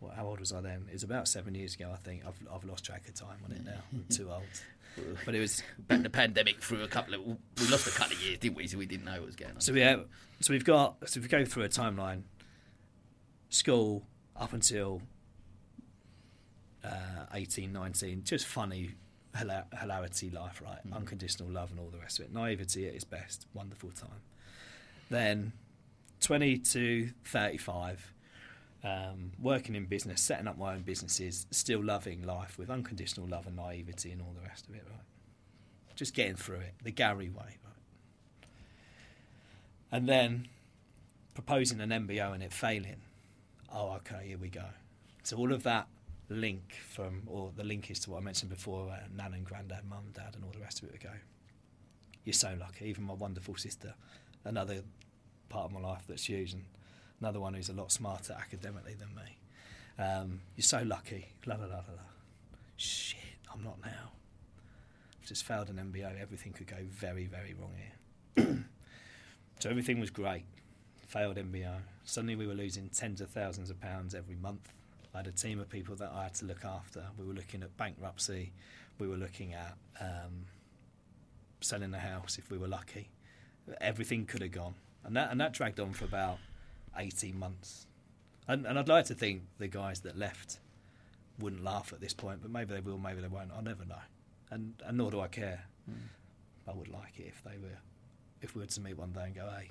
Well, 0.00 0.12
how 0.16 0.26
old 0.26 0.40
was 0.40 0.50
I 0.50 0.62
then? 0.62 0.86
It 0.88 0.94
was 0.94 1.02
about 1.02 1.28
seven 1.28 1.54
years 1.54 1.74
ago, 1.74 1.90
I 1.92 1.96
think. 1.96 2.22
I've 2.26 2.40
I've 2.52 2.64
lost 2.64 2.84
track 2.84 3.06
of 3.06 3.14
time 3.14 3.38
on 3.44 3.52
it 3.52 3.64
now. 3.64 3.82
I'm 3.92 4.06
too 4.08 4.30
old. 4.30 4.42
But 5.24 5.34
it 5.34 5.40
was 5.40 5.62
the 5.88 6.10
pandemic 6.10 6.62
through 6.62 6.82
a 6.82 6.88
couple 6.88 7.14
of. 7.14 7.20
We 7.24 7.68
lost 7.68 7.86
a 7.86 7.90
couple 7.90 8.14
of 8.16 8.22
years, 8.22 8.38
didn't 8.38 8.56
we? 8.56 8.66
So 8.66 8.78
we 8.78 8.86
didn't 8.86 9.04
know 9.04 9.12
what 9.12 9.26
was 9.26 9.36
going 9.36 9.52
on. 9.52 9.60
So 9.60 9.72
yeah, 9.72 9.96
so 10.40 10.52
we've 10.52 10.64
got 10.64 10.96
so 11.08 11.18
if 11.18 11.24
we 11.24 11.28
go 11.28 11.44
through 11.44 11.64
a 11.64 11.68
timeline, 11.68 12.22
school 13.48 14.06
up 14.36 14.52
until 14.52 15.02
uh, 16.84 17.26
18, 17.32 17.72
19, 17.72 18.24
just 18.24 18.46
funny 18.46 18.92
hila- 19.36 19.66
hilarity 19.78 20.30
life, 20.30 20.62
right? 20.64 20.78
Unconditional 20.92 21.50
love 21.50 21.70
and 21.70 21.80
all 21.80 21.90
the 21.90 21.98
rest 21.98 22.18
of 22.18 22.26
it. 22.26 22.32
Naivety 22.32 22.88
at 22.88 22.94
its 22.94 23.04
best, 23.04 23.46
wonderful 23.54 23.90
time. 23.90 24.22
Then 25.10 25.52
20 26.20 26.58
to 26.58 27.10
35, 27.24 28.12
um, 28.82 29.32
working 29.40 29.74
in 29.74 29.86
business, 29.86 30.20
setting 30.20 30.46
up 30.48 30.58
my 30.58 30.74
own 30.74 30.82
businesses, 30.82 31.46
still 31.50 31.82
loving 31.84 32.22
life 32.22 32.58
with 32.58 32.70
unconditional 32.70 33.26
love 33.28 33.46
and 33.46 33.56
naivety 33.56 34.10
and 34.10 34.22
all 34.22 34.34
the 34.34 34.46
rest 34.46 34.68
of 34.68 34.74
it, 34.74 34.84
right? 34.90 35.00
Just 35.96 36.14
getting 36.14 36.36
through 36.36 36.60
it, 36.60 36.74
the 36.82 36.90
Gary 36.90 37.28
way, 37.28 37.58
right? 37.64 37.70
and 39.92 40.08
then 40.08 40.48
proposing 41.34 41.80
an 41.80 41.90
MBO 41.90 42.32
and 42.32 42.42
it 42.42 42.52
failing. 42.52 43.02
Oh, 43.72 43.92
okay, 43.96 44.28
here 44.28 44.38
we 44.38 44.48
go. 44.48 44.64
So 45.22 45.36
all 45.36 45.52
of 45.52 45.62
that 45.64 45.88
link 46.28 46.76
from, 46.88 47.22
or 47.26 47.52
the 47.56 47.64
link 47.64 47.90
is 47.90 48.00
to 48.00 48.10
what 48.10 48.18
I 48.18 48.20
mentioned 48.20 48.50
before, 48.50 48.88
uh, 48.90 49.06
nan 49.14 49.34
and 49.34 49.44
granddad, 49.44 49.84
mum, 49.88 50.06
dad, 50.14 50.34
and 50.34 50.44
all 50.44 50.52
the 50.52 50.60
rest 50.60 50.82
of 50.82 50.88
it 50.88 50.92
would 50.92 51.02
go. 51.02 51.10
You're 52.24 52.32
so 52.32 52.56
lucky. 52.58 52.86
Even 52.86 53.04
my 53.04 53.14
wonderful 53.14 53.56
sister, 53.56 53.94
another 54.44 54.82
part 55.48 55.66
of 55.66 55.72
my 55.72 55.80
life 55.80 56.04
that's 56.08 56.24
huge, 56.24 56.52
and 56.52 56.64
another 57.20 57.40
one 57.40 57.54
who's 57.54 57.68
a 57.68 57.74
lot 57.74 57.92
smarter 57.92 58.34
academically 58.38 58.94
than 58.94 59.08
me. 59.14 59.38
Um, 60.02 60.40
you're 60.56 60.62
so 60.62 60.82
lucky. 60.82 61.28
La 61.46 61.54
la 61.56 61.64
la 61.64 61.76
la 61.76 61.94
la. 61.96 62.02
Shit, 62.76 63.18
I'm 63.52 63.62
not 63.62 63.78
now. 63.84 64.12
I've 65.20 65.28
just 65.28 65.44
failed 65.44 65.68
an 65.68 65.76
MBO. 65.76 66.20
Everything 66.20 66.52
could 66.52 66.66
go 66.66 66.78
very, 66.88 67.26
very 67.26 67.54
wrong 67.54 67.74
here. 67.76 68.56
So 69.60 69.68
everything 69.68 70.00
was 70.00 70.08
great. 70.08 70.44
Failed 71.06 71.36
MBO. 71.36 71.74
Suddenly 72.04 72.34
we 72.34 72.46
were 72.46 72.54
losing 72.54 72.88
tens 72.88 73.20
of 73.20 73.28
thousands 73.28 73.68
of 73.68 73.78
pounds 73.78 74.14
every 74.14 74.36
month. 74.36 74.72
I 75.14 75.18
had 75.18 75.26
a 75.26 75.32
team 75.32 75.60
of 75.60 75.68
people 75.68 75.94
that 75.96 76.10
I 76.14 76.22
had 76.22 76.34
to 76.36 76.46
look 76.46 76.64
after. 76.64 77.04
We 77.18 77.26
were 77.26 77.34
looking 77.34 77.62
at 77.62 77.76
bankruptcy. 77.76 78.52
We 78.98 79.06
were 79.06 79.18
looking 79.18 79.52
at 79.52 79.76
um, 80.00 80.46
selling 81.60 81.90
the 81.90 81.98
house 81.98 82.38
if 82.38 82.50
we 82.50 82.56
were 82.56 82.68
lucky. 82.68 83.10
Everything 83.82 84.24
could 84.24 84.40
have 84.40 84.52
gone, 84.52 84.74
and 85.04 85.14
that 85.14 85.30
and 85.30 85.38
that 85.40 85.52
dragged 85.52 85.78
on 85.78 85.92
for 85.92 86.06
about 86.06 86.38
eighteen 86.96 87.38
months. 87.38 87.86
And, 88.48 88.66
and 88.66 88.78
I'd 88.78 88.88
like 88.88 89.04
to 89.06 89.14
think 89.14 89.42
the 89.58 89.68
guys 89.68 90.00
that 90.00 90.18
left 90.18 90.58
wouldn't 91.38 91.62
laugh 91.62 91.92
at 91.92 92.00
this 92.00 92.12
point, 92.12 92.42
but 92.42 92.50
maybe 92.50 92.74
they 92.74 92.80
will, 92.80 92.98
maybe 92.98 93.20
they 93.20 93.28
won't. 93.28 93.50
I'll 93.54 93.62
never 93.62 93.84
know, 93.84 94.02
and 94.50 94.74
and 94.84 94.98
nor 94.98 95.10
do 95.10 95.20
I 95.20 95.28
care. 95.28 95.64
Hmm. 95.86 96.70
I 96.70 96.74
would 96.74 96.88
like 96.88 97.18
it 97.18 97.26
if 97.26 97.42
they 97.42 97.58
were, 97.58 97.78
if 98.42 98.54
we 98.54 98.60
were 98.60 98.66
to 98.66 98.80
meet 98.80 98.98
one 98.98 99.12
day 99.12 99.24
and 99.24 99.34
go, 99.34 99.48
hey, 99.56 99.70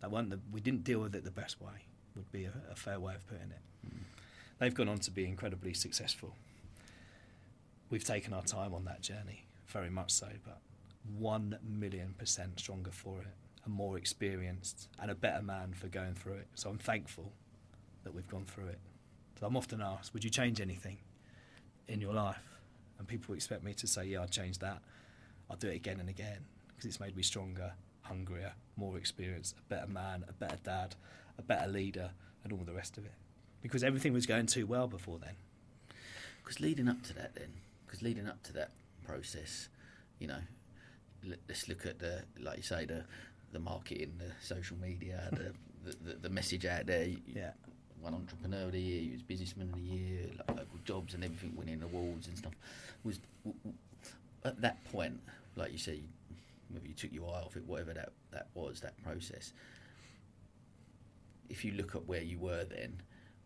that 0.00 0.10
one 0.10 0.28
the, 0.28 0.38
we 0.52 0.60
didn't 0.60 0.84
deal 0.84 1.00
with 1.00 1.14
it 1.14 1.24
the 1.24 1.30
best 1.30 1.60
way. 1.60 1.86
Would 2.16 2.30
be 2.30 2.44
a, 2.44 2.52
a 2.70 2.76
fair 2.76 3.00
way 3.00 3.14
of 3.14 3.26
putting 3.26 3.50
it. 3.50 3.62
Hmm. 3.84 4.02
They've 4.58 4.74
gone 4.74 4.88
on 4.88 4.98
to 4.98 5.10
be 5.10 5.26
incredibly 5.26 5.74
successful. 5.74 6.36
We've 7.90 8.04
taken 8.04 8.32
our 8.32 8.42
time 8.42 8.72
on 8.72 8.84
that 8.84 9.02
journey, 9.02 9.46
very 9.66 9.90
much 9.90 10.12
so, 10.12 10.28
but 10.44 10.58
one 11.18 11.58
million 11.62 12.14
percent 12.16 12.60
stronger 12.60 12.92
for 12.92 13.20
it, 13.20 13.34
and 13.64 13.74
more 13.74 13.96
experienced, 13.96 14.88
and 15.00 15.10
a 15.10 15.14
better 15.14 15.42
man 15.42 15.72
for 15.72 15.88
going 15.88 16.14
through 16.14 16.34
it. 16.34 16.48
So 16.54 16.70
I'm 16.70 16.78
thankful 16.78 17.32
that 18.04 18.14
we've 18.14 18.28
gone 18.28 18.44
through 18.44 18.68
it. 18.68 18.78
So 19.40 19.46
I'm 19.46 19.56
often 19.56 19.80
asked, 19.80 20.12
would 20.12 20.24
you 20.24 20.30
change 20.30 20.60
anything 20.60 20.98
in 21.88 22.00
your 22.00 22.12
life? 22.12 22.60
And 22.98 23.08
people 23.08 23.34
expect 23.34 23.64
me 23.64 23.74
to 23.74 23.86
say, 23.86 24.04
yeah, 24.04 24.22
I'd 24.22 24.30
change 24.30 24.58
that. 24.58 24.80
I'll 25.50 25.56
do 25.56 25.68
it 25.68 25.76
again 25.76 26.00
and 26.00 26.08
again 26.08 26.44
because 26.68 26.84
it's 26.84 27.00
made 27.00 27.16
me 27.16 27.22
stronger, 27.22 27.72
hungrier, 28.02 28.52
more 28.76 28.96
experienced, 28.96 29.56
a 29.58 29.74
better 29.74 29.86
man, 29.86 30.24
a 30.28 30.32
better 30.32 30.58
dad, 30.62 30.94
a 31.38 31.42
better 31.42 31.68
leader, 31.68 32.10
and 32.42 32.52
all 32.52 32.64
the 32.64 32.72
rest 32.72 32.98
of 32.98 33.04
it. 33.04 33.14
Because 33.62 33.82
everything 33.82 34.12
was 34.12 34.26
going 34.26 34.46
too 34.46 34.66
well 34.66 34.86
before 34.86 35.18
then. 35.18 35.34
Because 36.42 36.60
leading 36.60 36.88
up 36.88 37.02
to 37.04 37.14
that, 37.14 37.34
then, 37.34 37.52
because 37.86 38.02
leading 38.02 38.28
up 38.28 38.42
to 38.44 38.52
that 38.52 38.70
process, 39.06 39.68
you 40.18 40.26
know, 40.26 40.40
let's 41.48 41.68
look 41.68 41.86
at 41.86 41.98
the, 41.98 42.22
like 42.38 42.58
you 42.58 42.62
say, 42.62 42.84
the 42.84 43.04
the 43.54 43.60
marketing, 43.60 44.12
the 44.18 44.30
social 44.42 44.76
media, 44.76 45.28
the, 45.32 45.52
the, 45.90 45.96
the 46.12 46.18
the 46.24 46.28
message 46.28 46.66
out 46.66 46.84
there. 46.86 47.06
Yeah. 47.26 47.52
Won 48.02 48.12
entrepreneur 48.14 48.66
of 48.66 48.72
the 48.72 48.80
year, 48.80 49.00
you 49.00 49.12
was 49.12 49.22
businessman 49.22 49.68
of 49.70 49.76
the 49.76 49.80
year, 49.80 50.26
Love 50.36 50.58
Local 50.58 50.78
Jobs 50.84 51.14
and 51.14 51.24
everything, 51.24 51.54
winning 51.56 51.82
awards 51.82 52.26
and 52.26 52.36
stuff. 52.36 52.52
Was 53.02 53.18
w- 53.46 53.58
w- 53.64 53.78
at 54.44 54.60
that 54.60 54.84
point, 54.92 55.18
like 55.56 55.72
you 55.72 55.78
say, 55.78 56.00
maybe 56.70 56.88
you 56.88 56.94
took 56.94 57.10
your 57.14 57.30
eye 57.30 57.40
off 57.40 57.56
it, 57.56 57.64
whatever 57.66 57.94
that 57.94 58.10
that 58.32 58.48
was, 58.52 58.80
that 58.80 59.02
process. 59.02 59.54
If 61.48 61.64
you 61.64 61.72
look 61.72 61.94
at 61.94 62.04
where 62.06 62.20
you 62.22 62.38
were 62.38 62.64
then, 62.64 63.00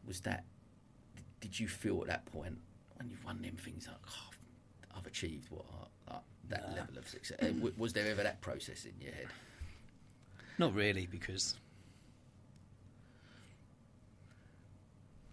was 0.04 0.20
that 0.22 0.44
did 1.40 1.60
you 1.60 1.68
feel 1.68 2.00
at 2.02 2.08
that 2.08 2.26
point 2.26 2.58
when 2.96 3.08
you've 3.10 3.24
won 3.24 3.40
them 3.42 3.56
things 3.56 3.86
like 3.86 3.96
oh, 4.08 4.96
I've 4.98 5.06
achieved 5.06 5.50
what 5.52 5.66
I, 6.10 6.16
that 6.48 6.70
Nah. 6.70 6.76
level 6.76 6.98
of 6.98 7.08
success? 7.08 7.38
Uh, 7.40 7.52
was 7.76 7.92
there 7.92 8.08
ever 8.10 8.24
that 8.24 8.40
process 8.40 8.86
in 8.86 8.94
your 9.00 9.12
head? 9.12 9.28
Not 10.58 10.74
really, 10.74 11.06
because 11.06 11.54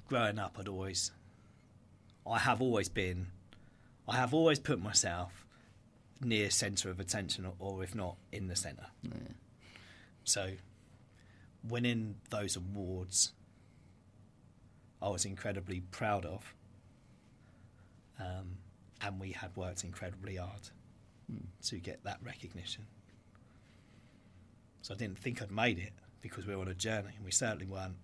growing 0.07 0.38
up, 0.38 0.57
I'd 0.59 0.67
always, 0.67 1.11
I 2.30 2.38
have 2.38 2.61
always 2.61 2.89
been, 2.89 3.28
I 4.07 4.15
have 4.17 4.34
always 4.36 4.59
put 4.59 4.80
myself 4.80 5.45
near 6.21 6.51
centre 6.51 6.91
of 6.91 6.99
attention, 6.99 7.47
or, 7.59 7.84
if 7.84 7.95
not 7.95 8.17
in 8.32 8.47
the 8.47 8.55
centre. 8.55 8.86
Yeah. 9.03 9.34
So, 10.23 10.51
winning 11.67 12.15
those 12.30 12.55
awards, 12.55 13.34
I 15.01 15.09
was 15.09 15.26
incredibly 15.26 15.82
proud 15.91 16.26
of, 16.26 16.53
um, 18.19 18.57
and 19.01 19.19
we 19.19 19.32
had 19.32 19.55
worked 19.55 19.84
incredibly 19.84 20.36
hard 20.36 20.69
to 21.63 21.78
get 21.78 22.03
that 22.03 22.19
recognition. 22.23 22.86
So 24.86 24.93
I 24.93 24.97
didn't 24.97 25.17
think 25.17 25.41
I'd 25.41 25.49
made 25.49 25.79
it 25.79 25.93
because 26.21 26.45
we 26.45 26.55
were 26.55 26.61
on 26.61 26.67
a 26.67 26.75
journey, 26.75 27.09
and 27.15 27.25
we 27.25 27.31
certainly 27.31 27.65
weren't 27.65 27.95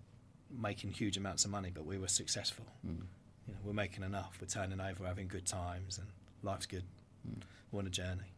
making 0.50 0.90
huge 0.90 1.16
amounts 1.16 1.44
of 1.44 1.52
money, 1.52 1.70
but 1.72 1.86
we 1.86 1.96
were 1.96 2.08
successful. 2.08 2.64
Mm. 2.84 3.04
You 3.46 3.54
know, 3.54 3.60
we're 3.62 3.72
making 3.72 4.02
enough, 4.02 4.36
we're 4.40 4.48
turning 4.48 4.80
over, 4.80 5.04
we're 5.04 5.06
having 5.06 5.28
good 5.28 5.46
times, 5.46 5.98
and 5.98 6.08
life's 6.42 6.66
good. 6.66 6.82
We're 7.70 7.78
on 7.78 7.86
a 7.86 7.90
journey. 7.90 8.32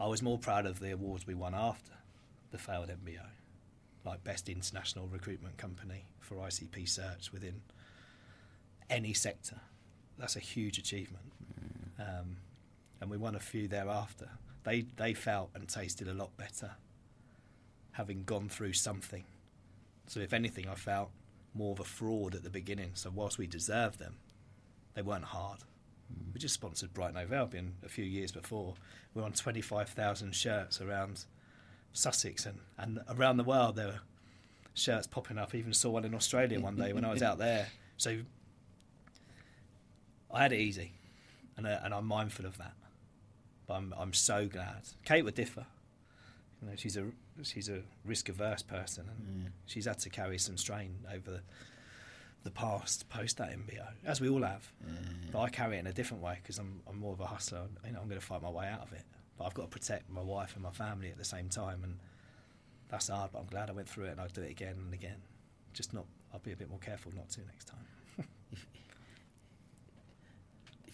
I 0.00 0.06
was 0.06 0.22
more 0.22 0.38
proud 0.38 0.64
of 0.64 0.80
the 0.80 0.92
awards 0.92 1.26
we 1.26 1.34
won 1.34 1.54
after 1.54 1.92
the 2.52 2.56
failed 2.56 2.88
MBO 2.88 3.26
like 4.06 4.24
best 4.24 4.48
international 4.48 5.08
recruitment 5.08 5.58
company 5.58 6.06
for 6.20 6.36
ICP 6.36 6.88
search 6.88 7.30
within 7.30 7.60
any 8.88 9.12
sector. 9.12 9.60
That's 10.16 10.36
a 10.36 10.40
huge 10.40 10.78
achievement, 10.78 11.32
um, 11.98 12.38
and 13.02 13.10
we 13.10 13.18
won 13.18 13.34
a 13.34 13.40
few 13.40 13.68
thereafter. 13.68 14.30
They 14.64 14.82
they 14.96 15.14
felt 15.14 15.50
and 15.54 15.68
tasted 15.68 16.08
a 16.08 16.14
lot 16.14 16.36
better, 16.36 16.72
having 17.92 18.24
gone 18.24 18.48
through 18.48 18.74
something. 18.74 19.24
So 20.06 20.20
if 20.20 20.32
anything, 20.32 20.68
I 20.68 20.74
felt 20.74 21.10
more 21.54 21.72
of 21.72 21.80
a 21.80 21.84
fraud 21.84 22.34
at 22.34 22.42
the 22.42 22.50
beginning. 22.50 22.92
So 22.94 23.10
whilst 23.14 23.38
we 23.38 23.46
deserved 23.46 23.98
them, 23.98 24.16
they 24.94 25.02
weren't 25.02 25.24
hard. 25.24 25.60
We 26.32 26.40
just 26.40 26.54
sponsored 26.54 26.94
Brighton 26.94 27.16
Hove 27.16 27.32
Albion 27.32 27.74
a 27.84 27.88
few 27.88 28.04
years 28.04 28.32
before. 28.32 28.74
We 29.14 29.20
were 29.20 29.26
on 29.26 29.32
25,000 29.32 30.34
shirts 30.34 30.80
around 30.80 31.24
Sussex 31.92 32.46
and, 32.46 32.60
and 32.78 33.00
around 33.08 33.36
the 33.36 33.44
world. 33.44 33.76
There 33.76 33.88
were 33.88 34.00
shirts 34.74 35.06
popping 35.06 35.38
up. 35.38 35.50
I 35.52 35.58
even 35.58 35.74
saw 35.74 35.90
one 35.90 36.04
in 36.04 36.14
Australia 36.14 36.60
one 36.60 36.76
day 36.76 36.92
when 36.92 37.04
I 37.04 37.12
was 37.12 37.22
out 37.28 37.38
there. 37.38 37.68
So 37.98 38.20
I 40.30 40.42
had 40.42 40.52
it 40.52 40.60
easy, 40.60 40.92
and, 41.56 41.66
uh, 41.66 41.80
and 41.82 41.92
I'm 41.92 42.06
mindful 42.06 42.46
of 42.46 42.56
that. 42.58 42.72
But 43.68 43.74
I'm, 43.74 43.94
I'm 43.96 44.12
so 44.14 44.48
glad. 44.48 44.82
Kate 45.04 45.22
would 45.24 45.34
differ. 45.34 45.66
You 46.60 46.68
know, 46.70 46.74
she's 46.76 46.96
a 46.96 47.04
she's 47.44 47.68
a 47.68 47.82
risk 48.04 48.28
averse 48.28 48.62
person, 48.62 49.04
and 49.08 49.52
she's 49.66 49.84
had 49.84 49.98
to 50.00 50.10
carry 50.10 50.38
some 50.38 50.56
strain 50.56 50.96
over 51.14 51.30
the, 51.30 51.40
the 52.42 52.50
past 52.50 53.08
post 53.08 53.36
that 53.36 53.50
MBO, 53.50 53.86
as 54.04 54.20
we 54.20 54.28
all 54.28 54.42
have. 54.42 54.72
But 55.30 55.40
I 55.40 55.48
carry 55.50 55.76
it 55.76 55.80
in 55.80 55.86
a 55.86 55.92
different 55.92 56.22
way 56.22 56.38
because 56.42 56.58
I'm 56.58 56.80
I'm 56.88 56.98
more 56.98 57.12
of 57.12 57.20
a 57.20 57.26
hustler. 57.26 57.68
You 57.86 57.92
know, 57.92 58.00
I'm 58.00 58.08
going 58.08 58.18
to 58.20 58.26
fight 58.26 58.42
my 58.42 58.50
way 58.50 58.66
out 58.66 58.80
of 58.82 58.92
it. 58.92 59.04
But 59.36 59.44
I've 59.44 59.54
got 59.54 59.62
to 59.64 59.68
protect 59.68 60.10
my 60.10 60.22
wife 60.22 60.54
and 60.54 60.64
my 60.64 60.72
family 60.72 61.10
at 61.10 61.18
the 61.18 61.24
same 61.24 61.48
time, 61.48 61.84
and 61.84 61.98
that's 62.88 63.06
hard. 63.08 63.30
But 63.32 63.40
I'm 63.40 63.46
glad 63.46 63.70
I 63.70 63.72
went 63.74 63.88
through 63.88 64.06
it, 64.06 64.12
and 64.12 64.20
I'll 64.20 64.28
do 64.28 64.40
it 64.42 64.50
again 64.50 64.74
and 64.78 64.92
again. 64.94 65.22
Just 65.74 65.94
not. 65.94 66.06
I'll 66.32 66.40
be 66.40 66.52
a 66.52 66.56
bit 66.56 66.70
more 66.70 66.80
careful 66.80 67.12
not 67.14 67.28
to 67.30 67.40
next 67.42 67.66
time. 67.66 67.86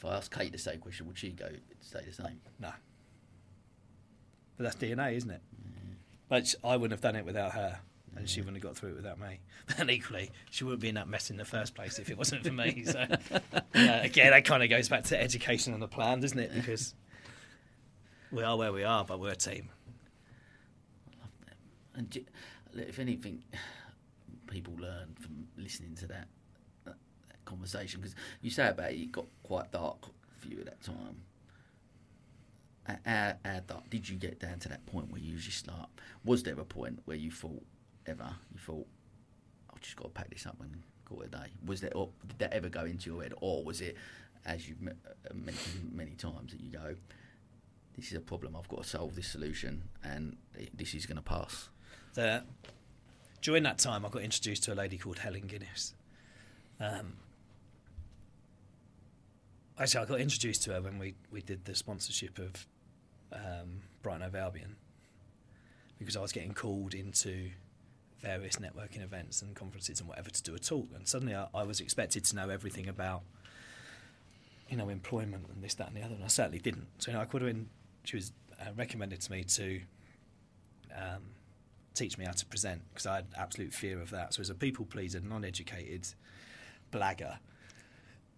If, 0.05 0.11
I 0.11 0.17
asked 0.17 0.31
Kate 0.31 0.53
the 0.53 0.59
same 0.59 0.79
question, 0.79 1.07
would 1.07 1.19
she 1.19 1.31
go 1.31 1.49
say 1.81 2.01
the 2.07 2.13
same? 2.13 2.41
No. 2.59 2.73
But 4.57 4.65
that's 4.65 4.77
DNA, 4.77 5.17
isn't 5.17 5.31
it? 5.31 5.43
But 6.29 6.55
I 6.65 6.77
wouldn't 6.77 6.93
have 6.93 7.01
done 7.01 7.17
it 7.17 7.25
without 7.25 7.53
her, 7.53 7.79
and 8.17 8.29
she 8.29 8.41
wouldn't 8.41 8.57
have 8.57 8.63
got 8.63 8.77
through 8.77 8.91
it 8.91 8.97
without 8.97 9.19
me. 9.19 9.41
And 9.79 9.91
equally, 9.91 10.31
she 10.51 10.65
wouldn't 10.65 10.83
be 10.83 10.89
in 10.89 10.95
that 10.97 11.09
mess 11.09 11.31
in 11.31 11.37
the 11.37 11.45
first 11.45 11.75
place 11.75 11.99
if 11.99 12.11
it 12.11 12.19
wasn't 12.19 12.45
for 12.45 12.53
me. 12.53 12.85
So, 12.85 13.07
yeah, 13.75 14.01
uh, 14.01 14.03
again, 14.03 14.31
that 14.31 14.45
kind 14.45 14.63
of 14.63 14.69
goes 14.69 14.89
back 14.89 15.05
to 15.05 15.21
education 15.21 15.73
and 15.73 15.83
the 15.83 15.89
plan, 15.89 16.21
doesn't 16.21 16.39
it? 16.39 16.55
Because 16.55 16.95
we 18.31 18.43
are 18.43 18.57
where 18.57 18.73
we 18.73 18.85
are, 18.85 19.05
but 19.05 19.21
we're 19.21 19.33
a 19.33 19.37
team. 19.37 19.71
And 21.95 22.27
if 22.75 22.99
anything, 22.99 23.43
people 24.49 24.75
learn 24.79 25.15
from 25.19 25.47
listening 25.57 25.95
to 25.97 26.07
that 26.09 26.29
conversation 27.45 28.01
because 28.01 28.15
you 28.43 28.51
say 28.51 28.69
about 28.69 28.93
it, 28.93 28.97
it 29.01 29.13
got 29.13 29.27
quite 29.43 29.71
dark 29.73 29.99
for 30.39 30.49
you 30.49 30.59
at 30.61 30.67
that 30.67 30.83
time. 30.83 31.23
How- 32.87 33.37
How, 33.45 33.61
dark 33.67 33.89
did 33.91 34.09
you 34.09 34.17
get 34.17 34.41
down 34.41 34.59
to 34.61 34.69
that 34.69 34.85
point 34.87 35.11
where 35.11 35.21
you 35.21 35.37
just 35.39 35.67
like? 35.67 35.87
Was 36.25 36.43
there 36.43 36.59
a 36.61 36.65
point 36.65 37.01
where 37.07 37.17
you 37.17 37.31
thought 37.31 37.63
ever 38.07 38.35
you 38.53 38.59
thought 38.59 38.87
I've 39.73 39.81
just 39.81 39.97
got 39.97 40.05
to 40.05 40.11
pack 40.11 40.31
this 40.31 40.47
up 40.47 40.57
and 40.61 40.83
call 41.07 41.23
it 41.23 41.27
a 41.29 41.31
day? 41.31 41.47
Was 41.65 41.81
there 41.81 41.95
or 41.97 42.11
did 42.27 42.39
that 42.41 42.53
ever 42.53 42.69
go 42.69 42.85
into 42.85 43.11
your 43.11 43.23
head, 43.23 43.33
or 43.41 43.65
was 43.65 43.81
it 43.81 43.97
as 44.45 44.69
you've 44.69 44.87
uh, 44.87 44.93
mentioned 45.33 45.93
many 45.95 46.13
times 46.13 46.53
that 46.53 46.61
you 46.61 46.71
go? 46.71 46.95
This 47.97 48.09
is 48.09 48.15
a 48.15 48.21
problem. 48.21 48.55
I've 48.57 48.69
got 48.69 48.83
to 48.83 48.89
solve 48.89 49.15
this 49.15 49.29
solution, 49.29 49.85
and 50.03 50.37
this 50.75 50.95
is 50.95 51.07
going 51.07 51.17
to 51.17 51.23
pass. 51.23 51.69
During 53.41 53.63
that 53.63 53.79
time, 53.79 54.05
I 54.05 54.09
got 54.09 54.23
introduced 54.23 54.65
to 54.65 54.73
a 54.73 54.75
lady 54.75 54.99
called 54.99 55.19
Helen 55.21 55.47
Guinness. 55.47 55.95
Um, 56.81 57.15
actually, 59.79 60.05
I 60.05 60.09
got 60.09 60.21
introduced 60.21 60.63
to 60.65 60.73
her 60.75 60.83
when 60.83 60.99
we, 60.99 61.15
we 61.31 61.43
did 61.43 61.65
the 61.65 61.75
sponsorship 61.75 62.39
of 62.39 62.67
um, 63.33 63.83
Brighton 64.03 64.23
Hove 64.23 64.37
Albion 64.37 64.77
because 65.99 66.17
I 66.17 66.21
was 66.21 66.33
getting 66.33 66.55
called 66.55 66.95
into 66.95 67.51
various 68.21 68.57
networking 68.57 69.03
events 69.03 69.43
and 69.43 69.55
conferences 69.55 70.01
and 70.01 70.09
whatever 70.09 70.31
to 70.31 70.43
do 70.43 70.55
a 70.55 70.59
talk. 70.59 70.87
And 70.95 71.07
suddenly 71.07 71.35
I, 71.35 71.47
I 71.55 71.63
was 71.63 71.81
expected 71.81 72.25
to 72.27 72.37
know 72.37 72.49
everything 72.49 72.89
about, 72.89 73.23
you 74.69 74.77
know, 74.77 74.89
employment 74.89 75.47
and 75.53 75.63
this, 75.63 75.75
that, 75.75 75.89
and 75.89 75.97
the 75.97 76.03
other. 76.03 76.15
And 76.15 76.25
I 76.25 76.29
certainly 76.29 76.59
didn't. 76.59 76.87
So, 76.99 77.11
you 77.11 77.17
know, 77.17 77.23
I 77.23 77.27
could 77.27 77.43
have 77.43 77.53
been, 77.53 77.69
she 78.05 78.17
was 78.17 78.33
uh, 78.61 78.71
recommended 78.77 79.21
to 79.21 79.33
me 79.33 79.45
to 79.45 79.81
um, 80.97 81.23
teach 81.95 82.17
me 82.19 82.25
how 82.25 82.33
to 82.33 82.47
present 82.47 82.83
because 82.91 83.07
I 83.07 83.17
had 83.17 83.27
absolute 83.37 83.73
fear 83.73 84.01
of 84.01 84.11
that. 84.11 84.35
So, 84.35 84.41
as 84.41 84.51
a 84.51 84.55
people 84.55 84.85
pleaser, 84.85 85.21
non 85.21 85.45
educated 85.45 86.07
blagger, 86.93 87.39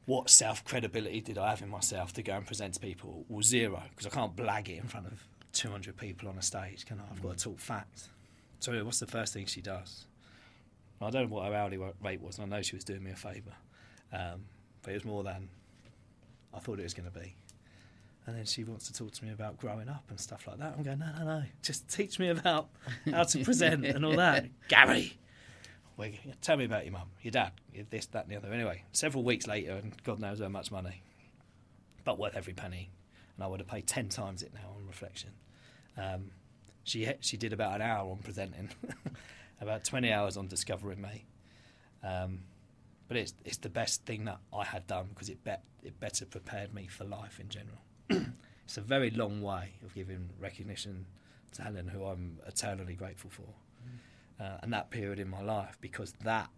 what 0.07 0.31
self 0.31 0.65
credibility 0.65 1.21
did 1.21 1.37
I 1.37 1.51
have 1.51 1.63
in 1.63 1.69
myself 1.69 2.13
to 2.15 2.23
go 2.23 2.35
and 2.35 2.47
present 2.47 2.75
to 2.75 2.81
people? 2.81 3.25
Well, 3.29 3.43
zero, 3.43 3.83
because 3.91 4.07
I 4.07 4.11
can't 4.11 4.35
blag 4.35 4.69
it 4.69 4.79
in 4.79 4.89
front 4.89 5.07
of 5.07 5.23
200 5.53 5.97
people 5.97 6.29
on 6.29 6.39
a 6.39 6.43
stage, 6.43 6.87
can 6.87 7.01
I? 7.01 7.13
I've 7.13 7.23
got 7.23 7.37
to 7.37 7.45
talk 7.45 7.59
facts. 7.59 8.09
So, 8.61 8.73
what's 8.85 9.01
the 9.01 9.07
first 9.07 9.35
thing 9.35 9.47
she 9.47 9.61
does? 9.61 10.07
I 11.01 11.11
don't 11.11 11.29
know 11.29 11.37
what 11.37 11.47
her 11.47 11.55
hourly 11.55 11.79
rate 12.03 12.23
was, 12.23 12.39
and 12.39 12.53
I 12.53 12.57
know 12.57 12.63
she 12.63 12.75
was 12.75 12.85
doing 12.85 13.03
me 13.05 13.11
a 13.11 13.17
favour, 13.17 13.53
um, 14.13 14.45
but 14.83 14.93
it 14.93 14.95
was 14.95 15.05
more 15.05 15.23
than 15.23 15.49
I 16.55 16.59
thought 16.59 16.79
it 16.79 16.85
was 16.85 16.95
going 16.95 17.11
to 17.11 17.19
be. 17.19 17.35
And 18.27 18.37
then 18.37 18.45
she 18.45 18.65
wants 18.65 18.87
to 18.89 18.93
talk 18.93 19.13
to 19.13 19.25
me 19.25 19.31
about 19.31 19.59
growing 19.59 19.89
up 19.89 20.05
and 20.09 20.19
stuff 20.19 20.47
like 20.49 20.59
that. 20.59 20.75
I'm 20.77 20.83
going, 20.83 20.99
no, 20.99 21.07
no, 21.19 21.25
no, 21.25 21.43
just 21.63 21.89
teach 21.89 22.19
me 22.19 22.29
about 22.29 22.69
how 23.11 23.23
to 23.23 23.45
present 23.45 23.85
and 23.85 24.05
all 24.05 24.17
that. 24.17 24.47
Gary, 24.69 25.17
well, 25.97 26.11
tell 26.43 26.57
me 26.57 26.65
about 26.65 26.85
your 26.85 26.93
mum, 26.93 27.09
your 27.23 27.31
dad, 27.31 27.53
this, 27.91 28.07
that, 28.07 28.25
and 28.25 28.33
the 28.33 28.37
other. 28.37 28.53
Anyway, 28.53 28.83
several 28.93 29.25
weeks 29.25 29.47
later, 29.47 29.73
and 29.73 29.95
God 30.05 30.19
knows 30.21 30.41
how 30.41 30.49
much 30.49 30.71
money, 30.71 31.03
but 32.05 32.19
worth 32.19 32.37
every 32.37 32.53
penny. 32.53 32.91
And 33.37 33.45
I 33.45 33.47
would 33.47 33.61
have 33.61 33.69
paid 33.69 33.87
10 33.87 34.09
times 34.11 34.43
it 34.43 34.53
now 34.53 34.75
on 34.77 34.87
reflection. 34.87 35.31
Um, 35.97 36.31
she, 36.85 37.11
she 37.21 37.37
did 37.37 37.53
about 37.53 37.75
an 37.75 37.83
hour 37.83 38.11
on 38.11 38.19
presenting, 38.19 38.69
about 39.61 39.85
20 39.85 40.13
hours 40.13 40.37
on 40.37 40.49
discovering 40.49 41.01
me. 41.01 41.25
Um, 42.05 42.41
but 43.09 43.17
it's, 43.17 43.35
it's 43.45 43.59
the 43.59 43.69
best 43.69 44.05
thing 44.05 44.27
that 44.27 44.39
I 44.55 44.65
had 44.65 44.87
done 44.87 45.07
because 45.11 45.31
it, 45.31 45.43
bet, 45.45 45.63
it 45.83 45.99
better 45.99 46.27
prepared 46.27 46.75
me 46.75 46.89
for 46.89 47.05
life 47.05 47.41
in 47.41 47.49
general. 47.49 47.79
it's 48.65 48.77
a 48.77 48.83
very 48.83 49.11
long 49.11 49.41
way 49.41 49.73
of 49.85 49.95
giving 49.95 50.29
recognition 50.39 51.07
to 51.53 51.63
Helen, 51.63 51.89
who 51.89 52.05
I'm 52.05 52.39
eternally 52.47 52.95
grateful 52.95 53.31
for 53.31 53.47
uh, 54.41 54.59
and 54.63 54.73
that 54.73 54.91
period 54.91 55.19
in 55.19 55.29
my 55.29 55.43
life 55.43 55.79
because 55.81 56.13
that 56.25 56.51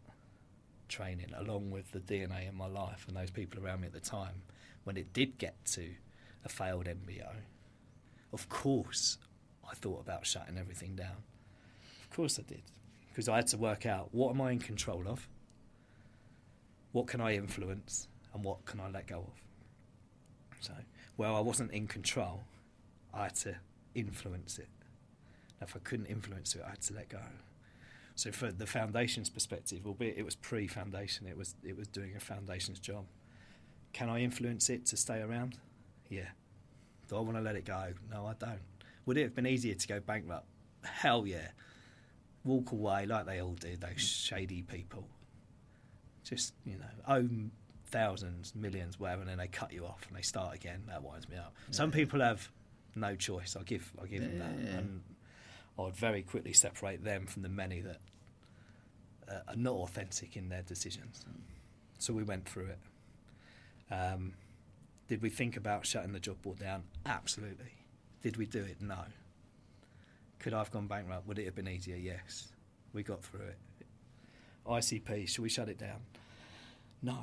training, 0.88 1.32
along 1.36 1.70
with 1.70 1.92
the 1.92 2.00
DNA 2.00 2.48
in 2.48 2.56
my 2.56 2.66
life 2.66 3.04
and 3.06 3.16
those 3.16 3.30
people 3.30 3.64
around 3.64 3.80
me 3.82 3.86
at 3.86 3.92
the 3.92 4.00
time, 4.00 4.42
when 4.84 4.96
it 4.96 5.12
did 5.12 5.38
get 5.38 5.54
to 5.64 5.90
a 6.44 6.48
failed 6.48 6.86
MBO, 6.86 7.30
of 8.32 8.48
course 8.48 9.18
I 9.68 9.74
thought 9.74 10.00
about 10.00 10.26
shutting 10.26 10.58
everything 10.58 10.96
down. 10.96 11.22
Of 12.02 12.16
course 12.16 12.38
I 12.38 12.42
did. 12.42 12.62
Because 13.10 13.28
I 13.28 13.36
had 13.36 13.46
to 13.48 13.58
work 13.58 13.84
out 13.84 14.08
what 14.12 14.30
am 14.30 14.40
I 14.40 14.52
in 14.52 14.58
control 14.58 15.02
of, 15.06 15.28
what 16.92 17.06
can 17.06 17.20
I 17.20 17.34
influence, 17.34 18.08
and 18.32 18.44
what 18.44 18.64
can 18.64 18.80
I 18.80 18.88
let 18.88 19.06
go 19.06 19.18
of. 19.18 19.42
So, 20.60 20.72
where 21.16 21.30
I 21.30 21.40
wasn't 21.40 21.72
in 21.72 21.86
control, 21.86 22.42
I 23.12 23.24
had 23.24 23.34
to 23.36 23.56
influence 23.94 24.58
it. 24.58 24.68
If 25.60 25.74
I 25.74 25.80
couldn't 25.80 26.06
influence 26.06 26.54
it, 26.54 26.62
I 26.64 26.70
had 26.70 26.80
to 26.82 26.94
let 26.94 27.08
go. 27.08 27.18
So 28.18 28.32
for 28.32 28.50
the 28.50 28.66
foundations 28.66 29.30
perspective, 29.30 29.86
albeit 29.86 30.18
it 30.18 30.24
was 30.24 30.34
pre-foundation, 30.34 31.28
it 31.28 31.36
was 31.36 31.54
it 31.62 31.76
was 31.76 31.86
doing 31.86 32.16
a 32.16 32.20
foundations 32.20 32.80
job. 32.80 33.04
Can 33.92 34.08
I 34.08 34.22
influence 34.22 34.68
it 34.70 34.86
to 34.86 34.96
stay 34.96 35.20
around? 35.20 35.56
Yeah. 36.08 36.30
Do 37.06 37.16
I 37.16 37.20
want 37.20 37.36
to 37.36 37.40
let 37.40 37.54
it 37.54 37.64
go? 37.64 37.92
No, 38.10 38.26
I 38.26 38.34
don't. 38.34 38.58
Would 39.06 39.18
it 39.18 39.22
have 39.22 39.36
been 39.36 39.46
easier 39.46 39.76
to 39.76 39.86
go 39.86 40.00
bankrupt? 40.00 40.48
Hell 40.82 41.28
yeah. 41.28 41.52
Walk 42.42 42.72
away 42.72 43.06
like 43.06 43.24
they 43.24 43.40
all 43.40 43.54
did, 43.54 43.82
those 43.82 44.00
shady 44.00 44.62
people. 44.62 45.06
Just, 46.24 46.54
you 46.66 46.76
know, 46.76 46.90
own 47.06 47.52
thousands, 47.86 48.52
millions, 48.56 48.98
whatever, 48.98 49.20
and 49.20 49.30
then 49.30 49.38
they 49.38 49.46
cut 49.46 49.72
you 49.72 49.86
off 49.86 50.04
and 50.08 50.18
they 50.18 50.22
start 50.22 50.56
again. 50.56 50.82
That 50.88 51.04
winds 51.04 51.28
me 51.28 51.36
up. 51.36 51.54
Some 51.70 51.92
people 51.92 52.18
have 52.18 52.50
no 52.96 53.14
choice. 53.14 53.54
I 53.54 53.62
give 53.62 53.92
I 54.02 54.06
give 54.08 54.22
them 54.22 54.40
that. 54.40 54.54
Yeah, 54.60 54.70
yeah. 54.72 54.80
I 55.78 55.82
would 55.82 55.96
very 55.96 56.22
quickly 56.22 56.52
separate 56.52 57.04
them 57.04 57.26
from 57.26 57.42
the 57.42 57.48
many 57.48 57.80
that 57.80 58.00
uh, 59.30 59.40
are 59.48 59.56
not 59.56 59.74
authentic 59.74 60.36
in 60.36 60.48
their 60.48 60.62
decisions. 60.62 61.24
So 61.98 62.12
we 62.12 62.24
went 62.24 62.48
through 62.48 62.66
it. 62.70 62.78
Um, 63.94 64.32
did 65.06 65.22
we 65.22 65.30
think 65.30 65.56
about 65.56 65.86
shutting 65.86 66.12
the 66.12 66.20
job 66.20 66.42
board 66.42 66.58
down? 66.58 66.82
Absolutely. 67.06 67.72
Did 68.22 68.36
we 68.36 68.46
do 68.46 68.60
it? 68.60 68.80
No. 68.80 68.98
Could 70.40 70.52
I 70.52 70.58
have 70.58 70.70
gone 70.70 70.86
bankrupt? 70.86 71.26
Would 71.28 71.38
it 71.38 71.44
have 71.44 71.54
been 71.54 71.68
easier? 71.68 71.96
Yes. 71.96 72.48
We 72.92 73.02
got 73.02 73.22
through 73.22 73.46
it. 73.46 73.58
ICP, 74.66 75.28
should 75.28 75.42
we 75.42 75.48
shut 75.48 75.68
it 75.68 75.78
down? 75.78 76.00
No. 77.02 77.18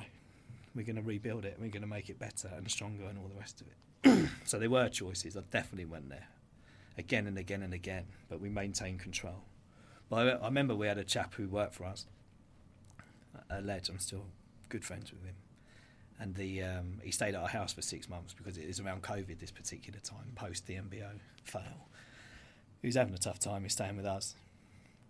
We're 0.73 0.85
going 0.85 0.95
to 0.95 1.01
rebuild 1.01 1.45
it. 1.45 1.57
We're 1.59 1.69
going 1.69 1.81
to 1.81 1.87
make 1.87 2.09
it 2.09 2.19
better 2.19 2.49
and 2.55 2.69
stronger 2.69 3.05
and 3.05 3.17
all 3.17 3.27
the 3.27 3.39
rest 3.39 3.61
of 3.61 3.67
it. 3.67 4.29
so 4.45 4.57
there 4.59 4.69
were 4.69 4.89
choices. 4.89 5.37
I 5.37 5.41
definitely 5.51 5.85
went 5.85 6.09
there 6.09 6.27
again 6.97 7.27
and 7.27 7.37
again 7.37 7.61
and 7.63 7.73
again, 7.73 8.05
but 8.29 8.39
we 8.39 8.49
maintained 8.49 8.99
control. 8.99 9.43
But 10.09 10.27
I, 10.27 10.31
I 10.31 10.45
remember 10.45 10.75
we 10.75 10.87
had 10.87 10.97
a 10.97 11.03
chap 11.03 11.33
who 11.35 11.47
worked 11.47 11.73
for 11.73 11.85
us, 11.85 12.05
a 13.49 13.61
ledge. 13.61 13.89
I'm 13.89 13.99
still 13.99 14.25
good 14.69 14.83
friends 14.85 15.11
with 15.11 15.23
him, 15.23 15.35
and 16.19 16.35
the 16.35 16.63
um, 16.63 16.99
he 17.03 17.11
stayed 17.11 17.35
at 17.35 17.41
our 17.41 17.47
house 17.47 17.73
for 17.73 17.81
six 17.81 18.07
months 18.09 18.33
because 18.33 18.57
it 18.57 18.67
was 18.67 18.79
around 18.79 19.01
COVID 19.01 19.39
this 19.39 19.51
particular 19.51 19.99
time, 19.99 20.31
post 20.35 20.67
the 20.67 20.75
MBO 20.75 21.19
fail. 21.43 21.87
He 22.81 22.87
was 22.87 22.95
having 22.95 23.13
a 23.13 23.17
tough 23.19 23.39
time. 23.39 23.63
He's 23.63 23.73
staying 23.73 23.97
with 23.97 24.05
us, 24.05 24.35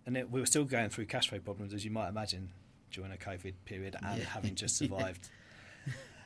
and 0.06 0.16
it, 0.16 0.30
we 0.30 0.40
were 0.40 0.46
still 0.46 0.64
going 0.64 0.88
through 0.90 1.06
cash 1.06 1.28
flow 1.28 1.38
problems, 1.38 1.74
as 1.74 1.84
you 1.84 1.90
might 1.90 2.08
imagine, 2.08 2.50
during 2.90 3.12
a 3.12 3.16
COVID 3.16 3.54
period, 3.64 3.96
and 4.02 4.18
Yeah. 4.18 4.24
having 4.24 4.54
just 4.54 4.76
survived. 4.76 5.28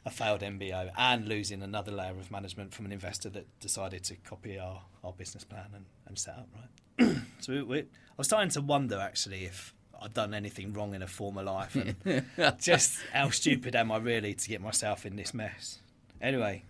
A 0.06 0.10
failed 0.10 0.40
MBO 0.40 0.90
and 0.96 1.28
losing 1.28 1.62
another 1.62 1.92
layer 1.92 2.12
of 2.12 2.30
management 2.30 2.72
from 2.72 2.86
an 2.86 2.92
investor 2.92 3.28
that 3.30 3.46
decided 3.60 4.02
to 4.04 4.16
copy 4.16 4.58
our, 4.58 4.80
our 5.04 5.12
business 5.12 5.44
plan 5.44 5.66
and, 5.74 5.84
and 6.06 6.18
set 6.18 6.36
up 6.36 6.48
right. 6.56 7.16
so 7.40 7.52
we, 7.52 7.62
we, 7.62 7.78
I 7.80 7.84
was 8.16 8.26
starting 8.26 8.48
to 8.50 8.62
wonder 8.62 8.98
actually 8.98 9.44
if 9.44 9.74
I'd 10.00 10.14
done 10.14 10.32
anything 10.32 10.72
wrong 10.72 10.94
in 10.94 11.02
a 11.02 11.06
former 11.06 11.42
life 11.42 11.76
and 11.76 12.24
just 12.60 12.98
how 13.12 13.28
stupid 13.28 13.76
am 13.76 13.92
I 13.92 13.98
really 13.98 14.32
to 14.32 14.48
get 14.48 14.62
myself 14.62 15.04
in 15.04 15.16
this 15.16 15.34
mess. 15.34 15.80
Anyway, 16.22 16.64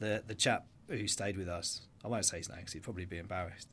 the 0.00 0.24
the 0.26 0.34
chap 0.34 0.66
who 0.88 1.06
stayed 1.06 1.36
with 1.36 1.48
us, 1.48 1.82
I 2.04 2.08
won't 2.08 2.24
say 2.24 2.38
his 2.38 2.48
name 2.48 2.58
'cause 2.62 2.72
he'd 2.72 2.82
probably 2.82 3.04
be 3.04 3.18
embarrassed, 3.18 3.68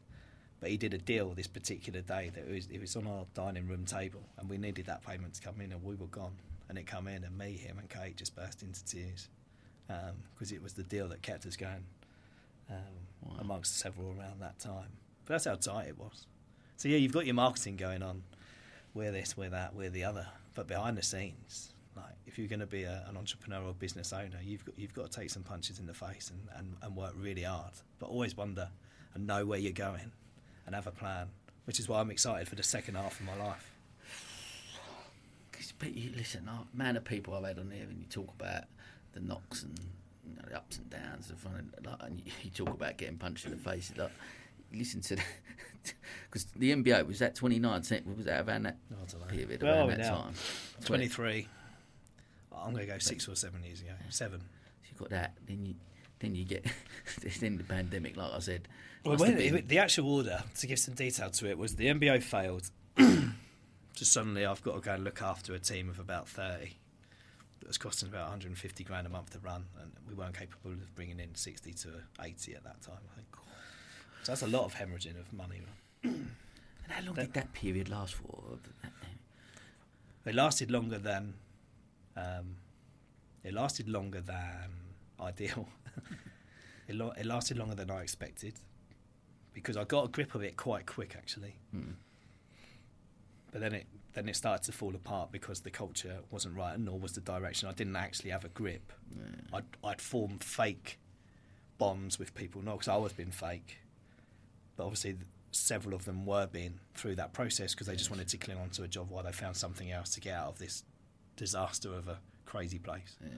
but 0.60 0.70
he 0.70 0.78
did 0.78 0.94
a 0.94 1.00
deal 1.00 1.34
this 1.34 1.48
particular 1.48 2.02
day 2.02 2.30
that 2.36 2.48
it 2.48 2.54
was, 2.54 2.68
it 2.68 2.80
was 2.80 2.96
on 2.96 3.08
our 3.08 3.26
dining 3.34 3.68
room 3.68 3.86
table 3.86 4.22
and 4.38 4.48
we 4.48 4.60
needed 4.60 4.86
that 4.86 5.04
payment 5.04 5.34
to 5.34 5.42
come 5.42 5.60
in 5.60 5.72
and 5.72 5.84
we 5.84 5.96
were 5.96 6.06
gone. 6.08 6.36
And 6.70 6.78
it 6.78 6.86
come 6.86 7.08
in 7.08 7.24
and 7.24 7.36
me, 7.38 7.54
him 7.54 7.80
and 7.80 7.90
Kate 7.90 8.16
just 8.16 8.36
burst 8.36 8.62
into 8.62 8.86
tears 8.86 9.28
because 10.34 10.52
it 10.52 10.62
was 10.62 10.74
the 10.74 10.84
deal 10.84 11.08
that 11.10 11.24
kept 11.24 11.46
us 11.48 11.56
going 11.56 11.86
um, 12.70 12.78
Wow. 13.24 13.36
amongst 13.40 13.78
several 13.78 14.10
around 14.18 14.40
that 14.40 14.60
time. 14.60 14.88
But 15.26 15.34
that's 15.34 15.46
how 15.46 15.56
tight 15.56 15.90
it 15.90 15.98
was. 16.00 16.26
So 16.78 16.88
yeah, 16.88 16.98
you've 16.98 17.12
got 17.12 17.26
your 17.26 17.36
marketing 17.36 17.76
going 17.76 18.02
on. 18.02 18.24
We're 18.94 19.12
this, 19.12 19.36
we're 19.36 19.50
that, 19.50 19.76
we're 19.76 19.90
the 19.90 20.06
other. 20.06 20.26
But 20.56 20.68
behind 20.68 20.98
the 20.98 21.04
scenes, 21.04 21.74
like 21.98 22.16
if 22.26 22.38
you're 22.40 22.48
going 22.48 22.62
to 22.62 22.66
be 22.66 22.84
a, 22.84 23.04
an 23.10 23.18
entrepreneur 23.18 23.62
or 23.64 23.74
business 23.74 24.14
owner, 24.14 24.40
you've 24.42 24.64
got 24.64 24.80
you've 24.80 24.94
got 24.94 25.12
to 25.12 25.20
take 25.20 25.30
some 25.32 25.44
punches 25.44 25.80
in 25.80 25.86
the 25.88 25.94
face 25.94 26.32
and, 26.32 26.40
and, 26.58 26.76
and 26.82 26.96
work 26.96 27.14
really 27.18 27.44
hard. 27.44 27.74
But 28.00 28.08
always 28.10 28.38
wonder 28.38 28.70
and 29.14 29.28
know 29.28 29.46
where 29.46 29.60
you're 29.60 29.74
going 29.74 30.12
and 30.66 30.74
have 30.76 30.88
a 30.88 30.92
plan. 30.92 31.28
Which 31.66 31.80
is 31.80 31.90
why 31.90 32.00
I'm 32.00 32.10
excited 32.12 32.48
for 32.48 32.56
the 32.56 32.64
second 32.64 32.96
half 32.96 33.20
of 33.20 33.26
my 33.26 33.36
life. 33.36 33.74
'Cause, 35.60 35.74
but 35.78 35.94
you 35.94 36.12
listen, 36.16 36.48
uh, 36.48 36.64
man 36.74 36.96
of 36.96 37.04
people 37.04 37.36
I've 37.36 37.44
had 37.44 37.60
on 37.60 37.70
here, 37.72 37.84
and 37.84 38.00
you 38.00 38.06
talk 38.06 38.30
about 38.40 38.64
the 39.14 39.20
knocks 39.20 39.64
and 39.64 39.78
you 40.26 40.36
know, 40.36 40.44
the 40.50 40.56
ups 40.56 40.78
and 40.78 40.90
downs, 40.90 41.28
the 41.28 41.36
fun, 41.36 41.70
and, 41.76 41.86
like, 41.86 41.98
and 42.02 42.20
you, 42.26 42.32
you 42.44 42.50
talk 42.50 42.70
about 42.70 42.98
getting 42.98 43.18
punched 43.18 43.44
in 43.46 43.52
the 43.52 43.58
face. 43.58 43.92
Like, 43.98 44.12
listen 44.74 45.02
to 45.02 45.16
that 45.18 45.26
because 46.30 46.46
the 46.56 46.72
MBO 46.72 47.06
was 47.06 47.20
that 47.20 47.36
2019, 47.36 48.04
was 48.16 48.26
that 48.26 48.48
around 48.48 48.64
that 48.64 48.78
I 48.92 49.06
don't 49.12 49.28
period, 49.28 49.62
Where 49.62 49.74
are 49.74 49.78
around 49.80 49.90
that 49.90 49.98
now? 50.00 50.16
time? 50.22 50.34
23. 50.86 51.48
I'm 52.56 52.74
going 52.74 52.86
to 52.88 52.92
go 52.94 52.98
six 53.00 53.28
or 53.28 53.36
seven 53.36 53.64
years 53.64 53.82
ago. 53.82 53.92
Seven. 54.10 54.40
So 54.42 54.90
you've 54.92 54.98
got 55.00 55.10
that, 55.10 55.34
then 55.48 55.66
you 55.66 55.76
then 56.20 56.36
you 56.36 56.44
get 56.46 56.66
then 57.40 57.58
the 57.58 57.64
pandemic, 57.64 58.16
like 58.18 58.32
I 58.34 58.40
said. 58.40 58.68
Well, 59.06 59.18
when, 59.18 59.36
been- 59.38 59.68
the 59.68 59.78
actual 59.80 60.14
order, 60.14 60.44
to 60.60 60.68
give 60.68 60.78
some 60.80 60.94
detail 60.94 61.30
to 61.30 61.50
it, 61.50 61.58
was 61.58 61.76
the 61.78 61.86
MBO 61.88 62.22
failed. 62.22 62.70
so 64.00 64.06
suddenly 64.06 64.46
I've 64.46 64.64
got 64.64 64.76
to 64.76 64.80
go 64.80 64.94
and 64.94 65.04
look 65.04 65.22
after 65.22 65.54
a 65.54 65.60
team 65.60 65.90
of 65.90 66.00
about 66.00 66.26
30. 66.30 66.72
That 67.60 67.68
was 67.68 67.78
costing 67.78 68.08
about 68.08 68.30
150 68.30 68.82
grand 68.86 69.06
a 69.06 69.10
month 69.10 69.32
to 69.32 69.40
run, 69.40 69.66
and 69.82 69.92
we 70.08 70.14
weren't 70.14 70.38
capable 70.38 70.72
of 70.72 70.96
bringing 70.96 71.20
in 71.20 71.36
60 71.36 71.74
to 71.74 71.90
80 72.22 72.56
at 72.56 72.64
that 72.64 72.82
time, 72.82 73.00
I 73.12 73.16
think. 73.18 73.28
So 74.24 74.32
that's 74.32 74.42
a 74.44 74.48
lot 74.48 74.64
of 74.64 74.74
hemorrhaging 74.74 75.20
of 75.20 75.34
money. 75.34 75.64
and 76.04 76.32
how 76.88 77.04
long 77.04 77.16
did 77.16 77.34
that 77.34 77.52
period 77.52 77.90
last 77.90 78.14
for? 78.14 78.42
It 80.26 80.34
lasted 80.34 80.72
longer 80.72 80.98
than. 80.98 81.34
Um, 82.16 82.56
it 83.44 83.54
lasted 83.54 83.90
longer 83.90 84.22
than 84.22 84.72
ideal. 85.20 85.68
it, 86.88 86.96
lo- 86.96 87.14
it 87.18 87.26
lasted 87.26 87.58
longer 87.58 87.76
than 87.76 87.92
I 87.92 88.02
expected 88.02 88.54
because 89.54 89.76
I 89.76 89.84
got 89.84 90.06
a 90.06 90.08
grip 90.08 90.36
of 90.36 90.42
it 90.42 90.56
quite 90.56 90.86
quick, 90.86 91.16
actually. 91.18 91.56
Hmm. 91.72 91.92
But 93.52 93.62
then 93.62 93.74
it 93.74 93.88
then 94.14 94.28
it 94.28 94.36
started 94.36 94.64
to 94.66 94.72
fall 94.72 94.96
apart 94.96 95.32
because 95.32 95.62
the 95.62 95.70
culture 95.70 96.20
wasn't 96.32 96.56
right, 96.56 96.76
and 96.76 96.86
nor 96.86 97.00
was 97.00 97.14
the 97.14 97.22
direction. 97.22 97.70
I 97.70 97.74
didn't 97.74 97.96
actually 97.96 98.32
have 98.32 98.44
a 98.44 98.50
grip. 98.50 98.92
I'd, 99.54 99.64
I'd 99.84 100.02
formed 100.02 100.44
fake 100.44 101.00
bonds 101.78 102.18
with 102.18 102.34
people, 102.34 102.62
not 102.62 102.74
because 102.74 102.88
I 102.88 102.98
was 102.98 103.14
being 103.14 103.32
fake, 103.32 103.78
but 104.76 104.86
obviously 104.86 105.18
several 105.52 105.96
of 105.96 106.06
them 106.06 106.26
were 106.26 106.48
being 106.48 106.80
through 106.94 107.16
that 107.16 107.34
process 107.34 107.74
because 107.74 107.88
they 107.88 107.96
just 107.96 108.10
wanted 108.10 108.28
to 108.30 108.38
cling 108.38 108.58
on 108.58 108.70
to 108.70 108.84
a 108.84 108.88
job 108.88 109.10
while 109.10 109.24
they 109.24 109.32
found 109.32 109.56
something 109.56 109.92
else 109.92 110.10
to 110.12 110.22
get 110.22 110.36
out 110.36 110.48
of 110.48 110.60
this 110.60 110.84
disaster 111.36 111.94
of 111.94 112.08
a 112.08 112.20
crazy 112.46 112.80
place. 112.80 113.16
Yeah. 113.22 113.30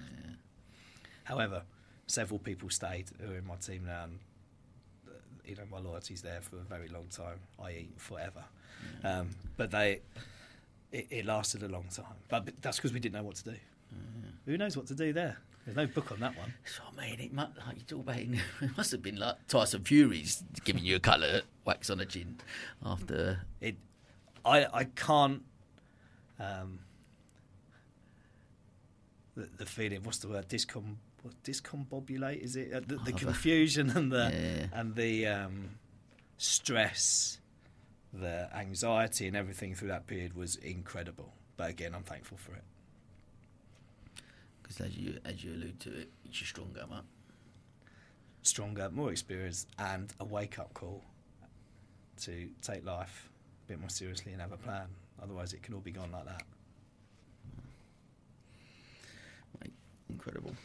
However, 1.23 1.63
several 2.07 2.39
people 2.39 2.69
stayed 2.69 3.05
who 3.19 3.33
are 3.33 3.37
in 3.37 3.45
my 3.45 3.55
team 3.55 3.85
now, 3.85 4.05
and 4.05 4.19
uh, 5.07 5.11
you 5.45 5.55
know 5.55 5.63
my 5.69 5.79
loyalty's 5.79 6.21
there 6.21 6.41
for 6.41 6.57
a 6.57 6.63
very 6.63 6.87
long 6.87 7.07
time, 7.09 7.39
i.e., 7.63 7.89
forever. 7.97 8.43
Um, 9.03 9.29
but 9.57 9.71
they, 9.71 10.01
it, 10.91 11.07
it 11.09 11.25
lasted 11.25 11.63
a 11.63 11.67
long 11.67 11.85
time. 11.93 12.05
But, 12.29 12.49
that's 12.61 12.77
because 12.77 12.93
we 12.93 12.99
didn't 12.99 13.15
know 13.15 13.23
what 13.23 13.35
to 13.37 13.43
do. 13.43 13.55
Who 14.45 14.57
knows 14.57 14.75
what 14.75 14.87
to 14.87 14.95
do 14.95 15.13
there? 15.13 15.37
There's 15.65 15.77
no 15.77 15.85
book 15.85 16.11
on 16.11 16.19
that 16.21 16.35
one. 16.37 16.53
So 16.65 16.81
I 16.91 17.01
mean, 17.09 17.19
it 17.19 17.31
must, 17.31 17.51
like 17.67 17.75
you 17.77 17.83
talk 17.83 17.99
about, 17.99 18.17
it, 18.17 18.29
it 18.61 18.77
must 18.77 18.91
have 18.91 19.03
been 19.03 19.17
like 19.17 19.35
Tyson 19.47 19.83
Fury's 19.83 20.43
giving 20.63 20.83
you 20.83 20.95
a 20.95 20.99
colour 20.99 21.41
wax 21.65 21.89
on 21.91 21.99
the 21.99 22.05
chin 22.05 22.37
after. 22.83 23.41
It, 23.59 23.75
I, 24.43 24.65
I 24.73 24.83
can't. 24.85 25.43
Um, 26.39 26.79
the, 29.35 29.47
the 29.57 29.65
feeling. 29.65 30.01
What's 30.03 30.17
the 30.17 30.29
word? 30.29 30.47
Discom. 30.49 30.95
What, 31.21 31.35
discombobulate 31.43 32.39
is 32.41 32.55
it? 32.55 32.73
Uh, 32.73 32.81
the, 32.85 32.95
the 32.95 33.11
confusion 33.11 33.91
and 33.91 34.11
the 34.11 34.31
Yeah. 34.33 34.79
and 34.79 34.95
the 34.95 35.27
um, 35.27 35.69
stress, 36.37 37.37
the 38.13 38.49
anxiety, 38.55 39.27
and 39.27 39.35
everything 39.35 39.73
through 39.75 39.89
that 39.89 40.07
period 40.07 40.35
was 40.35 40.55
incredible. 40.57 41.33
But 41.57 41.69
again, 41.69 41.93
I'm 41.95 42.03
thankful 42.03 42.37
for 42.37 42.53
it. 42.53 42.63
Because 44.61 44.81
as 44.81 44.97
you 44.97 45.19
as 45.25 45.43
you 45.43 45.53
allude 45.53 45.79
to 45.81 45.89
it, 46.01 46.09
it's 46.25 46.39
your 46.39 46.47
stronger, 46.47 46.85
mate. 46.89 47.01
Stronger, 48.43 48.89
more 48.89 49.11
experience, 49.11 49.67
and 49.77 50.13
a 50.19 50.25
wake 50.25 50.57
up 50.59 50.73
call 50.73 51.03
to 52.21 52.49
take 52.61 52.85
life 52.85 53.29
a 53.65 53.67
bit 53.69 53.79
more 53.79 53.89
seriously 53.89 54.31
and 54.31 54.41
have 54.41 54.51
a 54.51 54.57
plan. 54.57 54.87
Otherwise, 55.21 55.53
it 55.53 55.61
can 55.61 55.73
all 55.73 55.81
be 55.81 55.91
gone 55.91 56.11
like 56.11 56.25
that. 56.25 56.43
Mate, 59.61 59.73
incredible, 60.09 60.55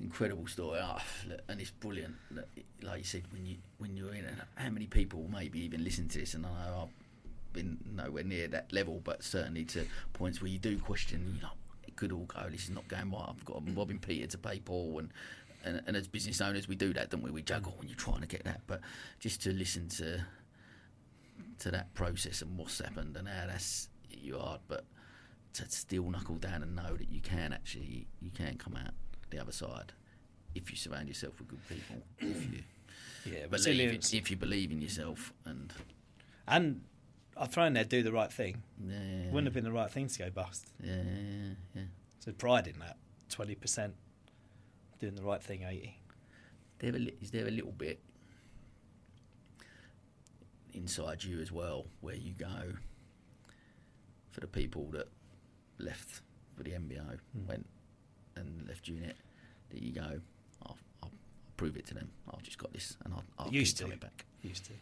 incredible 0.00 0.46
story. 0.46 0.80
Ah, 0.82 1.02
look, 1.28 1.40
and 1.48 1.60
it's 1.60 1.70
brilliant. 1.70 2.14
Look, 2.30 2.46
Like 2.82 2.98
you 2.98 3.04
said, 3.04 3.22
when 3.30 3.46
you 3.46 3.56
when 3.78 3.96
you're 3.96 4.14
in, 4.14 4.24
it, 4.24 4.34
how 4.56 4.70
many 4.70 4.86
people 4.86 5.28
maybe 5.32 5.60
even 5.60 5.84
listen 5.84 6.08
to 6.08 6.18
this? 6.18 6.34
And 6.34 6.46
I 6.46 6.48
know 6.48 6.82
I've 6.84 7.52
been 7.52 7.78
nowhere 7.94 8.24
near 8.24 8.48
that 8.48 8.72
level, 8.72 9.00
but 9.04 9.22
certainly 9.22 9.64
to 9.66 9.84
points 10.12 10.40
where 10.40 10.50
you 10.50 10.58
do 10.58 10.78
question. 10.78 11.34
You 11.36 11.42
know, 11.42 11.52
it 11.86 11.96
could 11.96 12.12
all 12.12 12.24
go. 12.26 12.48
This 12.50 12.64
is 12.64 12.70
not 12.70 12.86
going 12.88 13.10
right. 13.10 13.26
I've 13.28 13.44
got 13.44 13.58
I'm 13.58 13.74
robbing 13.74 13.98
Peter 13.98 14.26
to 14.26 14.38
pay 14.38 14.58
Paul, 14.58 14.98
and, 14.98 15.10
and 15.64 15.82
and 15.86 15.96
as 15.96 16.08
business 16.08 16.40
owners, 16.40 16.68
we 16.68 16.76
do 16.76 16.92
that, 16.92 17.10
don't 17.10 17.22
we? 17.22 17.30
We 17.30 17.42
juggle 17.42 17.74
when 17.78 17.88
you're 17.88 17.96
trying 17.96 18.20
to 18.20 18.26
get 18.26 18.44
that, 18.44 18.62
but 18.66 18.80
just 19.20 19.42
to 19.42 19.52
listen 19.52 19.88
to 19.90 20.24
to 21.60 21.70
that 21.70 21.94
process 21.94 22.42
and 22.42 22.58
what's 22.58 22.78
happened 22.80 23.16
and 23.16 23.28
how 23.28 23.46
that's 23.46 23.88
you 24.10 24.38
hard, 24.38 24.60
but 24.68 24.84
to 25.54 25.70
still 25.70 26.10
knuckle 26.10 26.36
down 26.36 26.62
and 26.62 26.74
know 26.74 26.96
that 26.96 27.08
you 27.10 27.20
can 27.20 27.52
actually 27.52 28.06
you 28.20 28.30
can 28.30 28.56
come 28.58 28.76
out 28.76 28.92
the 29.30 29.38
other 29.40 29.52
side 29.52 29.92
if 30.54 30.70
you 30.70 30.76
surround 30.76 31.08
yourself 31.08 31.38
with 31.38 31.48
good 31.48 31.68
people. 31.68 32.02
If 32.18 32.44
you 32.52 32.62
Yeah, 33.26 33.46
believe, 33.46 34.00
if 34.12 34.30
you 34.30 34.36
believe 34.36 34.70
in 34.70 34.80
yourself, 34.80 35.32
and 35.44 35.72
and 36.46 36.82
I 37.36 37.46
throw 37.46 37.64
in 37.64 37.72
there, 37.74 37.84
do 37.84 38.02
the 38.02 38.12
right 38.12 38.32
thing. 38.32 38.62
yeah, 38.86 39.26
Wouldn't 39.32 39.46
have 39.46 39.54
been 39.54 39.64
the 39.64 39.72
right 39.72 39.90
thing 39.90 40.06
to 40.08 40.18
go 40.18 40.30
bust. 40.30 40.70
yeah, 40.82 41.02
yeah. 41.74 41.82
So 42.20 42.32
pride 42.32 42.66
in 42.68 42.78
that. 42.80 42.96
Twenty 43.28 43.54
percent 43.54 43.94
doing 45.00 45.14
the 45.16 45.22
right 45.22 45.42
thing. 45.42 45.62
Eighty. 45.64 45.98
There 46.78 46.94
a 46.94 46.98
is 47.20 47.30
there 47.30 47.46
a 47.46 47.50
little 47.50 47.72
bit 47.72 47.98
inside 50.72 51.22
you 51.24 51.40
as 51.40 51.52
well 51.52 51.86
where 52.00 52.16
you 52.16 52.32
go 52.34 52.74
for 54.32 54.40
the 54.40 54.46
people 54.46 54.88
that 54.92 55.08
left 55.78 56.20
for 56.56 56.62
the 56.64 56.72
MBO 56.72 57.18
Mm. 57.36 57.46
went 57.46 57.66
and 58.36 58.60
the 58.60 58.68
left 58.68 58.88
unit 58.88 59.16
that 59.70 59.82
you 59.82 59.92
go 59.92 60.20
I'll, 60.66 60.76
I'll 61.02 61.10
prove 61.56 61.76
it 61.76 61.86
to 61.86 61.94
them 61.94 62.10
I've 62.32 62.42
just 62.42 62.58
got 62.58 62.72
this 62.72 62.96
and 63.04 63.14
I'll, 63.14 63.24
I'll 63.38 63.52
Used 63.52 63.76
keep 63.76 63.78
to. 63.78 63.84
coming 63.84 63.98
back 63.98 64.24
Used 64.42 64.64
to. 64.66 64.72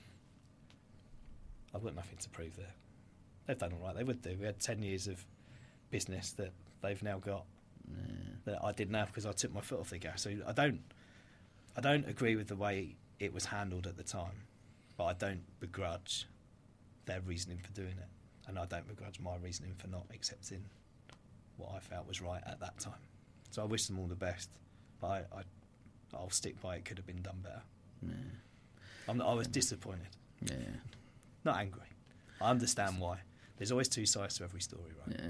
I've 1.75 1.83
got 1.83 1.95
nothing 1.95 2.19
to 2.19 2.29
prove 2.29 2.57
there. 2.57 2.75
They've 3.47 3.59
done 3.59 3.73
all 3.81 3.87
right. 3.87 3.97
They 3.97 4.05
would 4.05 4.23
do. 4.23 4.37
We 4.39 4.47
had 4.47 4.61
ten 4.61 4.83
years 4.83 5.07
of 5.09 5.25
business 5.91 6.33
that 6.33 6.53
they've 6.83 7.03
now 7.03 7.19
got 7.19 7.45
yeah. 7.89 8.05
that 8.45 8.65
I 8.65 8.73
didn't 8.73 8.95
have 8.95 9.09
because 9.09 9.27
I 9.27 9.33
took 9.33 9.53
my 9.55 9.61
foot 9.61 9.81
off 9.81 9.91
the 9.91 9.99
gas. 9.99 10.23
So 10.23 10.31
I 10.47 10.53
don't, 10.53 10.81
I 11.77 11.81
don't 11.81 12.09
agree 12.09 12.37
with 12.37 12.49
the 12.49 12.57
way 12.57 12.97
it 13.21 13.33
was 13.33 13.47
handled 13.47 13.87
at 13.87 13.97
the 13.97 14.03
time, 14.03 14.47
but 14.97 15.05
I 15.05 15.13
don't 15.15 15.43
begrudge 15.61 16.27
their 17.07 17.21
reasoning 17.21 17.59
for 17.59 17.73
doing 17.73 17.95
it, 17.99 18.49
and 18.49 18.59
I 18.59 18.67
don't 18.67 18.87
begrudge 18.87 19.19
my 19.21 19.37
reasoning 19.37 19.75
for 19.77 19.89
not 19.89 20.07
accepting 20.13 20.65
what 21.57 21.71
I 21.75 21.79
felt 21.81 22.07
was 22.07 22.21
right 22.21 22.43
at 22.47 22.61
that 22.61 22.79
time. 22.79 22.95
So 23.53 23.63
I 23.63 23.67
wish 23.67 23.87
them 23.87 23.99
all 23.99 24.07
the 24.07 24.15
best, 24.17 24.49
but 25.01 25.07
I, 25.09 25.19
I 25.39 25.43
I'll 26.15 26.31
stick 26.31 26.61
by 26.61 26.77
it. 26.77 26.85
Could 26.87 26.97
have 26.99 27.07
been 27.07 27.23
done 27.23 27.37
better. 27.43 27.63
Yeah. 28.03 28.13
I'm, 29.09 29.21
I 29.23 29.35
was 29.35 29.47
disappointed, 29.47 30.09
Yeah. 30.43 30.57
not 31.45 31.57
angry. 31.59 31.87
I 32.41 32.51
understand 32.51 32.99
why. 32.99 33.19
There's 33.59 33.71
always 33.71 33.89
two 33.89 34.07
sides 34.07 34.37
to 34.39 34.45
every 34.45 34.61
story, 34.63 34.91
right? 35.07 35.21
Yeah. 35.21 35.29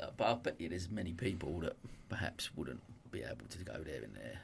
Uh, 0.00 0.10
but 0.16 0.26
I 0.28 0.34
bet 0.34 0.60
you 0.60 0.68
there's 0.68 0.90
many 0.90 1.12
people 1.12 1.60
that 1.60 1.76
perhaps 2.08 2.54
wouldn't 2.56 2.82
be 3.10 3.22
able 3.22 3.46
to 3.50 3.58
go 3.64 3.82
there 3.84 4.02
in 4.02 4.12
their 4.14 4.38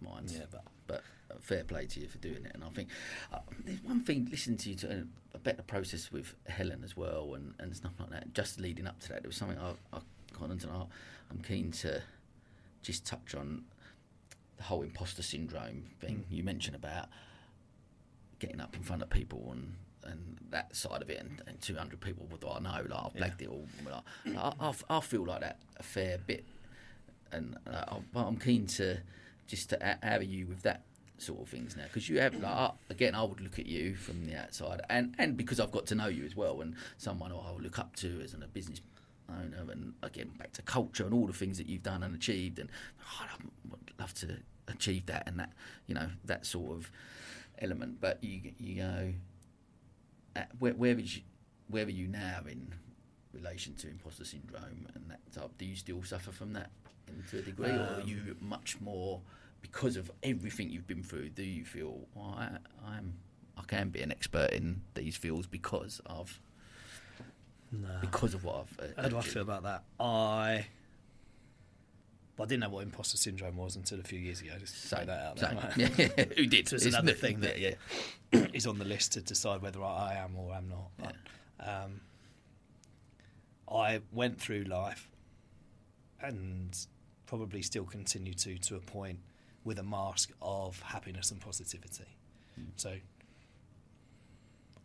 minds. 0.00 0.34
Yeah, 0.34 0.44
but 0.50 0.64
But 0.86 1.02
fair 1.40 1.64
play 1.64 1.86
to 1.86 2.00
you 2.00 2.08
for 2.08 2.18
doing 2.18 2.44
it. 2.44 2.52
And 2.54 2.64
I 2.64 2.68
think 2.70 2.88
uh, 3.32 3.38
there's 3.64 3.82
one 3.82 4.02
thing, 4.02 4.28
listening 4.30 4.56
to 4.58 4.70
you 4.70 4.74
to 4.76 4.90
uh, 4.90 5.02
a 5.34 5.38
better 5.38 5.62
process 5.62 6.10
with 6.10 6.34
Helen 6.46 6.82
as 6.84 6.96
well 6.96 7.34
and, 7.34 7.54
and 7.58 7.74
stuff 7.76 7.92
like 8.00 8.10
that. 8.10 8.32
Just 8.34 8.58
leading 8.60 8.86
up 8.86 8.98
to 9.00 9.08
that, 9.10 9.22
there 9.22 9.28
was 9.28 9.36
something 9.36 9.58
I, 9.58 9.72
I 9.96 10.00
got 10.38 10.50
into. 10.50 10.68
I- 10.68 10.86
I'm 11.30 11.38
keen 11.42 11.70
to 11.72 12.02
just 12.82 13.04
touch 13.04 13.34
on 13.34 13.64
the 14.56 14.62
whole 14.62 14.82
imposter 14.82 15.22
syndrome 15.22 15.84
thing 16.00 16.24
Mm. 16.30 16.36
you 16.36 16.42
mentioned 16.42 16.74
about 16.74 17.08
getting 18.38 18.60
up 18.60 18.74
in 18.74 18.82
front 18.82 19.02
of 19.02 19.10
people 19.10 19.48
and 19.52 19.74
and 20.04 20.38
that 20.50 20.74
side 20.74 21.02
of 21.02 21.10
it 21.10 21.20
and, 21.20 21.42
and 21.46 21.60
200 21.60 22.00
people 22.00 22.26
do 22.40 22.48
I 22.48 22.60
know 22.60 22.70
like 22.88 22.92
I've 22.92 23.14
Yeah. 23.14 23.30
it 23.40 23.48
all 23.48 23.66
like, 23.84 24.02
I, 24.38 24.52
I, 24.68 24.96
I 24.96 25.00
feel 25.00 25.24
like 25.26 25.40
that 25.42 25.58
a 25.76 25.82
fair 25.82 26.16
bit 26.18 26.44
and 27.30 27.56
uh, 27.66 27.84
I'm- 27.88 28.06
but 28.14 28.26
I'm 28.26 28.38
keen 28.38 28.66
to 28.78 28.98
just 29.48 29.68
to 29.70 29.78
ha- 29.82 29.98
have 30.02 30.24
you 30.24 30.46
with 30.46 30.62
that 30.62 30.82
sort 31.20 31.40
of 31.42 31.48
things 31.48 31.76
now. 31.76 31.84
Because 31.84 32.08
you 32.08 32.20
have 32.20 32.34
like 32.34 32.44
I- 32.44 32.72
again 32.90 33.14
I 33.14 33.22
would 33.24 33.40
look 33.40 33.58
at 33.58 33.66
you 33.66 33.94
from 33.96 34.26
the 34.26 34.36
outside 34.36 34.80
and 34.88 35.14
and 35.18 35.36
because 35.36 35.58
I've 35.60 35.72
got 35.72 35.86
to 35.86 35.94
know 35.94 36.06
you 36.06 36.24
as 36.24 36.34
well 36.36 36.60
and 36.60 36.74
someone 36.96 37.32
I 37.32 37.52
would 37.52 37.62
look 37.62 37.78
up 37.78 37.96
to 37.96 38.20
as 38.22 38.34
a 38.34 38.38
business 38.46 38.80
owner 39.28 39.70
and 39.70 39.94
again 40.02 40.30
back 40.38 40.52
to 40.54 40.62
culture 40.62 41.04
and 41.04 41.12
all 41.12 41.26
the 41.26 41.32
things 41.32 41.58
that 41.58 41.66
you've 41.68 41.82
done 41.82 42.02
and 42.02 42.14
achieved 42.14 42.58
and 42.58 42.70
oh, 43.02 43.24
I 43.24 43.36
would 43.70 43.92
love 43.98 44.14
to 44.14 44.38
achieve 44.68 45.06
that 45.06 45.24
and 45.26 45.38
that 45.38 45.52
you 45.86 45.94
know 45.94 46.08
that 46.24 46.46
sort 46.46 46.76
of 46.76 46.90
element. 47.58 48.00
But 48.00 48.22
you 48.22 48.52
you 48.58 48.76
go 48.82 49.12
uh, 50.36 50.42
where 50.58 50.72
where 50.74 50.98
is 50.98 51.16
you, 51.16 51.22
where 51.68 51.84
are 51.84 51.90
you 51.90 52.06
now 52.06 52.40
in 52.48 52.72
relation 53.32 53.74
to 53.74 53.88
imposter 53.88 54.24
syndrome 54.24 54.86
and 54.94 55.10
that 55.10 55.20
type? 55.32 55.50
Do 55.58 55.64
you 55.64 55.76
still 55.76 56.02
suffer 56.02 56.32
from 56.32 56.52
that 56.54 56.70
to 57.30 57.38
a 57.38 57.42
degree 57.42 57.70
or 57.70 57.80
are 57.80 58.00
Um, 58.02 58.08
you 58.08 58.36
much 58.40 58.80
more 58.80 59.20
because 59.62 59.96
of 59.96 60.10
everything 60.22 60.70
you've 60.70 60.86
been 60.86 61.02
through 61.02 61.28
do 61.30 61.42
you 61.42 61.64
feel 61.64 62.06
well, 62.14 62.34
I, 62.38 62.48
I'm 62.86 63.14
I 63.56 63.62
can 63.66 63.88
be 63.88 64.00
an 64.02 64.12
expert 64.12 64.52
in 64.52 64.82
these 64.94 65.16
fields 65.16 65.46
because 65.46 66.00
of 66.06 66.40
no. 67.72 67.88
because 68.00 68.34
of 68.34 68.44
what 68.44 68.64
I've 68.80 68.80
uh, 68.98 69.02
How 69.02 69.08
do 69.08 69.18
I 69.18 69.20
feel 69.22 69.42
about 69.42 69.64
that? 69.64 69.82
I. 70.00 70.66
Well, 72.36 72.46
I 72.46 72.48
didn't 72.48 72.60
know 72.60 72.68
what 72.68 72.84
imposter 72.84 73.16
syndrome 73.16 73.56
was 73.56 73.74
until 73.74 73.98
a 73.98 74.04
few 74.04 74.20
years 74.20 74.40
ago. 74.40 74.52
Just 74.60 74.80
Same, 74.88 75.06
that 75.06 75.20
out 75.20 75.36
there. 75.38 75.72
Yeah, 75.76 76.24
who 76.36 76.46
did? 76.46 76.68
So 76.68 76.76
it's 76.76 76.86
It's 76.86 76.94
another 76.94 77.10
not- 77.12 77.16
thing 77.20 77.40
that 77.40 77.58
yeah, 77.58 77.74
is 78.54 78.64
on 78.66 78.78
the 78.78 78.84
list 78.84 79.12
to 79.14 79.20
decide 79.20 79.60
whether 79.60 79.82
I 79.82 80.14
am 80.14 80.36
or 80.36 80.54
am 80.54 80.68
not. 80.68 80.88
But, 80.98 81.14
um, 81.68 82.00
I 83.70 84.00
went 84.12 84.40
through 84.40 84.62
life 84.64 85.10
and 86.22 86.78
probably 87.26 87.60
still 87.62 87.84
continue 87.84 88.34
to 88.34 88.56
to 88.56 88.76
a 88.76 88.80
point 88.80 89.18
with 89.68 89.78
a 89.78 89.82
mask 89.82 90.32
of 90.40 90.80
happiness 90.80 91.30
and 91.30 91.42
positivity. 91.42 92.06
Mm. 92.58 92.68
So 92.76 92.94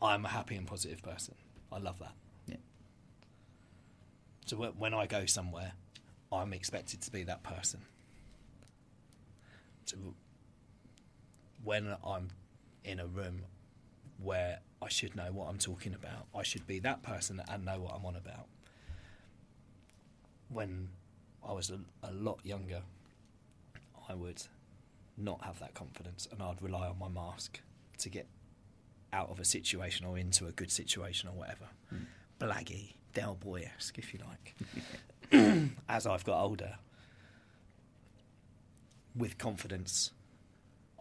I'm 0.02 0.26
a 0.26 0.28
happy 0.28 0.56
and 0.58 0.68
positive 0.68 1.02
person. 1.02 1.36
I 1.72 1.78
love 1.78 2.00
that. 2.00 2.12
Yeah. 2.48 2.58
So 4.46 4.58
wh- 4.58 4.78
when 4.78 4.94
I 4.94 5.06
go 5.06 5.26
somewhere, 5.26 5.72
I'm 6.34 6.52
expected 6.52 7.02
to 7.02 7.12
be 7.12 7.24
that 7.24 7.44
person. 7.44 7.80
So 9.86 9.96
when 11.64 11.96
I'm 12.06 12.28
in 12.84 13.00
a 13.00 13.08
room 13.08 13.44
where 14.18 14.60
I 14.82 14.90
should 14.90 15.16
know 15.16 15.32
what 15.32 15.48
I'm 15.48 15.60
talking 15.60 15.94
about, 15.94 16.26
I 16.36 16.44
should 16.44 16.68
be 16.68 16.80
that 16.80 17.04
person 17.04 17.42
and 17.48 17.64
know 17.64 17.80
what 17.80 17.94
I'm 17.96 18.06
on 18.06 18.18
about. 18.18 18.48
When 20.50 20.90
I 21.42 21.54
was 21.54 21.70
a, 21.70 21.80
a 22.06 22.12
lot 22.12 22.40
younger, 22.44 22.82
I 24.10 24.14
would 24.14 24.44
not 25.18 25.44
have 25.44 25.60
that 25.60 25.74
confidence 25.74 26.28
and 26.32 26.42
I'd 26.42 26.62
rely 26.62 26.88
on 26.88 26.98
my 27.00 27.10
mask 27.10 27.60
to 28.00 28.10
get 28.10 28.28
out 29.12 29.30
of 29.30 29.40
a 29.40 29.46
situation 29.46 30.06
or 30.06 30.18
into 30.18 30.48
a 30.48 30.52
good 30.52 30.72
situation 30.72 31.30
or 31.30 31.34
whatever. 31.34 31.66
Mm. 31.94 32.06
Blaggy, 32.40 32.94
Del 33.14 33.36
Boy 33.36 33.70
esque, 33.76 34.00
if 34.00 34.14
you 34.14 34.20
like. 34.28 35.70
As 35.90 36.08
I've 36.08 36.24
got 36.24 36.42
older, 36.42 36.76
with 39.16 39.38
confidence, 39.38 40.12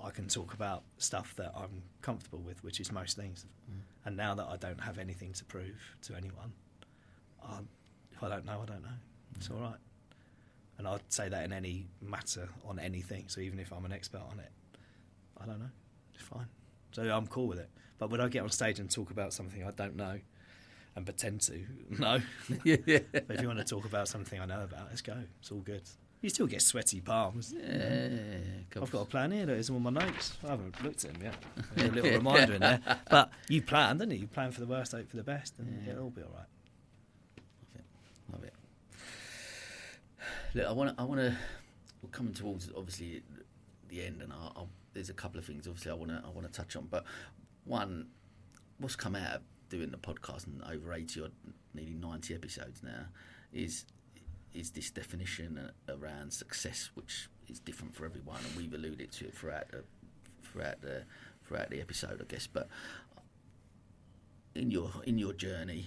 I 0.02 0.10
can 0.10 0.28
talk 0.28 0.52
about 0.52 0.82
stuff 0.98 1.34
that 1.36 1.52
I'm 1.56 1.82
comfortable 2.02 2.40
with, 2.40 2.62
which 2.62 2.80
is 2.80 2.92
most 2.92 3.16
things. 3.16 3.46
Mm. 3.70 3.80
And 4.04 4.16
now 4.16 4.34
that 4.34 4.46
I 4.46 4.56
don't 4.56 4.80
have 4.80 4.98
anything 4.98 5.32
to 5.34 5.44
prove 5.44 5.80
to 6.02 6.14
anyone, 6.14 6.52
i 7.42 7.58
if 8.12 8.22
I 8.22 8.28
don't 8.28 8.44
know, 8.44 8.60
I 8.62 8.66
don't 8.66 8.82
know. 8.82 8.98
It's 9.36 9.50
all 9.50 9.58
right. 9.58 9.78
And 10.78 10.88
I'd 10.88 11.00
say 11.08 11.28
that 11.28 11.44
in 11.44 11.52
any 11.52 11.86
matter 12.00 12.48
on 12.66 12.78
anything. 12.78 13.24
So 13.28 13.40
even 13.40 13.58
if 13.58 13.72
I'm 13.72 13.84
an 13.84 13.92
expert 13.92 14.22
on 14.30 14.40
it, 14.40 14.50
I 15.40 15.46
don't 15.46 15.58
know. 15.60 15.70
It's 16.14 16.22
fine. 16.22 16.46
So 16.92 17.02
I'm 17.02 17.26
cool 17.26 17.46
with 17.46 17.58
it. 17.58 17.70
But 17.98 18.10
when 18.10 18.20
I 18.20 18.28
get 18.28 18.42
on 18.42 18.50
stage 18.50 18.80
and 18.80 18.90
talk 18.90 19.10
about 19.10 19.32
something 19.32 19.62
I 19.64 19.70
don't 19.70 19.96
know 19.96 20.18
and 20.96 21.04
pretend 21.06 21.40
to, 21.42 21.60
no. 21.98 22.20
yeah. 22.64 22.76
But 23.12 23.24
if 23.30 23.40
you 23.42 23.46
want 23.46 23.58
to 23.60 23.64
talk 23.64 23.84
about 23.84 24.08
something 24.08 24.40
I 24.40 24.46
know 24.46 24.62
about, 24.62 24.86
let's 24.88 25.02
go. 25.02 25.16
It's 25.40 25.52
all 25.52 25.60
good. 25.60 25.82
You 26.20 26.28
still 26.30 26.46
get 26.46 26.62
sweaty 26.62 27.00
palms. 27.00 27.52
Yeah, 27.56 28.08
I've 28.80 28.90
got 28.92 29.02
a 29.02 29.04
plan 29.06 29.32
here. 29.32 29.44
There's 29.46 29.70
all 29.70 29.80
my 29.80 29.90
notes. 29.90 30.36
I 30.44 30.50
haven't 30.50 30.80
looked 30.84 31.04
at 31.04 31.14
them 31.14 31.22
yet. 31.22 31.34
There's 31.74 31.90
a 31.90 31.92
little 31.94 32.10
reminder 32.12 32.54
in 32.54 32.60
there. 32.60 32.80
But 33.10 33.30
you 33.48 33.60
plan, 33.60 33.98
didn't 33.98 34.12
you? 34.14 34.20
You 34.20 34.26
plan 34.28 34.52
for 34.52 34.60
the 34.60 34.66
worst, 34.68 34.92
hope 34.92 35.10
for 35.10 35.16
the 35.16 35.24
best, 35.24 35.54
and 35.58 35.82
Yeah. 35.84 35.92
it'll 35.94 36.04
all 36.04 36.10
be 36.10 36.22
all 36.22 36.30
right. 36.36 36.46
Love 38.32 38.44
it. 38.44 38.54
Look, 40.54 40.66
I 40.66 40.72
want 40.72 40.94
to. 40.94 41.02
I 41.02 41.04
want 41.06 41.20
to. 41.20 41.36
We're 42.02 42.10
coming 42.10 42.34
towards 42.34 42.68
obviously 42.76 43.22
the 43.88 44.04
end, 44.04 44.22
and 44.22 44.32
I'll, 44.32 44.52
I'll, 44.56 44.68
there's 44.92 45.08
a 45.08 45.14
couple 45.14 45.38
of 45.38 45.46
things 45.46 45.66
obviously 45.66 45.90
I 45.90 45.94
want 45.94 46.10
to. 46.10 46.22
I 46.24 46.30
want 46.30 46.46
to 46.46 46.52
touch 46.52 46.76
on, 46.76 46.88
but 46.90 47.04
one, 47.64 48.08
what's 48.78 48.96
come 48.96 49.14
out 49.14 49.36
of 49.36 49.42
doing 49.70 49.90
the 49.90 49.96
podcast 49.96 50.46
and 50.46 50.62
over 50.70 50.92
eighty 50.92 51.20
or 51.20 51.28
nearly 51.72 51.94
ninety 51.94 52.34
episodes 52.34 52.82
now, 52.82 53.06
is 53.52 53.86
is 54.52 54.72
this 54.72 54.90
definition 54.90 55.70
around 55.88 56.32
success, 56.32 56.90
which 56.94 57.28
is 57.48 57.58
different 57.58 57.94
for 57.94 58.04
everyone, 58.04 58.40
and 58.46 58.56
we've 58.56 58.74
alluded 58.74 59.10
to 59.12 59.26
it 59.26 59.34
throughout 59.34 59.70
the 59.70 59.84
throughout 60.42 60.82
the 60.82 61.04
throughout 61.46 61.70
the 61.70 61.80
episode, 61.80 62.20
I 62.20 62.24
guess. 62.30 62.46
But 62.46 62.68
in 64.54 64.70
your 64.70 64.90
in 65.06 65.16
your 65.16 65.32
journey, 65.32 65.86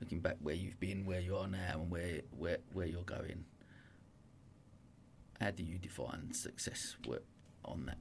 looking 0.00 0.20
back 0.20 0.36
where 0.40 0.54
you've 0.54 0.80
been, 0.80 1.04
where 1.04 1.20
you 1.20 1.36
are 1.36 1.46
now, 1.46 1.80
and 1.80 1.90
where 1.90 2.20
where 2.36 2.58
where 2.72 2.86
you're 2.86 3.02
going, 3.02 3.44
how 5.40 5.50
do 5.50 5.62
you 5.62 5.78
define 5.78 6.32
success 6.32 6.96
on 7.64 7.86
that 7.86 7.98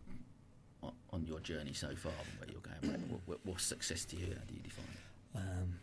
on, 1.11 1.25
your 1.25 1.39
journey 1.39 1.73
so 1.73 1.93
far 1.95 2.11
and 2.11 2.39
where 2.39 2.49
you're 2.51 2.61
going? 2.61 2.91
Right? 2.93 3.09
What, 3.09 3.21
what, 3.25 3.39
what's 3.43 3.63
success 3.63 4.05
to 4.05 4.15
you? 4.15 4.27
How 4.27 4.43
do 4.47 4.53
you 4.53 4.61
define 4.61 4.85
it? 4.85 5.37
Um, 5.37 5.79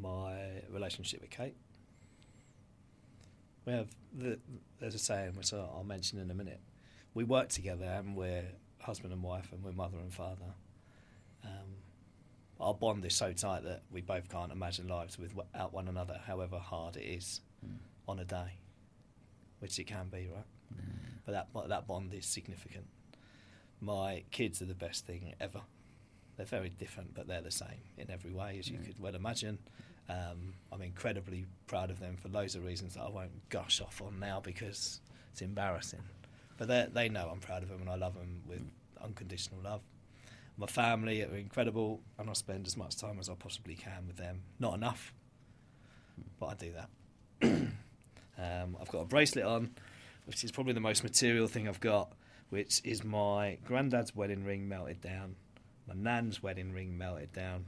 my 0.00 0.62
relationship 0.70 1.20
with 1.20 1.30
Kate. 1.30 1.56
We 3.64 3.72
have 3.72 3.88
the, 4.16 4.38
there's 4.80 4.94
a 4.94 4.98
saying 4.98 5.34
which 5.36 5.52
I'll, 5.52 5.72
I'll 5.76 5.84
mention 5.84 6.18
in 6.18 6.30
a 6.30 6.34
minute. 6.34 6.60
We 7.14 7.24
work 7.24 7.48
together 7.48 7.84
and 7.84 8.14
we're 8.14 8.44
husband 8.80 9.12
and 9.12 9.22
wife 9.22 9.50
and 9.52 9.62
we're 9.64 9.72
mother 9.72 9.98
and 9.98 10.12
father. 10.12 10.54
Um, 11.44 11.76
our 12.60 12.74
bond 12.74 13.04
is 13.04 13.14
so 13.14 13.32
tight 13.32 13.64
that 13.64 13.82
we 13.90 14.00
both 14.00 14.28
can't 14.28 14.52
imagine 14.52 14.88
lives 14.88 15.18
without 15.18 15.72
one 15.72 15.88
another, 15.88 16.20
however 16.26 16.58
hard 16.58 16.96
it 16.96 17.04
is 17.04 17.40
Mm. 17.64 17.78
on 18.08 18.18
a 18.18 18.24
day, 18.24 18.52
which 19.60 19.78
it 19.78 19.84
can 19.84 20.08
be, 20.08 20.28
right? 20.28 20.44
But 21.24 21.32
that 21.54 21.68
that 21.68 21.86
bond 21.86 22.12
is 22.14 22.26
significant. 22.26 22.86
My 23.80 24.24
kids 24.30 24.62
are 24.62 24.66
the 24.66 24.74
best 24.74 25.06
thing 25.06 25.34
ever. 25.40 25.62
They're 26.36 26.46
very 26.46 26.68
different, 26.70 27.14
but 27.14 27.26
they're 27.26 27.40
the 27.42 27.50
same 27.50 27.80
in 27.96 28.10
every 28.10 28.32
way, 28.32 28.58
as 28.58 28.68
you 28.68 28.78
Yeah. 28.78 28.84
could 28.86 28.98
well 29.00 29.14
imagine. 29.14 29.58
Um, 30.08 30.54
I'm 30.70 30.82
incredibly 30.82 31.46
proud 31.66 31.90
of 31.90 31.98
them 31.98 32.16
for 32.16 32.28
loads 32.28 32.54
of 32.54 32.64
reasons 32.64 32.94
that 32.94 33.02
I 33.02 33.08
won't 33.08 33.48
gush 33.48 33.80
off 33.80 34.00
on 34.02 34.20
now 34.20 34.40
because 34.40 35.00
it's 35.32 35.42
embarrassing. 35.42 36.02
But 36.58 36.68
they 36.68 36.86
they 36.92 37.08
know 37.08 37.28
I'm 37.30 37.40
proud 37.40 37.62
of 37.62 37.68
them 37.70 37.80
and 37.80 37.90
I 37.90 37.96
love 37.96 38.14
them 38.14 38.42
with 38.46 38.62
unconditional 39.00 39.60
love. 39.62 39.82
My 40.58 40.66
family 40.66 41.22
are 41.22 41.36
incredible, 41.36 42.00
and 42.18 42.30
I 42.30 42.32
spend 42.32 42.66
as 42.66 42.76
much 42.76 42.96
time 42.96 43.18
as 43.18 43.28
I 43.28 43.34
possibly 43.34 43.74
can 43.74 44.06
with 44.06 44.16
them. 44.16 44.42
Not 44.58 44.74
enough, 44.74 45.12
but 46.40 46.46
I 46.46 46.54
do 46.54 46.72
that. 46.72 46.88
um, 48.38 48.76
I've 48.80 48.88
got 48.88 49.00
a 49.00 49.04
bracelet 49.04 49.44
on, 49.44 49.70
which 50.24 50.44
is 50.44 50.50
probably 50.50 50.72
the 50.72 50.80
most 50.80 51.02
material 51.02 51.46
thing 51.46 51.68
I've 51.68 51.80
got, 51.80 52.12
which 52.48 52.80
is 52.84 53.04
my 53.04 53.58
granddad's 53.66 54.16
wedding 54.16 54.44
ring 54.44 54.66
melted 54.66 55.02
down, 55.02 55.36
my 55.86 55.94
nan's 55.94 56.42
wedding 56.42 56.72
ring 56.72 56.96
melted 56.96 57.32
down. 57.32 57.66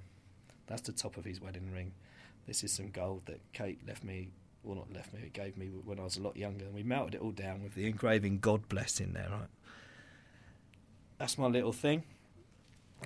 That's 0.67 0.83
the 0.83 0.93
top 0.93 1.19
of 1.19 1.25
his 1.25 1.41
wedding 1.41 1.71
ring. 1.73 1.93
This 2.47 2.65
is 2.65 2.73
some 2.73 2.89
gold 2.89 3.23
that 3.27 3.41
Kate 3.53 3.87
left 3.87 4.03
me, 4.03 4.31
well, 4.63 4.77
not 4.77 4.93
left 4.95 5.13
me, 5.13 5.21
it 5.25 5.35
gave 5.35 5.59
me 5.59 5.67
when 5.67 6.01
I 6.01 6.05
was 6.05 6.17
a 6.17 6.23
lot 6.23 6.39
younger. 6.39 6.65
And 6.65 6.75
we 6.75 6.83
melted 6.83 7.17
it 7.17 7.21
all 7.21 7.33
down 7.33 7.63
with 7.63 7.75
the 7.75 7.87
engraving 7.87 8.39
God 8.39 8.67
bless 8.71 8.99
in 8.99 9.13
there, 9.13 9.29
right? 9.31 9.49
That's 11.19 11.37
my 11.37 11.47
little 11.47 11.73
thing. 11.73 12.05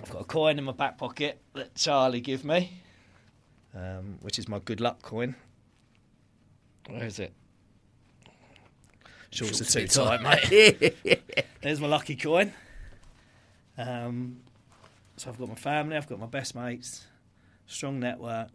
I've 0.01 0.09
got 0.09 0.21
a 0.21 0.25
coin 0.25 0.57
in 0.57 0.63
my 0.63 0.71
back 0.71 0.97
pocket 0.97 1.41
that 1.53 1.75
Charlie 1.75 2.21
gave 2.21 2.43
me, 2.43 2.81
um, 3.75 4.17
which 4.21 4.39
is 4.39 4.47
my 4.47 4.59
good 4.59 4.81
luck 4.81 5.01
coin. 5.01 5.35
Where 6.89 7.05
is 7.05 7.19
it? 7.19 7.33
Shorts 9.29 9.61
are 9.61 9.65
too 9.65 9.87
tight, 9.87 10.21
mate. 10.21 10.95
There's 11.61 11.79
my 11.79 11.87
lucky 11.87 12.15
coin. 12.15 12.53
Um, 13.77 14.41
so 15.17 15.29
I've 15.29 15.39
got 15.39 15.47
my 15.47 15.55
family, 15.55 15.95
I've 15.95 16.07
got 16.07 16.19
my 16.19 16.27
best 16.27 16.55
mates, 16.55 17.05
strong 17.65 17.99
network, 17.99 18.51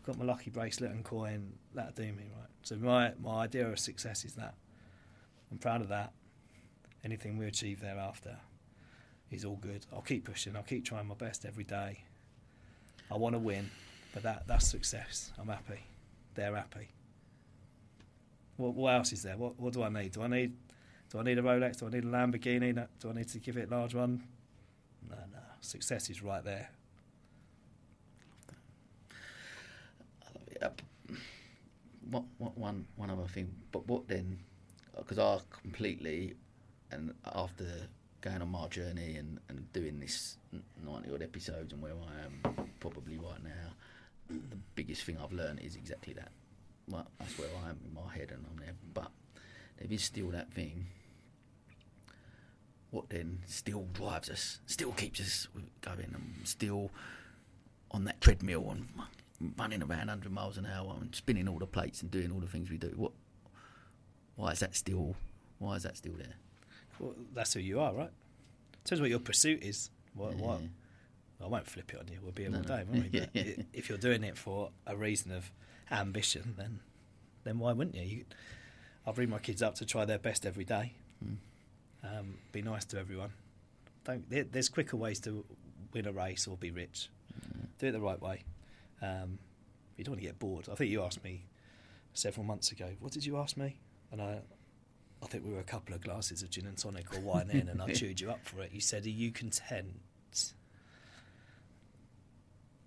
I've 0.00 0.06
got 0.06 0.18
my 0.18 0.24
lucky 0.24 0.50
bracelet 0.50 0.90
and 0.90 1.04
coin. 1.04 1.52
That'll 1.74 1.92
do 1.92 2.12
me, 2.12 2.30
right? 2.36 2.48
So 2.62 2.76
my, 2.76 3.12
my 3.22 3.44
idea 3.44 3.68
of 3.68 3.78
success 3.78 4.24
is 4.24 4.34
that. 4.34 4.54
I'm 5.50 5.58
proud 5.58 5.80
of 5.82 5.88
that. 5.88 6.12
Anything 7.04 7.36
we 7.36 7.46
achieve 7.46 7.80
thereafter 7.80 8.38
is 9.32 9.44
all 9.44 9.56
good. 9.56 9.86
I'll 9.92 10.02
keep 10.02 10.24
pushing, 10.24 10.56
I'll 10.56 10.62
keep 10.62 10.84
trying 10.84 11.06
my 11.06 11.14
best 11.14 11.44
every 11.44 11.64
day. 11.64 12.04
I 13.10 13.16
want 13.16 13.34
to 13.34 13.38
win, 13.38 13.70
but 14.14 14.22
that, 14.22 14.46
that's 14.46 14.66
success. 14.66 15.32
I'm 15.38 15.48
happy. 15.48 15.80
They're 16.34 16.54
happy. 16.54 16.88
What, 18.56 18.74
what 18.74 18.94
else 18.94 19.12
is 19.12 19.22
there? 19.22 19.36
What, 19.36 19.58
what 19.58 19.72
do 19.72 19.82
I 19.82 19.88
need? 19.88 20.12
Do 20.12 20.22
I 20.22 20.28
need 20.28 20.54
do 21.12 21.18
I 21.18 21.24
need 21.24 21.38
a 21.38 21.42
Rolex? 21.42 21.78
Do 21.78 21.88
I 21.88 21.90
need 21.90 22.04
a 22.04 22.06
Lamborghini? 22.06 22.86
Do 22.98 23.10
I 23.10 23.12
need 23.12 23.28
to 23.28 23.38
give 23.38 23.58
it 23.58 23.70
a 23.70 23.74
large 23.74 23.94
one? 23.94 24.22
No, 25.10 25.16
no. 25.30 25.40
Success 25.60 26.08
is 26.08 26.22
right 26.22 26.42
there. 26.42 26.70
Yep. 30.62 30.80
What, 32.10 32.24
what, 32.38 32.56
one, 32.56 32.86
one 32.96 33.10
other 33.10 33.26
thing, 33.26 33.54
but 33.72 33.86
what 33.86 34.08
then? 34.08 34.38
Because 34.96 35.18
I 35.18 35.38
completely, 35.50 36.34
and 36.90 37.12
after 37.34 37.66
going 38.22 38.40
on 38.40 38.50
my 38.50 38.68
journey 38.68 39.16
and, 39.16 39.38
and 39.48 39.70
doing 39.72 40.00
this 40.00 40.38
90 40.84 41.12
odd 41.12 41.22
episodes 41.22 41.72
and 41.72 41.82
where 41.82 41.92
I 41.92 42.24
am 42.24 42.70
probably 42.80 43.18
right 43.18 43.42
now, 43.42 43.74
the 44.30 44.56
biggest 44.74 45.02
thing 45.02 45.18
I've 45.22 45.32
learned 45.32 45.60
is 45.60 45.76
exactly 45.76 46.14
that. 46.14 46.30
Well, 46.88 47.06
that's 47.18 47.36
where 47.38 47.48
I 47.64 47.70
am 47.70 47.80
in 47.84 47.92
my 47.92 48.12
head 48.14 48.30
and 48.30 48.44
I'm 48.48 48.56
there. 48.58 48.74
But 48.94 49.10
there 49.78 49.88
is 49.90 50.04
still 50.04 50.30
that 50.30 50.52
thing. 50.54 50.86
What 52.90 53.10
then 53.10 53.40
still 53.46 53.88
drives 53.92 54.30
us, 54.30 54.60
still 54.66 54.92
keeps 54.92 55.20
us 55.20 55.48
going, 55.80 56.10
and 56.14 56.46
still 56.46 56.90
on 57.90 58.04
that 58.04 58.20
treadmill 58.20 58.70
and 58.70 58.88
running 59.58 59.82
around 59.82 60.06
100 60.06 60.30
miles 60.30 60.58
an 60.58 60.66
hour 60.66 60.96
and 61.00 61.14
spinning 61.14 61.48
all 61.48 61.58
the 61.58 61.66
plates 61.66 62.02
and 62.02 62.10
doing 62.10 62.30
all 62.30 62.40
the 62.40 62.46
things 62.46 62.70
we 62.70 62.78
do. 62.78 62.92
What? 62.96 63.12
Why 64.36 64.52
is 64.52 64.60
that 64.60 64.76
still? 64.76 65.16
Why 65.58 65.76
is 65.76 65.82
that 65.82 65.96
still 65.96 66.14
there? 66.16 66.36
Well, 67.02 67.14
that's 67.34 67.52
who 67.52 67.60
you 67.60 67.80
are, 67.80 67.92
right? 67.92 68.10
Tells 68.84 69.00
what 69.00 69.10
your 69.10 69.18
pursuit 69.18 69.62
is. 69.62 69.90
What, 70.14 70.34
what? 70.36 70.60
Yeah. 70.60 70.66
I 71.44 71.48
won't 71.48 71.66
flip 71.66 71.92
it 71.92 71.98
on 71.98 72.06
you. 72.08 72.18
We'll 72.22 72.30
be 72.32 72.42
here 72.44 72.52
No, 72.52 72.58
all 72.58 72.62
day, 72.64 72.84
won't 72.88 73.12
we? 73.12 73.20
But 73.20 73.30
Yeah. 73.34 73.54
if 73.72 73.88
you're 73.88 73.98
doing 73.98 74.22
it 74.22 74.38
for 74.38 74.70
a 74.86 74.96
reason 74.96 75.32
of 75.32 75.50
ambition, 75.90 76.54
then 76.56 76.80
then 77.44 77.58
why 77.58 77.72
wouldn't 77.72 77.96
you? 77.96 78.02
you 78.02 78.24
I'll 79.04 79.12
bring 79.12 79.28
my 79.30 79.40
kids 79.40 79.60
up 79.62 79.74
to 79.76 79.84
try 79.84 80.04
their 80.04 80.18
best 80.20 80.46
every 80.46 80.64
day. 80.64 80.92
Mm. 81.24 81.36
Um, 82.04 82.34
be 82.52 82.62
nice 82.62 82.84
to 82.86 82.98
everyone. 82.98 83.32
Don't. 84.04 84.28
There, 84.30 84.44
there's 84.44 84.68
quicker 84.68 84.96
ways 84.96 85.18
to 85.20 85.44
win 85.92 86.06
a 86.06 86.12
race 86.12 86.46
or 86.46 86.56
be 86.56 86.70
rich. 86.70 87.08
Do 87.78 87.88
it 87.88 87.92
the 87.92 88.00
right 88.00 88.20
way. 88.22 88.44
Um, 89.00 89.38
you 89.96 90.04
don't 90.04 90.12
want 90.12 90.20
to 90.22 90.26
get 90.26 90.38
bored. 90.38 90.68
I 90.70 90.76
think 90.76 90.90
you 90.90 91.02
asked 91.02 91.24
me 91.24 91.44
several 92.14 92.44
months 92.44 92.70
ago. 92.70 92.90
What 93.00 93.12
did 93.12 93.26
you 93.26 93.36
ask 93.38 93.56
me? 93.56 93.76
And 94.12 94.22
I, 94.22 94.38
I 95.22 95.26
think 95.26 95.44
we 95.46 95.52
were 95.52 95.60
a 95.60 95.64
couple 95.64 95.94
of 95.94 96.00
glasses 96.02 96.42
of 96.42 96.50
gin 96.50 96.66
and 96.66 96.76
tonic 96.76 97.14
or 97.16 97.20
wine 97.20 97.50
in, 97.50 97.68
and 97.68 97.80
I 97.80 97.92
chewed 97.94 98.20
you 98.20 98.30
up 98.30 98.44
for 98.44 98.60
it. 98.62 98.70
You 98.72 98.80
said, 98.80 99.06
"Are 99.06 99.10
you 99.10 99.30
content?" 99.32 99.94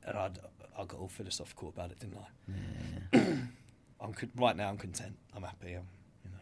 And 0.07 0.17
I, 0.17 0.29
I 0.77 0.85
got 0.85 0.99
all 0.99 1.07
philosophical 1.07 1.69
about 1.69 1.91
it, 1.91 1.99
didn't 1.99 2.17
I? 2.17 3.17
Yeah. 3.17 3.35
I'm 4.01 4.13
con- 4.13 4.31
right 4.35 4.55
now. 4.55 4.69
I'm 4.69 4.77
content. 4.77 5.15
I'm 5.35 5.41
happy. 5.41 5.73
I'm, 5.73 5.87
you 6.23 6.31
know, 6.31 6.37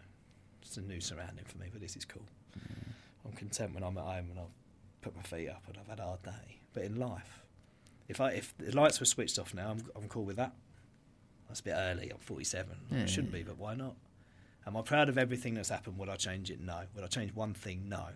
it's 0.61 0.75
a 0.77 0.81
new 0.81 0.99
surrounding 0.99 1.45
for 1.45 1.57
me, 1.59 1.67
but 1.71 1.79
this 1.79 1.95
is 1.95 2.03
cool. 2.03 2.25
I'm 3.25 3.31
content 3.33 3.73
when 3.73 3.83
I'm 3.83 3.97
at 3.97 4.03
home 4.03 4.27
and 4.31 4.39
I've 4.39 4.47
put 5.01 5.15
my 5.15 5.21
feet 5.21 5.47
up 5.49 5.63
and 5.67 5.77
I've 5.77 5.87
had 5.87 5.99
a 5.99 6.03
hard 6.03 6.23
day. 6.23 6.57
But 6.73 6.83
in 6.83 6.97
life, 6.99 7.43
if 8.09 8.19
I 8.19 8.31
if 8.31 8.53
the 8.57 8.75
lights 8.75 8.99
were 8.99 9.05
switched 9.05 9.39
off 9.39 9.53
now, 9.53 9.69
I'm 9.71 9.83
I'm 9.95 10.09
cool 10.09 10.25
with 10.25 10.35
that. 10.37 10.53
That's 11.47 11.61
a 11.61 11.63
bit 11.63 11.75
early. 11.77 12.09
I'm 12.09 12.17
47. 12.17 12.75
Yeah, 12.91 13.03
I 13.03 13.05
shouldn't 13.05 13.31
be, 13.31 13.43
but 13.43 13.57
why 13.57 13.75
not? 13.75 13.95
Am 14.65 14.77
I 14.77 14.81
proud 14.81 15.09
of 15.09 15.17
everything 15.17 15.55
that's 15.55 15.69
happened? 15.69 15.97
Would 15.97 16.09
I 16.09 16.15
change 16.15 16.49
it? 16.49 16.59
No. 16.61 16.81
Would 16.95 17.03
I 17.03 17.07
change 17.07 17.33
one 17.33 17.53
thing? 17.53 17.83
No. 17.89 18.07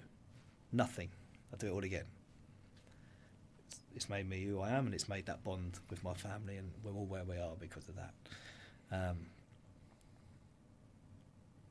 Nothing. 0.72 1.10
I'd 1.52 1.60
do 1.60 1.68
it 1.68 1.72
all 1.72 1.84
again. 1.84 2.06
It's, 3.68 3.80
it's 3.96 4.10
made 4.10 4.30
me 4.30 4.44
who 4.44 4.62
I 4.62 4.70
am, 4.72 4.86
and 4.86 4.94
it's 4.96 5.10
made 5.10 5.26
that 5.26 5.44
bond 5.44 5.80
with 5.90 6.04
my 6.04 6.14
family, 6.14 6.58
and 6.58 6.72
we're 6.84 6.94
all 6.94 7.06
where 7.06 7.24
we 7.26 7.38
are 7.38 7.54
because 7.60 7.88
of 7.90 7.96
that. 7.96 8.14
Um, 8.92 9.18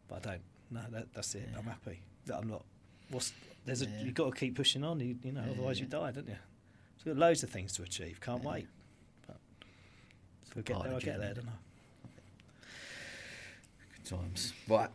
but 0.08 0.16
I 0.26 0.30
don't. 0.30 0.42
No, 0.70 0.80
that, 0.92 1.12
that's 1.14 1.34
it. 1.34 1.48
I'm 1.56 1.64
happy. 1.64 2.00
That 2.26 2.36
I'm 2.38 2.48
not. 2.48 2.64
What's 3.10 3.32
there's 3.64 3.82
a 3.82 3.86
Yeah. 3.86 4.02
you've 4.04 4.14
got 4.14 4.32
to 4.32 4.38
keep 4.38 4.56
pushing 4.56 4.84
on. 4.84 5.00
You, 5.00 5.16
you 5.22 5.32
know, 5.32 5.42
Yeah, 5.44 5.52
otherwise 5.52 5.78
yeah. 5.78 5.84
you 5.84 5.90
die, 5.90 6.10
don't 6.12 6.28
you? 6.28 6.34
So 6.98 7.02
we've 7.06 7.14
got 7.14 7.20
loads 7.20 7.42
of 7.42 7.50
things 7.50 7.72
to 7.74 7.82
achieve. 7.82 8.20
Can't 8.20 8.42
Yeah. 8.42 8.50
wait. 8.50 8.66
But 9.26 9.36
if 10.46 10.56
we 10.56 10.62
get 10.62 10.82
there, 10.82 10.94
I 10.94 10.98
get 11.00 11.18
there, 11.18 11.34
don't 11.34 11.48
I? 11.48 11.52
Times. 14.06 14.52
Right. 14.68 14.90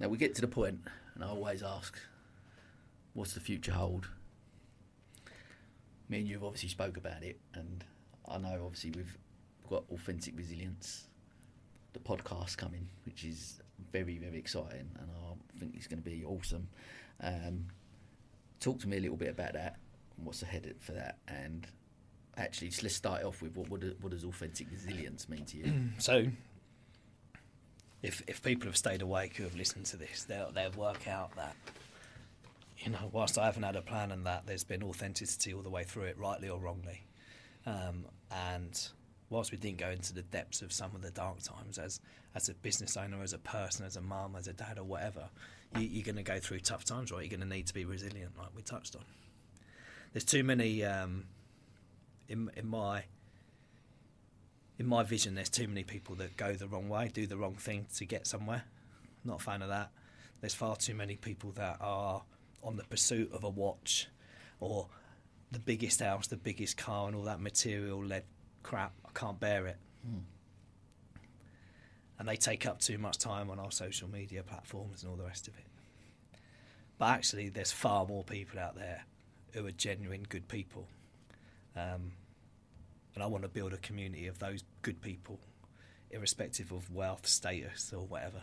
Now 0.00 0.08
we 0.08 0.18
get 0.18 0.34
to 0.34 0.40
the 0.40 0.48
point, 0.48 0.80
and 1.14 1.22
I 1.22 1.28
always 1.28 1.62
ask, 1.62 1.96
what's 3.14 3.34
the 3.34 3.40
future 3.40 3.72
hold? 3.72 4.08
Me 6.08 6.18
and 6.18 6.26
you 6.26 6.34
have 6.34 6.44
obviously 6.44 6.68
spoke 6.68 6.96
about 6.96 7.22
it, 7.22 7.38
and 7.54 7.84
I 8.28 8.38
know 8.38 8.62
obviously 8.64 8.90
we've 8.90 9.16
got 9.70 9.84
authentic 9.92 10.36
resilience, 10.36 11.04
the 11.92 12.00
podcast 12.00 12.56
coming, 12.56 12.88
which 13.06 13.24
is 13.24 13.60
very 13.92 14.18
very 14.18 14.38
exciting, 14.38 14.90
and 14.98 15.08
I 15.10 15.58
think 15.58 15.74
it's 15.76 15.86
going 15.86 16.02
to 16.02 16.10
be 16.10 16.24
awesome. 16.24 16.68
Um, 17.20 17.66
talk 18.58 18.80
to 18.80 18.88
me 18.88 18.96
a 18.96 19.00
little 19.00 19.16
bit 19.16 19.28
about 19.28 19.52
that, 19.52 19.76
and 20.16 20.26
what's 20.26 20.42
ahead 20.42 20.74
for 20.80 20.92
that, 20.92 21.18
and 21.28 21.66
actually 22.36 22.68
just 22.68 22.82
let's 22.82 22.96
start 22.96 23.22
off 23.22 23.42
with 23.42 23.54
what 23.56 23.68
what, 23.68 23.82
what 24.00 24.10
does 24.10 24.24
authentic 24.24 24.66
resilience 24.72 25.28
mean 25.28 25.44
to 25.44 25.56
you? 25.58 25.72
So, 25.98 26.26
if 28.02 28.22
if 28.26 28.42
people 28.42 28.66
have 28.66 28.76
stayed 28.76 29.02
awake 29.02 29.36
who 29.36 29.44
have 29.44 29.56
listened 29.56 29.86
to 29.86 29.96
this, 29.96 30.24
they'll 30.24 30.50
they'll 30.52 30.72
work 30.72 31.06
out 31.08 31.34
that 31.36 31.56
you 32.84 32.90
know, 32.90 33.10
whilst 33.12 33.38
I 33.38 33.46
haven't 33.46 33.62
had 33.62 33.76
a 33.76 33.82
plan 33.82 34.10
and 34.10 34.26
that, 34.26 34.46
there's 34.46 34.64
been 34.64 34.82
authenticity 34.82 35.54
all 35.54 35.62
the 35.62 35.70
way 35.70 35.84
through 35.84 36.04
it, 36.04 36.18
rightly 36.18 36.48
or 36.48 36.58
wrongly. 36.58 37.04
Um, 37.64 38.06
and 38.30 38.88
whilst 39.30 39.52
we 39.52 39.58
didn't 39.58 39.78
go 39.78 39.90
into 39.90 40.12
the 40.12 40.22
depths 40.22 40.62
of 40.62 40.72
some 40.72 40.94
of 40.94 41.02
the 41.02 41.10
dark 41.10 41.42
times, 41.42 41.78
as 41.78 42.00
as 42.34 42.48
a 42.48 42.54
business 42.54 42.96
owner, 42.96 43.22
as 43.22 43.34
a 43.34 43.38
person, 43.38 43.84
as 43.84 43.96
a 43.96 44.00
mum, 44.00 44.34
as 44.36 44.48
a 44.48 44.52
dad, 44.54 44.78
or 44.78 44.84
whatever, 44.84 45.28
you, 45.76 45.82
you're 45.82 46.04
going 46.04 46.16
to 46.16 46.22
go 46.22 46.38
through 46.38 46.60
tough 46.60 46.84
times, 46.84 47.12
right? 47.12 47.20
You're 47.20 47.38
going 47.38 47.48
to 47.48 47.54
need 47.54 47.66
to 47.66 47.74
be 47.74 47.84
resilient, 47.84 48.32
like 48.38 48.48
we 48.56 48.62
touched 48.62 48.96
on. 48.96 49.04
There's 50.12 50.24
too 50.24 50.42
many 50.42 50.84
um, 50.84 51.26
in 52.28 52.50
in 52.56 52.66
my 52.66 53.04
in 54.82 54.88
my 54.88 55.04
vision, 55.04 55.36
there's 55.36 55.48
too 55.48 55.68
many 55.68 55.84
people 55.84 56.16
that 56.16 56.36
go 56.36 56.54
the 56.54 56.66
wrong 56.66 56.88
way, 56.88 57.08
do 57.14 57.24
the 57.24 57.36
wrong 57.36 57.54
thing 57.54 57.86
to 57.94 58.04
get 58.04 58.26
somewhere. 58.26 58.64
Not 59.24 59.40
a 59.40 59.42
fan 59.44 59.62
of 59.62 59.68
that. 59.68 59.92
There's 60.40 60.54
far 60.54 60.74
too 60.74 60.92
many 60.92 61.14
people 61.14 61.52
that 61.52 61.76
are 61.80 62.22
on 62.64 62.76
the 62.76 62.82
pursuit 62.82 63.30
of 63.32 63.44
a 63.44 63.48
watch 63.48 64.08
or 64.58 64.88
the 65.52 65.60
biggest 65.60 66.00
house, 66.00 66.26
the 66.26 66.36
biggest 66.36 66.76
car, 66.76 67.06
and 67.06 67.14
all 67.14 67.22
that 67.22 67.40
material 67.40 68.04
led 68.04 68.24
crap. 68.64 68.92
I 69.06 69.10
can't 69.16 69.38
bear 69.38 69.68
it. 69.68 69.76
And 72.18 72.28
they 72.28 72.34
take 72.36 72.66
up 72.66 72.80
too 72.80 72.98
much 72.98 73.18
time 73.18 73.50
on 73.50 73.60
our 73.60 73.70
social 73.70 74.10
media 74.10 74.42
platforms 74.42 75.04
and 75.04 75.12
all 75.12 75.16
the 75.16 75.24
rest 75.24 75.46
of 75.46 75.54
it. 75.54 76.40
But 76.98 77.10
actually, 77.10 77.50
there's 77.50 77.70
far 77.70 78.04
more 78.04 78.24
people 78.24 78.58
out 78.58 78.74
there 78.74 79.04
who 79.52 79.64
are 79.64 79.70
genuine 79.70 80.24
good 80.28 80.48
people. 80.48 80.88
Um, 81.76 82.14
and 83.14 83.22
I 83.22 83.26
want 83.26 83.42
to 83.42 83.48
build 83.48 83.72
a 83.72 83.78
community 83.78 84.26
of 84.26 84.38
those 84.38 84.64
good 84.82 85.00
people, 85.00 85.38
irrespective 86.10 86.72
of 86.72 86.90
wealth, 86.90 87.26
status, 87.26 87.92
or 87.92 88.06
whatever. 88.06 88.42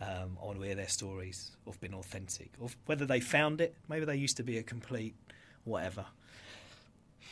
Um, 0.00 0.36
I 0.42 0.46
want 0.46 0.58
to 0.58 0.64
hear 0.64 0.74
their 0.74 0.88
stories 0.88 1.52
of 1.66 1.80
being 1.80 1.94
authentic, 1.94 2.50
of 2.60 2.76
whether 2.86 3.06
they 3.06 3.20
found 3.20 3.60
it. 3.60 3.76
Maybe 3.88 4.04
they 4.04 4.16
used 4.16 4.36
to 4.38 4.42
be 4.42 4.58
a 4.58 4.62
complete 4.62 5.14
whatever. 5.64 6.06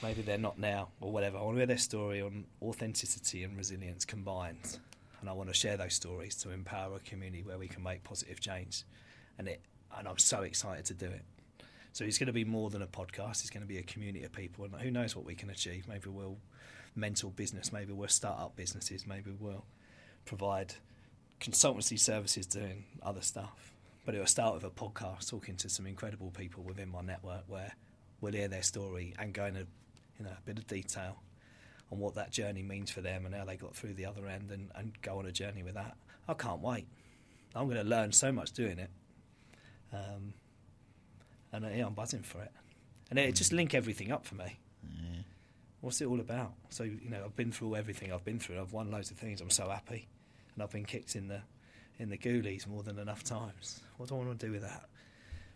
Maybe 0.03 0.23
they're 0.23 0.39
not 0.39 0.59
now, 0.59 0.89
or 1.01 1.13
whatever. 1.13 1.39
I 1.39 1.43
want 1.43 1.57
to 1.57 1.61
hear 1.61 1.67
their 1.67 1.79
story 1.79 2.23
on 2.23 2.47
authenticity 2.63 3.43
and 3.43 3.57
resilience 3.57 4.05
combined, 4.05 4.79
and 5.21 5.29
I 5.29 5.33
want 5.33 5.49
to 5.49 5.55
share 5.55 5.77
those 5.77 5.95
stories 5.95 6.37
to 6.37 6.51
empower 6.51 6.97
a 6.97 7.01
community 7.01 7.43
where 7.43 7.59
we 7.59 7.69
can 7.69 7.83
make 7.83 8.05
positive 8.05 8.41
change. 8.41 8.85
And 9.37 9.49
it 9.49 9.61
and 9.97 10.07
I'm 10.07 10.19
so 10.19 10.43
excited 10.43 10.85
to 10.87 10.95
do 10.95 11.07
it. 11.07 11.23
So 11.93 12.05
it's 12.05 12.19
going 12.19 12.29
to 12.29 12.33
be 12.33 12.45
more 12.45 12.71
than 12.71 12.83
a 12.83 12.87
podcast. 12.87 13.41
It's 13.43 13.51
going 13.51 13.63
to 13.63 13.69
be 13.69 13.79
a 13.79 13.83
community 13.83 14.25
of 14.25 14.33
people, 14.33 14.65
and 14.65 14.75
who 14.75 14.91
knows 14.91 15.17
what 15.17 15.25
we 15.25 15.35
can 15.35 15.51
achieve? 15.51 15.89
Maybe 15.89 16.09
we'll 16.09 16.39
mental 16.95 17.31
business. 17.31 17.73
Maybe 17.73 17.93
we'll 17.93 18.09
start 18.09 18.39
up 18.41 18.57
businesses. 18.57 19.07
Maybe 19.07 19.33
we'll 19.39 19.65
provide 20.25 20.75
consultancy 21.41 21.99
services 21.99 22.47
doing 22.47 22.85
other 23.03 23.23
stuff. 23.23 23.73
But 24.05 24.15
it 24.15 24.19
will 24.19 24.27
start 24.27 24.55
with 24.55 24.65
a 24.65 24.71
podcast, 24.71 25.29
talking 25.29 25.57
to 25.57 25.69
some 25.69 25.87
incredible 25.87 26.31
people 26.31 26.63
within 26.63 26.89
my 26.89 27.03
network, 27.03 27.45
where 27.49 27.75
we'll 28.21 28.33
hear 28.33 28.49
their 28.49 28.63
story 28.63 29.15
and 29.19 29.33
go 29.33 29.47
into 29.47 29.67
you 30.19 30.25
know 30.25 30.33
a 30.37 30.43
bit 30.45 30.59
of 30.59 30.67
detail 30.67 31.23
on 31.93 31.99
what 31.99 32.15
that 32.15 32.31
journey 32.31 32.63
means 32.63 32.91
for 32.91 33.01
them 33.01 33.27
and 33.27 33.35
how 33.35 33.45
they 33.45 33.57
got 33.57 33.75
through 33.75 33.95
the 33.95 34.07
other 34.07 34.27
end, 34.27 34.51
and, 34.51 34.71
and 34.75 35.01
go 35.03 35.19
on 35.19 35.27
a 35.27 35.33
journey 35.33 35.63
with 35.63 35.75
that. 35.75 35.97
I 36.29 36.35
can't 36.35 36.61
wait. 36.61 36.87
I'm 37.55 37.67
going 37.67 37.83
to 37.83 37.89
learn 37.89 38.13
so 38.13 38.31
much 38.31 38.53
doing 38.53 38.79
it. 38.79 38.91
Um, 39.93 40.35
and 41.53 41.65
uh, 41.65 41.69
yeah, 41.69 41.87
I'm 41.87 41.95
buzzing 41.95 42.23
for 42.23 42.43
it. 42.43 42.53
And 43.11 43.19
it 43.19 43.35
just 43.35 43.53
link 43.53 43.75
everything 43.75 44.13
up 44.13 44.25
for 44.25 44.37
me. 44.37 44.59
Yeah. 44.85 45.23
What's 45.81 46.01
it 46.01 46.07
all 46.07 46.21
about? 46.21 46.53
So 46.71 46.85
you 46.85 47.11
know, 47.11 47.23
I've 47.25 47.37
been 47.37 47.53
through 47.53 47.77
everything 47.77 48.13
I've 48.13 48.25
been 48.25 48.39
through. 48.39 48.61
I've 48.61 48.73
won 48.73 48.91
loads 48.91 49.11
of 49.11 49.17
things. 49.17 49.41
I'm 49.41 49.51
so 49.51 49.69
happy, 49.69 50.09
and 50.55 50.63
I've 50.63 50.71
been 50.71 50.85
kicked 50.85 51.17
in 51.17 51.29
the 51.29 51.43
in 51.99 52.09
the 52.09 52.17
goolies 52.17 52.67
more 52.67 52.83
than 52.83 52.99
enough 52.99 53.25
times. 53.25 53.81
What 53.97 54.09
do 54.09 54.15
I 54.15 54.19
want 54.19 54.39
to 54.39 54.47
do 54.47 54.53
with 54.53 54.63
that? 54.63 54.85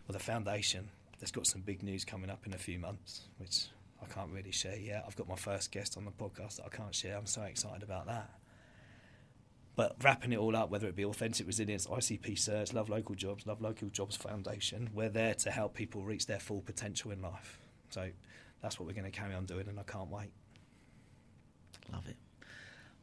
Well, 0.07 0.13
the 0.13 0.23
foundation. 0.23 0.89
There's 1.17 1.31
got 1.31 1.47
some 1.47 1.61
big 1.61 1.81
news 1.81 2.03
coming 2.03 2.29
up 2.29 2.45
in 2.45 2.53
a 2.53 2.57
few 2.57 2.77
months, 2.77 3.21
which 3.37 3.67
I 4.03 4.13
can't 4.13 4.29
really 4.31 4.51
share 4.51 4.75
yet. 4.77 5.05
I've 5.07 5.15
got 5.15 5.29
my 5.29 5.35
first 5.35 5.71
guest 5.71 5.95
on 5.97 6.03
the 6.03 6.11
podcast 6.11 6.57
that 6.57 6.65
I 6.65 6.75
can't 6.75 6.93
share. 6.93 7.17
I'm 7.17 7.25
so 7.25 7.43
excited 7.43 7.83
about 7.83 8.05
that. 8.07 8.29
But 9.75 9.97
wrapping 10.01 10.31
it 10.31 10.39
all 10.39 10.55
up, 10.55 10.69
whether 10.69 10.87
it 10.87 10.95
be 10.95 11.03
Authentic 11.03 11.45
Resilience, 11.45 11.85
ICP 11.85 12.39
Search, 12.39 12.71
Love 12.73 12.89
Local 12.89 13.13
Jobs, 13.13 13.45
Love 13.45 13.61
Local 13.61 13.89
Jobs 13.89 14.15
Foundation, 14.15 14.89
we're 14.93 15.09
there 15.09 15.33
to 15.33 15.51
help 15.51 15.73
people 15.73 16.01
reach 16.03 16.27
their 16.27 16.39
full 16.39 16.61
potential 16.61 17.11
in 17.11 17.21
life. 17.21 17.59
So 17.89 18.09
that's 18.61 18.79
what 18.79 18.87
we're 18.87 18.93
going 18.93 19.11
to 19.11 19.17
carry 19.17 19.33
on 19.33 19.45
doing, 19.45 19.67
and 19.67 19.79
I 19.79 19.83
can't 19.83 20.09
wait. 20.09 20.31
Love 21.91 22.07
it. 22.07 22.15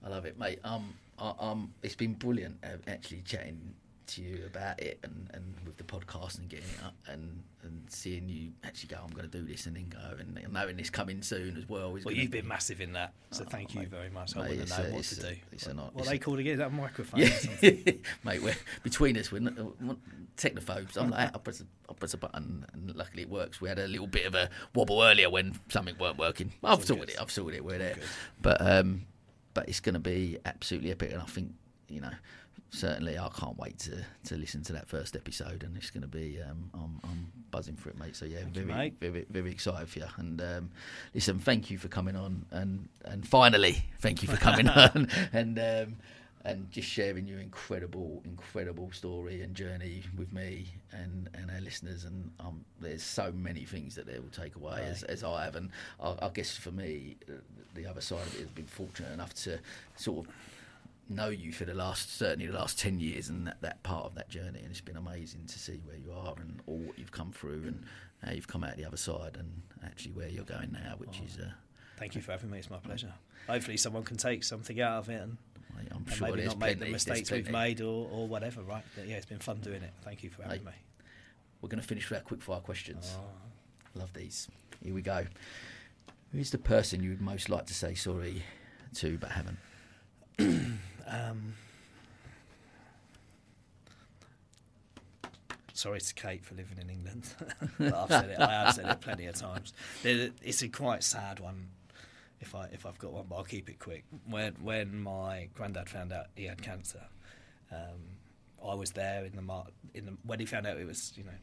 I 0.05 0.09
love 0.09 0.25
it, 0.25 0.39
mate. 0.39 0.61
Um, 0.65 0.95
I, 1.19 1.35
um, 1.39 1.75
it's 1.83 1.95
been 1.95 2.15
brilliant 2.15 2.59
uh, 2.65 2.79
actually 2.89 3.23
chatting 3.23 3.75
to 4.09 4.23
you 4.23 4.45
about 4.47 4.81
it 4.81 4.99
and, 5.03 5.31
and 5.35 5.55
with 5.65 5.77
the 5.77 5.85
podcast 5.85 6.39
and 6.39 6.49
getting 6.49 6.65
it 6.79 6.85
up 6.85 6.95
and, 7.09 7.43
and 7.63 7.83
seeing 7.89 8.29
you 8.29 8.51
actually 8.65 8.89
go, 8.89 8.99
I'm 9.03 9.11
going 9.15 9.29
to 9.31 9.39
do 9.39 9.45
this 9.47 9.67
and 9.67 9.77
then 9.77 9.89
go 9.89 9.99
and 10.19 10.39
knowing 10.53 10.77
this 10.77 10.91
coming 10.91 11.23
soon 11.23 11.57
as 11.57 11.69
well. 11.69 11.93
Well, 11.93 12.13
you've 12.15 12.31
be- 12.31 12.41
been 12.41 12.49
massive 12.49 12.81
in 12.81 12.93
that, 12.93 13.13
so 13.31 13.45
Oh, 13.47 13.51
thank 13.51 13.75
you 13.75 13.87
very 13.87 14.11
much. 14.11 14.37
I 14.37 14.41
Mate, 14.41 14.49
wouldn't 14.51 14.63
it's 14.69 14.79
know 14.79 14.85
a- 14.85 14.93
what 14.93 15.05
to 15.05 15.21
do. 15.21 15.37
it's 15.53 15.67
what 15.69 16.05
they 16.07 16.17
a- 16.17 16.19
called 16.19 16.39
again? 16.41 16.53
Is 16.55 16.59
that 16.59 16.73
microphone? 16.73 17.21
Yeah, 17.21 17.31
mate. 18.25 18.43
We're 18.43 18.57
between 18.83 19.17
us. 19.17 19.31
We're 19.33 19.41
not, 19.41 19.55
we're 19.81 19.97
technophobes. 20.37 20.97
I'm 20.97 21.11
like, 21.11 21.35
I 21.35 21.39
press, 21.39 21.61
a, 21.61 21.65
I 21.89 21.95
press 21.95 22.15
a 22.15 22.19
button, 22.19 22.67
and 22.73 22.95
luckily 22.97 23.23
it 23.23 23.31
works. 23.31 23.61
We 23.61 23.69
had 23.69 23.79
a 23.79 23.87
little 23.87 24.07
bit 24.07 24.27
of 24.27 24.35
a 24.35 24.51
wobble 24.75 25.03
earlier 25.03 25.31
when 25.31 25.59
something 25.69 25.97
weren't 25.99 26.19
working. 26.19 26.53
I've 26.65 26.85
sorted 26.85 27.11
it. 27.11 27.17
I've 27.21 27.31
sorted 27.31 27.57
it. 27.57 27.65
We're 27.65 27.79
there. 27.79 27.97
But 28.41 28.61
um, 28.61 29.03
but 29.55 29.69
it's 29.69 29.81
going 29.81 29.95
to 29.95 30.01
be 30.01 30.39
absolutely 30.45 30.91
epic, 30.91 31.13
and 31.13 31.21
I 31.23 31.27
think 31.27 31.53
you 31.89 32.01
know. 32.01 32.11
Certainly, 32.75 33.19
I 33.19 33.29
can't 33.39 33.59
wait 33.59 33.79
to, 33.81 34.03
to 34.25 34.37
listen 34.37 34.63
to 34.63 34.73
that 34.73 34.89
first 34.89 35.15
episode, 35.15 35.63
and 35.63 35.77
it's 35.77 35.91
going 35.91 36.03
to 36.03 36.09
be. 36.09 36.41
Um, 36.41 36.71
I'm, 36.73 37.01
I'm 37.05 37.33
buzzing 37.51 37.77
for 37.77 37.91
it, 37.91 37.99
mate. 37.99 38.17
So 38.17 38.25
yeah, 38.25 38.39
Thank 38.39 38.57
you, 38.57 38.65
very, 38.65 38.91
very, 38.99 39.27
very 39.29 39.51
excited 39.51 39.89
for 39.91 39.99
you. 39.99 40.07
And 40.17 40.41
um, 40.41 40.71
listen, 41.15 41.39
thank 41.39 41.71
you 41.71 41.77
for 41.77 41.89
coming 41.89 42.17
on, 42.17 42.47
and 42.51 42.89
and 43.05 43.29
finally, 43.29 43.85
thank 44.01 44.23
you 44.23 44.29
for 44.29 44.39
coming 44.39 44.69
on, 44.71 45.09
and 45.35 45.59
um, 45.59 45.97
and 46.45 46.71
just 46.71 46.89
sharing 46.89 47.27
your 47.27 47.39
incredible, 47.39 48.21
incredible 48.25 48.91
story 48.91 49.43
and 49.43 49.55
journey 49.55 50.03
with 50.17 50.33
me 50.33 50.67
and, 50.91 51.31
and 51.35 51.51
our 51.51 51.61
listeners. 51.61 52.05
And 52.05 52.31
um, 52.41 52.65
there's 52.81 53.03
so 53.03 53.33
many 53.33 53.65
things 53.65 53.95
that 53.95 54.07
they 54.07 54.19
will 54.19 54.29
take 54.31 54.57
away 54.57 54.85
as, 54.85 55.05
as 55.05 55.23
I 55.23 55.45
have. 55.45 55.55
And 55.55 55.71
I, 56.01 56.15
I 56.21 56.29
guess 56.31 56.57
for 56.57 56.73
me, 56.73 57.17
uh, 57.29 57.35
the 57.75 57.87
other 57.87 58.01
side 58.01 58.27
of 58.27 58.35
it 58.35 58.41
has 58.41 58.51
been 58.51 58.67
fortunate 58.67 59.13
enough 59.13 59.35
to 59.35 59.59
sort 59.97 60.27
of 60.27 60.35
know 61.09 61.29
you 61.29 61.53
for 61.53 61.65
the 61.65 61.75
last 61.75 62.17
certainly 62.17 62.47
the 62.47 62.57
last 62.57 62.79
10 62.79 62.99
years 62.99 63.29
and 63.29 63.47
that, 63.47 63.61
that 63.61 63.83
part 63.83 64.07
of 64.07 64.15
that 64.15 64.29
journey 64.31 64.61
and 64.61 64.71
it's 64.71 64.81
been 64.81 64.97
amazing 64.97 65.45
to 65.47 65.59
see 65.59 65.81
where 65.85 65.97
you 65.97 66.11
are 66.13 66.35
and 66.41 66.61
all 66.67 66.79
what 66.79 66.99
you've 66.99 67.13
come 67.13 67.33
through 67.33 67.65
and 67.67 67.85
how 68.25 68.33
you've 68.33 68.49
come 68.49 68.65
out 68.65 68.77
the 68.77 68.85
other 68.85 68.97
side 68.97 69.37
and 69.39 69.63
actually 69.85 70.13
where 70.13 70.29
you're 70.29 70.45
going 70.45 70.73
now 70.73 70.95
which 70.99 71.21
is 71.21 71.39
uh, 71.39 71.51
Thank 72.03 72.17
you 72.17 72.21
for 72.21 72.33
having 72.33 72.51
me. 72.51 72.59
It's 72.59 72.69
my 72.69 72.79
pleasure. 72.79 73.13
Hopefully, 73.49 73.77
someone 73.77 74.03
can 74.03 74.17
take 74.17 74.43
something 74.43 74.81
out 74.81 74.99
of 74.99 75.09
it 75.09 75.23
and, 75.23 75.37
I'm 75.93 75.99
and 75.99 76.13
sure 76.13 76.29
maybe 76.29 76.45
not 76.47 76.59
make 76.59 76.73
the 76.73 76.79
plenty, 76.79 76.93
mistakes 76.93 77.31
we've 77.31 77.49
made 77.49 77.81
or, 77.81 78.09
or 78.11 78.27
whatever, 78.27 78.63
right? 78.63 78.83
But 78.97 79.07
yeah, 79.07 79.17
it's 79.17 79.27
been 79.27 79.39
fun 79.39 79.59
doing 79.61 79.83
it. 79.83 79.93
Thank 80.03 80.25
you 80.25 80.31
for 80.31 80.43
having 80.43 80.65
Mate. 80.65 80.73
me. 80.73 81.07
We're 81.61 81.69
going 81.69 81.81
to 81.81 81.87
finish 81.87 82.11
with 82.11 82.19
our 82.19 82.25
quick 82.25 82.43
fire 82.43 82.59
questions. 82.59 83.17
Oh. 83.17 84.01
Love 84.01 84.13
these. 84.15 84.49
Here 84.83 84.93
we 84.93 85.01
go. 85.01 85.27
Who's 86.33 86.51
the 86.51 86.59
person 86.59 87.05
you 87.05 87.11
would 87.11 87.21
most 87.21 87.49
like 87.49 87.67
to 87.67 87.75
say 87.75 87.95
sorry 87.95 88.43
to 88.97 89.17
but 89.19 89.31
haven't? 89.31 89.59
Um, 91.13 91.55
sorry 95.75 96.01
to 96.01 96.15
Kate 96.15 96.45
for 96.45 96.55
living 96.55 96.79
in 96.81 96.89
England. 96.89 97.35
I've 97.81 98.09
said 98.09 98.31
it. 98.31 98.41
I 98.41 98.65
have 98.65 98.75
said 98.75 98.87
it 98.89 99.01
plenty 99.01 99.27
of 99.27 99.37
times. 99.37 99.75
It's 100.05 100.63
a 100.63 100.69
quite 100.69 101.05
sad 101.05 101.41
one. 101.41 101.69
If 102.41 102.55
I 102.55 102.67
if 102.73 102.87
I've 102.87 102.99
got 102.99 103.13
one, 103.13 103.27
but 103.29 103.37
I'll 103.37 103.45
keep 103.45 103.69
it 103.69 103.79
quick. 103.79 104.05
When 104.29 104.55
when 104.63 105.01
my 105.01 105.49
granddad 105.55 105.89
found 105.89 106.13
out 106.13 106.27
he 106.35 106.47
had 106.47 106.61
cancer, 106.61 107.05
um, 107.71 108.17
I 108.67 108.75
was 108.75 108.93
there 108.93 109.25
in 109.25 109.37
the 109.37 109.43
mar- 109.43 109.69
in 109.95 110.07
the, 110.07 110.17
when 110.25 110.41
he 110.41 110.47
found 110.47 110.67
out 110.67 110.77
it 110.77 110.87
was 110.87 111.13
you 111.17 111.23
know 111.23 111.39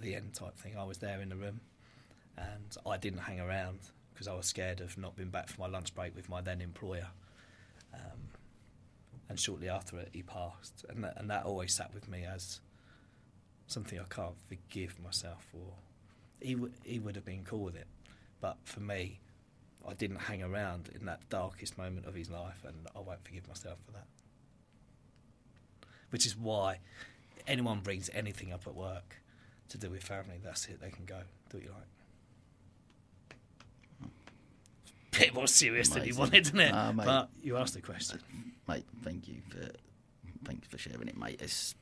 the 0.00 0.14
end 0.14 0.34
type 0.34 0.56
thing. 0.56 0.76
I 0.78 0.84
was 0.84 0.98
there 0.98 1.20
in 1.20 1.30
the 1.30 1.36
room, 1.36 1.60
and 2.36 2.76
I 2.86 2.96
didn't 2.96 3.20
hang 3.20 3.40
around 3.40 3.80
because 4.12 4.28
I 4.28 4.34
was 4.34 4.46
scared 4.46 4.80
of 4.80 4.96
not 4.98 5.16
being 5.16 5.30
back 5.30 5.48
for 5.48 5.60
my 5.60 5.66
lunch 5.66 5.94
break 5.96 6.14
with 6.14 6.28
my 6.28 6.40
then 6.40 6.60
employer. 6.60 7.08
Um, 7.92 8.20
and 9.30 9.38
shortly 9.38 9.68
after 9.68 9.96
it, 9.96 10.08
he 10.12 10.22
passed, 10.22 10.84
and 10.88 11.04
that, 11.04 11.14
and 11.16 11.30
that 11.30 11.44
always 11.44 11.72
sat 11.72 11.94
with 11.94 12.08
me 12.08 12.24
as 12.24 12.58
something 13.68 13.98
I 13.98 14.12
can't 14.12 14.34
forgive 14.48 15.00
myself 15.00 15.46
for. 15.52 15.74
He 16.40 16.54
w- 16.54 16.72
he 16.84 16.98
would 16.98 17.14
have 17.14 17.24
been 17.24 17.44
cool 17.44 17.62
with 17.62 17.76
it, 17.76 17.86
but 18.40 18.56
for 18.64 18.80
me, 18.80 19.20
I 19.88 19.94
didn't 19.94 20.16
hang 20.16 20.42
around 20.42 20.90
in 20.92 21.06
that 21.06 21.28
darkest 21.30 21.78
moment 21.78 22.06
of 22.06 22.14
his 22.16 22.28
life, 22.28 22.64
and 22.66 22.88
I 22.96 22.98
won't 22.98 23.24
forgive 23.24 23.46
myself 23.46 23.78
for 23.86 23.92
that. 23.92 24.08
Which 26.10 26.26
is 26.26 26.36
why 26.36 26.80
anyone 27.46 27.82
brings 27.82 28.10
anything 28.12 28.52
up 28.52 28.66
at 28.66 28.74
work 28.74 29.22
to 29.68 29.78
do 29.78 29.90
with 29.90 30.02
family, 30.02 30.40
that's 30.42 30.66
it. 30.66 30.80
They 30.80 30.90
can 30.90 31.04
go 31.04 31.20
do 31.50 31.58
what 31.58 31.62
you 31.62 31.70
like. 31.70 31.99
Bit 35.10 35.34
more 35.34 35.46
serious 35.46 35.88
than 35.88 36.04
you 36.04 36.14
wanted, 36.14 36.46
isn't 36.46 36.60
it? 36.60 36.72
Ah, 36.72 36.92
mate. 36.92 37.04
but 37.04 37.30
you 37.42 37.56
asked 37.56 37.74
the 37.74 37.80
question. 37.80 38.20
Mate, 38.68 38.84
thank 39.02 39.28
you 39.28 39.36
for 39.48 39.68
thanks 40.44 40.68
for 40.68 40.78
sharing 40.78 41.08
it, 41.08 41.16
mate. 41.16 41.40
It's, 41.42 41.74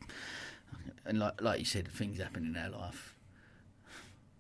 and 1.05 1.19
like 1.19 1.41
like 1.41 1.59
you 1.59 1.65
said, 1.65 1.89
things 1.89 2.19
happen 2.19 2.47
in 2.47 2.57
our 2.57 2.71
life 2.71 3.15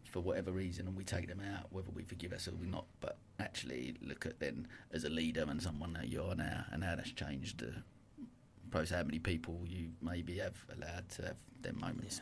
for 0.04 0.20
whatever 0.20 0.50
reason, 0.50 0.86
and 0.86 0.96
we 0.96 1.04
take 1.04 1.28
them 1.28 1.42
out, 1.54 1.66
whether 1.70 1.90
we 1.94 2.02
forgive 2.02 2.32
ourselves 2.32 2.58
or 2.60 2.64
we 2.64 2.70
not. 2.70 2.86
But 3.00 3.18
actually, 3.38 3.96
look 4.02 4.24
at 4.24 4.40
then 4.40 4.66
as 4.92 5.04
a 5.04 5.10
leader 5.10 5.44
and 5.48 5.62
someone 5.62 5.92
that 5.94 6.08
you 6.08 6.22
are 6.22 6.34
now, 6.34 6.64
and 6.72 6.82
how 6.82 6.96
that's 6.96 7.12
changed 7.12 7.60
the 7.60 7.74
process. 8.70 8.96
How 8.96 9.04
many 9.04 9.18
people 9.18 9.60
you 9.66 9.90
maybe 10.00 10.38
have 10.38 10.56
allowed 10.74 11.08
to 11.10 11.22
have 11.22 11.36
their 11.60 11.72
moments. 11.74 12.20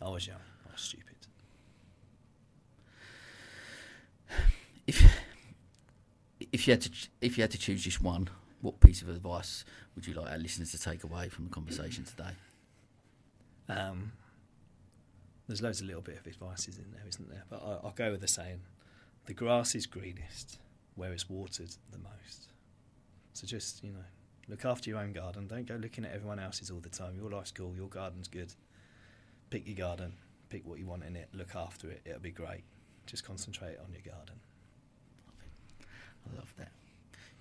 I 0.00 0.08
was 0.08 0.26
young. 0.26 0.36
I 0.68 0.72
was 0.72 0.80
stupid. 0.80 1.14
If 4.86 5.02
if 6.52 6.66
you 6.66 6.72
had 6.72 6.82
to 6.82 6.90
if 7.20 7.36
you 7.36 7.42
had 7.42 7.50
to 7.50 7.58
choose 7.58 7.82
just 7.82 8.02
one, 8.02 8.28
what 8.60 8.80
piece 8.80 9.02
of 9.02 9.08
advice 9.08 9.64
would 9.94 10.06
you 10.06 10.14
like 10.14 10.30
our 10.30 10.38
listeners 10.38 10.70
to 10.72 10.78
take 10.78 11.04
away 11.04 11.28
from 11.28 11.44
the 11.44 11.50
conversation 11.50 12.04
today? 12.04 12.30
Um, 13.68 14.12
there's 15.48 15.62
loads 15.62 15.80
of 15.80 15.86
little 15.86 16.02
bit 16.02 16.18
of 16.18 16.26
advices 16.26 16.78
in 16.78 16.90
there, 16.92 17.02
isn't 17.08 17.28
there? 17.28 17.44
But 17.48 17.62
I, 17.62 17.86
I'll 17.86 17.94
go 17.96 18.12
with 18.12 18.20
the 18.20 18.28
saying: 18.28 18.60
the 19.26 19.34
grass 19.34 19.74
is 19.74 19.86
greenest 19.86 20.58
where 20.94 21.12
it's 21.12 21.28
watered 21.28 21.74
the 21.90 21.98
most. 21.98 22.48
So 23.34 23.46
just 23.46 23.84
you 23.84 23.92
know, 23.92 24.04
look 24.48 24.64
after 24.64 24.88
your 24.88 24.98
own 24.98 25.12
garden. 25.12 25.46
Don't 25.46 25.66
go 25.66 25.74
looking 25.74 26.04
at 26.04 26.12
everyone 26.12 26.38
else's 26.38 26.70
all 26.70 26.80
the 26.80 26.88
time. 26.88 27.16
Your 27.16 27.30
life's 27.30 27.52
cool. 27.52 27.74
Your 27.76 27.88
garden's 27.88 28.28
good. 28.28 28.54
Pick 29.50 29.66
your 29.66 29.76
garden. 29.76 30.14
Pick 30.48 30.66
what 30.66 30.78
you 30.78 30.86
want 30.86 31.04
in 31.04 31.16
it. 31.16 31.28
Look 31.32 31.54
after 31.54 31.90
it. 31.90 32.02
It'll 32.04 32.20
be 32.20 32.30
great. 32.30 32.62
Just 33.06 33.24
concentrate 33.24 33.76
on 33.78 33.92
your 33.92 34.02
garden. 34.14 34.36
I 36.32 36.36
love 36.36 36.52
that. 36.58 36.72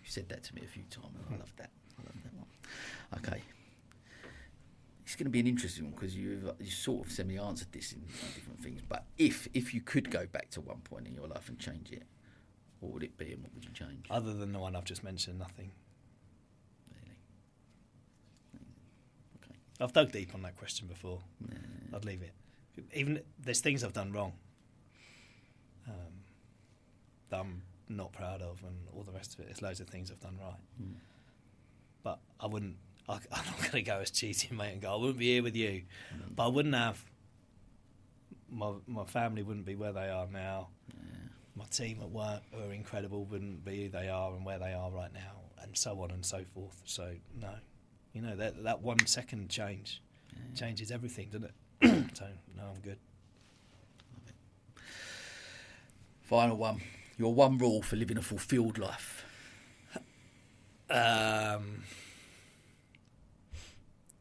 You 0.03 0.10
said 0.10 0.30
that 0.30 0.44
to 0.44 0.56
me 0.56 0.62
a 0.64 0.68
few 0.68 0.84
times. 0.84 1.18
I 1.30 1.38
love 1.38 1.52
that. 1.57 1.72
I 1.98 2.03
love 2.03 2.24
that 2.24 2.34
one. 2.34 2.48
Okay. 3.20 3.41
It's 5.06 5.16
going 5.16 5.26
to 5.26 5.32
be 5.32 5.40
an 5.40 5.48
interesting 5.48 5.86
one 5.86 5.94
because 5.94 6.16
you 6.16 6.53
you 6.60 6.72
sort 6.72 7.06
of 7.06 7.12
semi 7.12 7.38
answered 7.38 7.72
this 7.72 7.94
in 7.94 8.02
different 8.36 8.62
things. 8.62 8.82
But 8.88 9.06
if 9.18 9.48
if 9.53 9.74
you 9.74 9.82
could 9.82 10.10
go 10.10 10.26
back 10.26 10.49
to 10.52 10.62
one 10.62 10.80
point 10.80 11.07
in 11.07 11.14
your 11.14 11.28
life 11.28 11.48
and 11.48 11.60
change 11.60 11.91
it, 11.91 12.03
what 12.80 12.91
would 12.94 13.03
it 13.03 13.18
be 13.18 13.32
and 13.32 13.44
what 13.44 13.53
would 13.53 13.64
you 13.66 13.72
change? 13.72 14.06
Other 14.10 14.34
than 14.34 14.52
the 14.52 14.60
one 14.60 14.76
I've 14.76 14.86
just 14.86 15.03
mentioned, 15.03 15.40
nothing. 15.40 15.72
Really? 16.91 17.16
Okay. 19.44 19.56
I've 19.80 19.94
dug 19.94 20.12
deep 20.12 20.34
on 20.34 20.41
that 20.41 20.57
question 20.57 20.88
before. 20.88 21.22
I'd 21.94 22.06
leave 22.06 22.22
it. 22.22 22.34
Even 22.94 23.22
there's 23.40 23.62
things 23.62 23.84
I've 23.84 23.94
done 23.94 24.12
wrong 24.12 24.34
um, 25.88 26.24
that 27.30 27.40
I'm 27.40 27.62
not 27.90 28.12
proud 28.14 28.41
of, 28.41 28.62
and 28.64 28.76
all 28.95 29.03
the 29.03 29.12
rest 29.12 29.34
of 29.34 29.40
it. 29.41 29.45
There's 29.48 29.62
loads 29.62 29.80
of 29.80 29.88
things 29.88 30.12
I've 30.12 30.20
done 30.20 30.38
right, 30.41 30.60
Mm. 30.82 30.94
but 32.03 32.20
I 32.40 32.48
wouldn't. 32.48 32.78
I, 33.07 33.14
I'm 33.32 33.45
not 33.45 33.57
going 33.60 33.72
to 33.72 33.82
go 33.84 33.99
as 33.99 34.12
cheating, 34.12 34.57
mate, 34.57 34.74
and 34.74 34.82
go. 34.82 34.94
I 34.94 34.95
wouldn't 34.98 35.20
be 35.20 35.28
here 35.34 35.44
with 35.44 35.56
you, 35.56 35.84
but 36.36 36.45
I 36.45 36.48
wouldn't 36.48 36.76
have. 36.76 37.03
My 38.49 38.74
my 38.88 39.06
family 39.06 39.44
wouldn't 39.44 39.66
be 39.66 39.76
where 39.76 39.91
they 39.94 40.10
are 40.10 40.28
now. 40.32 40.70
My 41.57 41.66
team 41.66 41.99
at 42.02 42.10
work 42.10 42.41
who 42.52 42.70
are 42.70 42.74
incredible 42.74 43.24
wouldn't 43.26 43.64
be 43.64 43.84
who 43.84 43.90
they 43.90 44.10
are 44.10 44.34
and 44.34 44.45
where 44.45 44.60
they 44.60 44.74
are 44.74 44.91
right 44.91 45.14
now, 45.14 45.41
and 45.62 45.78
so 45.78 46.02
on 46.02 46.12
and 46.12 46.26
so 46.26 46.44
forth. 46.53 46.82
So 46.86 47.14
no, 47.40 47.52
you 48.14 48.22
know 48.22 48.36
that 48.36 48.64
that 48.64 48.82
one 48.82 49.06
second 49.06 49.49
change 49.49 50.02
changes 50.53 50.91
everything, 50.91 51.30
doesn't 51.32 51.52
it? 51.82 52.06
so 52.18 52.26
no, 52.57 52.64
I'm 52.76 52.82
good. 52.82 52.98
Final 56.24 56.57
one. 56.57 56.82
Your 57.18 57.34
one 57.34 57.58
rule 57.58 57.82
for 57.82 57.96
living 57.96 58.18
a 58.18 58.22
fulfilled 58.22 58.78
life. 58.78 59.26
Um, 60.90 61.84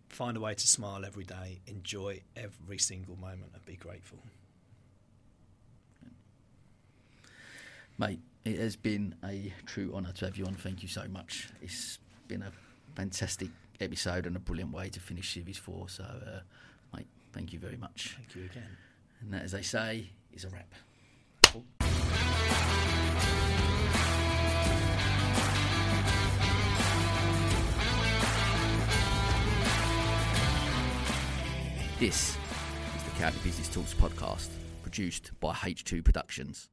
find 0.09 0.37
a 0.37 0.41
way 0.41 0.55
to 0.55 0.67
smile 0.67 1.05
every 1.05 1.25
day, 1.25 1.61
enjoy 1.67 2.23
every 2.37 2.79
single 2.79 3.17
moment, 3.17 3.51
and 3.53 3.65
be 3.67 3.77
grateful. 3.77 4.19
Mate, 7.99 8.21
it 8.45 8.59
has 8.59 8.77
been 8.77 9.15
a 9.25 9.53
true 9.67 9.93
honour 9.95 10.13
to 10.13 10.25
have 10.25 10.37
you 10.37 10.47
on. 10.47 10.55
Thank 10.55 10.83
you 10.83 10.89
so 10.89 11.07
much. 11.09 11.49
It's 11.61 11.99
been 12.29 12.43
a 12.43 12.53
fantastic 12.95 13.51
episode 13.81 14.27
and 14.27 14.37
a 14.37 14.41
brilliant 14.41 14.73
way 14.73 14.89
to 14.89 15.01
finish 15.01 15.35
Series 15.35 15.59
4. 15.59 15.89
So, 15.89 16.05
uh, 16.05 16.41
mate, 16.97 17.07
thank 17.33 17.53
you 17.53 17.59
very 17.59 17.77
much. 17.77 18.17
Thank 18.17 18.35
you 18.37 18.45
again. 18.45 18.77
And 19.21 19.33
that, 19.33 19.43
as 19.43 19.53
they 19.53 19.63
say, 19.63 20.11
is 20.33 20.45
a 20.45 20.49
wrap. 20.49 20.73
This 32.05 32.37
is 32.99 33.03
the 33.05 33.19
County 33.19 33.39
Business 33.43 33.67
Talks 33.67 33.95
podcast, 33.95 34.49
produced 34.83 35.31
by 35.41 35.55
H2 35.55 36.05
Productions. 36.05 36.69